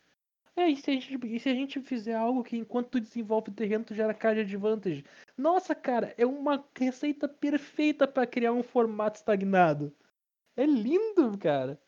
É, 0.55 0.69
e 0.69 0.77
se, 0.77 0.91
a 0.91 0.95
gente, 0.95 1.39
se 1.41 1.49
a 1.49 1.55
gente 1.55 1.81
fizer 1.81 2.15
algo 2.15 2.45
que 2.45 2.57
enquanto 2.57 2.91
tu 2.91 3.01
desenvolve 3.01 3.51
o 3.51 3.55
terreno, 3.55 3.85
tu 3.85 3.95
gera 3.95 4.13
card 4.13 4.41
advantage? 4.41 5.05
Nossa, 5.37 5.75
cara, 5.75 6.15
é 6.19 6.27
uma 6.27 6.63
receita 6.79 7.27
perfeita 7.27 8.07
para 8.07 8.27
criar 8.27 8.53
um 8.53 8.63
formato 8.63 9.17
estagnado. 9.17 9.95
É 10.55 10.67
lindo, 10.67 11.37
cara. 11.39 11.81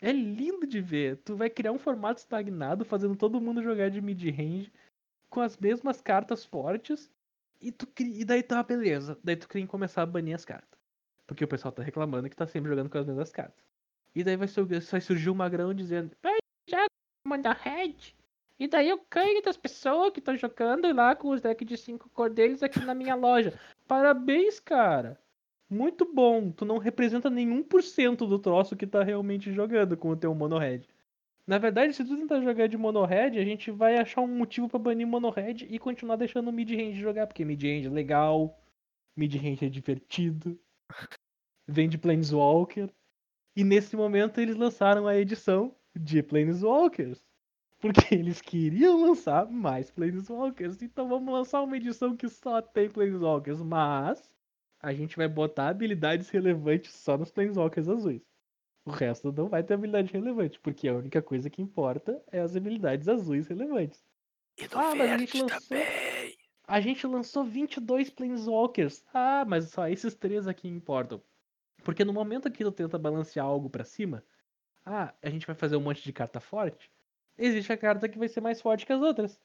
É 0.00 0.12
lindo 0.12 0.66
de 0.66 0.80
ver. 0.80 1.18
Tu 1.18 1.34
vai 1.36 1.48
criar 1.48 1.72
um 1.72 1.78
formato 1.78 2.20
estagnado, 2.20 2.84
fazendo 2.84 3.16
todo 3.16 3.40
mundo 3.40 3.62
jogar 3.62 3.88
de 3.88 4.02
mid-range, 4.02 4.70
com 5.30 5.40
as 5.40 5.56
mesmas 5.56 6.00
cartas 6.02 6.44
fortes, 6.44 7.10
e, 7.62 7.72
tu, 7.72 7.88
e 7.98 8.24
daí 8.24 8.42
tá, 8.42 8.62
beleza. 8.62 9.18
Daí 9.24 9.36
tu 9.36 9.48
queria 9.48 9.66
começar 9.66 10.02
a 10.02 10.06
banir 10.06 10.34
as 10.34 10.44
cartas. 10.44 10.78
Porque 11.26 11.44
o 11.44 11.48
pessoal 11.48 11.72
tá 11.72 11.82
reclamando 11.82 12.28
que 12.28 12.36
tá 12.36 12.46
sempre 12.46 12.68
jogando 12.68 12.90
com 12.90 12.98
as 12.98 13.06
mesmas 13.06 13.30
cartas. 13.30 13.64
E 14.14 14.22
daí 14.22 14.36
vai, 14.36 14.48
vai 14.48 15.00
surgir 15.00 15.32
magrão 15.32 15.72
dizendo, 15.72 16.14
manda 17.32 17.52
red. 17.52 17.96
E 18.58 18.68
daí 18.68 18.90
eu 18.90 19.00
ganho 19.10 19.42
das 19.42 19.56
pessoas 19.56 20.12
que 20.12 20.20
estão 20.20 20.36
jogando 20.36 20.92
lá 20.94 21.16
com 21.16 21.30
os 21.30 21.40
decks 21.40 21.66
de 21.66 21.76
5 21.76 22.10
cor 22.10 22.30
deles 22.30 22.62
aqui 22.62 22.78
na 22.80 22.94
minha 22.94 23.14
loja. 23.14 23.58
Parabéns, 23.88 24.60
cara. 24.60 25.18
Muito 25.68 26.04
bom. 26.04 26.50
Tu 26.52 26.64
não 26.64 26.76
representa 26.76 27.30
nenhum 27.30 27.62
por 27.62 27.82
cento 27.82 28.26
do 28.26 28.38
troço 28.38 28.76
que 28.76 28.86
tá 28.86 29.02
realmente 29.02 29.50
jogando 29.50 29.96
com 29.96 30.10
o 30.10 30.16
teu 30.16 30.34
mono 30.34 30.58
red. 30.58 30.82
Na 31.46 31.58
verdade, 31.58 31.94
se 31.94 32.04
tu 32.04 32.16
tentar 32.16 32.40
jogar 32.42 32.68
de 32.68 32.76
mono 32.76 33.04
red, 33.04 33.38
a 33.38 33.44
gente 33.44 33.70
vai 33.70 33.96
achar 33.96 34.20
um 34.20 34.28
motivo 34.28 34.68
para 34.68 34.78
banir 34.78 35.06
mono 35.06 35.30
red 35.30 35.66
e 35.68 35.78
continuar 35.78 36.16
deixando 36.16 36.48
o 36.48 36.52
mid 36.52 36.70
range 36.70 37.00
jogar, 37.00 37.26
porque 37.26 37.44
mid 37.44 37.60
range 37.60 37.86
é 37.86 37.90
legal, 37.90 38.56
mid 39.16 39.34
range 39.34 39.64
é 39.64 39.68
divertido. 39.68 40.60
Vem 41.66 41.88
de 41.88 41.98
Planeswalker. 41.98 42.90
E 43.56 43.64
nesse 43.64 43.96
momento 43.96 44.40
eles 44.40 44.56
lançaram 44.56 45.08
a 45.08 45.16
edição 45.16 45.74
de 45.94 46.22
Planeswalkers. 46.22 47.24
Porque 47.80 48.00
eles 48.14 48.40
queriam 48.40 49.00
lançar 49.00 49.50
mais 49.50 49.90
Planeswalkers. 49.90 50.82
Então 50.82 51.08
vamos 51.08 51.32
lançar 51.32 51.62
uma 51.62 51.76
edição 51.76 52.16
que 52.16 52.28
só 52.28 52.62
tem 52.62 52.90
Planeswalkers. 52.90 53.62
Mas 53.62 54.30
a 54.80 54.92
gente 54.92 55.16
vai 55.16 55.28
botar 55.28 55.68
habilidades 55.68 56.28
relevantes 56.30 56.92
só 56.94 57.16
nos 57.18 57.30
Planeswalkers 57.30 57.88
azuis. 57.88 58.22
O 58.84 58.90
resto 58.90 59.32
não 59.32 59.48
vai 59.48 59.62
ter 59.62 59.74
habilidade 59.74 60.12
relevante. 60.12 60.60
Porque 60.60 60.88
a 60.88 60.94
única 60.94 61.22
coisa 61.22 61.50
que 61.50 61.62
importa 61.62 62.22
é 62.30 62.40
as 62.40 62.56
habilidades 62.56 63.08
azuis 63.08 63.46
relevantes. 63.48 64.04
ah, 64.72 64.94
mas 64.94 65.10
a 65.10 65.18
gente 65.18 65.40
lançou. 65.40 65.60
Também. 65.68 66.36
A 66.66 66.80
gente 66.80 67.06
lançou 67.06 67.44
22 67.44 68.10
Planeswalkers. 68.10 69.04
Ah, 69.12 69.44
mas 69.46 69.70
só 69.70 69.88
esses 69.88 70.14
três 70.14 70.46
aqui 70.48 70.68
importam. 70.68 71.22
Porque 71.84 72.04
no 72.04 72.12
momento 72.12 72.50
que 72.50 72.64
tu 72.64 72.72
tenta 72.72 72.98
balancear 72.98 73.46
algo 73.46 73.68
para 73.68 73.84
cima, 73.84 74.24
ah, 74.84 75.14
a 75.22 75.30
gente 75.30 75.46
vai 75.46 75.54
fazer 75.56 75.76
um 75.76 75.80
monte 75.80 76.02
de 76.02 76.12
carta 76.12 76.40
forte, 76.40 76.90
existe 77.38 77.72
a 77.72 77.76
carta 77.76 78.08
que 78.08 78.18
vai 78.18 78.28
ser 78.28 78.40
mais 78.40 78.60
forte 78.60 78.86
que 78.86 78.92
as 78.92 79.00
outras. 79.00 79.40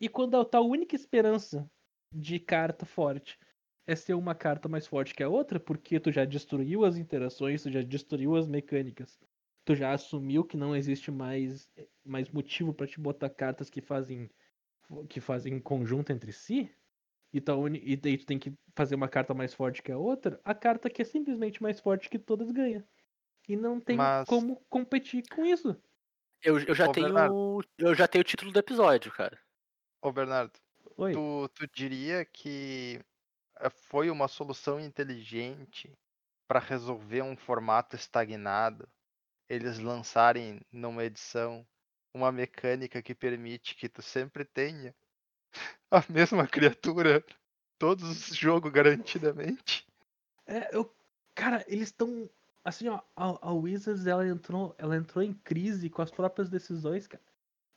E 0.00 0.08
quando 0.08 0.36
a 0.36 0.44
tua 0.44 0.60
única 0.60 0.94
esperança 0.94 1.70
de 2.12 2.38
carta 2.38 2.86
forte 2.86 3.38
é 3.86 3.94
ser 3.96 4.14
uma 4.14 4.34
carta 4.34 4.68
mais 4.68 4.86
forte 4.86 5.14
que 5.14 5.22
a 5.22 5.28
outra, 5.28 5.60
porque 5.60 6.00
tu 6.00 6.10
já 6.12 6.24
destruiu 6.24 6.84
as 6.84 6.96
interações, 6.96 7.62
tu 7.62 7.70
já 7.70 7.82
destruiu 7.82 8.36
as 8.36 8.46
mecânicas, 8.48 9.20
tu 9.64 9.74
já 9.74 9.92
assumiu 9.92 10.44
que 10.44 10.56
não 10.56 10.74
existe 10.74 11.10
mais, 11.10 11.70
mais 12.04 12.28
motivo 12.30 12.74
para 12.74 12.86
te 12.86 13.00
botar 13.00 13.30
cartas 13.30 13.70
que 13.70 13.80
fazem 13.80 14.30
que 15.08 15.20
fazem 15.20 15.58
conjunto 15.60 16.12
entre 16.12 16.32
si, 16.32 16.70
e, 17.32 17.40
tá, 17.40 17.52
e 17.82 17.96
daí 17.96 18.16
tu 18.18 18.26
tem 18.26 18.38
que 18.38 18.54
fazer 18.74 18.94
uma 18.94 19.08
carta 19.08 19.34
mais 19.34 19.52
forte 19.52 19.82
que 19.82 19.92
a 19.92 19.98
outra, 19.98 20.40
a 20.44 20.54
carta 20.54 20.88
que 20.88 21.02
é 21.02 21.04
simplesmente 21.04 21.62
mais 21.62 21.80
forte 21.80 22.08
que 22.08 22.18
todas 22.18 22.50
ganha. 22.52 22.86
E 23.48 23.56
não 23.56 23.80
tem 23.80 23.96
Mas... 23.96 24.26
como 24.28 24.56
competir 24.68 25.24
com 25.28 25.44
isso. 25.44 25.80
Eu, 26.42 26.58
eu, 26.60 26.74
já 26.74 26.88
Ô, 26.88 26.92
tenho, 26.92 27.06
Bernardo. 27.06 27.64
eu 27.78 27.94
já 27.94 28.06
tenho 28.06 28.22
o 28.22 28.24
título 28.24 28.52
do 28.52 28.58
episódio, 28.58 29.10
cara. 29.12 29.40
Ô, 30.02 30.12
Bernardo, 30.12 30.52
Oi. 30.96 31.12
Tu, 31.12 31.48
tu 31.54 31.66
diria 31.74 32.24
que 32.24 33.00
eh, 33.58 33.70
foi 33.70 34.10
uma 34.10 34.28
solução 34.28 34.78
inteligente 34.78 35.92
para 36.46 36.60
resolver 36.60 37.22
um 37.22 37.36
formato 37.36 37.96
estagnado 37.96 38.88
eles 39.48 39.78
lançarem 39.78 40.60
numa 40.72 41.04
edição 41.04 41.66
uma 42.12 42.32
mecânica 42.32 43.02
que 43.02 43.14
permite 43.14 43.74
que 43.74 43.88
tu 43.88 44.02
sempre 44.02 44.44
tenha 44.44 44.94
a 45.90 46.02
mesma 46.08 46.46
criatura 46.46 47.24
todos 47.78 48.30
os 48.30 48.36
jogos 48.36 48.72
garantidamente. 48.72 49.86
É, 50.46 50.74
eu, 50.74 50.92
cara, 51.34 51.64
eles 51.68 51.88
estão 51.88 52.28
assim, 52.66 52.88
ó, 52.88 53.00
a, 53.14 53.48
a 53.48 53.52
Wizards 53.52 54.06
ela 54.08 54.26
entrou, 54.26 54.74
ela 54.76 54.96
entrou 54.96 55.22
em 55.22 55.32
crise 55.32 55.88
com 55.88 56.02
as 56.02 56.10
próprias 56.10 56.50
decisões, 56.50 57.06
cara. 57.06 57.22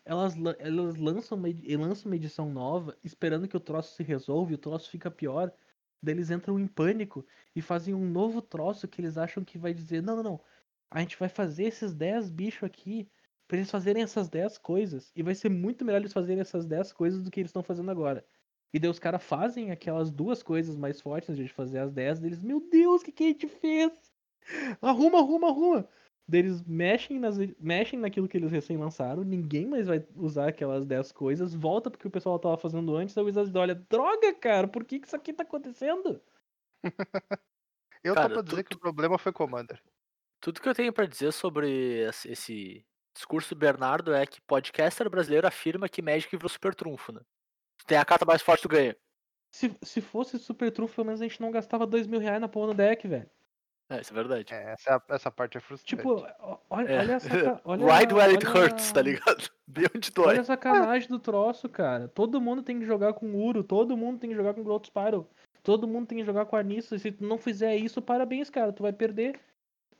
Elas, 0.04 0.34
elas 0.58 0.96
lançam, 0.96 1.38
uma, 1.38 1.48
lançam 1.78 2.10
uma 2.10 2.16
edição 2.16 2.50
nova, 2.52 2.98
esperando 3.04 3.48
que 3.48 3.56
o 3.56 3.60
troço 3.60 3.96
se 3.96 4.02
resolva 4.02 4.54
o 4.54 4.58
troço 4.58 4.90
fica 4.90 5.12
pior. 5.12 5.54
Daí 6.02 6.16
eles 6.16 6.32
entram 6.32 6.60
em 6.60 6.66
pânico 6.66 7.24
e 7.56 7.62
fazem 7.62 7.94
um 7.94 8.10
novo 8.10 8.42
troço 8.42 8.88
que 8.88 9.00
eles 9.00 9.18
acham 9.18 9.44
que 9.44 9.60
vai 9.60 9.74
dizer: 9.74 10.02
não, 10.02 10.16
não, 10.16 10.24
não. 10.24 10.42
A 10.90 11.02
gente 11.02 11.18
vai 11.20 11.30
fazer 11.30 11.66
esses 11.66 11.94
10 11.94 12.32
bichos 12.32 12.64
aqui 12.64 13.08
pra 13.48 13.58
eles 13.58 13.70
fazerem 13.70 14.02
essas 14.02 14.28
10 14.28 14.58
coisas. 14.58 15.12
E 15.16 15.22
vai 15.22 15.36
ser 15.36 15.50
muito 15.50 15.86
melhor 15.86 16.00
eles 16.00 16.14
fazerem 16.14 16.42
essas 16.42 16.66
10 16.66 16.94
coisas 16.94 17.24
do 17.24 17.30
que 17.30 17.40
eles 17.40 17.50
estão 17.50 17.62
fazendo 17.62 17.92
agora. 17.92 18.26
E 18.74 18.80
daí 18.80 18.90
os 18.90 19.00
caras 19.00 19.24
fazem 19.24 19.72
aquelas 19.72 20.10
duas 20.10 20.42
coisas 20.42 20.76
mais 20.76 21.00
fortes 21.00 21.38
de 21.38 21.48
fazer 21.48 21.80
as 21.80 21.92
10 21.92 22.20
deles. 22.20 22.44
Meu 22.44 22.60
Deus, 22.70 23.02
o 23.02 23.06
que, 23.06 23.12
que 23.12 23.24
a 23.24 23.28
gente 23.28 23.48
fez? 23.48 24.09
Arruma, 24.82 25.20
arruma, 25.20 25.48
arruma. 25.50 25.88
Eles 26.32 26.62
mexem, 26.64 27.20
nas, 27.20 27.38
mexem 27.60 27.98
naquilo 28.00 28.28
que 28.28 28.38
eles 28.38 28.52
recém 28.52 28.78
lançaram. 28.78 29.24
Ninguém 29.24 29.66
mais 29.66 29.88
vai 29.88 30.06
usar 30.16 30.50
aquelas 30.50 30.86
10 30.86 31.12
coisas. 31.12 31.54
Volta 31.56 31.90
porque 31.90 32.08
o 32.08 32.12
pessoal 32.12 32.38
tava 32.38 32.58
fazendo 32.58 32.96
antes. 32.96 33.18
A 33.18 33.22
Wizards 33.24 33.54
olha, 33.56 33.74
droga, 33.76 34.34
cara, 34.36 34.68
por 34.68 34.84
que, 34.86 35.00
que 35.00 35.08
isso 35.08 35.16
aqui 35.16 35.34
tá 35.34 35.44
acontecendo? 35.44 36.22
Eu 38.04 38.14
Cara, 38.16 38.30
tô 38.30 38.34
pra 38.36 38.44
dizer 38.44 38.64
tu- 38.64 38.70
que 38.70 38.76
o 38.76 38.80
problema 38.80 39.18
foi 39.18 39.34
Commander. 39.34 39.82
Tudo 40.42 40.62
que 40.62 40.70
eu 40.70 40.74
tenho 40.74 40.94
pra 40.94 41.06
dizer 41.06 41.34
sobre 41.34 41.70
esse- 42.08 42.32
esse 42.32 42.86
discurso 43.14 43.54
do 43.54 43.60
Bernardo 43.60 44.14
é 44.14 44.26
que 44.26 44.40
podcaster 44.42 45.10
brasileiro 45.10 45.46
afirma 45.46 45.90
que 45.90 46.02
Magic 46.02 46.34
virou 46.34 46.48
super 46.48 46.74
trunfo, 46.74 47.12
né? 47.12 47.20
Tu 47.78 47.86
tem 47.86 47.98
a 47.98 48.06
carta 48.06 48.24
mais 48.26 48.42
forte, 48.42 48.62
tu 48.62 48.70
ganha. 48.70 48.96
Se, 49.54 49.76
se 49.84 50.00
fosse 50.00 50.40
super 50.40 50.72
trunfo, 50.72 50.96
pelo 50.96 51.08
menos 51.08 51.20
a 51.22 51.28
gente 51.28 51.42
não 51.42 51.52
gastava 51.52 51.86
2 51.86 52.08
mil 52.08 52.22
reais 52.22 52.40
na 52.40 52.48
porra 52.48 52.68
no 52.68 52.74
deck, 52.74 53.06
velho. 53.06 53.30
É, 53.90 54.02
isso 54.02 54.12
é 54.12 54.16
verdade. 54.16 54.54
É, 54.54 54.74
essa, 54.74 54.96
a- 54.98 55.16
essa 55.16 55.32
parte 55.32 55.58
é 55.58 55.60
frustrante. 55.60 55.96
Tipo, 55.98 56.24
olha, 56.70 56.88
É. 56.92 57.00
olha 57.00 57.14
essa. 57.14 57.28
Olha, 57.66 57.98
Ride 58.00 58.14
where 58.14 58.32
it 58.32 58.46
hurts, 58.46 58.92
tá 58.92 59.02
ligado? 59.02 59.50
Bem 59.68 59.86
onde 59.96 60.12
dói. 60.12 60.28
Olha 60.28 60.42
a 60.42 60.44
sacanagem 60.44 61.10
do 61.10 61.18
troço, 61.20 61.68
cara. 61.68 62.08
Todo 62.08 62.40
mundo 62.40 62.62
tem 62.62 62.80
que 62.80 62.86
jogar 62.86 63.14
com 63.14 63.34
Uro, 63.36 63.64
todo 63.64 63.98
mundo 63.98 64.20
tem 64.20 64.30
que 64.30 64.36
jogar 64.36 64.54
com 64.54 64.64
Growth 64.64 64.86
Spiral, 64.88 65.28
todo 65.64 65.88
mundo 65.88 66.06
tem 66.08 66.20
que 66.20 66.24
jogar 66.26 66.46
com 66.46 66.56
Anissa. 66.56 66.98
Se 67.00 67.12
tu 67.12 67.24
não 67.26 67.38
fizer 67.40 67.76
isso, 67.78 68.02
parabéns, 68.02 68.50
cara, 68.50 68.72
tu 68.72 68.84
vai 68.84 68.94
perder. 68.94 69.40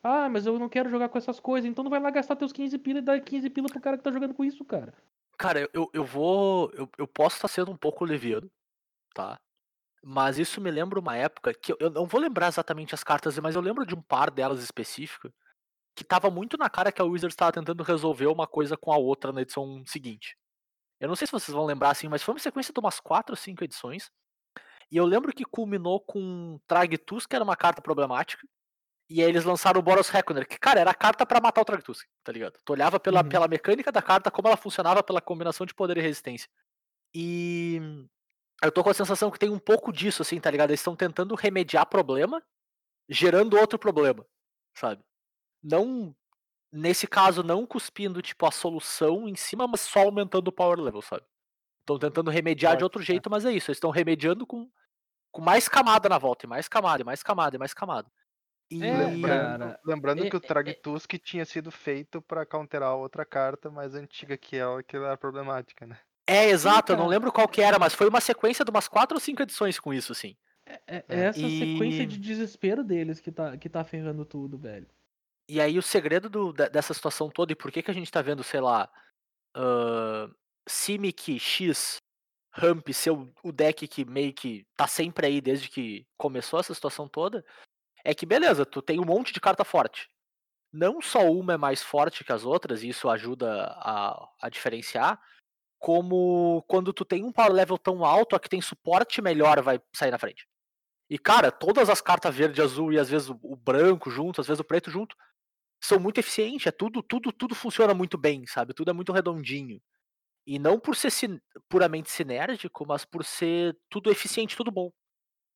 Ah, 0.04 0.30
mas 0.30 0.46
eu 0.46 0.58
não 0.60 0.70
quero 0.70 0.90
jogar 0.90 1.10
com 1.10 1.18
essas 1.18 1.40
coisas, 1.40 1.70
então 1.70 1.84
não 1.84 1.90
vai 1.92 2.00
lá 2.00 2.10
gastar 2.10 2.36
teus 2.36 2.54
15 2.54 2.78
pila 2.78 3.00
e 3.00 3.02
dar 3.02 3.20
15 3.20 3.50
pila 3.50 3.68
pro 3.68 3.82
cara 3.82 3.98
que 3.98 4.04
tá 4.04 4.12
jogando 4.12 4.34
com 4.34 4.46
isso, 4.46 4.64
cara. 4.64 4.94
Cara, 5.38 5.60
eu- 5.62 5.70
eu, 5.74 5.90
eu 5.94 6.04
vou. 6.06 6.72
Eu, 6.74 6.88
eu 6.98 7.08
posso 7.08 7.36
estar 7.38 7.48
sendo 7.48 7.72
um 7.72 7.76
pouco 7.78 8.06
leviano, 8.06 8.50
tá? 9.14 9.40
Mas 10.04 10.38
isso 10.40 10.62
me 10.62 10.72
lembra 10.72 11.00
uma 11.00 11.16
época 11.18 11.54
que 11.54 11.74
eu, 11.74 11.78
eu 11.80 11.90
não 11.90 12.06
vou 12.06 12.22
lembrar 12.22 12.48
exatamente 12.48 12.96
as 12.96 13.04
cartas, 13.04 13.38
mas 13.40 13.56
eu 13.56 13.62
lembro 13.62 13.86
de 13.86 13.94
um 13.96 14.02
par 14.02 14.32
delas 14.32 14.62
específico 14.64 15.30
que 15.96 16.04
tava 16.04 16.30
muito 16.32 16.58
na 16.58 16.70
cara 16.70 16.92
que 16.92 17.02
a 17.02 17.06
Wizards 17.06 17.34
estava 17.34 17.52
tentando 17.52 17.84
resolver 17.84 18.28
uma 18.28 18.48
coisa 18.48 18.78
com 18.78 18.92
a 18.94 18.98
outra 18.98 19.34
na 19.34 19.42
edição 19.42 19.84
seguinte. 19.86 20.38
Eu 21.00 21.08
não 21.10 21.16
sei 21.16 21.28
se 21.28 21.34
vocês 21.34 21.54
vão 21.54 21.66
lembrar 21.66 21.90
assim, 21.92 22.08
mas 22.08 22.24
foi 22.24 22.34
uma 22.34 22.40
sequência 22.40 22.74
de 22.74 22.80
umas 22.80 23.00
4 23.00 23.34
ou 23.34 23.38
5 23.38 23.64
edições. 23.64 24.10
E 24.92 24.98
eu 24.98 25.06
lembro 25.06 25.34
que 25.34 25.46
culminou 25.46 26.00
com 26.00 26.60
Tragtus, 26.68 27.26
que 27.26 27.36
era 27.36 27.44
uma 27.44 27.56
carta 27.58 27.82
problemática. 27.82 28.48
E 29.10 29.22
aí 29.24 29.30
eles 29.30 29.44
lançaram 29.44 29.80
o 29.80 29.84
Boros 29.84 30.10
Reckoner, 30.10 30.48
que, 30.48 30.58
cara, 30.60 30.80
era 30.82 30.92
a 30.92 30.96
carta 30.96 31.26
pra 31.26 31.42
matar 31.42 31.62
o 31.62 31.66
Tragtus, 31.66 32.06
tá 32.24 32.32
ligado? 32.32 32.60
Tu 32.64 32.72
olhava 32.74 33.00
pela, 33.00 33.24
Uhum. 33.24 33.30
pela 33.30 33.48
mecânica 33.48 33.92
da 33.92 34.02
carta, 34.02 34.32
como 34.32 34.48
ela 34.48 34.58
funcionava 34.58 35.04
pela 35.04 35.22
combinação 35.22 35.66
de 35.66 35.74
poder 35.74 35.98
e 35.98 36.02
resistência. 36.02 36.50
E 37.14 37.82
eu 38.64 38.72
tô 38.72 38.84
com 38.84 38.90
a 38.90 38.94
sensação 38.94 39.32
que 39.32 39.40
tem 39.40 39.50
um 39.50 39.60
pouco 39.60 39.92
disso, 39.92 40.22
assim, 40.22 40.40
tá 40.40 40.50
ligado? 40.52 40.70
Eles 40.72 40.80
estão 40.80 40.96
tentando 40.96 41.36
remediar 41.36 41.86
problema, 41.86 42.44
gerando 43.08 43.58
outro 43.58 43.80
problema, 43.80 44.26
sabe? 44.76 45.04
Não, 45.64 46.16
nesse 46.72 47.08
caso, 47.08 47.44
não 47.44 47.66
cuspindo, 47.66 48.22
tipo, 48.22 48.46
a 48.46 48.52
solução 48.52 49.28
em 49.28 49.36
cima, 49.36 49.68
mas 49.68 49.82
só 49.82 50.02
aumentando 50.02 50.48
o 50.50 50.52
power 50.54 50.80
level, 50.80 51.02
sabe? 51.02 51.26
Estão 51.82 51.98
tentando 51.98 52.30
remediar 52.30 52.78
de 52.78 52.84
outro 52.84 53.02
jeito, 53.02 53.30
mas 53.30 53.46
é 53.46 53.52
isso. 53.52 53.72
Eles 53.72 53.78
estão 53.78 53.90
remediando 53.90 54.46
com, 54.46 54.70
com 55.32 55.42
mais 55.42 55.68
camada 55.68 56.08
na 56.08 56.18
volta, 56.18 56.46
e 56.46 56.50
mais 56.50 56.68
camada, 56.68 57.02
e 57.02 57.06
mais 57.06 57.24
camada, 57.24 57.56
e 57.56 57.60
mais 57.60 57.74
camada. 57.74 58.12
E... 58.70 58.84
É, 58.84 59.06
Lembrando, 59.06 59.78
lembrando 59.84 60.26
é- 60.26 60.30
que 60.30 60.36
o 60.36 60.44
é- 60.44 60.48
Tragtusk 60.48 61.14
tinha 61.18 61.44
sido 61.46 61.72
feito 61.72 62.22
pra 62.22 62.46
counterar 62.46 62.96
outra 62.96 63.26
carta 63.26 63.72
mais 63.72 63.96
antiga 63.96 64.38
que 64.38 64.56
ela, 64.56 64.84
que 64.84 64.96
era 64.96 65.18
problemática, 65.18 65.88
né? 65.88 66.00
É, 66.30 66.50
exato, 66.50 66.92
eu 66.92 66.96
não 66.98 67.06
cara. 67.06 67.16
lembro 67.16 67.32
qual 67.32 67.48
que 67.48 67.62
era, 67.62 67.80
mas 67.80 67.94
foi 67.94 68.08
uma 68.08 68.22
sequência 68.22 68.64
de 68.64 68.72
umas 68.72 68.88
quatro 68.88 69.16
ou 69.18 69.22
cinco 69.22 69.42
edições 69.42 69.80
com 69.80 69.94
isso, 69.94 70.12
assim. 70.12 70.36
É, 70.66 70.80
é 70.88 71.04
É. 71.08 71.24
essa 71.26 71.40
sequência 71.40 72.04
E- 72.04 72.06
de 72.06 72.18
desespero 72.18 72.84
deles 72.84 73.20
que 73.20 73.32
tá, 73.32 73.58
que 73.58 73.68
tá 73.70 73.84
ferrando 73.84 74.24
tudo, 74.26 74.58
velho. 74.58 74.88
E 75.50 75.60
aí 75.60 75.78
o 75.80 75.82
segredo 75.82 76.30
do- 76.30 76.54
de- 76.54 76.70
dessa 76.70 76.94
situação 76.94 77.30
toda, 77.30 77.52
e 77.52 77.56
por 77.56 77.72
que, 77.72 77.82
que 77.82 77.90
a 77.90 77.94
gente 77.94 78.12
tá 78.12 78.22
vendo, 78.22 78.44
sei 78.44 78.60
lá, 78.62 78.88
uh, 79.58 80.34
Simic 80.68 81.40
X 81.40 81.98
Ramp 82.54 82.88
ser 82.90 83.12
o, 83.12 83.32
o 83.44 83.52
deck 83.52 83.88
que 83.88 84.06
meio 84.06 84.34
que 84.34 84.66
tá 84.76 84.86
sempre 84.88 85.26
aí 85.26 85.42
desde 85.42 85.70
que 85.70 86.06
começou 86.18 86.60
essa 86.60 86.74
situação 86.74 87.08
toda, 87.08 87.44
é 88.04 88.14
que 88.14 88.26
beleza, 88.26 88.66
tu 88.66 88.82
tem 88.82 89.00
um 89.00 89.06
monte 89.06 89.34
de 89.34 89.40
carta 89.40 89.64
forte. 89.64 90.08
Não 90.72 91.02
só 91.02 91.32
uma 91.32 91.54
é 91.54 91.58
mais 91.58 91.82
forte 91.82 92.24
que 92.24 92.32
as 92.32 92.46
outras, 92.46 92.84
e 92.84 92.90
isso 92.90 93.10
ajuda 93.10 93.66
a, 93.78 94.30
a 94.42 94.50
diferenciar, 94.50 95.20
como 95.80 96.62
quando 96.68 96.92
tu 96.94 97.06
tem 97.06 97.24
um 97.24 97.32
power 97.32 97.54
level 97.54 97.78
tão 97.78 98.04
alto, 98.04 98.36
a 98.36 98.40
que 98.40 98.50
tem 98.50 98.62
suporte 98.62 99.22
melhor 99.22 99.62
vai 99.62 99.82
sair 99.96 100.12
na 100.12 100.20
frente. 100.20 100.46
E 101.10 101.18
cara, 101.18 101.52
todas 101.52 101.90
as 101.90 102.02
cartas 102.02 102.36
verde, 102.36 102.62
azul 102.62 102.94
e 102.94 103.00
às 103.00 103.10
vezes 103.10 103.30
o, 103.30 103.56
branco 103.56 104.12
junto, 104.12 104.42
às 104.42 104.48
vezes 104.48 104.60
o 104.60 104.64
preto 104.64 104.92
junto, 104.92 105.16
são 105.82 106.00
muito 106.00 106.20
eficientes, 106.20 106.68
é 106.68 106.72
tudo, 106.72 107.02
tudo, 107.02 107.32
tudo 107.32 107.56
funciona 107.56 107.94
muito 107.94 108.18
bem, 108.18 108.46
sabe? 108.46 108.74
Tudo 108.74 108.92
é 108.92 108.94
muito 108.94 109.14
redondinho. 109.14 109.82
E 110.46 110.60
não 110.60 110.80
por 110.80 110.96
ser 110.96 111.10
sin- 111.12 111.40
puramente 111.70 112.12
sinérgico, 112.12 112.86
mas 112.86 113.06
por 113.06 113.24
ser 113.24 113.78
tudo 113.90 114.12
eficiente, 114.12 114.58
tudo 114.58 114.72
bom. 114.72 114.92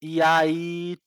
E 0.02 0.22
aí 0.22 0.98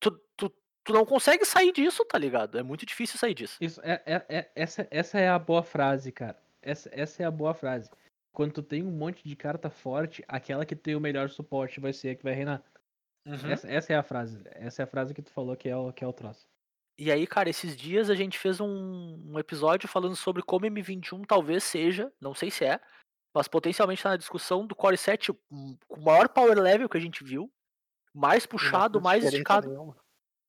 tu, 0.00 0.10
tu, 0.36 0.52
tu 0.84 0.92
não 0.92 1.06
consegue 1.06 1.44
sair 1.44 1.72
disso, 1.72 2.04
tá 2.04 2.18
ligado? 2.18 2.58
É 2.58 2.62
muito 2.62 2.84
difícil 2.84 3.18
sair 3.18 3.34
disso. 3.34 3.56
Isso, 3.60 3.80
é, 3.82 4.02
é- 4.04 4.26
é- 4.28 4.52
essa, 4.54 4.86
essa 4.90 5.18
é 5.20 5.28
a 5.28 5.38
boa 5.38 5.62
frase, 5.62 6.10
cara. 6.10 6.42
Essa, 6.60 6.90
essa 6.92 7.22
é 7.22 7.26
a 7.26 7.30
boa 7.30 7.54
frase. 7.54 7.88
Quando 8.36 8.52
tu 8.52 8.62
tem 8.62 8.82
um 8.82 8.90
monte 8.90 9.26
de 9.26 9.34
carta 9.34 9.70
forte, 9.70 10.22
aquela 10.28 10.66
que 10.66 10.76
tem 10.76 10.94
o 10.94 11.00
melhor 11.00 11.30
suporte 11.30 11.80
vai 11.80 11.90
ser 11.94 12.10
a 12.10 12.14
que 12.14 12.22
vai 12.22 12.34
reinar. 12.34 12.62
Essa, 13.24 13.66
essa 13.66 13.92
é 13.94 13.96
a 13.96 14.02
frase. 14.02 14.42
Essa 14.50 14.82
é 14.82 14.84
a 14.84 14.86
frase 14.86 15.14
que 15.14 15.22
tu 15.22 15.30
falou 15.30 15.56
que 15.56 15.70
é 15.70 15.74
o, 15.74 15.90
que 15.90 16.04
é 16.04 16.06
o 16.06 16.12
troço. 16.12 16.46
E 16.98 17.10
aí, 17.10 17.26
cara, 17.26 17.48
esses 17.48 17.74
dias 17.74 18.10
a 18.10 18.14
gente 18.14 18.38
fez 18.38 18.60
um, 18.60 19.22
um 19.24 19.38
episódio 19.38 19.88
falando 19.88 20.14
sobre 20.14 20.42
como 20.42 20.66
M21 20.66 21.24
talvez 21.26 21.64
seja, 21.64 22.12
não 22.20 22.34
sei 22.34 22.50
se 22.50 22.62
é, 22.62 22.78
mas 23.34 23.48
potencialmente 23.48 24.02
tá 24.02 24.10
na 24.10 24.16
discussão 24.18 24.66
do 24.66 24.74
Core 24.74 24.98
7 24.98 25.32
hum, 25.50 25.78
com 25.88 26.00
o 26.00 26.04
maior 26.04 26.28
power 26.28 26.58
level 26.58 26.90
que 26.90 26.98
a 26.98 27.00
gente 27.00 27.24
viu, 27.24 27.50
mais 28.14 28.44
puxado, 28.44 29.00
mais 29.00 29.24
esticado, 29.24 29.70
nenhuma. 29.70 29.96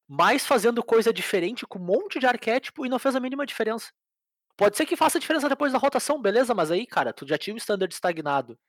mais 0.10 0.46
fazendo 0.46 0.84
coisa 0.84 1.14
diferente 1.14 1.66
com 1.66 1.80
um 1.80 1.86
monte 1.86 2.20
de 2.20 2.26
arquétipo 2.26 2.86
e 2.86 2.90
não 2.90 3.00
fez 3.00 3.16
a 3.16 3.20
mínima 3.22 3.46
diferença. 3.46 3.94
Pode 4.58 4.76
ser 4.76 4.86
que 4.86 4.96
faça 4.98 5.20
diferença 5.20 5.48
depois 5.48 5.72
da 5.72 5.78
rotação, 5.78 6.20
beleza, 6.20 6.54
mas 6.54 6.72
aí, 6.72 6.86
cara, 6.88 7.14
tu 7.14 7.28
já 7.28 7.38
tinha 7.38 7.54
o 7.54 7.58
standard 7.58 7.94
estagnado 7.94 8.60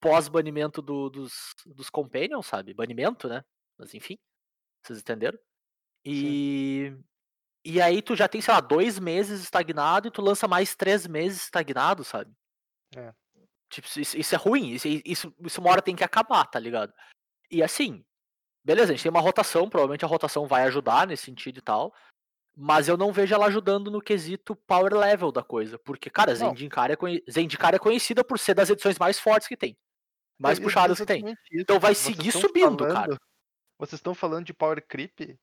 pós-banimento 0.00 0.80
do- 0.80 1.10
dos, 1.10 1.54
dos 1.66 1.90
Companions, 1.90 2.46
sabe? 2.46 2.72
Banimento, 2.74 3.28
né? 3.28 3.44
Mas 3.78 3.92
enfim, 3.94 4.18
vocês 4.82 4.98
entenderam? 5.00 5.38
E. 6.04 6.96
E 7.64 7.80
aí 7.80 8.00
tu 8.00 8.14
já 8.14 8.28
tem, 8.28 8.40
sei 8.40 8.54
lá, 8.54 8.60
dois 8.60 8.96
meses 8.98 9.40
estagnado 9.42 10.06
e 10.06 10.10
tu 10.10 10.22
lança 10.22 10.46
mais 10.46 10.76
três 10.76 11.04
meses 11.06 11.42
estagnado, 11.42 12.04
sabe? 12.04 12.32
É. 12.96 13.12
Tipo, 13.68 13.88
isso, 13.98 14.16
isso 14.16 14.34
é 14.34 14.38
ruim, 14.38 14.70
isso, 14.70 14.86
isso, 15.04 15.34
isso 15.40 15.60
uma 15.60 15.70
hora 15.70 15.82
tem 15.82 15.96
que 15.96 16.04
acabar, 16.04 16.46
tá 16.46 16.60
ligado? 16.60 16.94
E 17.50 17.64
assim, 17.64 18.04
beleza, 18.64 18.92
a 18.92 18.94
gente 18.94 19.02
tem 19.02 19.10
uma 19.10 19.20
rotação, 19.20 19.68
provavelmente 19.68 20.04
a 20.04 20.08
rotação 20.08 20.46
vai 20.46 20.62
ajudar 20.62 21.08
nesse 21.08 21.24
sentido 21.24 21.58
e 21.58 21.62
tal, 21.62 21.92
mas 22.56 22.88
eu 22.88 22.96
não 22.96 23.12
vejo 23.12 23.34
ela 23.34 23.46
ajudando 23.46 23.90
no 23.90 24.00
quesito 24.00 24.56
power 24.56 24.94
level 24.94 25.30
da 25.30 25.42
coisa, 25.42 25.78
porque, 25.78 26.08
cara. 26.08 26.34
Zendikar 26.34 26.90
é, 26.90 26.96
conhe- 26.96 27.22
Zendikar 27.30 27.74
é 27.74 27.78
conhecida 27.78 28.24
por 28.24 28.38
ser 28.38 28.54
das 28.54 28.70
edições 28.70 28.98
mais 28.98 29.18
fortes 29.18 29.46
que 29.46 29.56
tem, 29.56 29.76
mais 30.38 30.58
Eu 30.58 30.62
ia 30.62 30.66
dizer 30.68 30.74
puxadas 30.74 30.98
que 30.98 31.06
tem. 31.06 31.26
isso. 31.28 31.36
Então 31.52 31.78
vai 31.78 31.94
seguir 31.94 32.32
subindo, 32.32 32.78
cara. 32.86 32.94
falando- 32.94 33.20
Vocês 33.78 33.98
estão 33.98 34.14
falando 34.14 34.46
de 34.46 34.54
power 34.54 34.82
creep? 34.86 35.38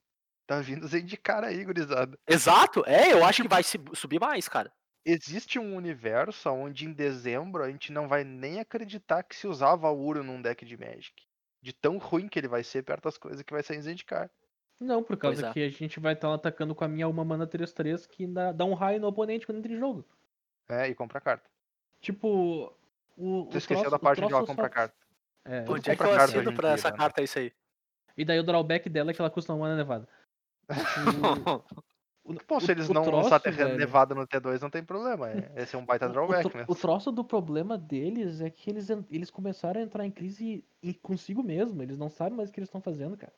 Tá 0.47 0.59
vindo 0.59 0.88
Zendikar 0.88 1.43
aí, 1.43 1.64
gurizada. 1.64 2.18
Exato, 2.28 2.84
é, 2.88 3.14
eu 3.14 3.24
acho 3.24 3.43
que 3.43 3.47
vai 3.47 3.61
subir 3.64 4.20
mais, 4.20 4.49
cara. 4.49 4.74
Existe 5.05 5.59
um 5.59 5.76
universo 5.76 6.49
onde 6.49 6.86
em 6.86 6.93
dezembro 6.93 7.61
a 7.64 7.70
gente 7.70 7.91
não 7.91 8.07
vai 8.07 8.24
nem 8.24 8.59
acreditar 8.59 9.22
que 9.24 9.36
se 9.36 9.45
usava 9.47 9.89
Uro 9.91 10.24
num 10.24 10.41
deck 10.41 10.66
de 10.66 10.78
Magic. 10.78 11.14
De 11.61 11.72
tão 11.74 11.97
ruim 11.97 12.28
que 12.28 12.39
ele 12.39 12.47
vai 12.47 12.64
ser 12.64 12.84
perto 12.84 13.03
das 13.03 13.18
coisas 13.18 13.41
que 13.43 13.53
vai 13.53 13.61
sair 13.64 13.78
em 13.78 13.82
Zendikar. 13.82 14.30
Não, 14.84 15.01
por 15.03 15.17
causa 15.17 15.47
é. 15.47 15.53
que 15.53 15.63
a 15.63 15.69
gente 15.69 15.99
vai 15.99 16.13
estar 16.13 16.34
atacando 16.34 16.75
com 16.75 16.84
a 16.84 16.88
minha 16.88 17.07
uma 17.07 17.23
mana 17.23 17.47
3-3 17.47 18.05
que 18.07 18.27
dá, 18.27 18.51
dá 18.51 18.65
um 18.65 18.73
raio 18.73 18.99
no 18.99 19.07
oponente 19.07 19.45
quando 19.45 19.57
entra 19.59 19.71
em 19.71 19.77
jogo. 19.77 20.05
É, 20.69 20.88
e 20.88 20.95
compra 20.95 21.19
carta. 21.21 21.49
Tipo, 22.01 22.73
o, 23.17 23.45
Tu 23.49 23.55
o 23.55 23.57
esqueceu 23.57 23.77
troço- 23.84 23.91
da 23.91 23.97
o 23.97 23.99
parte 23.99 24.15
de 24.21 24.27
troço 24.27 24.36
ela 24.36 24.45
comprar 24.47 24.65
só- 24.65 24.69
carta. 24.69 24.95
É, 25.45 25.61
Tudo 25.61 25.75
Onde 25.75 25.89
é 25.89 25.95
que 25.95 25.97
compra 26.03 26.13
eu 26.13 26.21
assino 26.23 26.53
pra 26.53 26.69
dia, 26.69 26.73
essa 26.75 26.91
né? 26.91 26.97
carta 26.97 27.21
isso 27.21 27.39
aí? 27.39 27.51
E 28.17 28.23
daí 28.23 28.39
o 28.39 28.43
drawback 28.43 28.89
dela 28.89 29.11
é 29.11 29.13
que 29.13 29.21
ela 29.21 29.29
custa 29.29 29.53
uma 29.53 29.69
elevada. 29.71 30.07
O, 32.25 32.34
Pô, 32.36 32.57
se 32.57 32.69
o- 32.69 32.71
eles 32.71 32.88
o 32.88 32.93
não 32.93 33.03
lançar 33.03 33.38
terreno 33.38 33.65
velho, 33.71 33.77
nevado 33.79 34.15
no 34.15 34.25
T2, 34.25 34.61
não 34.61 34.69
tem 34.69 34.81
problema. 34.81 35.29
é- 35.29 35.51
Esse 35.57 35.75
é 35.75 35.77
um 35.79 35.86
baita 35.86 36.05
o- 36.05 36.09
o, 36.09 36.11
drawback 36.13 36.43
tro- 36.47 36.57
mesmo. 36.57 36.71
o 36.71 36.75
troço 36.75 37.11
do 37.11 37.21
problema 37.21 37.77
deles 37.77 38.39
é 38.39 38.49
que 38.49 38.69
eles, 38.69 38.88
eles 39.11 39.29
começaram 39.29 39.81
a 39.81 39.84
entrar 39.84 40.05
em 40.05 40.11
crise 40.11 40.63
e- 40.81 40.93
consigo 40.93 41.43
mesmo. 41.43 41.84
Eles 41.84 41.97
não 41.97 42.07
sabem 42.07 42.38
mais 42.38 42.47
o 42.49 42.53
que 42.53 42.61
eles 42.61 42.69
estão 42.69 42.79
fazendo, 42.79 43.17
cara. 43.17 43.34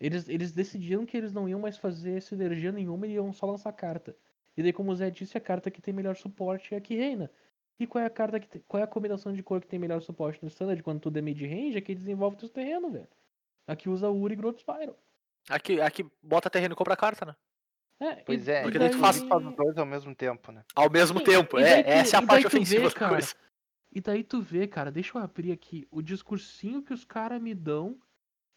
Eles, 0.00 0.28
eles 0.28 0.50
decidiram 0.52 1.04
que 1.04 1.16
eles 1.16 1.32
não 1.32 1.48
iam 1.48 1.60
mais 1.60 1.76
fazer 1.76 2.22
sinergia 2.22 2.72
nenhuma 2.72 3.06
e 3.06 3.12
iam 3.12 3.32
só 3.32 3.44
lançar 3.46 3.70
carta. 3.72 4.16
E 4.56 4.62
daí, 4.62 4.72
como 4.72 4.90
o 4.90 4.96
Zé 4.96 5.10
disse, 5.10 5.36
a 5.36 5.40
carta 5.40 5.70
que 5.70 5.82
tem 5.82 5.92
melhor 5.92 6.16
suporte 6.16 6.74
é 6.74 6.78
a 6.78 6.80
que 6.80 6.96
reina. 6.96 7.30
E 7.78 7.86
qual 7.86 8.02
é 8.02 8.06
a 8.06 8.10
carta 8.10 8.40
que 8.40 8.48
tem- 8.48 8.62
qual 8.66 8.80
é 8.80 8.84
a 8.84 8.86
combinação 8.86 9.32
de 9.32 9.42
cor 9.42 9.60
que 9.60 9.66
tem 9.66 9.78
melhor 9.78 10.00
suporte 10.02 10.38
no 10.42 10.48
standard 10.48 10.82
quando 10.82 11.00
tudo 11.00 11.18
é 11.18 11.22
mid-range? 11.22 11.76
É 11.76 11.80
que 11.80 11.94
desenvolve 11.94 12.36
teus 12.36 12.50
terrenos, 12.50 12.92
velho. 12.92 13.08
Aqui 13.66 13.88
usa 13.88 14.08
Uri 14.10 14.32
e 14.34 14.36
Growth 14.36 14.58
Spiral. 14.60 14.98
Aqui, 15.48 15.80
aqui 15.80 16.06
bota 16.22 16.50
terreno 16.50 16.72
e 16.74 16.76
compra 16.76 16.96
carta, 16.96 17.24
né? 17.26 17.36
É, 18.00 18.14
Pois 18.16 18.48
e- 18.48 18.50
é, 18.50 18.60
e 18.60 18.62
porque 18.62 18.78
porque 18.78 18.78
daí 18.78 18.90
tu 18.90 18.96
tu 18.96 19.00
faz 19.00 19.18
faz- 19.22 19.44
os 19.46 19.54
dois 19.56 19.76
ao 19.78 19.86
mesmo 19.86 20.14
tempo, 20.14 20.50
né? 20.50 20.64
Ao 20.74 20.90
mesmo 20.90 21.18
Sim, 21.18 21.24
tempo. 21.26 21.58
e 21.58 21.62
É, 21.62 21.82
tu- 21.82 21.88
essa 21.90 22.16
é 22.16 22.18
a 22.18 22.22
e 22.22 22.26
parte 22.26 22.42
tu 22.44 22.48
vê, 22.50 22.56
ofensiva 22.56 22.88
da 22.88 22.94
cara, 22.94 23.12
coisa. 23.12 23.34
E 23.92 24.00
daí 24.00 24.24
tu 24.24 24.40
vê, 24.40 24.66
cara, 24.66 24.90
deixa 24.90 25.16
eu 25.18 25.22
abrir 25.22 25.52
aqui 25.52 25.86
o 25.90 26.00
discursinho 26.02 26.82
que 26.82 26.92
os 26.94 27.04
caras 27.04 27.40
me 27.40 27.54
dão 27.54 27.98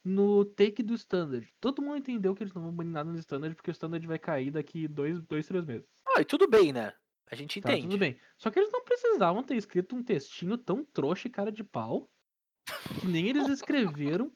no 0.03 0.43
take 0.45 0.83
do 0.83 0.93
standard. 0.95 1.47
Todo 1.59 1.81
mundo 1.81 1.97
entendeu 1.97 2.35
que 2.35 2.43
eles 2.43 2.53
não 2.53 2.63
vão 2.63 2.73
banir 2.73 2.91
nada 2.91 3.09
no 3.11 3.17
standard, 3.19 3.55
porque 3.55 3.71
o 3.71 3.73
standard 3.73 4.05
vai 4.05 4.19
cair 4.19 4.51
daqui 4.51 4.87
dois, 4.87 5.21
dois 5.21 5.47
três 5.47 5.65
meses. 5.65 5.87
Ah, 6.15 6.21
e 6.21 6.25
tudo 6.25 6.47
bem, 6.47 6.73
né? 6.73 6.93
A 7.31 7.35
gente 7.35 7.61
Tá, 7.61 7.71
entende. 7.71 7.87
tudo 7.87 7.99
bem. 7.99 8.19
Só 8.37 8.51
que 8.51 8.59
eles 8.59 8.71
não 8.71 8.83
precisavam 8.83 9.43
ter 9.43 9.55
escrito 9.55 9.95
um 9.95 10.03
textinho 10.03 10.57
tão 10.57 10.83
trouxa 10.83 11.27
e 11.27 11.31
cara 11.31 11.51
de 11.51 11.63
pau 11.63 12.09
que 12.99 13.07
nem 13.07 13.27
eles 13.29 13.47
escreveram 13.49 14.31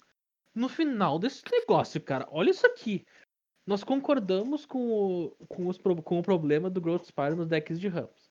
no 0.56 0.68
final 0.70 1.20
desse 1.20 1.44
negócio, 1.52 2.02
cara. 2.02 2.28
Olha 2.32 2.50
isso 2.50 2.66
aqui. 2.66 3.06
Nós 3.66 3.84
concordamos 3.84 4.66
com 4.66 4.90
o, 4.90 5.30
com 5.48 5.68
os, 5.68 5.78
com 5.78 6.20
o 6.20 6.24
problema 6.24 6.70
do 6.70 6.80
Growth 6.82 7.04
Spiral 7.06 7.36
nos 7.36 7.48
decks 7.48 7.80
de 7.80 7.88
Ramos. 7.90 8.27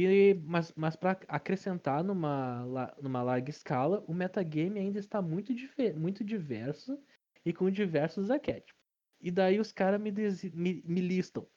E, 0.00 0.34
mas 0.46 0.72
mas 0.76 0.94
para 0.94 1.18
acrescentar 1.26 2.04
numa, 2.04 2.94
numa 3.02 3.20
larga 3.20 3.50
escala, 3.50 4.04
o 4.06 4.14
metagame 4.14 4.78
ainda 4.78 5.00
está 5.00 5.20
muito, 5.20 5.52
muito 5.96 6.22
diverso 6.22 6.96
e 7.44 7.52
com 7.52 7.68
diversos 7.68 8.30
arquétipos. 8.30 8.80
E 9.20 9.30
daí 9.32 9.58
os 9.58 9.72
caras 9.72 10.00
me, 10.00 10.12
me, 10.12 10.82
me 10.86 11.00
listam. 11.00 11.48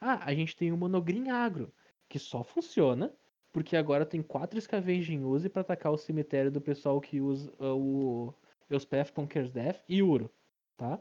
Ah, 0.00 0.24
a 0.24 0.34
gente 0.34 0.56
tem 0.56 0.72
o 0.72 0.76
Monogreen 0.76 1.30
Agro, 1.30 1.70
que 2.08 2.18
só 2.18 2.42
funciona 2.42 3.14
porque 3.52 3.76
agora 3.76 4.06
tem 4.06 4.22
quatro 4.22 4.58
Scavenge 4.58 5.12
em 5.12 5.22
use 5.22 5.50
pra 5.50 5.60
atacar 5.60 5.92
o 5.92 5.98
cemitério 5.98 6.50
do 6.50 6.62
pessoal 6.62 6.98
que 6.98 7.20
usa 7.20 7.52
uh, 7.60 7.76
o 7.76 8.34
Elspeth 8.70 9.12
Conquers 9.12 9.50
Death 9.50 9.84
e 9.86 10.02
Uro, 10.02 10.32
tá? 10.78 10.98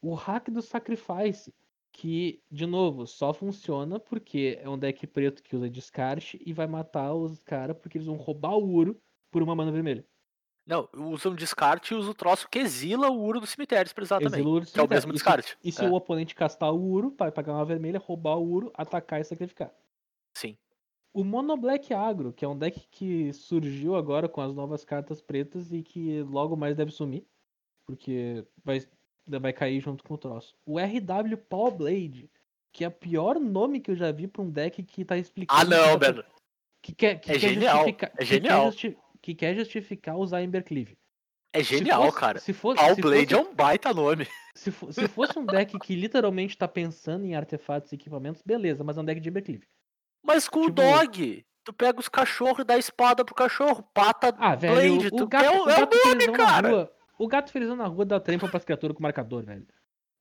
O 0.00 0.14
hack 0.14 0.48
do 0.48 0.62
Sacrifice, 0.62 1.52
que, 1.92 2.42
de 2.50 2.66
novo, 2.66 3.06
só 3.06 3.32
funciona 3.34 3.98
porque 3.98 4.58
é 4.62 4.68
um 4.68 4.78
deck 4.78 5.06
preto 5.06 5.42
que 5.42 5.56
usa 5.56 5.68
descarte 5.68 6.40
e 6.44 6.52
vai 6.52 6.66
matar 6.66 7.12
os 7.14 7.42
caras 7.42 7.76
porque 7.76 7.98
eles 7.98 8.06
vão 8.06 8.16
roubar 8.16 8.56
o 8.56 8.68
Uro 8.68 9.00
por 9.30 9.42
uma 9.42 9.54
mana 9.54 9.72
vermelha. 9.72 10.04
Não, 10.66 10.88
usa 10.94 11.30
um 11.30 11.34
descarte 11.34 11.92
e 11.92 11.96
usa 11.96 12.10
o 12.10 12.14
troço 12.14 12.48
que 12.48 12.58
exila 12.60 13.10
o 13.10 13.20
uro 13.20 13.40
do 13.40 13.46
cemitério 13.46 13.90
usar 14.00 14.18
também. 14.20 14.38
Exila 14.40 14.48
o 14.48 14.52
Uro 14.52 14.64
do 14.66 14.70
Que 14.70 14.78
é 14.78 14.82
o 14.82 14.88
mesmo 14.88 15.10
se- 15.10 15.14
descarte. 15.14 15.58
E 15.64 15.72
se 15.72 15.84
É, 15.84 15.88
o 15.88 15.94
oponente 15.94 16.34
castar 16.34 16.72
o 16.72 16.80
Uro, 16.80 17.12
vai 17.18 17.32
pagar 17.32 17.54
uma 17.54 17.64
vermelha, 17.64 17.98
roubar 17.98 18.36
o 18.36 18.46
Uro, 18.48 18.70
atacar 18.74 19.20
e 19.20 19.24
sacrificar. 19.24 19.72
Sim. 20.36 20.56
O 21.12 21.24
Mono 21.24 21.56
Black 21.56 21.92
Agro, 21.92 22.32
que 22.32 22.44
é 22.44 22.48
um 22.48 22.56
deck 22.56 22.86
que 22.88 23.32
surgiu 23.32 23.96
agora 23.96 24.28
com 24.28 24.40
as 24.40 24.54
novas 24.54 24.84
cartas 24.84 25.20
pretas 25.20 25.72
e 25.72 25.82
que 25.82 26.22
logo 26.22 26.56
mais 26.56 26.76
deve 26.76 26.92
sumir, 26.92 27.26
porque 27.84 28.46
vai, 28.62 28.80
vai 29.26 29.52
cair 29.52 29.80
junto 29.80 30.02
com 30.04 30.14
o 30.14 30.18
troço. 30.18 30.54
O 30.66 30.78
RW 30.78 31.36
Power 31.48 31.72
Blade, 31.74 32.30
que 32.72 32.84
é 32.84 32.88
o 32.88 32.92
pior 32.92 33.38
nome 33.38 33.80
que 33.80 33.90
eu 33.90 33.96
já 33.96 34.10
vi 34.12 34.26
pra 34.26 34.42
um 34.42 34.50
deck 34.50 34.82
que 34.82 35.04
tá 35.04 35.16
explicando. 35.16 35.60
Ah, 35.60 35.64
que 35.64 35.70
não, 35.70 35.92
tá- 35.92 35.96
Bernardo. 35.98 36.30
Que 36.82 36.94
quer, 36.94 37.20
que 37.20 37.30
É 37.30 37.34
quer 37.34 37.40
genial, 37.40 37.76
justificar, 37.78 38.10
é 38.14 38.16
que 38.18 38.24
genial. 38.24 38.60
Quer 38.60 38.70
justi- 38.72 38.98
que 39.20 39.34
quer 39.34 39.54
justificar 39.54 40.16
usar 40.16 40.42
Embercleave. 40.42 40.96
É 41.52 41.62
genial, 41.62 42.04
fosse- 42.04 42.16
cara. 42.18 42.38
Se 42.38 42.52
fosse, 42.52 42.80
All 42.82 42.94
se 42.94 43.00
Blade 43.02 43.34
fosse- 43.34 43.46
é 43.46 43.50
um 43.50 43.54
baita 43.54 43.92
nome. 43.92 44.26
se, 44.54 44.70
se 44.72 45.08
fosse 45.08 45.38
um 45.38 45.44
deck 45.44 45.78
que 45.78 45.94
literalmente 45.94 46.56
tá 46.56 46.66
pensando 46.68 47.24
em 47.26 47.34
artefatos 47.34 47.92
e 47.92 47.96
equipamentos, 47.96 48.40
beleza, 48.40 48.82
mas 48.84 48.96
é 48.96 49.00
um 49.00 49.04
deck 49.04 49.20
de 49.20 49.28
Embercleave. 49.28 49.66
Mas 50.24 50.48
com 50.48 50.66
Tipo- 50.66 50.80
o 50.80 50.84
dog, 50.84 51.44
tu 51.64 51.72
pega 51.74 51.98
os 52.00 52.08
cachorros 52.08 52.60
e 52.60 52.64
dá 52.64 52.78
espada 52.78 53.24
pro 53.24 53.34
cachorro. 53.34 53.82
Pata 53.92 54.34
Ah, 54.38 54.54
velho, 54.54 54.74
Blade, 54.96 55.06
o 55.14 55.16
tu 55.18 55.26
gato, 55.26 55.44
é, 55.44 55.50
o 55.50 55.52
o- 55.64 55.68
é 55.70 55.76
o 55.76 55.80
gato 55.80 55.96
nome, 56.08 56.32
cara. 56.32 56.68
rua. 56.70 56.92
O 57.20 57.28
gato 57.28 57.52
felizão 57.52 57.76
na 57.76 57.86
rua 57.86 58.06
dá 58.06 58.18
trampa 58.18 58.48
pras 58.48 58.64
criaturas 58.64 58.96
com 58.96 59.02
marcador, 59.02 59.44
velho. 59.44 59.66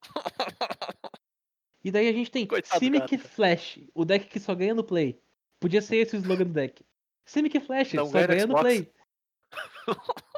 E 1.81 1.91
daí 1.91 2.09
a 2.09 2.11
gente 2.11 2.29
tem 2.29 2.45
Coitado 2.45 2.77
do 2.77 2.83
Simic 2.83 3.15
gato. 3.15 3.29
Flash, 3.29 3.79
o 3.95 4.03
deck 4.03 4.27
que 4.27 4.37
só 4.37 4.53
ganha 4.53 4.75
no 4.75 4.83
play. 4.83 5.17
Podia 5.61 5.81
ser 5.81 5.95
esse 5.95 6.17
o 6.17 6.19
slogan 6.19 6.43
do 6.43 6.51
deck. 6.51 6.85
Simic 7.25 7.57
Flash, 7.61 7.93
Não 7.93 8.05
só 8.05 8.27
ganha 8.27 8.45
no 8.45 8.57
Xbox. 8.57 8.61
play. 8.61 8.91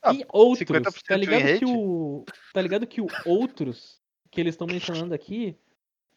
Ah, 0.00 0.14
e 0.14 0.24
outros, 0.32 0.68
50% 0.68 1.02
tá 1.02 1.16
ligado 1.16 1.58
que 1.58 1.64
o 1.64 2.24
tá 2.54 2.62
ligado 2.62 2.86
que 2.86 3.00
o 3.00 3.06
outros 3.26 4.00
que 4.30 4.40
eles 4.40 4.54
estão 4.54 4.66
mencionando 4.66 5.12
aqui 5.12 5.58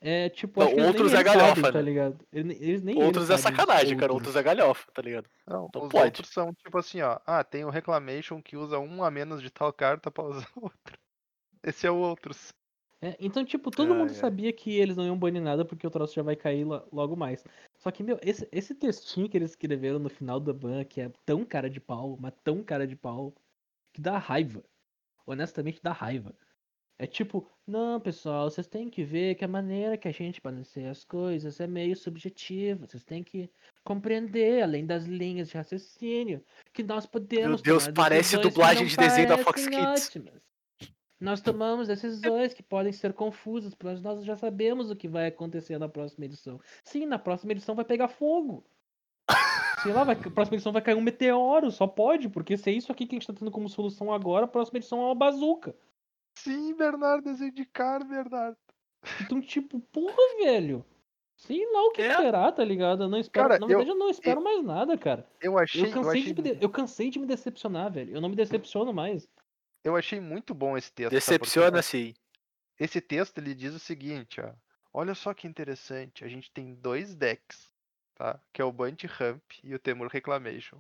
é 0.02 0.30
tipo, 0.30 0.60
Não, 0.60 0.88
outros 0.88 1.14
é 1.14 1.24
sabem, 1.24 1.34
galhofa, 1.34 1.62
tá 1.72 1.72
né? 1.74 1.82
ligado? 1.82 2.28
Eles, 2.34 2.62
eles 2.62 2.82
nem 2.82 3.02
Outros 3.02 3.30
é 3.30 3.38
sacanagem, 3.38 3.96
cara. 3.98 4.12
outros. 4.12 4.36
É 4.36 4.44
galhofa, 4.44 4.92
tá 4.92 5.02
ligado? 5.02 5.30
Não, 5.48 5.70
Não 5.74 5.84
os 5.84 5.90
pode. 5.90 6.06
outros 6.06 6.30
são 6.30 6.54
tipo 6.54 6.78
assim, 6.78 7.02
ó. 7.02 7.20
Ah, 7.26 7.44
tem 7.44 7.64
o 7.64 7.70
Reclamation 7.70 8.42
que 8.42 8.58
usa 8.58 8.80
um 8.80 9.04
a 9.04 9.12
menos 9.12 9.42
de 9.42 9.50
tal 9.52 9.72
carta 9.72 10.10
pra 10.12 10.24
usar 10.24 10.50
outra. 10.56 10.98
Esse 11.64 11.86
é 11.88 11.92
o 11.92 11.96
outros. 11.98 12.54
É, 13.04 13.16
então, 13.20 13.44
tipo, 13.44 13.72
todo 13.72 13.94
Ai, 13.94 13.98
mundo 14.00 14.10
ai. 14.10 14.16
sabia 14.16 14.54
que 14.54 14.78
eles 14.78 14.96
não 14.96 15.06
iam 15.06 15.18
banir 15.18 15.42
nada 15.42 15.66
porque 15.66 15.86
o 15.88 15.90
troço 15.92 16.14
já 16.14 16.22
vai 16.24 16.36
cair 16.36 16.64
lo- 16.66 16.88
logo 16.92 17.16
mais. 17.16 17.44
Só 17.80 17.90
que, 17.92 18.04
meu, 18.04 18.20
esse, 18.22 18.48
esse 18.52 18.76
textinho 18.76 19.28
que 19.30 19.38
eles 19.38 19.52
escreveram 19.52 19.98
no 20.00 20.10
final 20.10 20.40
da 20.40 20.54
ban, 20.54 20.84
que 20.84 21.02
é 21.02 21.10
tão 21.26 21.44
cara 21.46 21.70
de 21.70 21.80
pau, 21.80 22.18
mas 22.20 22.34
tão 22.44 22.64
cara 22.64 22.86
de 22.88 22.96
pau, 22.96 23.34
que 23.94 24.02
dá 24.02 24.18
raiva. 24.20 24.64
Honestamente, 25.26 25.82
dá 25.82 25.92
raiva. 25.92 26.36
É 27.02 27.08
tipo, 27.08 27.48
não, 27.66 28.00
pessoal, 28.00 28.48
vocês 28.48 28.68
têm 28.68 28.88
que 28.88 29.04
ver 29.04 29.34
que 29.34 29.44
a 29.44 29.48
maneira 29.48 29.98
que 29.98 30.08
a 30.08 30.12
gente 30.12 30.40
balanceia 30.40 30.92
as 30.92 31.04
coisas 31.04 31.60
é 31.60 31.66
meio 31.66 31.96
subjetiva. 31.96 32.86
Vocês 32.86 33.04
têm 33.04 33.24
que 33.24 33.50
compreender, 33.84 34.62
além 34.62 34.86
das 34.86 35.06
linhas 35.06 35.50
de 35.50 35.58
raciocínio, 35.58 36.44
que 36.72 36.84
nós 36.84 37.08
podemos. 37.08 37.60
Deus, 37.64 37.86
tomar 37.86 37.96
parece 37.96 38.38
dublagem 38.38 38.86
de 38.86 38.96
desenho 38.96 39.30
da 39.30 39.40
Fox 39.40 39.66
Kids. 39.66 40.10
ótimas. 40.10 40.44
Nós 41.20 41.42
tomamos 41.42 41.88
decisões 41.88 42.54
que 42.54 42.62
podem 42.62 42.92
ser 42.92 43.14
confusas, 43.14 43.76
mas 43.84 44.00
nós 44.00 44.24
já 44.24 44.38
sabemos 44.38 44.92
o 44.92 44.96
que 44.96 45.08
vai 45.08 45.26
acontecer 45.26 45.80
na 45.80 45.90
próxima 45.90 46.26
edição. 46.26 46.62
Sim, 46.84 47.08
na 47.08 47.18
próxima 47.18 47.54
edição 47.54 47.74
vai 47.74 47.84
pegar 47.84 48.10
fogo. 48.10 48.64
Sei 49.82 49.92
lá, 49.92 50.04
vai, 50.04 50.16
a 50.16 50.30
próxima 50.30 50.56
edição 50.56 50.72
vai 50.72 50.84
cair 50.84 50.94
um 50.94 51.02
meteoro, 51.02 51.72
só 51.72 51.88
pode, 51.88 52.30
porque 52.30 52.56
se 52.58 52.70
é 52.70 52.74
isso 52.74 52.92
aqui 52.92 53.08
que 53.08 53.16
a 53.16 53.18
gente 53.18 53.26
tá 53.26 53.34
tendo 53.34 53.50
como 53.50 53.68
solução 53.68 54.14
agora, 54.14 54.46
a 54.46 54.48
próxima 54.48 54.78
edição 54.78 55.00
é 55.00 55.06
uma 55.06 55.16
bazuca. 55.16 55.76
Sim, 56.44 56.74
Bernardo, 56.76 57.24
desenho 57.26 57.52
de 57.52 57.66
cara, 57.66 58.04
Bernardo. 58.04 58.58
Então, 59.22 59.42
tipo, 59.42 59.80
porra, 59.80 60.16
velho. 60.44 60.86
Sei 61.36 61.66
lá 61.72 61.82
o 61.88 61.92
que 61.92 62.02
É. 62.04 62.12
esperar, 62.12 62.52
tá 62.52 62.64
ligado? 62.64 63.04
Eu 63.04 63.10
não 63.10 63.18
espero. 63.18 63.48
Cara, 63.50 63.60
na 63.60 63.66
eu- 63.66 63.70
verdade, 63.70 63.90
eu, 63.90 63.96
não 63.96 64.10
espero 64.10 64.44
mais 64.44 64.64
nada, 64.64 64.96
cara. 64.98 65.28
Eu 65.42 65.58
achei, 65.58 65.82
Eu 65.82 65.88
eu, 65.88 65.94
cansei, 65.94 66.22
achei, 66.22 66.34
de 66.34 66.58
eu 66.64 66.70
cansei 66.70 67.10
de 67.10 67.18
me 67.20 67.26
decepcionar, 67.26 67.92
velho. 67.92 68.14
Eu 68.16 68.22
não 68.22 68.30
me 68.30 68.36
decepciono 68.36 68.94
mais. 68.94 69.28
eu 69.84 69.96
achei 69.96 70.20
muito 70.20 70.54
bom 70.54 70.78
esse 70.78 70.92
texto. 70.94 71.12
Decepciona, 71.12 71.82
sim. 71.82 72.14
Esse 72.80 73.02
texto 73.02 73.40
ele 73.40 73.56
diz 73.56 73.74
o 73.74 73.80
seguinte, 73.80 74.40
ó. 74.40 74.54
Olha 74.94 75.16
só 75.16 75.34
que 75.34 75.48
interessante, 75.48 76.24
a 76.24 76.28
gente 76.28 76.52
tem 76.52 76.76
dois 76.76 77.16
decks, 77.16 77.72
tá? 78.14 78.40
Que 78.54 78.62
é 78.62 78.66
o 78.66 78.72
Bunt 78.72 79.04
Ramp 79.06 79.42
e 79.64 79.74
o 79.74 79.80
Temur 79.80 80.08
Reclamation. 80.10 80.78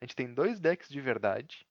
A 0.00 0.04
gente 0.04 0.16
tem 0.16 0.32
dois 0.34 0.58
decks 0.58 0.88
de 0.88 1.00
verdade. 1.00 1.64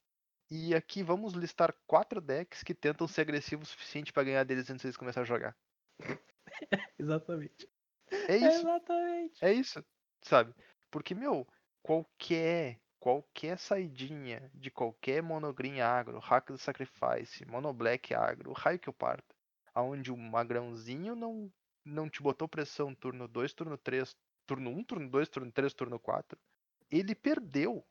E 0.52 0.76
aqui 0.76 1.02
vamos 1.02 1.34
listar 1.34 1.74
quatro 1.88 2.22
decks 2.22 2.62
que 2.64 2.76
tentam 2.76 3.08
ser 3.08 3.22
agressivos 3.22 3.70
o 3.70 3.72
suficiente 3.72 4.14
pra 4.14 4.24
ganhar 4.24 4.44
deles 4.44 4.70
antes 4.70 4.84
deles 4.84 4.98
começarem 4.98 5.24
a 5.24 5.28
jogar. 5.28 5.58
Exatamente. 6.98 7.68
É 8.28 8.38
isso, 8.38 8.68
Exatamente. 8.68 9.42
é 9.42 9.54
isso, 9.54 9.86
sabe? 10.24 10.56
Porque, 10.92 11.16
meu, 11.16 11.48
qualquer, 11.84 12.82
qualquer 13.00 13.58
saidinha 13.60 14.52
de 14.54 14.72
qualquer 14.72 15.24
monogreen 15.24 15.82
agro, 15.82 16.20
hack 16.20 16.48
do 16.52 16.58
sacrifice, 16.58 17.46
mono 17.46 17.74
black 17.74 18.14
agro, 18.14 18.54
raio 18.54 18.80
que 18.80 18.90
eu 18.90 18.94
parta, 18.94 19.36
aonde 19.74 20.12
o 20.12 20.18
magrãozinho 20.18 21.16
não, 21.16 21.54
não 21.86 22.10
te 22.10 22.22
botou 22.24 22.48
pressão 22.48 22.96
turno 22.96 23.28
2, 23.28 23.54
turno 23.54 23.78
3, 23.78 24.16
turno 24.48 24.72
1, 24.72 24.84
turno 24.84 25.10
2, 25.10 25.30
turno 25.30 25.52
3, 25.52 25.74
turno 25.74 26.00
4, 26.00 26.40
ele 26.92 27.16
perdeu. 27.16 27.86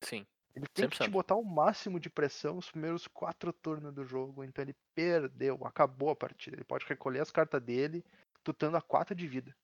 Sim. 0.00 0.26
Ele 0.54 0.66
tem 0.68 0.88
que 0.88 0.98
te 0.98 1.08
100%. 1.08 1.10
botar 1.10 1.34
o 1.34 1.44
máximo 1.44 1.98
de 1.98 2.08
pressão 2.08 2.54
nos 2.56 2.70
primeiros 2.70 3.08
quatro 3.08 3.52
turnos 3.52 3.92
do 3.92 4.04
jogo. 4.04 4.44
Então 4.44 4.62
ele 4.64 4.74
perdeu, 4.94 5.58
acabou 5.64 6.10
a 6.10 6.16
partida. 6.16 6.56
Ele 6.56 6.64
pode 6.64 6.84
recolher 6.86 7.20
as 7.20 7.30
cartas 7.30 7.60
dele, 7.60 8.04
tu 8.44 8.52
estando 8.52 8.76
a 8.76 8.82
4 8.82 9.14
de 9.14 9.26
vida. 9.26 9.54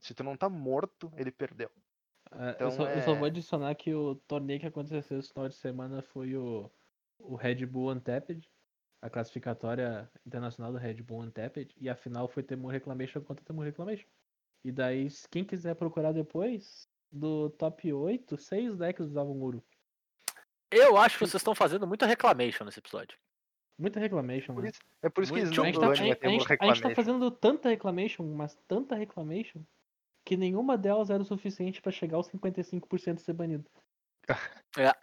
Se 0.00 0.12
tu 0.14 0.24
não 0.24 0.36
tá 0.36 0.48
morto, 0.48 1.12
ele 1.16 1.30
perdeu. 1.30 1.70
É, 2.32 2.50
Então 2.50 2.66
eu, 2.68 2.70
só, 2.72 2.86
eu 2.88 3.02
só 3.02 3.14
vou 3.14 3.26
é- 3.26 3.30
adicionar 3.30 3.74
que 3.74 3.94
o 3.94 4.14
torneio 4.14 4.58
que 4.60 4.66
aconteceu 4.66 5.18
esse 5.18 5.32
final 5.32 5.48
de 5.48 5.54
semana 5.54 6.02
foi 6.02 6.36
o, 6.36 6.70
o 7.18 7.36
Red 7.36 7.66
Bull 7.66 7.92
Untapped, 7.92 8.48
a 9.02 9.08
classificatória 9.10 10.10
internacional 10.26 10.72
do 10.72 10.78
Red 10.78 10.94
Bull 11.02 11.22
Untapped, 11.22 11.74
e 11.78 11.88
a 11.88 11.94
final 11.94 12.28
foi 12.28 12.42
Temur 12.42 12.70
Reclamation 12.72 13.20
contra 13.22 13.44
Temur 13.44 13.64
Reclamation. 13.64 14.08
E 14.64 14.70
daí, 14.72 15.08
quem 15.30 15.44
quiser 15.44 15.74
procurar 15.74 16.12
depois, 16.12 16.88
do 17.10 17.50
top 17.50 17.92
8, 17.92 18.36
6 18.36 18.76
decks 18.76 19.06
usavam 19.06 19.40
Uru. 19.40 19.62
Eu 20.70 20.96
acho 20.96 21.18
que 21.18 21.26
vocês 21.26 21.40
estão 21.40 21.54
fazendo 21.54 21.86
muita 21.86 22.06
reclamation 22.06 22.64
nesse 22.64 22.78
episódio. 22.78 23.18
Muita 23.78 23.98
Reclamation, 23.98 24.52
Por 24.54 24.56
mano. 24.56 24.68
isso- 24.68 24.80
É 25.02 25.08
por 25.08 25.24
isso 25.24 25.32
que 25.32 25.38
Muito 25.40 25.48
eles 25.48 25.58
A 25.58 25.62
não 25.62 25.64
gente, 25.66 25.80
tá, 25.80 25.86
a, 25.86 25.90
a 25.90 25.94
gente, 25.94 26.26
a, 26.26 26.28
gente, 26.28 26.84
a 26.84 26.88
tá 26.90 26.94
fazendo 26.94 27.30
tanta 27.30 27.70
Reclamation, 27.70 28.22
mas 28.34 28.54
tanta 28.68 28.94
Reclamation, 28.94 29.62
que 30.22 30.36
nenhuma 30.36 30.76
delas 30.76 31.08
era 31.08 31.22
o 31.22 31.24
suficiente 31.24 31.80
pra 31.80 31.90
chegar 31.90 32.18
aos 32.18 32.28
55% 32.28 33.14
de 33.14 33.22
ser 33.22 33.32
banido. 33.32 33.64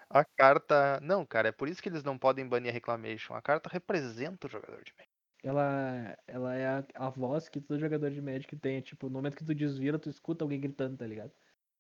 A 0.09 0.24
carta. 0.24 0.99
Não, 1.01 1.26
cara, 1.26 1.49
é 1.49 1.51
por 1.51 1.68
isso 1.68 1.82
que 1.82 1.89
eles 1.89 2.03
não 2.03 2.18
podem 2.20 2.47
banir 2.47 2.70
a 2.70 2.74
Reclamation. 2.74 3.34
A 3.34 3.41
carta 3.41 3.68
representa 3.68 4.45
o 4.47 4.49
jogador 4.49 4.84
de 4.84 4.93
Magic. 4.95 5.11
Ela, 5.43 6.18
ela 6.28 6.55
é 6.55 6.68
a, 6.68 6.84
a 6.95 7.09
voz 7.09 7.49
que 7.49 7.59
todo 7.59 7.80
jogador 7.80 8.11
de 8.11 8.22
Magic 8.22 8.55
tem. 8.57 8.80
Tipo, 8.82 9.07
no 9.07 9.13
momento 9.13 9.36
que 9.36 9.43
tu 9.43 9.55
desvira, 9.55 9.97
tu 9.99 10.09
escuta 10.09 10.43
alguém 10.45 10.59
gritando, 10.61 10.97
tá 10.97 11.05
ligado? 11.07 11.32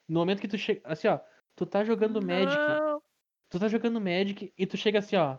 No 0.07 0.19
momento 0.19 0.41
que 0.41 0.47
tu 0.47 0.57
chega. 0.57 0.81
Assim, 0.83 1.07
ó. 1.07 1.19
Tu 1.55 1.65
tá 1.65 1.83
jogando 1.83 2.21
Magic. 2.21 2.55
Não. 2.57 2.96
Tu 3.49 3.59
tá 3.59 3.67
jogando 3.67 4.01
Magic 4.01 4.53
e 4.57 4.65
tu 4.67 4.75
chega 4.77 4.99
assim, 4.99 5.15
ó. 5.15 5.37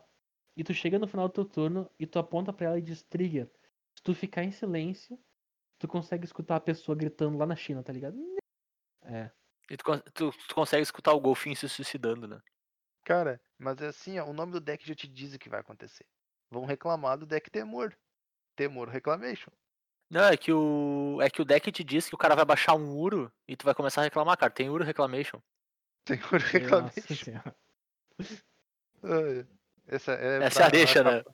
E 0.56 0.64
tu 0.64 0.72
chega 0.74 0.98
no 0.98 1.06
final 1.06 1.28
do 1.28 1.34
teu 1.34 1.44
turno 1.44 1.90
e 1.98 2.06
tu 2.06 2.18
aponta 2.18 2.52
pra 2.52 2.66
ela 2.66 2.78
e 2.78 2.82
diz 2.82 3.02
trigger. 3.02 3.50
Se 3.94 4.02
tu 4.02 4.14
ficar 4.14 4.42
em 4.44 4.50
silêncio, 4.50 5.18
tu 5.78 5.86
consegue 5.86 6.24
escutar 6.24 6.56
a 6.56 6.60
pessoa 6.60 6.96
gritando 6.96 7.36
lá 7.38 7.46
na 7.46 7.54
China, 7.56 7.82
tá 7.82 7.92
ligado? 7.92 8.16
É. 9.02 9.30
E 9.70 9.76
tu, 9.76 9.84
tu- 10.12 10.32
tu 10.48 10.54
consegue 10.54 10.82
escutar 10.82 11.12
o 11.12 11.20
golfinho 11.20 11.54
se 11.56 11.68
suicidando, 11.68 12.26
né? 12.26 12.40
Cara, 13.04 13.40
mas 13.58 13.80
é 13.80 13.86
assim, 13.86 14.18
ó, 14.18 14.26
o 14.26 14.32
nome 14.32 14.52
do 14.52 14.60
deck 14.60 14.86
já 14.86 14.94
te 14.94 15.06
diz 15.06 15.34
o 15.34 15.38
que 15.38 15.48
vai 15.48 15.60
acontecer. 15.60 16.04
Vão 16.50 16.64
reclamar 16.64 17.18
do 17.18 17.26
deck 17.26 17.50
Temor. 17.50 17.96
Temor 18.56 18.88
Reclamation. 18.88 19.52
Não, 20.10 20.24
é 20.24 20.36
que 20.36 20.50
o. 20.52 21.18
É 21.20 21.28
que 21.30 21.40
o 21.40 21.44
deck 21.44 21.70
te 21.70 21.84
diz 21.84 22.08
que 22.08 22.14
o 22.14 22.18
cara 22.18 22.34
vai 22.34 22.44
baixar 22.44 22.74
um 22.74 22.96
Uro 22.96 23.30
e 23.46 23.54
tu 23.54 23.64
vai 23.64 23.74
começar 23.74 24.00
a 24.00 24.04
reclamar, 24.04 24.36
cara. 24.38 24.50
Tem 24.50 24.68
Uro 24.70 24.82
Reclamation. 24.82 25.40
Temor 26.04 26.32
Nossa 26.32 26.46
Reclamation. 26.46 27.14
senhora. 27.14 27.56
Essa 29.86 30.12
é, 30.12 30.42
Essa 30.42 30.62
é 30.62 30.66
a 30.66 30.68
deixa, 30.68 31.02
pra- 31.02 31.12
né? 31.12 31.24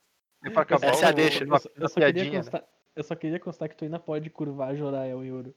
É 0.45 0.51
pra 0.51 0.63
acabar 0.63 0.89
Essa 0.89 1.07
é 1.07 1.09
a 1.09 1.13
deixa. 1.13 1.45
Eu 1.45 1.59
só, 1.59 1.69
eu 1.69 1.83
uma 1.83 1.89
só 1.89 2.01
queria 2.01 2.25
né? 2.25 2.31
constar, 2.37 2.65
eu 2.95 3.05
só 3.05 3.15
queria 3.17 3.41
constar 3.41 3.69
que 3.69 3.77
tu 3.77 3.85
ainda 3.85 3.99
pode 3.99 4.29
curvar 4.31 4.77
Jorael 4.77 5.25
em 5.25 5.33
ouro. 5.33 5.55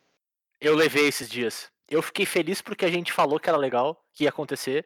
Eu 0.59 0.75
levei 0.75 1.07
esses 1.07 1.29
dias. 1.29 1.69
Eu 1.89 2.01
fiquei 2.01 2.25
feliz 2.25 2.61
porque 2.61 2.85
a 2.85 2.89
gente 2.89 3.11
falou 3.13 3.39
que 3.39 3.47
era 3.49 3.57
legal, 3.57 4.03
que 4.13 4.23
ia 4.23 4.29
acontecer. 4.29 4.85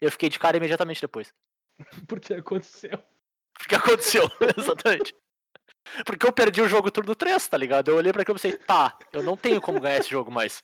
Eu 0.00 0.10
fiquei 0.12 0.28
de 0.28 0.38
cara 0.38 0.56
imediatamente 0.56 1.00
depois. 1.00 1.34
Porque 2.08 2.34
aconteceu. 2.34 2.94
O 2.94 3.68
que 3.68 3.74
aconteceu? 3.74 4.30
Exatamente. 4.56 5.14
Porque 6.06 6.24
eu 6.26 6.32
perdi 6.32 6.60
o 6.62 6.68
jogo 6.68 6.90
turno 6.90 7.14
3, 7.16 7.48
tá 7.48 7.56
ligado? 7.56 7.90
Eu 7.90 7.96
olhei 7.96 8.12
pra 8.12 8.22
aquilo 8.22 8.36
e 8.38 8.40
pensei, 8.40 8.56
tá, 8.58 8.96
eu 9.12 9.22
não 9.22 9.36
tenho 9.36 9.60
como 9.60 9.80
ganhar 9.80 9.98
esse 9.98 10.10
jogo 10.10 10.30
mais. 10.30 10.62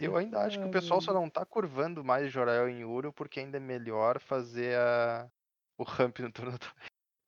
Eu 0.00 0.16
ainda 0.16 0.40
acho 0.40 0.58
que 0.58 0.64
o 0.64 0.70
pessoal 0.70 1.00
só 1.00 1.12
não 1.12 1.28
tá 1.28 1.44
curvando 1.44 2.02
mais 2.04 2.32
Jorael 2.32 2.68
em 2.68 2.84
Uro 2.84 3.12
porque 3.12 3.40
ainda 3.40 3.58
é 3.58 3.60
melhor 3.60 4.18
fazer 4.20 4.76
a... 4.78 5.30
o 5.76 5.82
ramp 5.82 6.18
no 6.20 6.32
turno 6.32 6.58
do... 6.58 6.66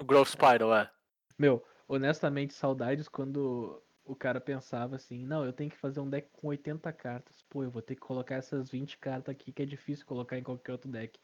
O 0.00 0.04
Growth 0.04 0.28
Spiral, 0.28 0.74
é. 0.74 0.90
Meu, 1.38 1.64
honestamente, 1.86 2.54
saudades 2.54 3.08
quando 3.08 3.82
o 4.04 4.16
cara 4.16 4.40
pensava 4.40 4.96
assim, 4.96 5.24
não, 5.26 5.44
eu 5.44 5.52
tenho 5.52 5.70
que 5.70 5.76
fazer 5.76 6.00
um 6.00 6.08
deck 6.08 6.30
com 6.32 6.48
80 6.48 6.90
cartas. 6.92 7.44
Pô, 7.50 7.62
eu 7.62 7.70
vou 7.70 7.82
ter 7.82 7.94
que 7.94 8.00
colocar 8.00 8.36
essas 8.36 8.70
20 8.70 8.96
cartas 8.98 9.32
aqui 9.32 9.52
que 9.52 9.62
é 9.62 9.66
difícil 9.66 10.06
colocar 10.06 10.38
em 10.38 10.42
qualquer 10.42 10.72
outro 10.72 10.90
deck. 10.90 11.20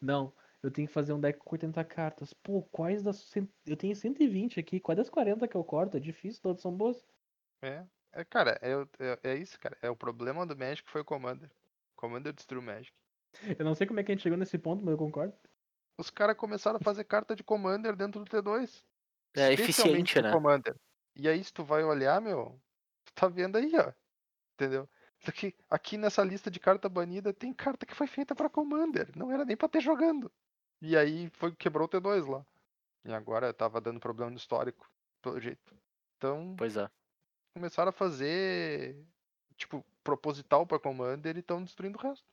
Não, 0.00 0.32
eu 0.62 0.70
tenho 0.70 0.86
que 0.86 0.92
fazer 0.92 1.12
um 1.12 1.20
deck 1.20 1.38
com 1.38 1.54
80 1.54 1.82
cartas. 1.84 2.34
Pô, 2.34 2.62
quais 2.62 3.02
das. 3.02 3.32
Eu 3.64 3.76
tenho 3.76 3.96
120 3.96 4.60
aqui, 4.60 4.78
quais 4.78 4.98
das 4.98 5.08
40 5.08 5.48
que 5.48 5.56
eu 5.56 5.64
corto? 5.64 5.96
É 5.96 6.00
difícil, 6.00 6.42
todas 6.42 6.60
são 6.60 6.76
boas. 6.76 7.02
É, 7.62 7.84
é, 8.20 8.24
cara, 8.24 8.58
é, 8.62 8.72
é, 8.98 9.30
é 9.30 9.34
isso, 9.36 9.58
cara. 9.58 9.76
É 9.82 9.90
o 9.90 9.96
problema 9.96 10.46
do 10.46 10.56
Magic 10.56 10.88
foi 10.88 11.00
o 11.00 11.04
Commander. 11.04 11.50
Commander 11.94 12.32
destruiu 12.32 12.62
o 12.62 12.64
Magic. 12.64 12.92
Eu 13.58 13.64
não 13.64 13.74
sei 13.74 13.86
como 13.86 14.00
é 14.00 14.02
que 14.02 14.10
a 14.10 14.14
gente 14.14 14.22
chegou 14.22 14.38
nesse 14.38 14.58
ponto, 14.58 14.84
mas 14.84 14.92
eu 14.92 14.98
concordo. 14.98 15.34
Os 15.98 16.10
caras 16.10 16.36
começaram 16.36 16.78
a 16.78 16.84
fazer 16.84 17.04
carta 17.04 17.34
de 17.34 17.42
Commander 17.42 17.94
dentro 17.96 18.24
do 18.24 18.30
T2. 18.30 18.82
É 19.34 19.52
eficiente, 19.52 20.20
né? 20.20 20.32
Commander. 20.32 20.74
E 21.14 21.28
aí, 21.28 21.42
se 21.42 21.52
tu 21.52 21.64
vai 21.64 21.84
olhar, 21.84 22.20
meu, 22.20 22.60
tu 23.04 23.12
tá 23.14 23.28
vendo 23.28 23.56
aí, 23.56 23.72
ó. 23.76 23.92
Entendeu? 24.54 24.88
Aqui, 25.26 25.54
aqui 25.68 25.96
nessa 25.96 26.22
lista 26.22 26.50
de 26.50 26.60
carta 26.60 26.88
banida 26.88 27.32
tem 27.32 27.52
carta 27.52 27.84
que 27.84 27.94
foi 27.94 28.06
feita 28.06 28.34
pra 28.34 28.50
Commander. 28.50 29.10
Não 29.16 29.30
era 29.32 29.44
nem 29.44 29.56
pra 29.56 29.68
ter 29.68 29.80
jogando. 29.80 30.30
E 30.80 30.96
aí 30.96 31.30
foi 31.30 31.54
quebrou 31.54 31.86
o 31.86 31.88
T2 31.88 32.28
lá. 32.28 32.46
E 33.04 33.12
agora 33.12 33.52
tava 33.52 33.80
dando 33.80 34.00
problema 34.00 34.30
no 34.30 34.36
histórico, 34.36 34.90
pelo 35.22 35.40
jeito. 35.40 35.74
Então, 36.16 36.54
Pois 36.56 36.76
é. 36.76 36.88
Começaram 37.56 37.88
a 37.88 37.92
fazer 37.92 39.02
tipo 39.56 39.82
proposital 40.04 40.66
pra 40.66 40.78
Commander 40.78 41.36
e 41.36 41.40
estão 41.40 41.62
destruindo 41.64 41.98
o 41.98 42.02
resto. 42.02 42.24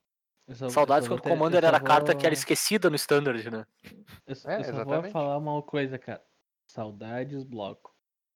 Só- 0.52 0.68
Saudades 0.68 1.08
vou 1.08 1.16
quando 1.16 1.20
o 1.20 1.22
ter- 1.22 1.30
Commander 1.30 1.60
só 1.62 1.68
era 1.68 1.76
a 1.78 1.80
carta 1.80 2.14
que 2.14 2.26
era 2.26 2.34
vou- 2.34 2.38
esquecida 2.38 2.90
no 2.90 2.96
Standard, 2.96 3.50
né? 3.50 3.66
Eu, 4.26 4.34
só- 4.34 4.50
É, 4.50 4.60
eu 4.60 4.64
só 4.64 4.84
vou 4.84 5.10
falar 5.10 5.38
uma 5.38 5.62
coisa, 5.62 5.98
cara. 5.98 6.22
Saudades 6.66 7.42
bloco. 7.42 7.94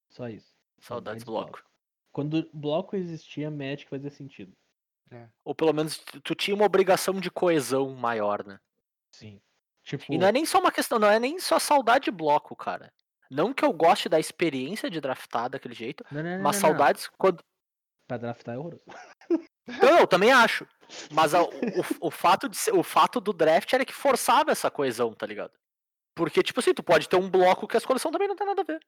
Só 0.08 0.28
isso. 0.30 0.56
Saudades 0.80 1.22
bloco. 1.24 1.62
Quando 2.10 2.48
bloco 2.54 2.96
existia, 2.96 3.50
Magic 3.50 3.88
fazia 3.90 4.10
sentido. 4.10 4.56
Ou 5.44 5.54
pelo 5.54 5.72
menos 5.74 5.98
tu- 5.98 6.20
tu 6.20 6.34
tinha 6.34 6.54
uma 6.54 6.64
obrigação 6.66 7.14
de 7.20 7.30
coesão 7.30 7.94
maior, 7.94 8.44
né? 8.46 8.58
Sim. 9.10 9.40
Tipo, 9.82 10.12
E 10.12 10.18
não 10.18 10.26
é 10.26 10.32
nem 10.32 10.44
só 10.46 10.58
uma 10.58 10.72
questão, 10.72 10.98
não 10.98 11.08
é 11.10 11.18
nem 11.18 11.38
só 11.38 11.58
saudade 11.58 12.06
de 12.06 12.10
bloco, 12.10 12.54
cara. 12.56 12.92
Não 13.30 13.52
que 13.52 13.64
eu 13.64 13.72
goste 13.72 14.08
da 14.08 14.18
experiência 14.18 14.88
de 14.90 15.00
draftar 15.00 15.48
daquele 15.50 15.74
jeito, 15.74 16.04
não, 16.10 16.22
não, 16.22 16.36
não, 16.36 16.42
mas 16.42 16.56
não, 16.60 16.68
não. 16.70 16.76
saudades 16.76 17.08
quando. 17.18 17.42
Pra 18.06 18.16
draftar 18.16 18.54
é 18.54 18.58
horroroso. 18.58 18.82
Não, 19.82 19.98
eu 19.98 20.06
também 20.06 20.32
acho. 20.32 20.66
Mas 21.12 21.34
a- 21.34 21.42
o, 22.00 22.08
o 22.08 22.10
fato 22.10 22.48
de 22.48 22.56
ser- 22.56 22.74
o 22.74 22.82
fato 22.82 23.20
do 23.20 23.32
draft 23.34 23.70
era 23.72 23.84
que 23.84 23.92
forçava 23.92 24.50
essa 24.50 24.70
coesão, 24.70 25.12
tá 25.12 25.26
ligado? 25.26 25.52
Porque, 26.16 26.42
tipo 26.42 26.58
assim, 26.60 26.72
tu 26.72 26.82
pode 26.82 27.08
ter 27.08 27.16
um 27.16 27.30
bloco 27.30 27.68
que 27.68 27.76
as 27.76 27.84
coleções 27.84 28.12
também 28.12 28.26
não 28.28 28.34
tem 28.36 28.46
nada 28.46 28.62
a 28.62 28.64
ver. 28.64 28.80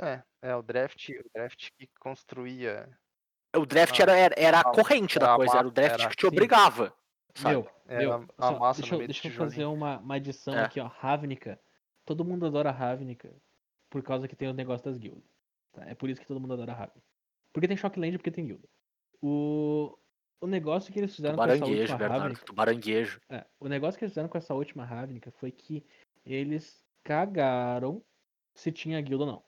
É, 0.00 0.22
é 0.42 0.56
o 0.56 0.62
draft, 0.62 1.08
o 1.10 1.30
draft 1.34 1.68
que 1.78 1.86
construía. 2.00 2.88
O 3.54 3.64
draft 3.66 3.98
Ah, 4.00 4.02
era, 4.02 4.16
era, 4.16 4.34
era 4.38 4.56
a 4.58 4.60
a- 4.60 4.72
corrente 4.72 5.16
era 5.18 5.26
da 5.26 5.32
a 5.34 5.36
coisa, 5.36 5.52
era 5.58 5.62
o 5.68 5.70
massa, 5.70 5.74
draft 5.74 6.00
era 6.00 6.08
que 6.10 6.16
te 6.16 6.26
assim. 6.26 6.34
obrigava. 6.34 6.94
Sabe? 7.34 7.54
Meu, 7.56 7.70
Era 7.86 8.00
meu, 8.18 8.28
a 8.38 8.52
massa 8.52 8.80
deixa, 8.80 8.94
eu- 8.94 8.98
deixa 9.06 9.28
eu 9.28 9.32
fazer 9.34 9.64
uma, 9.66 9.98
uma 9.98 10.14
adição 10.16 10.54
É. 10.54 10.64
aqui, 10.64 10.80
ó. 10.80 10.86
Ravnica. 10.86 11.60
Todo 12.04 12.24
mundo 12.24 12.46
adora 12.46 12.70
Ravnica. 12.70 13.30
Por 13.96 14.02
causa 14.02 14.28
que 14.28 14.36
tem 14.36 14.46
o 14.46 14.52
negócio 14.52 14.84
das 14.84 14.98
guildas. 14.98 15.24
tá? 15.72 15.82
É 15.86 15.94
por 15.94 16.10
isso 16.10 16.20
que 16.20 16.26
todo 16.26 16.38
mundo 16.38 16.52
adora 16.52 16.74
Ravnica. 16.74 17.02
Porque 17.50 17.66
tem 17.66 17.78
Shockland 17.78 18.18
porque 18.18 18.30
tem 18.30 18.44
guilda. 18.44 18.68
O, 19.22 19.96
o 20.38 20.46
negócio 20.46 20.92
que 20.92 20.98
eles 20.98 21.16
fizeram 21.16 21.34
com 21.34 21.44
essa 21.44 21.64
última. 21.64 21.96
Ravnica. 21.96 22.52
Baranguejo. 22.52 23.20
É, 23.30 23.46
o 23.58 23.68
negócio 23.68 23.98
que 23.98 24.04
eles 24.04 24.12
fizeram 24.12 24.28
com 24.28 24.36
essa 24.36 24.52
última 24.52 24.84
Ravnica 24.84 25.30
foi 25.30 25.50
que 25.50 25.82
eles 26.26 26.84
cagaram 27.02 28.04
se 28.54 28.70
tinha 28.70 29.00
guilda 29.00 29.24
ou 29.24 29.30
não. 29.30 29.42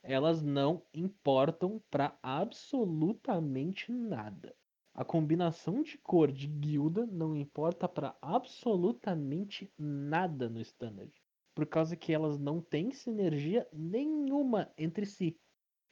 Elas 0.00 0.40
não 0.40 0.80
importam 0.94 1.82
pra 1.90 2.16
absolutamente 2.22 3.90
nada. 3.90 4.54
A 4.94 5.04
combinação 5.04 5.82
de 5.82 5.98
cor 5.98 6.30
de 6.30 6.46
guilda 6.46 7.04
não 7.04 7.34
importa 7.34 7.88
pra 7.88 8.16
absolutamente 8.22 9.68
nada 9.76 10.48
no 10.48 10.60
standard. 10.60 11.12
Por 11.58 11.66
causa 11.66 11.96
que 11.96 12.14
elas 12.14 12.38
não 12.38 12.60
têm 12.60 12.92
sinergia 12.92 13.66
nenhuma 13.72 14.72
entre 14.78 15.04
si. 15.04 15.36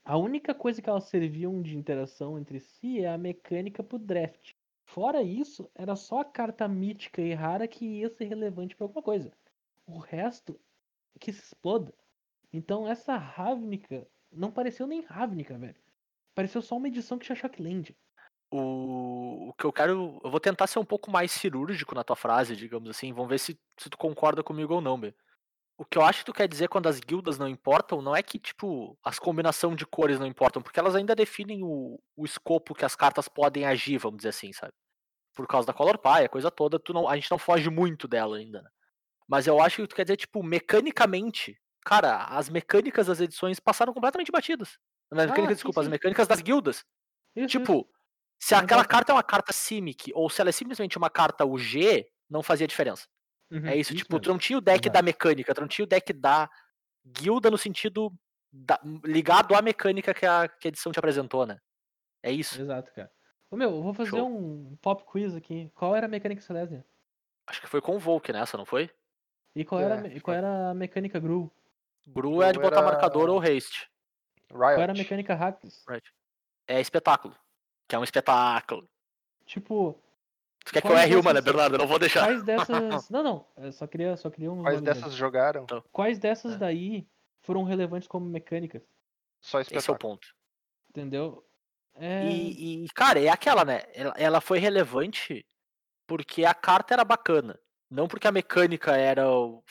A 0.05 0.17
única 0.17 0.55
coisa 0.55 0.81
que 0.81 0.89
elas 0.89 1.09
serviam 1.09 1.61
de 1.61 1.77
interação 1.77 2.39
entre 2.39 2.61
si 2.61 3.01
é 3.01 3.09
a 3.09 3.19
mecânica 3.19 3.83
pro 3.83 3.99
draft. 3.99 4.53
Fora 4.85 5.25
isso, 5.25 5.69
era 5.75 5.97
só 5.97 6.21
a 6.21 6.25
carta 6.25 6.69
mítica 6.69 7.21
e 7.21 7.35
rara 7.35 7.67
que 7.67 7.85
ia 7.85 8.09
ser 8.09 8.27
relevante 8.27 8.77
pra 8.77 8.85
alguma 8.85 9.03
coisa. 9.03 9.33
O 9.89 9.99
resto 9.99 10.57
que 11.19 11.33
se 11.33 11.43
exploda. 11.43 11.93
Então 12.53 12.87
essa 12.87 13.17
Ravnica 13.17 14.07
não 14.31 14.53
pareceu 14.53 14.87
nem 14.87 15.01
Ravnica, 15.01 15.59
velho. 15.59 15.75
Pareceu 16.33 16.63
só 16.63 16.77
uma 16.77 16.87
edição 16.87 17.19
que 17.19 17.27
tinha. 17.27 17.97
O, 18.53 19.49
o 19.49 19.53
que 19.55 19.65
eu 19.65 19.73
quero. 19.73 20.21
Eu 20.23 20.31
vou 20.31 20.39
tentar 20.39 20.69
ser 20.69 20.79
um 20.79 20.85
pouco 20.85 21.11
mais 21.11 21.33
cirúrgico 21.33 21.93
na 21.93 22.05
tua 22.05 22.15
frase, 22.15 22.55
digamos 22.55 22.89
assim. 22.89 23.13
Vamos 23.13 23.31
ver 23.31 23.41
se, 23.41 23.59
se 23.77 23.91
tu 23.91 23.99
concorda 23.99 24.45
comigo 24.45 24.73
ou 24.73 24.81
não, 24.81 24.97
Bê. 24.97 25.13
O 25.79 25.85
que 25.85 25.99
eu 25.99 26.03
acho 26.03 26.21
que 26.21 26.25
tu 26.27 26.33
quer 26.33 26.49
dizer 26.49 26.69
quando 26.69 26.87
as 26.89 27.01
guildas 27.01 27.39
não 27.39 27.47
importam, 27.49 28.01
não 28.01 28.17
é 28.17 28.23
que, 28.23 28.39
tipo, 28.39 28.99
as 29.05 29.19
combinação 29.19 29.75
de 29.75 29.85
cores 29.87 30.19
não 30.19 30.27
importam, 30.27 30.63
porque 30.63 30.81
elas 30.81 30.95
ainda 30.95 31.15
definem 31.15 31.63
o, 31.63 32.01
o 32.17 32.25
escopo 32.25 32.75
que 32.75 32.85
as 32.85 32.97
cartas 32.97 33.29
podem 33.29 33.67
agir, 33.67 33.99
vamos 33.99 34.19
dizer 34.19 34.31
assim, 34.31 34.53
sabe? 34.55 34.73
Por 35.35 35.47
causa 35.47 35.67
da 35.67 35.75
color 35.75 35.99
pie, 35.99 36.25
a 36.25 36.29
coisa 36.29 36.51
toda, 36.51 36.79
tu 36.79 36.95
não, 36.95 37.09
a 37.09 37.17
gente 37.17 37.31
não 37.31 37.39
foge 37.39 37.69
muito 37.71 38.09
dela 38.09 38.39
ainda. 38.39 38.63
né? 38.63 38.71
Mas 39.29 39.47
eu 39.47 39.61
acho 39.61 39.83
que 39.83 39.89
tu 39.89 39.97
quer 39.97 40.05
dizer, 40.05 40.17
tipo, 40.17 40.43
mecanicamente, 40.43 41.59
cara, 41.85 42.25
as 42.25 42.49
mecânicas 42.49 43.07
das 43.09 43.21
edições 43.21 43.61
passaram 43.61 43.93
completamente 43.93 44.33
batidas. 44.33 44.79
Não 45.11 45.21
é 45.21 45.25
Ah, 45.25 45.27
mecânica, 45.29 45.55
sim, 45.55 45.55
desculpa, 45.57 45.81
as 45.83 45.89
mecânicas 45.89 46.29
das 46.29 46.41
guildas. 46.43 46.85
Isso, 47.37 47.49
Tipo, 47.49 47.89
Se 48.41 48.55
aquela 48.55 48.85
carta 48.85 49.13
é 49.13 49.15
uma 49.15 49.23
carta 49.23 49.53
Simic, 49.53 50.13
ou 50.15 50.29
se 50.31 50.41
ela 50.41 50.51
é 50.51 50.53
simplesmente 50.53 50.99
uma 50.99 51.11
carta 51.11 51.45
UG, 51.45 52.07
não 52.31 52.43
fazia 52.43 52.67
diferença. 52.67 53.07
Uhum, 53.51 53.67
É 53.67 53.77
isso, 53.77 53.95
tipo, 53.95 54.19
tu 54.19 54.29
não 54.29 54.39
tinha 54.39 54.59
o 54.59 54.61
deck 54.61 54.87
Exato. 54.87 54.93
da 54.95 55.03
mecânica, 55.03 55.55
tu 55.55 55.61
não 55.61 55.69
tinha 55.69 55.85
o 55.85 55.89
deck 55.89 56.13
da 56.13 56.51
guilda 57.05 57.51
no 57.51 57.57
sentido 57.59 58.13
da- 58.53 58.81
ligado 59.05 59.55
à 59.55 59.63
mecânica 59.63 60.13
que 60.13 60.27
a, 60.27 60.49
que 60.49 60.67
a 60.67 60.71
edição 60.71 60.91
te 60.93 60.99
apresentou, 60.99 61.47
né? 61.47 61.59
É 62.23 62.33
isso. 62.33 62.61
Exato, 62.61 62.93
cara. 62.93 63.11
Ô, 63.51 63.57
meu, 63.57 63.71
eu 63.71 63.83
vou 63.83 63.95
fazer 63.95 64.11
Show. 64.11 64.27
um 64.29 64.77
pop 64.83 65.05
quiz 65.05 65.35
aqui. 65.37 65.71
Qual 65.75 65.95
era 65.95 66.07
a 66.07 66.09
mecânica 66.09 66.41
Celestia? 66.43 66.85
Acho 67.47 67.61
que 67.61 67.69
foi 67.69 67.81
com 67.81 67.95
o 67.95 67.99
Volk 68.01 68.33
nessa, 68.33 68.57
não 68.59 68.65
foi? 68.67 68.91
E 69.55 69.65
qual, 69.65 69.81
É, 69.81 69.85
era, 69.85 69.95
a 69.95 69.99
me- 70.03 70.21
qual 70.21 70.35
foi. 70.35 70.37
era 70.37 70.71
a 70.71 70.75
mecânica 70.75 71.21
Gru? 71.21 71.51
Gru 72.09 72.43
é 72.43 72.53
de 72.53 72.59
botar 72.59 72.79
era- 72.79 72.87
marcador 72.87 73.29
ou 73.29 73.39
haste. 73.41 73.89
Qual 74.49 74.71
era 74.73 74.83
a 74.83 74.87
Riot. 74.95 74.99
mecânica 74.99 75.35
Hacks? 75.35 75.85
É 76.67 76.81
espetáculo. 76.81 77.37
Que 77.89 77.95
é 77.95 77.99
um 77.99 78.05
espetáculo. 78.05 78.89
Tipo, 79.45 79.97
Tu 80.67 80.73
quer 80.73 80.83
que 80.83 80.89
Quais 80.89 80.99
eu 80.99 81.05
erre 81.05 81.15
uma, 81.17 81.33
né, 81.33 81.41
dessas- 81.41 81.45
Bernardo? 81.45 81.75
Eu 81.77 81.79
não 81.79 81.87
vou 81.87 81.99
deixar. 81.99 82.25
quais 82.25 82.43
dessas. 82.43 82.69
Não, 83.11 83.23
não. 83.23 83.47
Eu 83.57 83.73
só 83.73 83.87
queria, 83.87 84.17
só 84.17 84.29
queria 84.29 84.51
uns 84.51 84.63
Quais 84.63 84.75
nomes 84.75 84.83
mesmo. 84.83 85.01
dessas 85.03 85.15
jogaram? 85.15 85.65
Quais 85.93 86.19
dessas 86.19 86.55
É. 86.55 86.59
daí 86.59 87.09
foram 87.43 87.63
relevantes 87.63 88.09
como 88.09 88.27
mecânicas? 88.27 88.83
Só 89.41 89.61
Esse 89.61 89.75
é 89.77 89.93
o 89.93 89.97
ponto. 89.99 90.27
Entendeu? 90.91 91.47
É. 91.95 92.27
E, 92.27 92.85
e, 92.85 92.89
cara, 92.91 93.21
é 93.21 93.29
aquela, 93.29 93.65
né? 93.65 93.83
Ela, 93.95 94.15
ela 94.19 94.41
foi 94.41 94.59
relevante 94.59 95.47
porque 96.07 96.45
a 96.45 96.53
carta 96.53 96.95
era 96.95 97.05
bacana. 97.05 97.59
Não 97.89 98.09
porque 98.09 98.27
a 98.27 98.33
mecânica 98.33 98.97
era 98.97 99.31
o, 99.31 99.63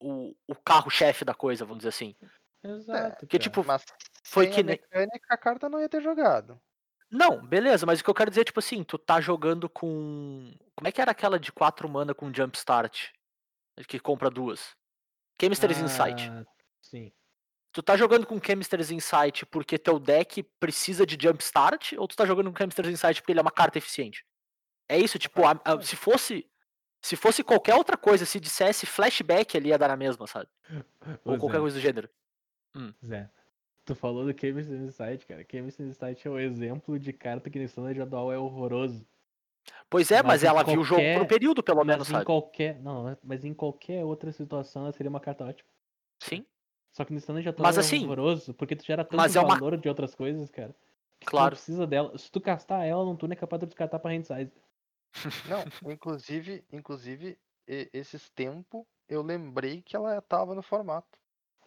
o, 0.00 0.34
o 0.48 0.54
carro-chefe 0.56 1.24
da 1.24 1.32
coisa, 1.32 1.64
vamos 1.64 1.78
dizer 1.78 1.90
assim. 1.90 2.16
Exato. 2.64 3.20
Porque, 3.20 3.38
cara. 3.38 3.42
tipo, 3.50 3.64
Mas 3.64 3.84
foi 4.24 4.46
sem 4.46 4.54
que 4.54 4.60
a 4.60 4.64
mecânica, 4.64 5.26
a 5.32 5.36
carta 5.38 5.68
não 5.68 5.80
ia 5.80 5.88
ter 5.88 6.02
jogado. 6.02 6.60
Não, 7.10 7.44
beleza, 7.44 7.84
mas 7.86 8.00
o 8.00 8.04
que 8.04 8.10
eu 8.10 8.14
quero 8.14 8.30
dizer 8.30 8.42
é, 8.42 8.44
tipo 8.44 8.60
assim, 8.60 8.84
tu 8.84 8.96
tá 8.96 9.20
jogando 9.20 9.68
com. 9.68 10.52
Como 10.76 10.86
é 10.88 10.92
que 10.92 11.00
era 11.00 11.10
aquela 11.10 11.38
de 11.40 11.50
4 11.50 11.88
mana 11.88 12.14
com 12.14 12.32
Jumpstart? 12.32 13.08
Que 13.88 13.98
compra 13.98 14.30
duas. 14.30 14.76
Chemistry's 15.40 15.78
Insight. 15.78 16.28
Ah, 16.30 16.44
Sim. 16.82 17.12
Tu 17.72 17.82
tá 17.82 17.96
jogando 17.96 18.26
com 18.26 18.40
Chemistry's 18.42 18.90
Insight 18.90 19.46
porque 19.46 19.78
teu 19.78 19.98
deck 19.98 20.42
precisa 20.60 21.06
de 21.06 21.16
Jumpstart? 21.20 21.92
Ou 21.96 22.06
tu 22.06 22.16
tá 22.16 22.26
jogando 22.26 22.50
com 22.52 22.56
Chemistry's 22.58 22.92
Insight 22.92 23.20
porque 23.22 23.32
ele 23.32 23.38
é 23.40 23.42
uma 23.42 23.50
carta 23.50 23.78
eficiente? 23.78 24.24
É 24.88 24.98
isso, 24.98 25.18
tipo, 25.18 25.44
a- 25.46 25.60
a- 25.64 25.80
se 25.80 25.96
fosse. 25.96 26.46
Se 27.02 27.16
fosse 27.16 27.42
qualquer 27.42 27.74
outra 27.76 27.96
coisa, 27.96 28.26
se 28.26 28.38
dissesse 28.38 28.84
flashback 28.84 29.56
ali 29.56 29.70
ia 29.70 29.78
dar 29.78 29.88
na 29.88 29.96
mesma, 29.96 30.26
sabe? 30.26 30.48
Ou 31.24 31.38
qualquer 31.38 31.56
Zé, 31.56 31.60
coisa 31.60 31.76
do 31.76 31.80
gênero. 31.80 32.10
Zé, 33.06 33.30
tu 33.84 33.94
falou 33.94 34.24
do 34.24 34.38
Chemistry 34.38 34.76
Insight, 34.76 35.26
cara. 35.26 35.44
Chemistry 35.50 35.86
Insight 35.86 36.26
é 36.26 36.30
o 36.30 36.38
exemplo 36.38 36.98
de 36.98 37.12
carta 37.12 37.50
que 37.50 37.58
no 37.58 37.64
Standard 37.64 38.00
atual 38.00 38.32
é 38.32 38.38
horroroso. 38.38 39.06
Pois 39.88 40.10
é, 40.10 40.16
Mas 40.22 40.26
mas, 40.42 40.44
ela 40.44 40.62
viu 40.62 40.80
o 40.80 40.84
jogo 40.84 41.00
por 41.00 41.06
um 41.08 41.14
qualquer- 41.14 41.28
período, 41.28 41.62
pelo 41.62 41.84
menos, 41.84 42.00
Mas 42.00 42.08
em 42.08 42.12
sabe? 42.12 42.24
qualquer. 42.26 42.80
Não, 42.80 43.16
mas 43.22 43.44
em 43.44 43.52
qualquer 43.52 44.04
outra 44.04 44.32
situação 44.32 44.82
ela 44.82 44.92
seria 44.92 45.10
uma 45.10 45.20
carta 45.20 45.44
ótima. 45.44 45.68
Sim, 46.22 46.46
Só 46.92 47.04
que 47.04 47.12
no 47.12 47.18
Standard 47.18 47.48
atual 47.48 47.66
Mas 47.68 47.76
é 47.76 47.80
assim, 47.80 48.04
horroroso, 48.04 48.52
porque 48.54 48.74
tu 48.74 48.84
gera 48.84 49.04
tanto 49.04 49.16
mas 49.16 49.36
é 49.36 49.40
uma- 49.40 49.54
valor 49.54 49.76
de 49.76 49.88
outras 49.88 50.14
coisas, 50.14 50.50
cara. 50.50 50.74
tu 51.20 51.26
Claro. 51.26 51.46
não 51.46 51.50
precisa 51.52 51.86
dela. 51.86 52.16
Se 52.18 52.30
tu 52.30 52.40
castar 52.40 52.84
ela 52.86 53.04
num 53.04 53.14
turno, 53.14 53.32
é 53.34 53.36
capaz 53.36 53.60
de 53.60 53.66
tu 53.66 53.68
descartar 53.68 53.98
pra 53.98 54.10
hand 54.12 54.24
size. 54.24 54.52
Não, 55.84 55.92
inclusive, 55.92 56.64
inclusive, 56.72 57.38
esses 57.66 58.30
tempos 58.30 58.84
eu 59.08 59.22
lembrei 59.22 59.82
que 59.82 59.94
ela 59.94 60.20
tava 60.22 60.54
no 60.54 60.62
formato. 60.62 61.18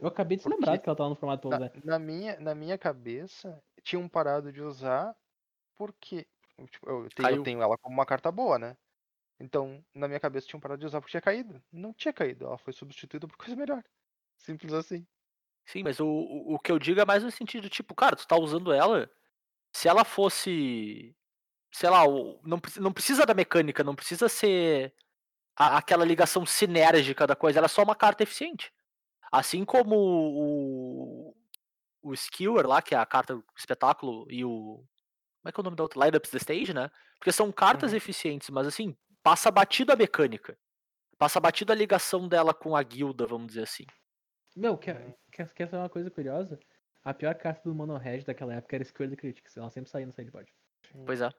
Eu 0.03 0.09
acabei 0.09 0.35
de 0.35 0.49
lembrar 0.49 0.77
que 0.79 0.89
ela 0.89 0.97
tava 0.97 1.09
no 1.09 1.15
formato 1.15 1.49
Na, 1.49 1.55
usar. 1.55 1.71
na 1.81 1.97
minha, 1.97 2.37
na 2.37 2.53
minha 2.53 2.77
cabeça, 2.77 3.57
tinham 3.81 4.09
parado 4.09 4.51
de 4.51 4.61
usar 4.61 5.15
porque 5.77 6.27
tipo, 6.69 6.89
eu, 6.89 7.07
tenho, 7.15 7.29
eu 7.29 7.43
tenho 7.43 7.61
ela 7.61 7.77
como 7.77 7.95
uma 7.95 8.05
carta 8.05 8.29
boa, 8.29 8.59
né? 8.59 8.75
Então, 9.39 9.81
na 9.95 10.09
minha 10.09 10.19
cabeça 10.19 10.45
tinham 10.45 10.59
parado 10.59 10.81
de 10.81 10.85
usar 10.85 10.99
porque 10.99 11.11
tinha 11.11 11.21
caído. 11.21 11.63
Não 11.71 11.93
tinha 11.93 12.13
caído, 12.13 12.45
ela 12.45 12.57
foi 12.57 12.73
substituída 12.73 13.29
por 13.29 13.37
coisa 13.37 13.55
melhor. 13.55 13.81
Simples 14.37 14.73
assim. 14.73 15.07
Sim, 15.65 15.83
mas 15.83 16.01
o, 16.01 16.05
o, 16.05 16.59
que 16.59 16.69
eu 16.69 16.77
digo 16.77 16.99
é 16.99 17.05
mais 17.05 17.23
no 17.23 17.31
sentido, 17.31 17.69
tipo, 17.69 17.95
cara, 17.95 18.17
tu 18.17 18.27
tá 18.27 18.35
usando 18.37 18.73
ela. 18.73 19.09
Se 19.73 19.87
ela 19.87 20.03
fosse. 20.03 21.15
Sei 21.73 21.89
lá, 21.89 22.03
não, 22.43 22.61
não 22.81 22.93
precisa 22.93 23.25
da 23.25 23.33
mecânica, 23.33 23.83
não 23.85 23.95
precisa 23.95 24.27
ser 24.27 24.93
a- 25.55 25.77
aquela 25.77 26.05
ligação 26.05 26.45
sinérgica 26.45 27.27
da 27.27 27.35
coisa, 27.35 27.59
ela 27.59 27.67
é 27.67 27.69
só 27.69 27.83
uma 27.83 27.95
carta 27.95 28.23
eficiente. 28.23 28.72
Assim 29.35 29.65
como 29.65 29.95
o, 29.95 31.35
o 32.03 32.15
Skewer 32.15 32.67
lá, 32.67 32.81
que 32.83 32.93
é 32.93 32.97
a 32.97 33.05
carta 33.05 33.35
do 33.35 33.43
espetáculo, 33.57 34.27
e 34.29 34.45
o. 34.45 34.85
Como 35.41 35.49
é 35.49 35.51
que 35.51 35.59
é 35.59 35.61
o 35.61 35.63
nome 35.63 35.75
da 35.75 35.83
outra? 35.83 35.99
Light 35.99 36.15
Up 36.15 36.29
the 36.29 36.37
Stage, 36.37 36.73
né? 36.73 36.89
Porque 37.17 37.31
são 37.31 37.51
cartas 37.51 37.91
Uhum. 37.91 37.97
eficientes, 37.97 38.49
mas 38.49 38.67
assim, 38.67 38.95
passa 39.23 39.49
batido 39.49 39.91
a 39.91 39.95
mecânica. 39.95 40.57
Passa 41.17 41.39
batido 41.39 41.71
a 41.71 41.75
ligação 41.75 42.27
dela 42.27 42.53
com 42.53 42.75
a 42.75 42.83
guilda, 42.83 43.25
vamos 43.25 43.47
dizer 43.47 43.63
assim. 43.63 43.85
Meu, 44.55 44.77
quer, 44.77 45.17
quer, 45.31 45.51
quer 45.53 45.67
saber 45.67 45.81
uma 45.81 45.89
coisa 45.89 46.11
curiosa? 46.11 46.59
A 47.03 47.13
pior 47.13 47.33
carta 47.35 47.61
do 47.67 47.73
Mono 47.75 47.97
Red 47.97 48.21
daquela 48.21 48.53
época 48.53 48.75
era 48.75 48.85
Square 48.85 49.09
the 49.11 49.17
Critics. 49.17 49.57
Ela 49.57 49.69
sempre 49.71 49.89
saía 49.89 50.05
no 50.05 50.13
sideboard. 50.13 50.53
Pois 51.05 51.21
é. 51.21 51.29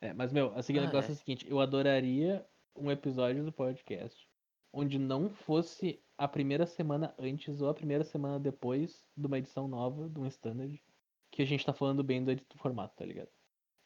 É, 0.00 0.12
mas, 0.12 0.32
meu, 0.32 0.52
assim, 0.58 0.76
o 0.76 0.80
Ah, 0.80 0.86
negócio 0.86 1.10
é. 1.10 1.12
é. 1.12 1.14
o 1.14 1.18
seguinte: 1.18 1.46
eu 1.48 1.60
adoraria 1.60 2.44
um 2.74 2.90
episódio 2.90 3.44
do 3.44 3.52
podcast 3.52 4.28
onde 4.74 4.98
não 4.98 5.30
fosse 5.30 6.00
a 6.18 6.28
primeira 6.28 6.66
semana 6.66 7.14
antes 7.18 7.60
ou 7.60 7.68
a 7.68 7.74
primeira 7.74 8.04
semana 8.04 8.38
depois 8.38 9.04
de 9.16 9.26
uma 9.26 9.38
edição 9.38 9.68
nova, 9.68 10.08
de 10.08 10.18
um 10.20 10.26
standard, 10.26 10.82
que 11.30 11.42
a 11.42 11.44
gente 11.44 11.64
tá 11.64 11.72
falando 11.72 12.02
bem 12.02 12.22
do, 12.22 12.34
do 12.34 12.58
formato, 12.58 12.94
tá 12.96 13.04
ligado? 13.04 13.28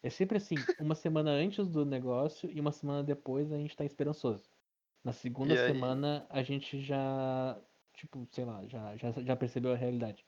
É 0.03 0.11
sempre 0.11 0.39
assim: 0.39 0.55
uma 0.80 0.95
semana 0.95 1.30
antes 1.30 1.68
do 1.68 1.84
negócio 1.84 2.51
e 2.51 2.61
uma 2.61 2.72
semana 2.72 3.03
depois 3.03 3.53
a 3.53 3.57
gente 3.57 3.76
tá 3.76 3.84
esperançoso. 3.84 4.49
Na 5.05 5.12
segunda 5.12 5.55
semana 5.57 6.26
a 6.28 6.43
gente 6.43 6.80
já, 6.80 7.59
tipo, 7.95 8.26
sei 8.30 8.45
lá, 8.45 8.66
já, 8.66 8.97
já, 8.97 9.12
já 9.12 9.36
percebeu 9.36 9.72
a 9.72 9.76
realidade. 9.76 10.24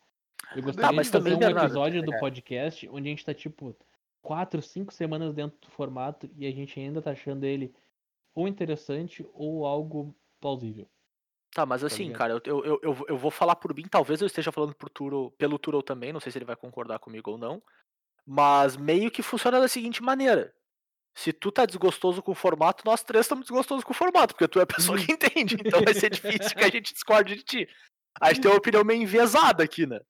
Eu 0.54 0.62
Tá, 0.62 0.66
gostaria 0.66 0.96
mas 0.96 1.06
de 1.06 1.12
fazer 1.12 1.34
um 1.34 1.38
Bernardo, 1.38 1.66
episódio 1.66 2.02
do 2.02 2.14
é. 2.14 2.18
podcast 2.18 2.88
onde 2.88 3.08
a 3.08 3.10
gente 3.10 3.24
tá, 3.24 3.34
tipo, 3.34 3.76
quatro, 4.22 4.62
cinco 4.62 4.92
semanas 4.92 5.34
dentro 5.34 5.58
do 5.60 5.70
formato 5.70 6.30
e 6.36 6.46
a 6.46 6.50
gente 6.50 6.78
ainda 6.78 7.02
tá 7.02 7.10
achando 7.10 7.44
ele 7.44 7.74
ou 8.34 8.48
interessante 8.48 9.26
ou 9.34 9.66
algo 9.66 10.14
plausível. 10.40 10.88
Tá, 11.52 11.66
mas 11.66 11.82
assim, 11.82 12.04
ligado? 12.04 12.18
cara, 12.18 12.32
eu, 12.34 12.40
eu, 12.44 12.64
eu, 12.64 12.80
eu 12.82 12.92
vou- 12.94 13.06
eu 13.08 13.18
vou 13.18 13.30
falar 13.30 13.56
por 13.56 13.74
mim, 13.74 13.82
talvez 13.88 14.20
eu 14.20 14.26
esteja 14.26 14.52
falando 14.52 14.74
por 14.74 14.88
Turo, 14.88 15.32
pelo 15.32 15.58
Turo 15.58 15.82
também, 15.82 16.12
não 16.12 16.20
sei 16.20 16.30
se 16.30 16.38
ele 16.38 16.44
vai 16.44 16.54
concordar 16.56 16.98
comigo 17.00 17.30
ou 17.32 17.38
não. 17.38 17.60
Mas 18.24 18.76
meio 18.76 19.10
que 19.10 19.22
funciona 19.22 19.58
da 19.60 19.66
seguinte 19.68 20.02
maneira. 20.02 20.54
Se 21.12 21.32
tu 21.32 21.50
tá 21.50 21.66
desgostoso 21.66 22.22
com 22.22 22.30
o 22.30 22.36
formato, 22.36 22.84
nós 22.86 23.02
três 23.02 23.24
estamos 23.26 23.44
desgostosos 23.46 23.82
com 23.82 23.90
o 23.90 23.96
formato, 23.96 24.32
porque 24.34 24.46
tu 24.46 24.60
é 24.60 24.62
a 24.62 24.66
pessoa 24.66 24.96
que 24.96 25.10
entende. 25.12 25.56
Então 25.58 25.82
vai 25.82 25.92
ser 25.92 26.10
difícil 26.10 26.56
que 26.56 26.62
a 26.64 26.70
gente 26.70 26.92
discorde 26.94 27.34
de 27.34 27.42
ti. 27.42 27.68
A 28.20 28.32
gente 28.32 28.42
tem 28.42 28.50
uma 28.50 28.58
opinião 28.58 28.84
meio 28.84 29.02
enviesada 29.02 29.64
aqui, 29.64 29.86
né? 29.86 30.00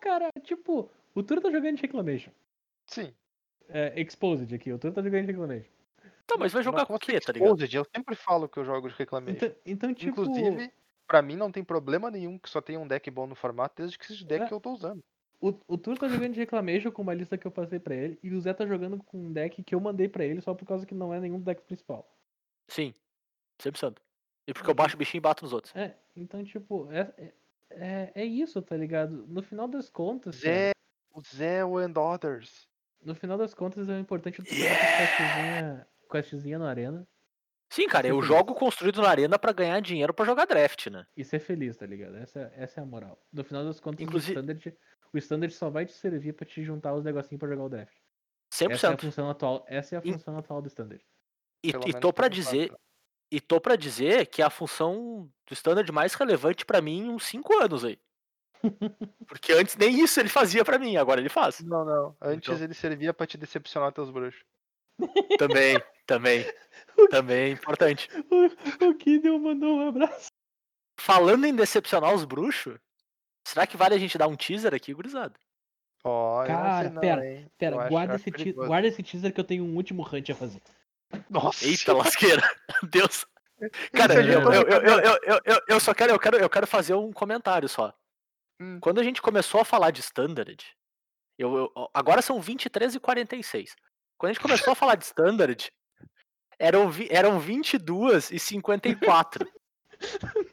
Cara, 0.00 0.30
tipo, 0.42 0.90
o 1.14 1.22
Turo 1.22 1.40
tá 1.40 1.48
jogando 1.50 1.76
de 1.76 1.82
Reclamation. 1.82 2.32
Sim. 2.88 3.14
É, 3.68 4.00
Exposed 4.00 4.52
aqui, 4.52 4.72
o 4.72 4.78
Turo 4.78 4.92
tá 4.92 5.00
jogando 5.02 5.20
de 5.26 5.32
Reclamation. 5.32 5.70
Tá, 6.32 6.38
mas 6.38 6.52
vai 6.52 6.62
jogar 6.62 6.86
com 6.86 6.94
o 6.94 6.98
como 6.98 6.98
quê, 6.98 7.16
assim, 7.16 7.26
tá 7.26 7.32
ligado? 7.32 7.48
Exposed? 7.54 7.76
Eu 7.76 7.84
sempre 7.94 8.14
falo 8.16 8.48
que 8.48 8.58
eu 8.58 8.64
jogo 8.64 8.88
de 8.88 8.94
Reclamation. 8.94 9.36
Então, 9.36 9.56
então 9.66 9.94
tipo. 9.94 10.10
Inclusive, 10.22 10.72
pra 11.06 11.22
mim 11.22 11.36
não 11.36 11.50
tem 11.52 11.64
problema 11.64 12.10
nenhum 12.10 12.38
que 12.38 12.48
só 12.48 12.60
tenha 12.60 12.80
um 12.80 12.86
deck 12.88 13.10
bom 13.10 13.26
no 13.26 13.34
formato, 13.34 13.74
desde 13.76 13.98
que 13.98 14.06
seja 14.06 14.24
o 14.24 14.28
deck 14.28 14.44
É. 14.44 14.48
que 14.48 14.54
eu 14.54 14.60
tô 14.60 14.72
usando. 14.72 15.02
O, 15.40 15.52
o 15.66 15.76
Tur 15.76 15.98
tá 15.98 16.08
jogando 16.08 16.32
de 16.34 16.40
Reclamation 16.40 16.92
com 16.92 17.02
uma 17.02 17.14
lista 17.14 17.36
que 17.36 17.46
eu 17.46 17.50
passei 17.50 17.78
pra 17.80 17.94
ele, 17.96 18.18
e 18.22 18.32
o 18.32 18.40
Zé 18.40 18.54
tá 18.54 18.64
jogando 18.64 19.02
com 19.02 19.18
um 19.18 19.32
deck 19.32 19.62
que 19.62 19.74
eu 19.74 19.80
mandei 19.80 20.08
pra 20.08 20.24
ele 20.24 20.40
só 20.40 20.54
por 20.54 20.64
causa 20.64 20.86
que 20.86 20.94
não 20.94 21.12
é 21.12 21.18
nenhum 21.20 21.40
deck 21.40 21.62
principal. 21.62 22.08
Sim. 22.68 22.94
100%. 23.60 23.98
E 24.46 24.54
porque 24.54 24.70
eu 24.70 24.74
baixo 24.74 24.94
o 24.94 24.98
bichinho 24.98 25.18
e 25.18 25.20
bato 25.20 25.44
nos 25.44 25.52
outros. 25.52 25.74
É, 25.74 25.96
então, 26.16 26.42
tipo, 26.44 26.90
é, 26.92 27.12
é, 27.18 27.32
é, 27.70 28.12
é 28.14 28.24
isso, 28.24 28.60
tá 28.62 28.76
ligado? 28.76 29.26
No 29.26 29.42
final 29.42 29.66
das 29.68 29.88
contas, 29.90 30.36
Zé, 30.36 30.70
o 31.12 31.20
Zé 31.20 31.60
and 31.60 31.98
Others. 32.00 32.68
no 33.04 33.14
final 33.14 33.36
das 33.38 33.54
contas 33.54 33.88
é 33.88 33.98
importante 33.98 34.40
pegar 34.42 34.78
tua 35.16 35.86
questzinha, 36.12 36.58
no 36.58 36.64
Arena 36.66 37.06
Sim, 37.70 37.88
cara, 37.88 38.06
eu 38.06 38.16
feliz. 38.16 38.28
jogo 38.28 38.54
construído 38.54 39.00
na 39.00 39.08
arena 39.08 39.38
pra 39.38 39.50
ganhar 39.50 39.80
dinheiro 39.80 40.12
pra 40.12 40.26
jogar 40.26 40.44
draft, 40.44 40.88
né? 40.88 41.06
e 41.16 41.24
ser 41.24 41.38
feliz, 41.40 41.74
tá 41.76 41.86
ligado? 41.86 42.16
Essa, 42.18 42.52
essa 42.54 42.80
é 42.80 42.82
a 42.82 42.86
moral. 42.86 43.18
No 43.32 43.42
final 43.42 43.64
das 43.64 43.80
contas, 43.80 44.02
Inclusive- 44.02 44.32
o, 44.38 44.40
standard, 44.40 44.76
o 45.12 45.18
Standard 45.18 45.54
só 45.54 45.70
vai 45.70 45.86
te 45.86 45.92
servir 45.94 46.34
pra 46.34 46.44
te 46.46 46.62
juntar 46.62 46.92
os 46.94 47.02
negocinhos 47.02 47.38
pra 47.40 47.48
jogar 47.48 47.64
o 47.64 47.68
draft. 47.70 47.96
100%. 48.52 48.70
Essa 48.72 48.86
é 48.88 48.92
a 48.92 48.98
função 48.98 49.30
atual, 49.30 49.64
essa 49.66 49.94
é 49.94 49.98
a 49.98 50.02
função 50.02 50.36
atual 50.36 50.60
do 50.60 50.68
Standard. 50.68 51.02
E, 51.64 51.68
e 51.70 51.92
tô 51.98 52.12
pra 52.12 52.24
por 52.28 52.30
dizer, 52.34 52.70
e 53.30 53.40
tô 53.40 53.58
para 53.58 53.74
dizer 53.76 54.26
que 54.26 54.42
é 54.42 54.44
a 54.44 54.50
função 54.50 55.30
do 55.48 55.54
standard 55.54 55.90
mais 55.90 56.12
relevante 56.12 56.66
pra 56.66 56.82
mim 56.82 56.98
em 57.06 57.08
uns 57.08 57.24
5 57.24 57.54
anos 57.58 57.84
aí. 57.86 57.98
Porque 59.26 59.52
antes 59.54 59.76
nem 59.76 59.98
isso 59.98 60.20
ele 60.20 60.28
fazia 60.28 60.62
pra 60.64 60.78
mim, 60.78 60.96
agora 60.98 61.20
ele 61.20 61.30
faz. 61.30 61.60
Não, 61.60 61.84
não. 61.86 62.16
Antes 62.20 62.50
Então- 62.50 62.62
ele 62.64 62.74
servia 62.74 63.14
pra 63.14 63.26
te 63.26 63.38
decepcionar 63.38 63.92
teus 63.92 64.10
bruxos. 64.10 64.44
Também, 65.38 65.80
também, 66.06 66.44
também 67.10 67.38
é 67.38 67.48
importante. 67.50 68.08
O, 68.30 68.86
o 68.88 68.94
Kidel 68.94 69.38
mandou 69.38 69.76
um 69.76 69.88
abraço. 69.88 70.28
Falando 70.98 71.44
em 71.46 71.54
decepcionar 71.54 72.14
os 72.14 72.24
bruxos, 72.24 72.78
será 73.46 73.66
que 73.66 73.76
vale 73.76 73.94
a 73.94 73.98
gente 73.98 74.16
dar 74.18 74.28
um 74.28 74.36
teaser 74.36 74.74
aqui, 74.74 74.92
gurizada? 74.94 75.34
Sei 76.02 76.46
Cara, 76.46 76.90
não, 76.90 77.00
pera, 77.00 77.26
hein? 77.26 77.50
Pera, 77.56 77.88
guarda, 77.88 78.14
esse 78.16 78.30
te- 78.30 78.52
guarda 78.52 78.88
esse 78.88 79.02
teaser 79.02 79.32
que 79.32 79.40
eu 79.40 79.44
tenho 79.44 79.64
um 79.64 79.74
último 79.76 80.02
hunt 80.02 80.30
a 80.30 80.34
fazer. 80.34 80.60
Nossa, 81.30 81.64
Eita 81.64 81.92
lasqueira. 81.92 82.42
Deus. 82.90 83.26
Cara, 83.92 84.14
se 84.14 84.28
eu, 84.28 84.40
eu, 84.52 84.62
eu, 85.22 85.40
eu, 85.44 85.60
eu 85.68 85.80
só 85.80 85.94
quero, 85.94 86.12
eu 86.12 86.18
quero, 86.18 86.36
eu 86.36 86.50
quero 86.50 86.66
fazer 86.66 86.94
um 86.94 87.12
comentário 87.12 87.68
só. 87.68 87.94
Hum. 88.60 88.80
Quando 88.80 89.00
a 89.00 89.04
gente 89.04 89.22
começou 89.22 89.60
a 89.60 89.64
falar 89.64 89.92
de 89.92 90.00
standard, 90.00 90.64
eu, 91.38 91.56
eu- 91.56 91.90
agora 91.94 92.20
são 92.22 92.40
23 92.40 92.96
e 92.96 93.00
46. 93.00 93.76
Quando 94.18 94.30
a 94.30 94.32
gente 94.32 94.42
começou 94.42 94.72
a 94.72 94.76
falar 94.76 94.96
de 94.96 95.04
standard, 95.04 95.70
eram, 96.62 96.88
vi- 96.90 97.08
eram 97.10 97.38
22 97.40 98.30
e 98.30 98.38
54. 98.38 99.46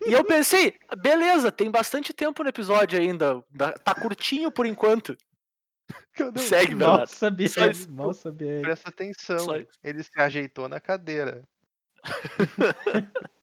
E 0.08 0.14
eu 0.14 0.24
pensei, 0.24 0.78
beleza, 1.02 1.52
tem 1.52 1.70
bastante 1.72 2.14
tempo 2.14 2.44
no 2.44 2.50
episódio 2.50 3.00
ainda. 3.00 3.42
Tá 3.84 3.94
curtinho 3.96 4.52
por 4.52 4.66
enquanto. 4.66 5.16
Segue, 6.38 6.76
Mal 6.76 6.90
Bernardo. 6.90 7.10
sabia, 7.10 7.50
Só 7.50 7.66
isso. 7.68 7.92
mal 7.92 8.14
sabia. 8.14 8.62
Presta 8.62 8.90
atenção. 8.90 9.40
Só 9.40 9.58
isso. 9.58 9.72
Ele 9.84 10.04
se 10.04 10.12
ajeitou 10.20 10.68
na 10.70 10.80
cadeira. 10.80 11.44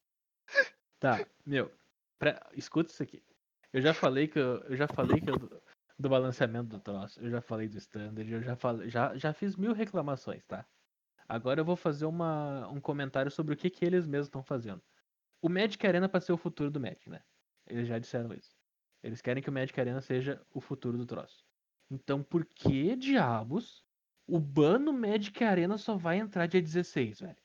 Tá, 0.98 1.24
meu, 1.44 1.70
pra- 2.18 2.40
escuta 2.54 2.90
isso 2.90 3.02
aqui. 3.02 3.22
Eu 3.72 3.82
já 3.82 3.92
falei 3.92 4.26
que 4.26 4.38
eu, 4.38 4.62
eu 4.64 4.76
já 4.76 4.88
falei 4.88 5.20
que 5.20 5.28
eu, 5.28 5.38
do, 5.38 5.62
do 5.98 6.08
balanceamento 6.08 6.68
do 6.68 6.80
troço, 6.80 7.20
eu 7.20 7.30
já 7.30 7.40
falei 7.42 7.68
do 7.68 7.76
standard, 7.76 8.32
eu 8.32 8.42
já 8.42 8.56
falei, 8.56 8.88
já, 8.88 9.14
já 9.16 9.32
fiz 9.32 9.56
mil 9.56 9.72
reclamações, 9.74 10.42
tá? 10.46 10.64
Agora 11.28 11.60
eu 11.60 11.64
vou 11.64 11.76
fazer 11.76 12.06
uma, 12.06 12.68
um 12.68 12.80
comentário 12.80 13.30
sobre 13.30 13.54
o 13.54 13.56
que, 13.56 13.70
que 13.70 13.84
eles 13.84 14.06
mesmos 14.06 14.28
estão 14.28 14.42
fazendo. 14.42 14.82
O 15.42 15.48
Magic 15.48 15.84
Arena 15.86 16.08
para 16.08 16.20
ser 16.20 16.32
o 16.32 16.36
futuro 16.36 16.70
do 16.70 16.80
Magic, 16.80 17.08
né? 17.10 17.22
Eles 17.66 17.88
já 17.88 17.98
disseram 17.98 18.32
isso. 18.32 18.56
Eles 19.02 19.20
querem 19.20 19.42
que 19.42 19.50
o 19.50 19.52
Magic 19.52 19.78
Arena 19.78 20.00
seja 20.00 20.40
o 20.52 20.60
futuro 20.60 20.96
do 20.96 21.06
troço. 21.06 21.44
Então, 21.90 22.22
por 22.22 22.44
que 22.44 22.96
diabos 22.96 23.84
o 24.26 24.40
ban 24.40 24.78
no 24.78 24.92
Magic 24.92 25.42
Arena 25.44 25.78
só 25.78 25.96
vai 25.96 26.18
entrar 26.18 26.46
dia 26.46 26.60
16, 26.60 27.20
velho? 27.20 27.36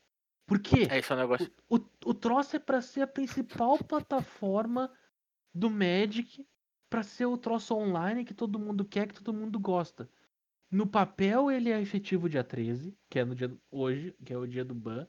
Por 0.45 0.59
quê? 0.59 0.87
É 0.89 0.97
esse 0.97 1.11
é 1.11 1.15
o 1.15 1.17
negócio. 1.17 1.51
O, 1.69 1.75
o 2.05 2.13
troço 2.13 2.55
é 2.55 2.59
pra 2.59 2.81
ser 2.81 3.01
a 3.01 3.07
principal 3.07 3.77
plataforma 3.83 4.91
do 5.53 5.69
Magic, 5.69 6.47
pra 6.89 7.03
ser 7.03 7.25
o 7.25 7.37
troço 7.37 7.75
online 7.75 8.25
que 8.25 8.33
todo 8.33 8.59
mundo 8.59 8.83
quer, 8.83 9.07
que 9.07 9.13
todo 9.13 9.33
mundo 9.33 9.59
gosta. 9.59 10.09
No 10.71 10.87
papel 10.87 11.51
ele 11.51 11.69
é 11.69 11.81
efetivo 11.81 12.29
dia 12.29 12.43
13, 12.43 12.97
que 13.09 13.19
é 13.19 13.25
no 13.25 13.35
dia 13.35 13.49
do- 13.49 13.61
hoje, 13.69 14.15
que 14.25 14.31
é 14.31 14.37
o 14.37 14.47
dia 14.47 14.63
do 14.63 14.73
ban. 14.73 15.05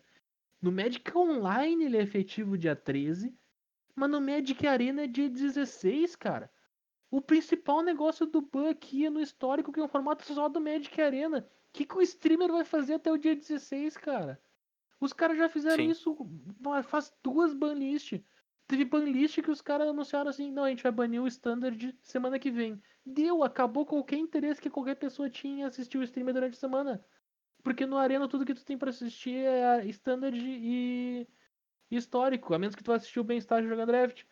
No 0.60 0.72
Magic 0.72 1.16
Online 1.16 1.84
ele 1.84 1.96
é 1.96 2.02
efetivo 2.02 2.58
dia 2.58 2.74
13, 2.74 3.32
mas 3.94 4.10
no 4.10 4.20
Magic 4.20 4.66
Arena 4.66 5.04
é 5.04 5.06
dia 5.06 5.28
16, 5.30 6.16
cara. 6.16 6.50
O 7.10 7.20
principal 7.20 7.82
negócio 7.82 8.26
do 8.26 8.40
ban 8.40 8.70
aqui 8.70 9.06
é 9.06 9.10
no 9.10 9.20
histórico, 9.20 9.70
que 9.72 9.78
é 9.78 9.84
um 9.84 9.88
formato 9.88 10.24
só 10.24 10.48
do 10.48 10.60
Magic 10.60 11.00
Arena. 11.00 11.46
O 11.68 11.72
que, 11.72 11.84
que 11.84 11.96
o 11.96 12.02
streamer 12.02 12.50
vai 12.50 12.64
fazer 12.64 12.94
até 12.94 13.12
o 13.12 13.18
dia 13.18 13.36
16, 13.36 13.96
cara? 13.96 14.40
Os 15.00 15.12
caras 15.12 15.36
já 15.36 15.48
fizeram 15.48 15.84
Sim. 15.84 15.90
isso 15.90 16.16
ma- 16.60 16.82
faz 16.82 17.12
duas 17.22 17.52
banlists. 17.54 18.20
Teve 18.72 18.86
banlist 18.86 19.42
que 19.42 19.50
os 19.50 19.60
caras 19.60 19.86
anunciaram 19.86 20.30
assim, 20.30 20.50
não, 20.50 20.64
a 20.64 20.70
gente 20.70 20.82
vai 20.82 20.90
banir 20.90 21.20
o 21.20 21.26
standard 21.26 21.94
semana 22.00 22.38
que 22.38 22.50
vem. 22.50 22.82
Deu, 23.04 23.44
acabou 23.44 23.84
qualquer 23.84 24.16
interesse 24.16 24.62
que 24.62 24.70
qualquer 24.70 24.94
pessoa 24.94 25.28
tinha 25.28 25.58
em 25.58 25.62
assistir 25.62 25.98
o 25.98 26.02
streamer 26.02 26.32
durante 26.32 26.54
a 26.54 26.60
semana. 26.60 27.04
Porque 27.62 27.84
no 27.84 27.98
Arena 27.98 28.26
tudo 28.26 28.46
que 28.46 28.54
tu 28.54 28.64
tem 28.64 28.78
pra 28.78 28.88
assistir 28.88 29.34
é 29.34 29.84
standard 29.88 30.40
e 30.42 31.28
e 31.90 31.96
histórico, 31.96 32.54
a 32.54 32.58
menos 32.58 32.74
que 32.74 32.82
tu 32.82 32.86
vá 32.86 32.96
assistir 32.96 33.20
o 33.20 33.24
bem-estar 33.24 33.62
jogando 33.62 33.88
draft. 33.88 34.24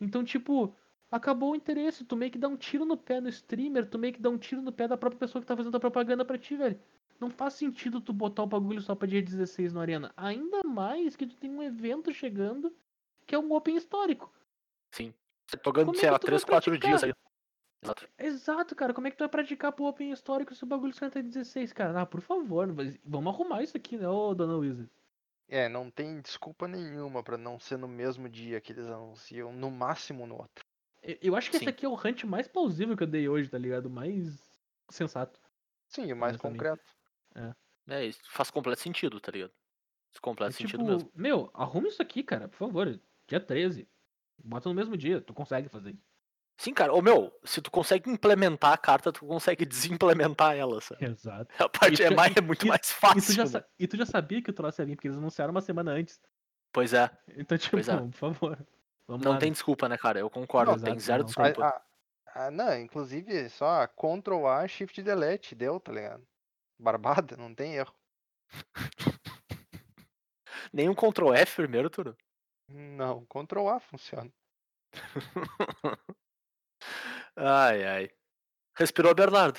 Então, 0.00 0.24
tipo, 0.24 0.74
acabou 1.08 1.52
o 1.52 1.54
interesse. 1.54 2.04
Tu 2.04 2.16
meio 2.16 2.32
que 2.32 2.38
dá 2.38 2.48
um 2.48 2.56
tiro 2.56 2.84
no 2.84 2.96
pé 2.96 3.20
no 3.20 3.28
streamer, 3.28 3.88
tu 3.88 3.96
meio 3.96 4.12
que 4.12 4.20
dá 4.20 4.28
um 4.28 4.36
tiro 4.36 4.60
no 4.60 4.72
pé 4.72 4.88
da 4.88 4.96
própria 4.96 5.20
pessoa 5.20 5.40
que 5.40 5.46
tá 5.46 5.56
fazendo 5.56 5.76
a 5.76 5.80
propaganda 5.80 6.24
pra 6.24 6.36
ti, 6.36 6.56
velho. 6.56 6.80
Não 7.20 7.30
faz 7.30 7.54
sentido 7.54 8.00
tu 8.00 8.12
botar 8.12 8.42
o 8.42 8.46
bagulho 8.48 8.80
só 8.80 8.96
pra 8.96 9.06
dia 9.06 9.22
16 9.22 9.72
no 9.72 9.78
Arena. 9.78 10.12
Ainda 10.16 10.64
mais 10.64 11.14
que 11.14 11.28
tu 11.28 11.36
tem 11.36 11.48
um 11.48 11.62
evento 11.62 12.12
chegando 12.12 12.74
que 13.26 13.34
é 13.34 13.38
um 13.38 13.52
Open 13.52 13.76
histórico. 13.76 14.32
Sim. 14.92 15.12
Tô 15.62 15.72
ganhando, 15.72 15.88
Como 15.88 15.96
é 15.98 16.00
sei 16.00 16.08
que 16.08 16.12
lá, 16.12 16.18
tu 16.18 16.22
vai 16.22 16.26
3, 16.30 16.44
4 16.44 16.70
praticar? 16.70 16.90
dias 16.90 17.04
aí. 17.04 17.12
Exato. 17.82 18.08
Exato, 18.18 18.74
cara. 18.74 18.94
Como 18.94 19.06
é 19.06 19.10
que 19.10 19.16
tu 19.16 19.20
vai 19.20 19.28
praticar 19.28 19.72
pro 19.72 19.84
Open 19.84 20.10
histórico 20.10 20.54
se 20.54 20.64
o 20.64 20.66
bagulho 20.66 20.94
só 20.94 21.06
entra 21.06 21.22
16, 21.22 21.72
cara? 21.72 22.00
Ah, 22.00 22.06
por 22.06 22.20
favor, 22.20 22.66
mas 22.72 22.98
vamos 23.04 23.34
arrumar 23.34 23.62
isso 23.62 23.76
aqui, 23.76 23.96
né, 23.96 24.08
ô 24.08 24.34
dona 24.34 24.54
Luísa? 24.56 24.88
É, 25.46 25.68
não 25.68 25.90
tem 25.90 26.20
desculpa 26.22 26.66
nenhuma 26.66 27.22
pra 27.22 27.36
não 27.36 27.58
ser 27.60 27.76
no 27.76 27.86
mesmo 27.86 28.28
dia 28.28 28.60
que 28.60 28.72
eles 28.72 28.86
anunciam, 28.86 29.52
no 29.52 29.70
máximo 29.70 30.26
no 30.26 30.36
outro. 30.36 30.64
Eu- 31.02 31.18
Eu 31.20 31.36
acho 31.36 31.50
que 31.50 31.58
Sim. 31.58 31.64
esse 31.64 31.70
aqui 31.70 31.84
é 31.84 31.88
o 31.88 31.92
hunt 31.94 32.24
mais 32.24 32.48
plausível 32.48 32.96
que 32.96 33.02
eu 33.02 33.06
dei 33.06 33.28
hoje, 33.28 33.50
tá 33.50 33.58
ligado? 33.58 33.90
Mais 33.90 34.50
sensato. 34.88 35.38
Sim, 35.86 36.10
o 36.10 36.16
mais 36.16 36.38
concreto. 36.38 36.82
É, 37.88 38.04
isso 38.06 38.20
faz 38.30 38.50
completo 38.50 38.80
sentido, 38.80 39.20
tá 39.20 39.30
ligado? 39.30 39.52
Faz 40.10 40.20
completo 40.20 40.54
É 40.54 40.56
sentido 40.56 40.78
tipo, 40.78 40.90
mesmo. 40.90 41.10
meu, 41.14 41.50
arruma 41.52 41.88
isso 41.88 42.00
aqui, 42.00 42.22
cara, 42.22 42.48
por 42.48 42.56
favor. 42.56 42.98
Dia 43.28 43.40
13. 43.40 43.88
Bota 44.42 44.68
no 44.68 44.74
mesmo 44.74 44.96
dia, 44.96 45.20
tu 45.20 45.32
consegue 45.32 45.68
fazer 45.68 45.90
isso. 45.90 46.04
Sim, 46.56 46.72
cara. 46.72 46.92
Ô, 46.92 47.02
meu, 47.02 47.32
se 47.44 47.60
tu 47.60 47.70
consegue 47.70 48.08
implementar 48.10 48.72
a 48.72 48.78
carta, 48.78 49.12
tu 49.12 49.26
consegue 49.26 49.64
desimplementar 49.66 50.56
ela, 50.56 50.80
sabe? 50.80 51.04
Exato. 51.04 51.52
A 51.62 51.68
parte 51.68 51.96
tu 51.96 52.02
é, 52.02 52.10
mais, 52.14 52.36
é 52.36 52.40
muito 52.40 52.64
e- 52.64 52.68
mais 52.68 52.80
E 52.80 52.94
tu, 52.94 53.00
fácil. 53.00 53.34
já 53.48 53.58
né? 53.60 53.64
e 53.78 53.86
tu 53.88 53.96
já 53.96 54.06
sabia 54.06 54.42
que 54.42 54.50
o 54.50 54.52
troço 54.52 54.80
ia 54.80 54.86
vir, 54.86 54.96
porque 54.96 55.08
eles 55.08 55.18
anunciaram 55.18 55.50
uma 55.52 55.60
semana 55.60 55.92
antes. 55.92 56.20
Pois 56.72 56.92
é. 56.92 57.10
Então, 57.36 57.56
tipo, 57.58 57.76
Pois 57.76 57.88
é. 57.88 57.96
por 57.96 58.12
favor. 58.12 58.66
Vamos 59.06 59.24
Não 59.24 59.32
lá, 59.32 59.38
tem 59.38 59.50
né? 59.50 59.54
desculpa, 59.54 59.88
né, 59.88 59.98
cara? 59.98 60.18
Eu 60.20 60.30
concordo. 60.30 60.72
Não, 60.72 60.78
tem 60.78 60.94
exato, 60.94 61.04
zero 61.04 61.18
não. 61.22 61.26
desculpa. 61.26 61.66
Ah, 61.66 61.82
ah, 62.26 62.46
ah, 62.46 62.50
não, 62.50 62.78
inclusive 62.78 63.48
só 63.50 63.86
Ctrl 63.86 64.46
A, 64.46 64.66
Shift 64.68 65.02
Delete, 65.02 65.54
deu, 65.54 65.78
tá 65.80 65.92
ligado? 65.92 66.26
Barbada, 66.78 67.36
não 67.36 67.54
tem 67.54 67.74
erro. 67.74 67.94
Nenhum 70.72 70.94
Ctrl 70.94 71.32
F 71.34 71.56
primeiro, 71.56 71.90
Turo. 71.90 72.16
Não, 72.68 73.24
Ctrl 73.26 73.68
A 73.68 73.80
funciona. 73.80 74.30
Ai, 77.36 77.84
ai. 77.84 78.10
Respirou, 78.76 79.14
Bernardo? 79.14 79.58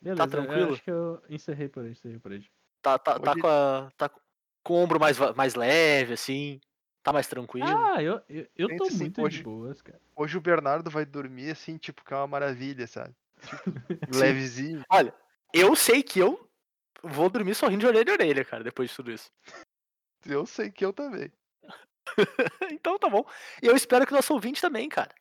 Beleza, 0.00 0.22
eu 0.22 0.28
tranquilo? 0.28 0.72
acho 0.74 0.82
que 0.82 0.90
eu 0.90 1.22
encerrei 1.28 1.68
por 1.68 1.82
hoje, 1.82 1.92
encerrei 1.92 2.18
por 2.18 2.32
hoje. 2.32 2.50
Tá, 2.82 2.98
tá, 2.98 3.18
tá 3.18 3.34
com, 3.34 3.46
a, 3.46 3.90
tá 3.96 4.08
com 4.08 4.74
o 4.74 4.76
ombro 4.76 5.00
mais, 5.00 5.16
mais 5.34 5.54
leve, 5.54 6.12
assim? 6.14 6.60
Tá 7.02 7.12
mais 7.12 7.26
tranquilo? 7.26 7.66
Ah, 7.68 8.02
eu, 8.02 8.22
eu, 8.28 8.46
eu 8.56 8.76
tô 8.76 8.84
assim, 8.84 8.98
muito 8.98 9.14
de 9.16 9.22
hoje- 9.22 9.42
boas, 9.42 9.80
cara. 9.82 10.00
Hoje 10.14 10.36
o 10.36 10.40
Bernardo 10.40 10.90
vai 10.90 11.04
dormir 11.06 11.50
assim, 11.50 11.78
tipo, 11.78 12.04
que 12.04 12.12
é 12.12 12.16
uma 12.16 12.26
maravilha, 12.26 12.86
sabe? 12.86 13.14
Tipo, 13.40 13.62
levezinho. 14.10 14.84
Olha, 14.90 15.14
eu 15.52 15.74
sei 15.76 16.02
que 16.02 16.18
eu 16.18 16.50
vou 17.02 17.30
dormir 17.30 17.54
sorrindo 17.54 17.80
de 17.80 17.86
orelha 17.86 18.10
a 18.10 18.14
orelha, 18.14 18.44
cara, 18.44 18.64
depois 18.64 18.90
de 18.90 18.96
tudo 18.96 19.12
isso. 19.12 19.30
Eu 20.26 20.44
sei 20.44 20.70
que 20.70 20.84
eu 20.84 20.92
também. 20.92 21.32
então 22.70 22.98
tá 22.98 23.08
bom. 23.08 23.24
E 23.62 23.66
eu 23.66 23.76
espero 23.76 24.06
que 24.06 24.12
o 24.12 24.16
nosso 24.16 24.32
ouvinte 24.32 24.60
também, 24.60 24.88
cara. 24.88 25.14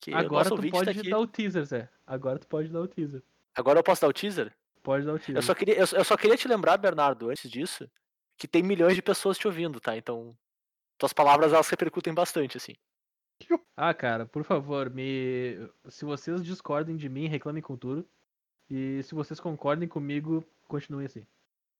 Que 0.00 0.14
Agora 0.14 0.48
tu 0.48 0.56
pode 0.56 0.84
tá 0.84 0.90
aqui. 0.90 1.10
dar 1.10 1.18
o 1.18 1.26
teaser, 1.26 1.64
Zé. 1.64 1.88
Agora 2.06 2.38
tu 2.38 2.46
pode 2.46 2.68
dar 2.68 2.80
o 2.80 2.88
teaser. 2.88 3.22
Agora 3.54 3.78
eu 3.78 3.82
posso 3.82 4.00
dar 4.00 4.08
o 4.08 4.12
teaser? 4.12 4.52
Pode 4.82 5.04
dar 5.04 5.14
o 5.14 5.18
teaser. 5.18 5.36
Eu 5.36 5.42
só, 5.42 5.54
queria, 5.54 5.74
eu, 5.74 5.86
eu 5.92 6.04
só 6.04 6.16
queria 6.16 6.36
te 6.36 6.48
lembrar, 6.48 6.78
Bernardo, 6.78 7.28
antes 7.28 7.50
disso, 7.50 7.88
que 8.36 8.48
tem 8.48 8.62
milhões 8.62 8.94
de 8.94 9.02
pessoas 9.02 9.36
te 9.36 9.46
ouvindo, 9.46 9.78
tá? 9.78 9.96
Então, 9.96 10.34
tuas 10.96 11.12
palavras 11.12 11.52
elas 11.52 11.68
repercutem 11.68 12.14
bastante, 12.14 12.56
assim. 12.56 12.74
Ah, 13.82 13.94
cara, 13.94 14.26
por 14.26 14.44
favor, 14.44 14.90
me. 14.90 15.56
Se 15.88 16.04
vocês 16.04 16.44
discordem 16.44 16.98
de 16.98 17.08
mim, 17.08 17.28
reclamem 17.28 17.62
com 17.62 17.78
tudo. 17.78 18.06
E 18.68 19.02
se 19.02 19.14
vocês 19.14 19.40
concordem 19.40 19.88
comigo, 19.88 20.44
continuem 20.68 21.06
assim. 21.06 21.26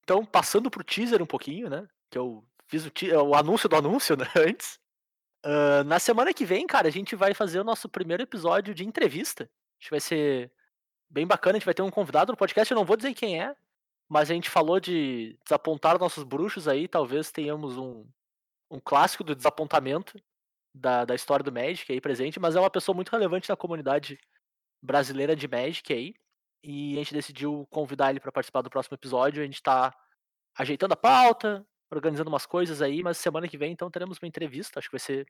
Então, 0.02 0.24
passando 0.24 0.70
pro 0.70 0.82
teaser 0.82 1.22
um 1.22 1.26
pouquinho, 1.26 1.68
né? 1.68 1.86
Que 2.08 2.16
eu 2.16 2.42
fiz 2.70 2.86
o, 2.86 2.90
te- 2.90 3.12
o 3.12 3.34
anúncio 3.34 3.68
do 3.68 3.76
anúncio, 3.76 4.16
né? 4.16 4.26
Antes. 4.36 4.78
ah, 5.44 5.84
na 5.84 5.98
semana 5.98 6.32
que 6.32 6.44
vem, 6.44 6.66
cara, 6.66 6.88
a 6.88 6.92
gente 6.92 7.16
vai 7.16 7.34
fazer 7.34 7.60
o 7.60 7.64
nosso 7.64 7.88
primeiro 7.88 8.22
episódio 8.22 8.74
de 8.74 8.84
entrevista. 8.86 9.44
A 9.44 9.82
gente 9.82 9.90
vai 9.90 10.00
ser 10.00 10.52
bem 11.10 11.26
bacana, 11.26 11.56
a 11.56 11.58
gente 11.58 11.64
vai 11.66 11.74
ter 11.74 11.82
um 11.82 11.90
convidado 11.90 12.32
no 12.32 12.38
podcast, 12.38 12.70
eu 12.70 12.76
não 12.76 12.84
vou 12.84 12.96
dizer 12.96 13.12
quem 13.14 13.40
é, 13.42 13.56
mas 14.08 14.30
a 14.30 14.34
gente 14.34 14.48
falou 14.48 14.78
de 14.78 15.36
desapontar 15.44 15.98
nossos 15.98 16.22
bruxos 16.22 16.68
aí, 16.68 16.86
talvez 16.86 17.32
tenhamos 17.32 17.76
um, 17.76 18.06
um 18.70 18.78
clássico 18.78 19.24
do 19.24 19.34
desapontamento 19.34 20.20
da, 20.72 21.04
da 21.04 21.14
história 21.14 21.42
do 21.42 21.50
Magic 21.50 21.90
aí 21.90 22.00
presente, 22.00 22.38
mas 22.38 22.54
é 22.54 22.60
uma 22.60 22.70
pessoa 22.70 22.94
muito 22.94 23.10
relevante 23.10 23.48
na 23.48 23.56
comunidade 23.56 24.20
brasileira 24.80 25.34
de 25.34 25.48
Magic 25.48 25.92
aí. 25.92 26.14
E 26.62 26.94
a 26.94 26.98
gente 26.98 27.14
decidiu 27.14 27.66
convidar 27.70 28.10
ele 28.10 28.20
para 28.20 28.30
participar 28.30 28.62
do 28.62 28.70
próximo 28.70 28.94
episódio. 28.94 29.42
A 29.42 29.46
gente 29.46 29.62
tá 29.62 29.94
ajeitando 30.56 30.92
a 30.92 30.96
pauta, 30.96 31.66
organizando 31.90 32.30
umas 32.30 32.46
coisas 32.46 32.80
aí, 32.80 33.02
mas 33.02 33.18
semana 33.18 33.48
que 33.48 33.58
vem 33.58 33.72
então 33.72 33.90
teremos 33.90 34.18
uma 34.18 34.28
entrevista. 34.28 34.78
Acho 34.78 34.88
que 34.88 34.96
vai 34.96 35.00
ser 35.00 35.26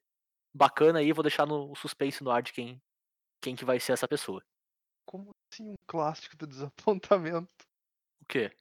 bacana 0.55 0.99
aí. 0.99 1.13
Vou 1.13 1.23
deixar 1.23 1.47
no 1.47 1.71
o 1.71 1.75
suspense 1.75 2.23
no 2.23 2.31
ar 2.31 2.43
de 2.43 2.53
quem, 2.53 2.81
quem 3.41 3.57
que 3.57 3.65
vai 3.65 3.81
ser 3.81 3.93
essa 3.93 4.07
pessoa. 4.07 4.45
Como 5.07 5.31
assim 5.53 5.71
um 5.71 5.75
clássico 5.87 6.37
do 6.37 6.47
desapontamento? 6.47 7.53
O 8.21 8.27
quê? 8.27 8.53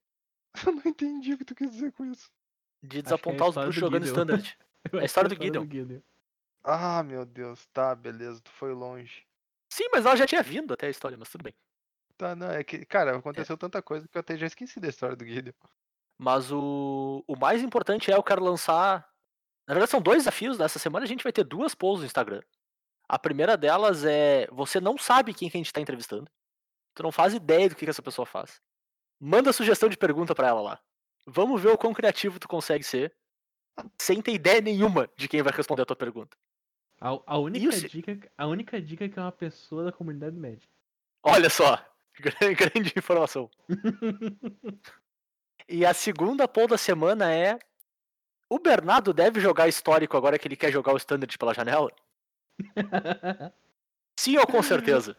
Eu 0.67 0.73
não 0.73 0.84
entendi 0.85 1.34
o 1.34 1.38
que 1.38 1.45
tu 1.45 1.53
quis 1.53 1.71
dizer 1.71 1.91
com 1.91 2.05
isso. 2.05 2.30
De 2.81 2.99
é 2.99 3.01
desapontar 3.01 3.47
os 3.47 3.51
história 3.51 3.69
bruxos 3.69 3.81
do 3.81 3.85
jogando 3.85 4.05
standard. 4.05 4.57
Eu 4.91 4.99
a 4.99 5.03
história 5.03 5.30
do 5.30 5.35
Gideon. 5.35 6.01
Ah, 6.63 7.03
meu 7.03 7.26
Deus, 7.26 7.65
tá, 7.67 7.93
beleza, 7.93 8.41
tu 8.41 8.51
foi 8.51 8.73
longe. 8.73 9.26
Sim, 9.71 9.88
mas 9.91 10.05
ela 10.05 10.15
já 10.15 10.26
tinha 10.26 10.41
vindo 10.41 10.73
até 10.73 10.88
a 10.88 10.89
história, 10.89 11.17
mas 11.17 11.30
tudo 11.30 11.43
bem. 11.43 11.53
Tá, 12.17 12.35
não, 12.35 12.49
é 12.51 12.63
que, 12.63 12.85
cara, 12.85 13.17
aconteceu 13.17 13.57
tanta 13.57 13.81
coisa 13.81 14.07
que 14.07 14.17
eu 14.17 14.19
até 14.19 14.38
já 14.38 14.47
esqueci 14.47 14.80
da 14.80 14.88
história 14.88 15.15
do 15.15 15.26
Gideon. 15.26 15.53
Mas 16.21 16.51
o, 16.51 17.23
o 17.25 17.35
mais 17.37 17.63
importante 17.63 18.11
é 18.11 18.15
eu 18.15 18.21
quero 18.21 18.43
lançar. 18.43 19.07
Na 19.65 19.73
verdade, 19.73 19.89
são 19.91 20.01
dois 20.01 20.17
desafios. 20.19 20.57
Nessa 20.57 20.77
semana 20.77 21.05
a 21.05 21.07
gente 21.07 21.23
vai 21.23 21.31
ter 21.31 21.45
duas 21.45 21.73
polls 21.73 22.01
no 22.01 22.05
Instagram. 22.05 22.41
A 23.07 23.17
primeira 23.17 23.55
delas 23.55 24.03
é: 24.03 24.45
você 24.51 24.81
não 24.81 24.97
sabe 24.97 25.33
quem 25.33 25.49
que 25.49 25.55
a 25.55 25.59
gente 25.59 25.71
tá 25.71 25.79
entrevistando. 25.79 26.29
Tu 26.93 27.01
não 27.03 27.11
faz 27.11 27.33
ideia 27.33 27.69
do 27.69 27.75
que, 27.75 27.85
que 27.85 27.89
essa 27.89 28.01
pessoa 28.01 28.25
faz. 28.25 28.61
Manda 29.17 29.53
sugestão 29.53 29.87
de 29.87 29.95
pergunta 29.97 30.35
pra 30.35 30.49
ela 30.49 30.61
lá. 30.61 30.79
Vamos 31.25 31.61
ver 31.61 31.69
o 31.69 31.77
quão 31.77 31.93
criativo 31.93 32.37
tu 32.39 32.47
consegue 32.47 32.83
ser. 32.83 33.15
Sem 33.97 34.21
ter 34.21 34.33
ideia 34.33 34.59
nenhuma 34.59 35.09
de 35.15 35.27
quem 35.29 35.41
vai 35.41 35.53
responder 35.55 35.83
a 35.83 35.85
tua 35.85 35.95
pergunta. 35.95 36.35
A, 36.99 37.17
a 37.25 37.37
única 37.37 37.71
se- 37.71 37.87
dica, 37.87 38.29
a 38.37 38.45
única 38.45 38.81
dica 38.81 39.05
é 39.05 39.09
que 39.09 39.17
é 39.17 39.21
uma 39.21 39.31
pessoa 39.31 39.85
da 39.85 39.91
comunidade 39.93 40.35
média. 40.35 40.67
Olha 41.23 41.49
só, 41.49 41.77
gran- 42.19 42.33
grande 42.53 42.91
informação. 42.97 43.49
E 45.69 45.85
a 45.85 45.93
segunda 45.93 46.47
poll 46.47 46.67
da 46.67 46.77
semana 46.77 47.31
é: 47.31 47.59
o 48.49 48.57
Bernardo 48.57 49.13
deve 49.13 49.39
jogar 49.39 49.67
histórico 49.67 50.17
agora 50.17 50.39
que 50.39 50.47
ele 50.47 50.55
quer 50.55 50.71
jogar 50.71 50.93
o 50.93 50.97
standard 50.97 51.37
pela 51.37 51.53
janela? 51.53 51.91
Sim 54.19 54.37
ou 54.39 54.47
com 54.47 54.63
certeza? 54.63 55.15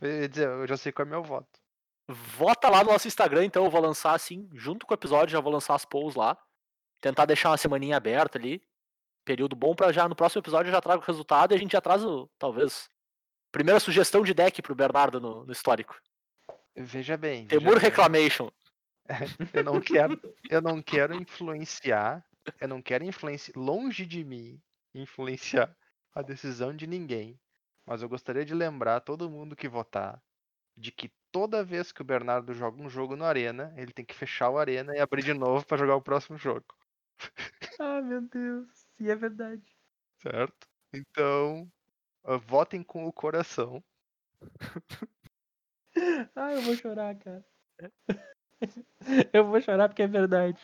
Eu 0.00 0.20
ia 0.20 0.28
dizer, 0.28 0.48
eu 0.48 0.66
já 0.66 0.76
sei 0.76 0.90
qual 0.90 1.06
é 1.06 1.10
meu 1.10 1.22
voto. 1.22 1.60
Vota 2.08 2.68
lá 2.68 2.82
no 2.82 2.90
nosso 2.90 3.06
Instagram, 3.06 3.44
então 3.44 3.64
eu 3.64 3.70
vou 3.70 3.80
lançar 3.80 4.14
assim, 4.14 4.48
junto 4.54 4.86
com 4.86 4.92
o 4.92 4.96
episódio, 4.96 5.32
já 5.32 5.40
vou 5.40 5.52
lançar 5.52 5.74
as 5.74 5.84
polls 5.84 6.18
lá. 6.18 6.36
Tentar 7.00 7.24
deixar 7.26 7.50
uma 7.50 7.56
semaninha 7.56 7.96
aberta 7.96 8.38
ali. 8.38 8.60
Período 9.24 9.54
bom 9.54 9.74
pra 9.74 9.92
já 9.92 10.08
no 10.08 10.16
próximo 10.16 10.40
episódio 10.40 10.70
eu 10.70 10.72
já 10.72 10.80
trago 10.80 11.02
o 11.02 11.06
resultado 11.06 11.52
e 11.52 11.54
a 11.54 11.58
gente 11.58 11.72
já 11.72 11.80
traz 11.80 12.02
o, 12.02 12.28
talvez, 12.38 12.90
primeira 13.52 13.78
sugestão 13.78 14.22
de 14.22 14.34
deck 14.34 14.60
pro 14.62 14.74
Bernardo 14.74 15.20
no, 15.20 15.44
no 15.44 15.52
histórico. 15.52 16.00
Veja 16.74 17.16
bem. 17.16 17.46
Temur. 17.46 17.76
Reclamation. 17.76 18.50
Eu 19.54 19.64
não 19.64 19.80
quero, 19.80 20.20
eu 20.50 20.60
não 20.60 20.82
quero 20.82 21.14
influenciar, 21.14 22.24
eu 22.60 22.68
não 22.68 22.82
quero 22.82 23.04
influenciar, 23.04 23.54
longe 23.58 24.06
de 24.06 24.24
mim, 24.24 24.60
influenciar 24.94 25.74
a 26.14 26.22
decisão 26.22 26.74
de 26.74 26.86
ninguém. 26.86 27.40
Mas 27.86 28.02
eu 28.02 28.08
gostaria 28.08 28.44
de 28.44 28.54
lembrar 28.54 29.00
todo 29.00 29.30
mundo 29.30 29.56
que 29.56 29.68
votar 29.68 30.22
de 30.76 30.92
que 30.92 31.10
toda 31.32 31.64
vez 31.64 31.92
que 31.92 32.02
o 32.02 32.04
Bernardo 32.04 32.54
joga 32.54 32.82
um 32.82 32.88
jogo 32.90 33.16
no 33.16 33.24
Arena, 33.24 33.74
ele 33.76 33.92
tem 33.92 34.04
que 34.04 34.14
fechar 34.14 34.50
o 34.50 34.58
Arena 34.58 34.94
e 34.96 35.00
abrir 35.00 35.22
de 35.24 35.34
novo 35.34 35.66
para 35.66 35.76
jogar 35.78 35.96
o 35.96 36.02
próximo 36.02 36.38
jogo, 36.38 36.66
ah, 37.80 38.00
meu 38.02 38.20
Deus. 38.22 38.86
E 39.00 39.10
é 39.10 39.16
verdade. 39.16 39.76
certo? 40.22 40.68
Então, 40.92 41.70
ah, 42.24 42.36
votem 42.38 42.82
com 42.84 43.06
o 43.06 43.12
coração. 43.12 43.82
Ah, 46.34 46.52
eu 46.52 46.62
vou 46.62 46.74
chorar, 46.76 47.14
cara. 47.18 47.44
Eu 49.32 49.44
vou 49.46 49.60
chorar 49.60 49.88
porque 49.88 50.02
é 50.02 50.06
verdade. 50.06 50.60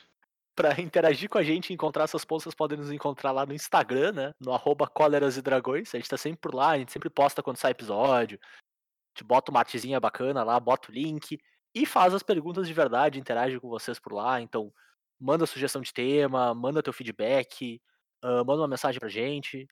Pra 0.56 0.80
interagir 0.80 1.28
com 1.28 1.38
a 1.38 1.42
gente 1.42 1.70
e 1.70 1.74
encontrar 1.74 2.04
essas 2.04 2.24
polls, 2.24 2.44
vocês 2.44 2.54
podem 2.54 2.78
nos 2.78 2.92
encontrar 2.92 3.32
lá 3.32 3.44
no 3.44 3.52
Instagram, 3.52 4.12
né? 4.12 4.34
No 4.40 4.52
arroba 4.52 4.88
e 5.36 5.42
dragões. 5.42 5.94
A 5.94 5.98
gente 5.98 6.08
tá 6.08 6.16
sempre 6.16 6.38
por 6.40 6.54
lá, 6.54 6.70
a 6.70 6.78
gente 6.78 6.92
sempre 6.92 7.10
posta 7.10 7.42
quando 7.42 7.56
sai 7.56 7.72
episódio. 7.72 8.38
A 8.42 9.18
gente 9.18 9.26
bota 9.26 9.50
uma 9.50 9.60
artezinha 9.60 9.98
bacana 9.98 10.44
lá, 10.44 10.58
bota 10.60 10.90
o 10.90 10.94
link 10.94 11.38
e 11.74 11.86
faz 11.86 12.14
as 12.14 12.22
perguntas 12.22 12.68
de 12.68 12.72
verdade, 12.72 13.18
interage 13.18 13.58
com 13.58 13.68
vocês 13.68 13.98
por 13.98 14.12
lá. 14.12 14.40
Então, 14.40 14.72
manda 15.20 15.46
sugestão 15.46 15.82
de 15.82 15.92
tema, 15.92 16.54
manda 16.54 16.82
teu 16.82 16.92
feedback, 16.92 17.80
ah, 18.22 18.44
manda 18.44 18.62
uma 18.62 18.68
mensagem 18.68 19.00
pra 19.00 19.08
gente. 19.08 19.66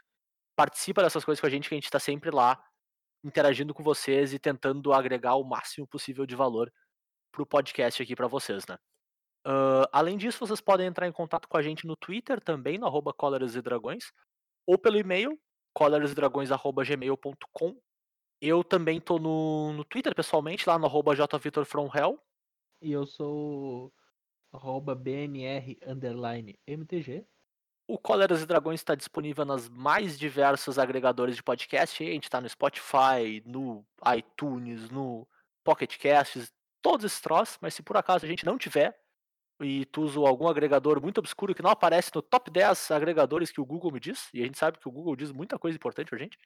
Participa 0.56 1.02
dessas 1.02 1.24
coisas 1.24 1.40
com 1.40 1.46
a 1.46 1.50
gente, 1.50 1.68
que 1.68 1.74
a 1.74 1.78
gente 1.78 1.90
tá 1.90 1.98
sempre 1.98 2.30
lá 2.30 2.62
interagindo 3.24 3.72
com 3.72 3.82
vocês 3.82 4.34
e 4.34 4.38
tentando 4.38 4.92
agregar 4.92 5.36
o 5.36 5.44
máximo 5.44 5.86
possível 5.86 6.26
de 6.26 6.34
valor 6.36 6.72
pro 7.32 7.46
podcast 7.46 8.02
aqui 8.02 8.14
pra 8.14 8.28
vocês, 8.28 8.66
né? 8.68 8.76
Ah, 9.44 9.88
além 9.92 10.16
disso, 10.16 10.38
vocês 10.38 10.60
podem 10.60 10.86
entrar 10.86 11.08
em 11.08 11.12
contato 11.12 11.48
com 11.48 11.56
a 11.56 11.62
gente 11.62 11.84
no 11.86 11.96
Twitter 11.96 12.40
também, 12.40 12.78
no 12.78 12.86
arroba 12.86 13.12
e 13.12 13.14
ou 14.64 14.78
pelo 14.78 14.96
e-mail, 14.96 15.36
colerasdragões.gmail.com. 15.74 17.76
Eu 18.40 18.62
também 18.62 19.00
tô 19.00 19.18
no, 19.18 19.72
no 19.72 19.84
Twitter 19.84 20.14
pessoalmente, 20.14 20.68
lá 20.68 20.78
no 20.78 20.86
arroba 20.86 21.16
jvitorfromhell. 21.16 22.16
E 22.80 22.92
eu 22.92 23.04
sou 23.06 23.92
arroba 24.52 24.94
BNR 24.94 25.76
underline 25.86 26.56
MTG. 26.66 27.26
O 27.88 27.98
Cóleras 27.98 28.42
e 28.42 28.46
Dragões 28.46 28.78
está 28.80 28.94
disponível 28.94 29.44
nas 29.44 29.68
mais 29.68 30.16
diversos 30.18 30.78
agregadores 30.78 31.36
de 31.36 31.42
podcast. 31.42 32.02
A 32.02 32.06
gente 32.06 32.24
está 32.24 32.40
no 32.40 32.48
Spotify, 32.48 33.42
no 33.44 33.86
iTunes, 34.16 34.88
no 34.90 35.28
Pocket 35.64 35.98
Casts, 35.98 36.50
todos 36.82 37.04
esses 37.04 37.20
troços, 37.20 37.58
mas 37.60 37.74
se 37.74 37.82
por 37.82 37.96
acaso 37.96 38.24
a 38.24 38.28
gente 38.28 38.44
não 38.44 38.58
tiver, 38.58 38.98
e 39.60 39.84
tu 39.86 40.02
usa 40.02 40.18
algum 40.20 40.48
agregador 40.48 41.00
muito 41.00 41.18
obscuro 41.18 41.54
que 41.54 41.62
não 41.62 41.70
aparece 41.70 42.10
no 42.14 42.20
top 42.20 42.50
10 42.50 42.90
agregadores 42.90 43.52
que 43.52 43.60
o 43.60 43.64
Google 43.64 43.92
me 43.92 44.00
diz, 44.00 44.28
e 44.34 44.42
a 44.42 44.44
gente 44.44 44.58
sabe 44.58 44.78
que 44.78 44.88
o 44.88 44.92
Google 44.92 45.14
diz 45.16 45.30
muita 45.30 45.58
coisa 45.58 45.76
importante 45.76 46.08
pra 46.10 46.18
gente, 46.18 46.36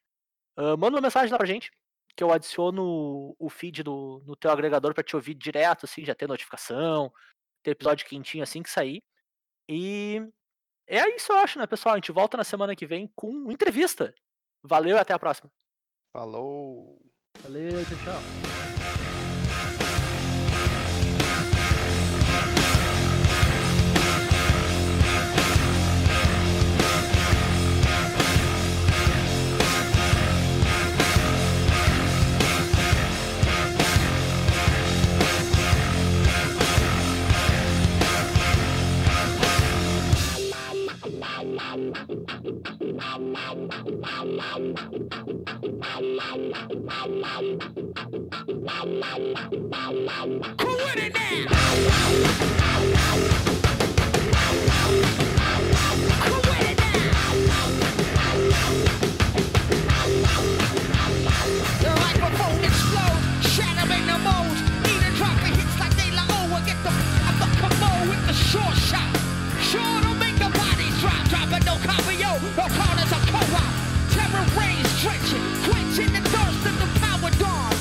ah, 0.57 0.77
manda 0.77 0.97
uma 0.97 1.03
mensagem 1.03 1.31
lá 1.31 1.39
pra 1.39 1.47
gente, 1.47 1.71
que 2.17 2.25
eu 2.25 2.33
adiciono 2.33 3.37
o 3.39 3.51
feed 3.51 3.83
do, 3.83 4.23
no 4.25 4.35
teu 4.35 4.51
agregador 4.51 4.95
pra 4.95 5.05
te 5.05 5.15
ouvir 5.15 5.35
direto, 5.35 5.85
assim, 5.85 6.05
já 6.05 6.15
ter 6.15 6.27
notificação, 6.27 7.13
ter 7.63 7.73
episódio 7.73 8.07
quentinho 8.07 8.43
assim 8.43 8.63
que 8.63 8.71
sair. 8.71 9.03
E 9.69 10.23
é 10.87 11.15
isso, 11.15 11.33
eu 11.33 11.39
acho, 11.39 11.59
né, 11.59 11.67
pessoal? 11.67 11.95
A 11.95 11.99
gente 11.99 12.13
volta 12.13 12.37
na 12.37 12.45
semana 12.45 12.75
que 12.75 12.87
vem 12.87 13.11
com 13.15 13.51
entrevista. 13.53 14.15
Valeu 14.63 14.97
e 14.97 14.99
até 14.99 15.13
a 15.13 15.19
próxima. 15.19 15.51
Falou! 16.13 16.99
Valeu, 17.43 17.85
tchau, 17.85 17.99
tchau. 18.05 19.06
The 41.57 41.97
copy, 72.57 72.73
yo. 72.73 72.79
No 72.79 72.85
corners 72.85 73.13
of 73.13 73.27
co-op. 73.27 73.73
Terror 74.11 74.47
rains 74.59 75.03
drenching, 75.03 75.43
quenching 75.65 76.13
the 76.13 76.29
thirst 76.29 76.67
of 76.67 76.79
the 76.81 77.01
power 77.01 77.31
dawn. 77.39 77.76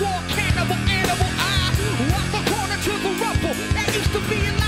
War 0.00 0.20
cannibal 0.28 0.76
animal. 0.76 1.30
I 1.38 1.72
walk 2.12 2.28
the 2.34 2.42
corner 2.50 2.78
to 2.86 2.92
the 3.04 3.12
rubble 3.22 3.54
that 3.74 3.94
used 3.94 4.12
to 4.12 4.20
be 4.28 4.46
a 4.46 4.65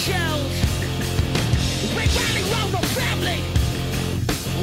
shells. 0.00 0.52
We 1.94 2.04
rally 2.06 2.42
round 2.52 2.72
the 2.72 2.82
family 2.94 3.40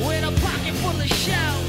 with 0.06 0.24
a 0.24 0.32
pocket 0.42 0.74
full 0.82 1.00
of 1.00 1.08
shells. 1.08 1.68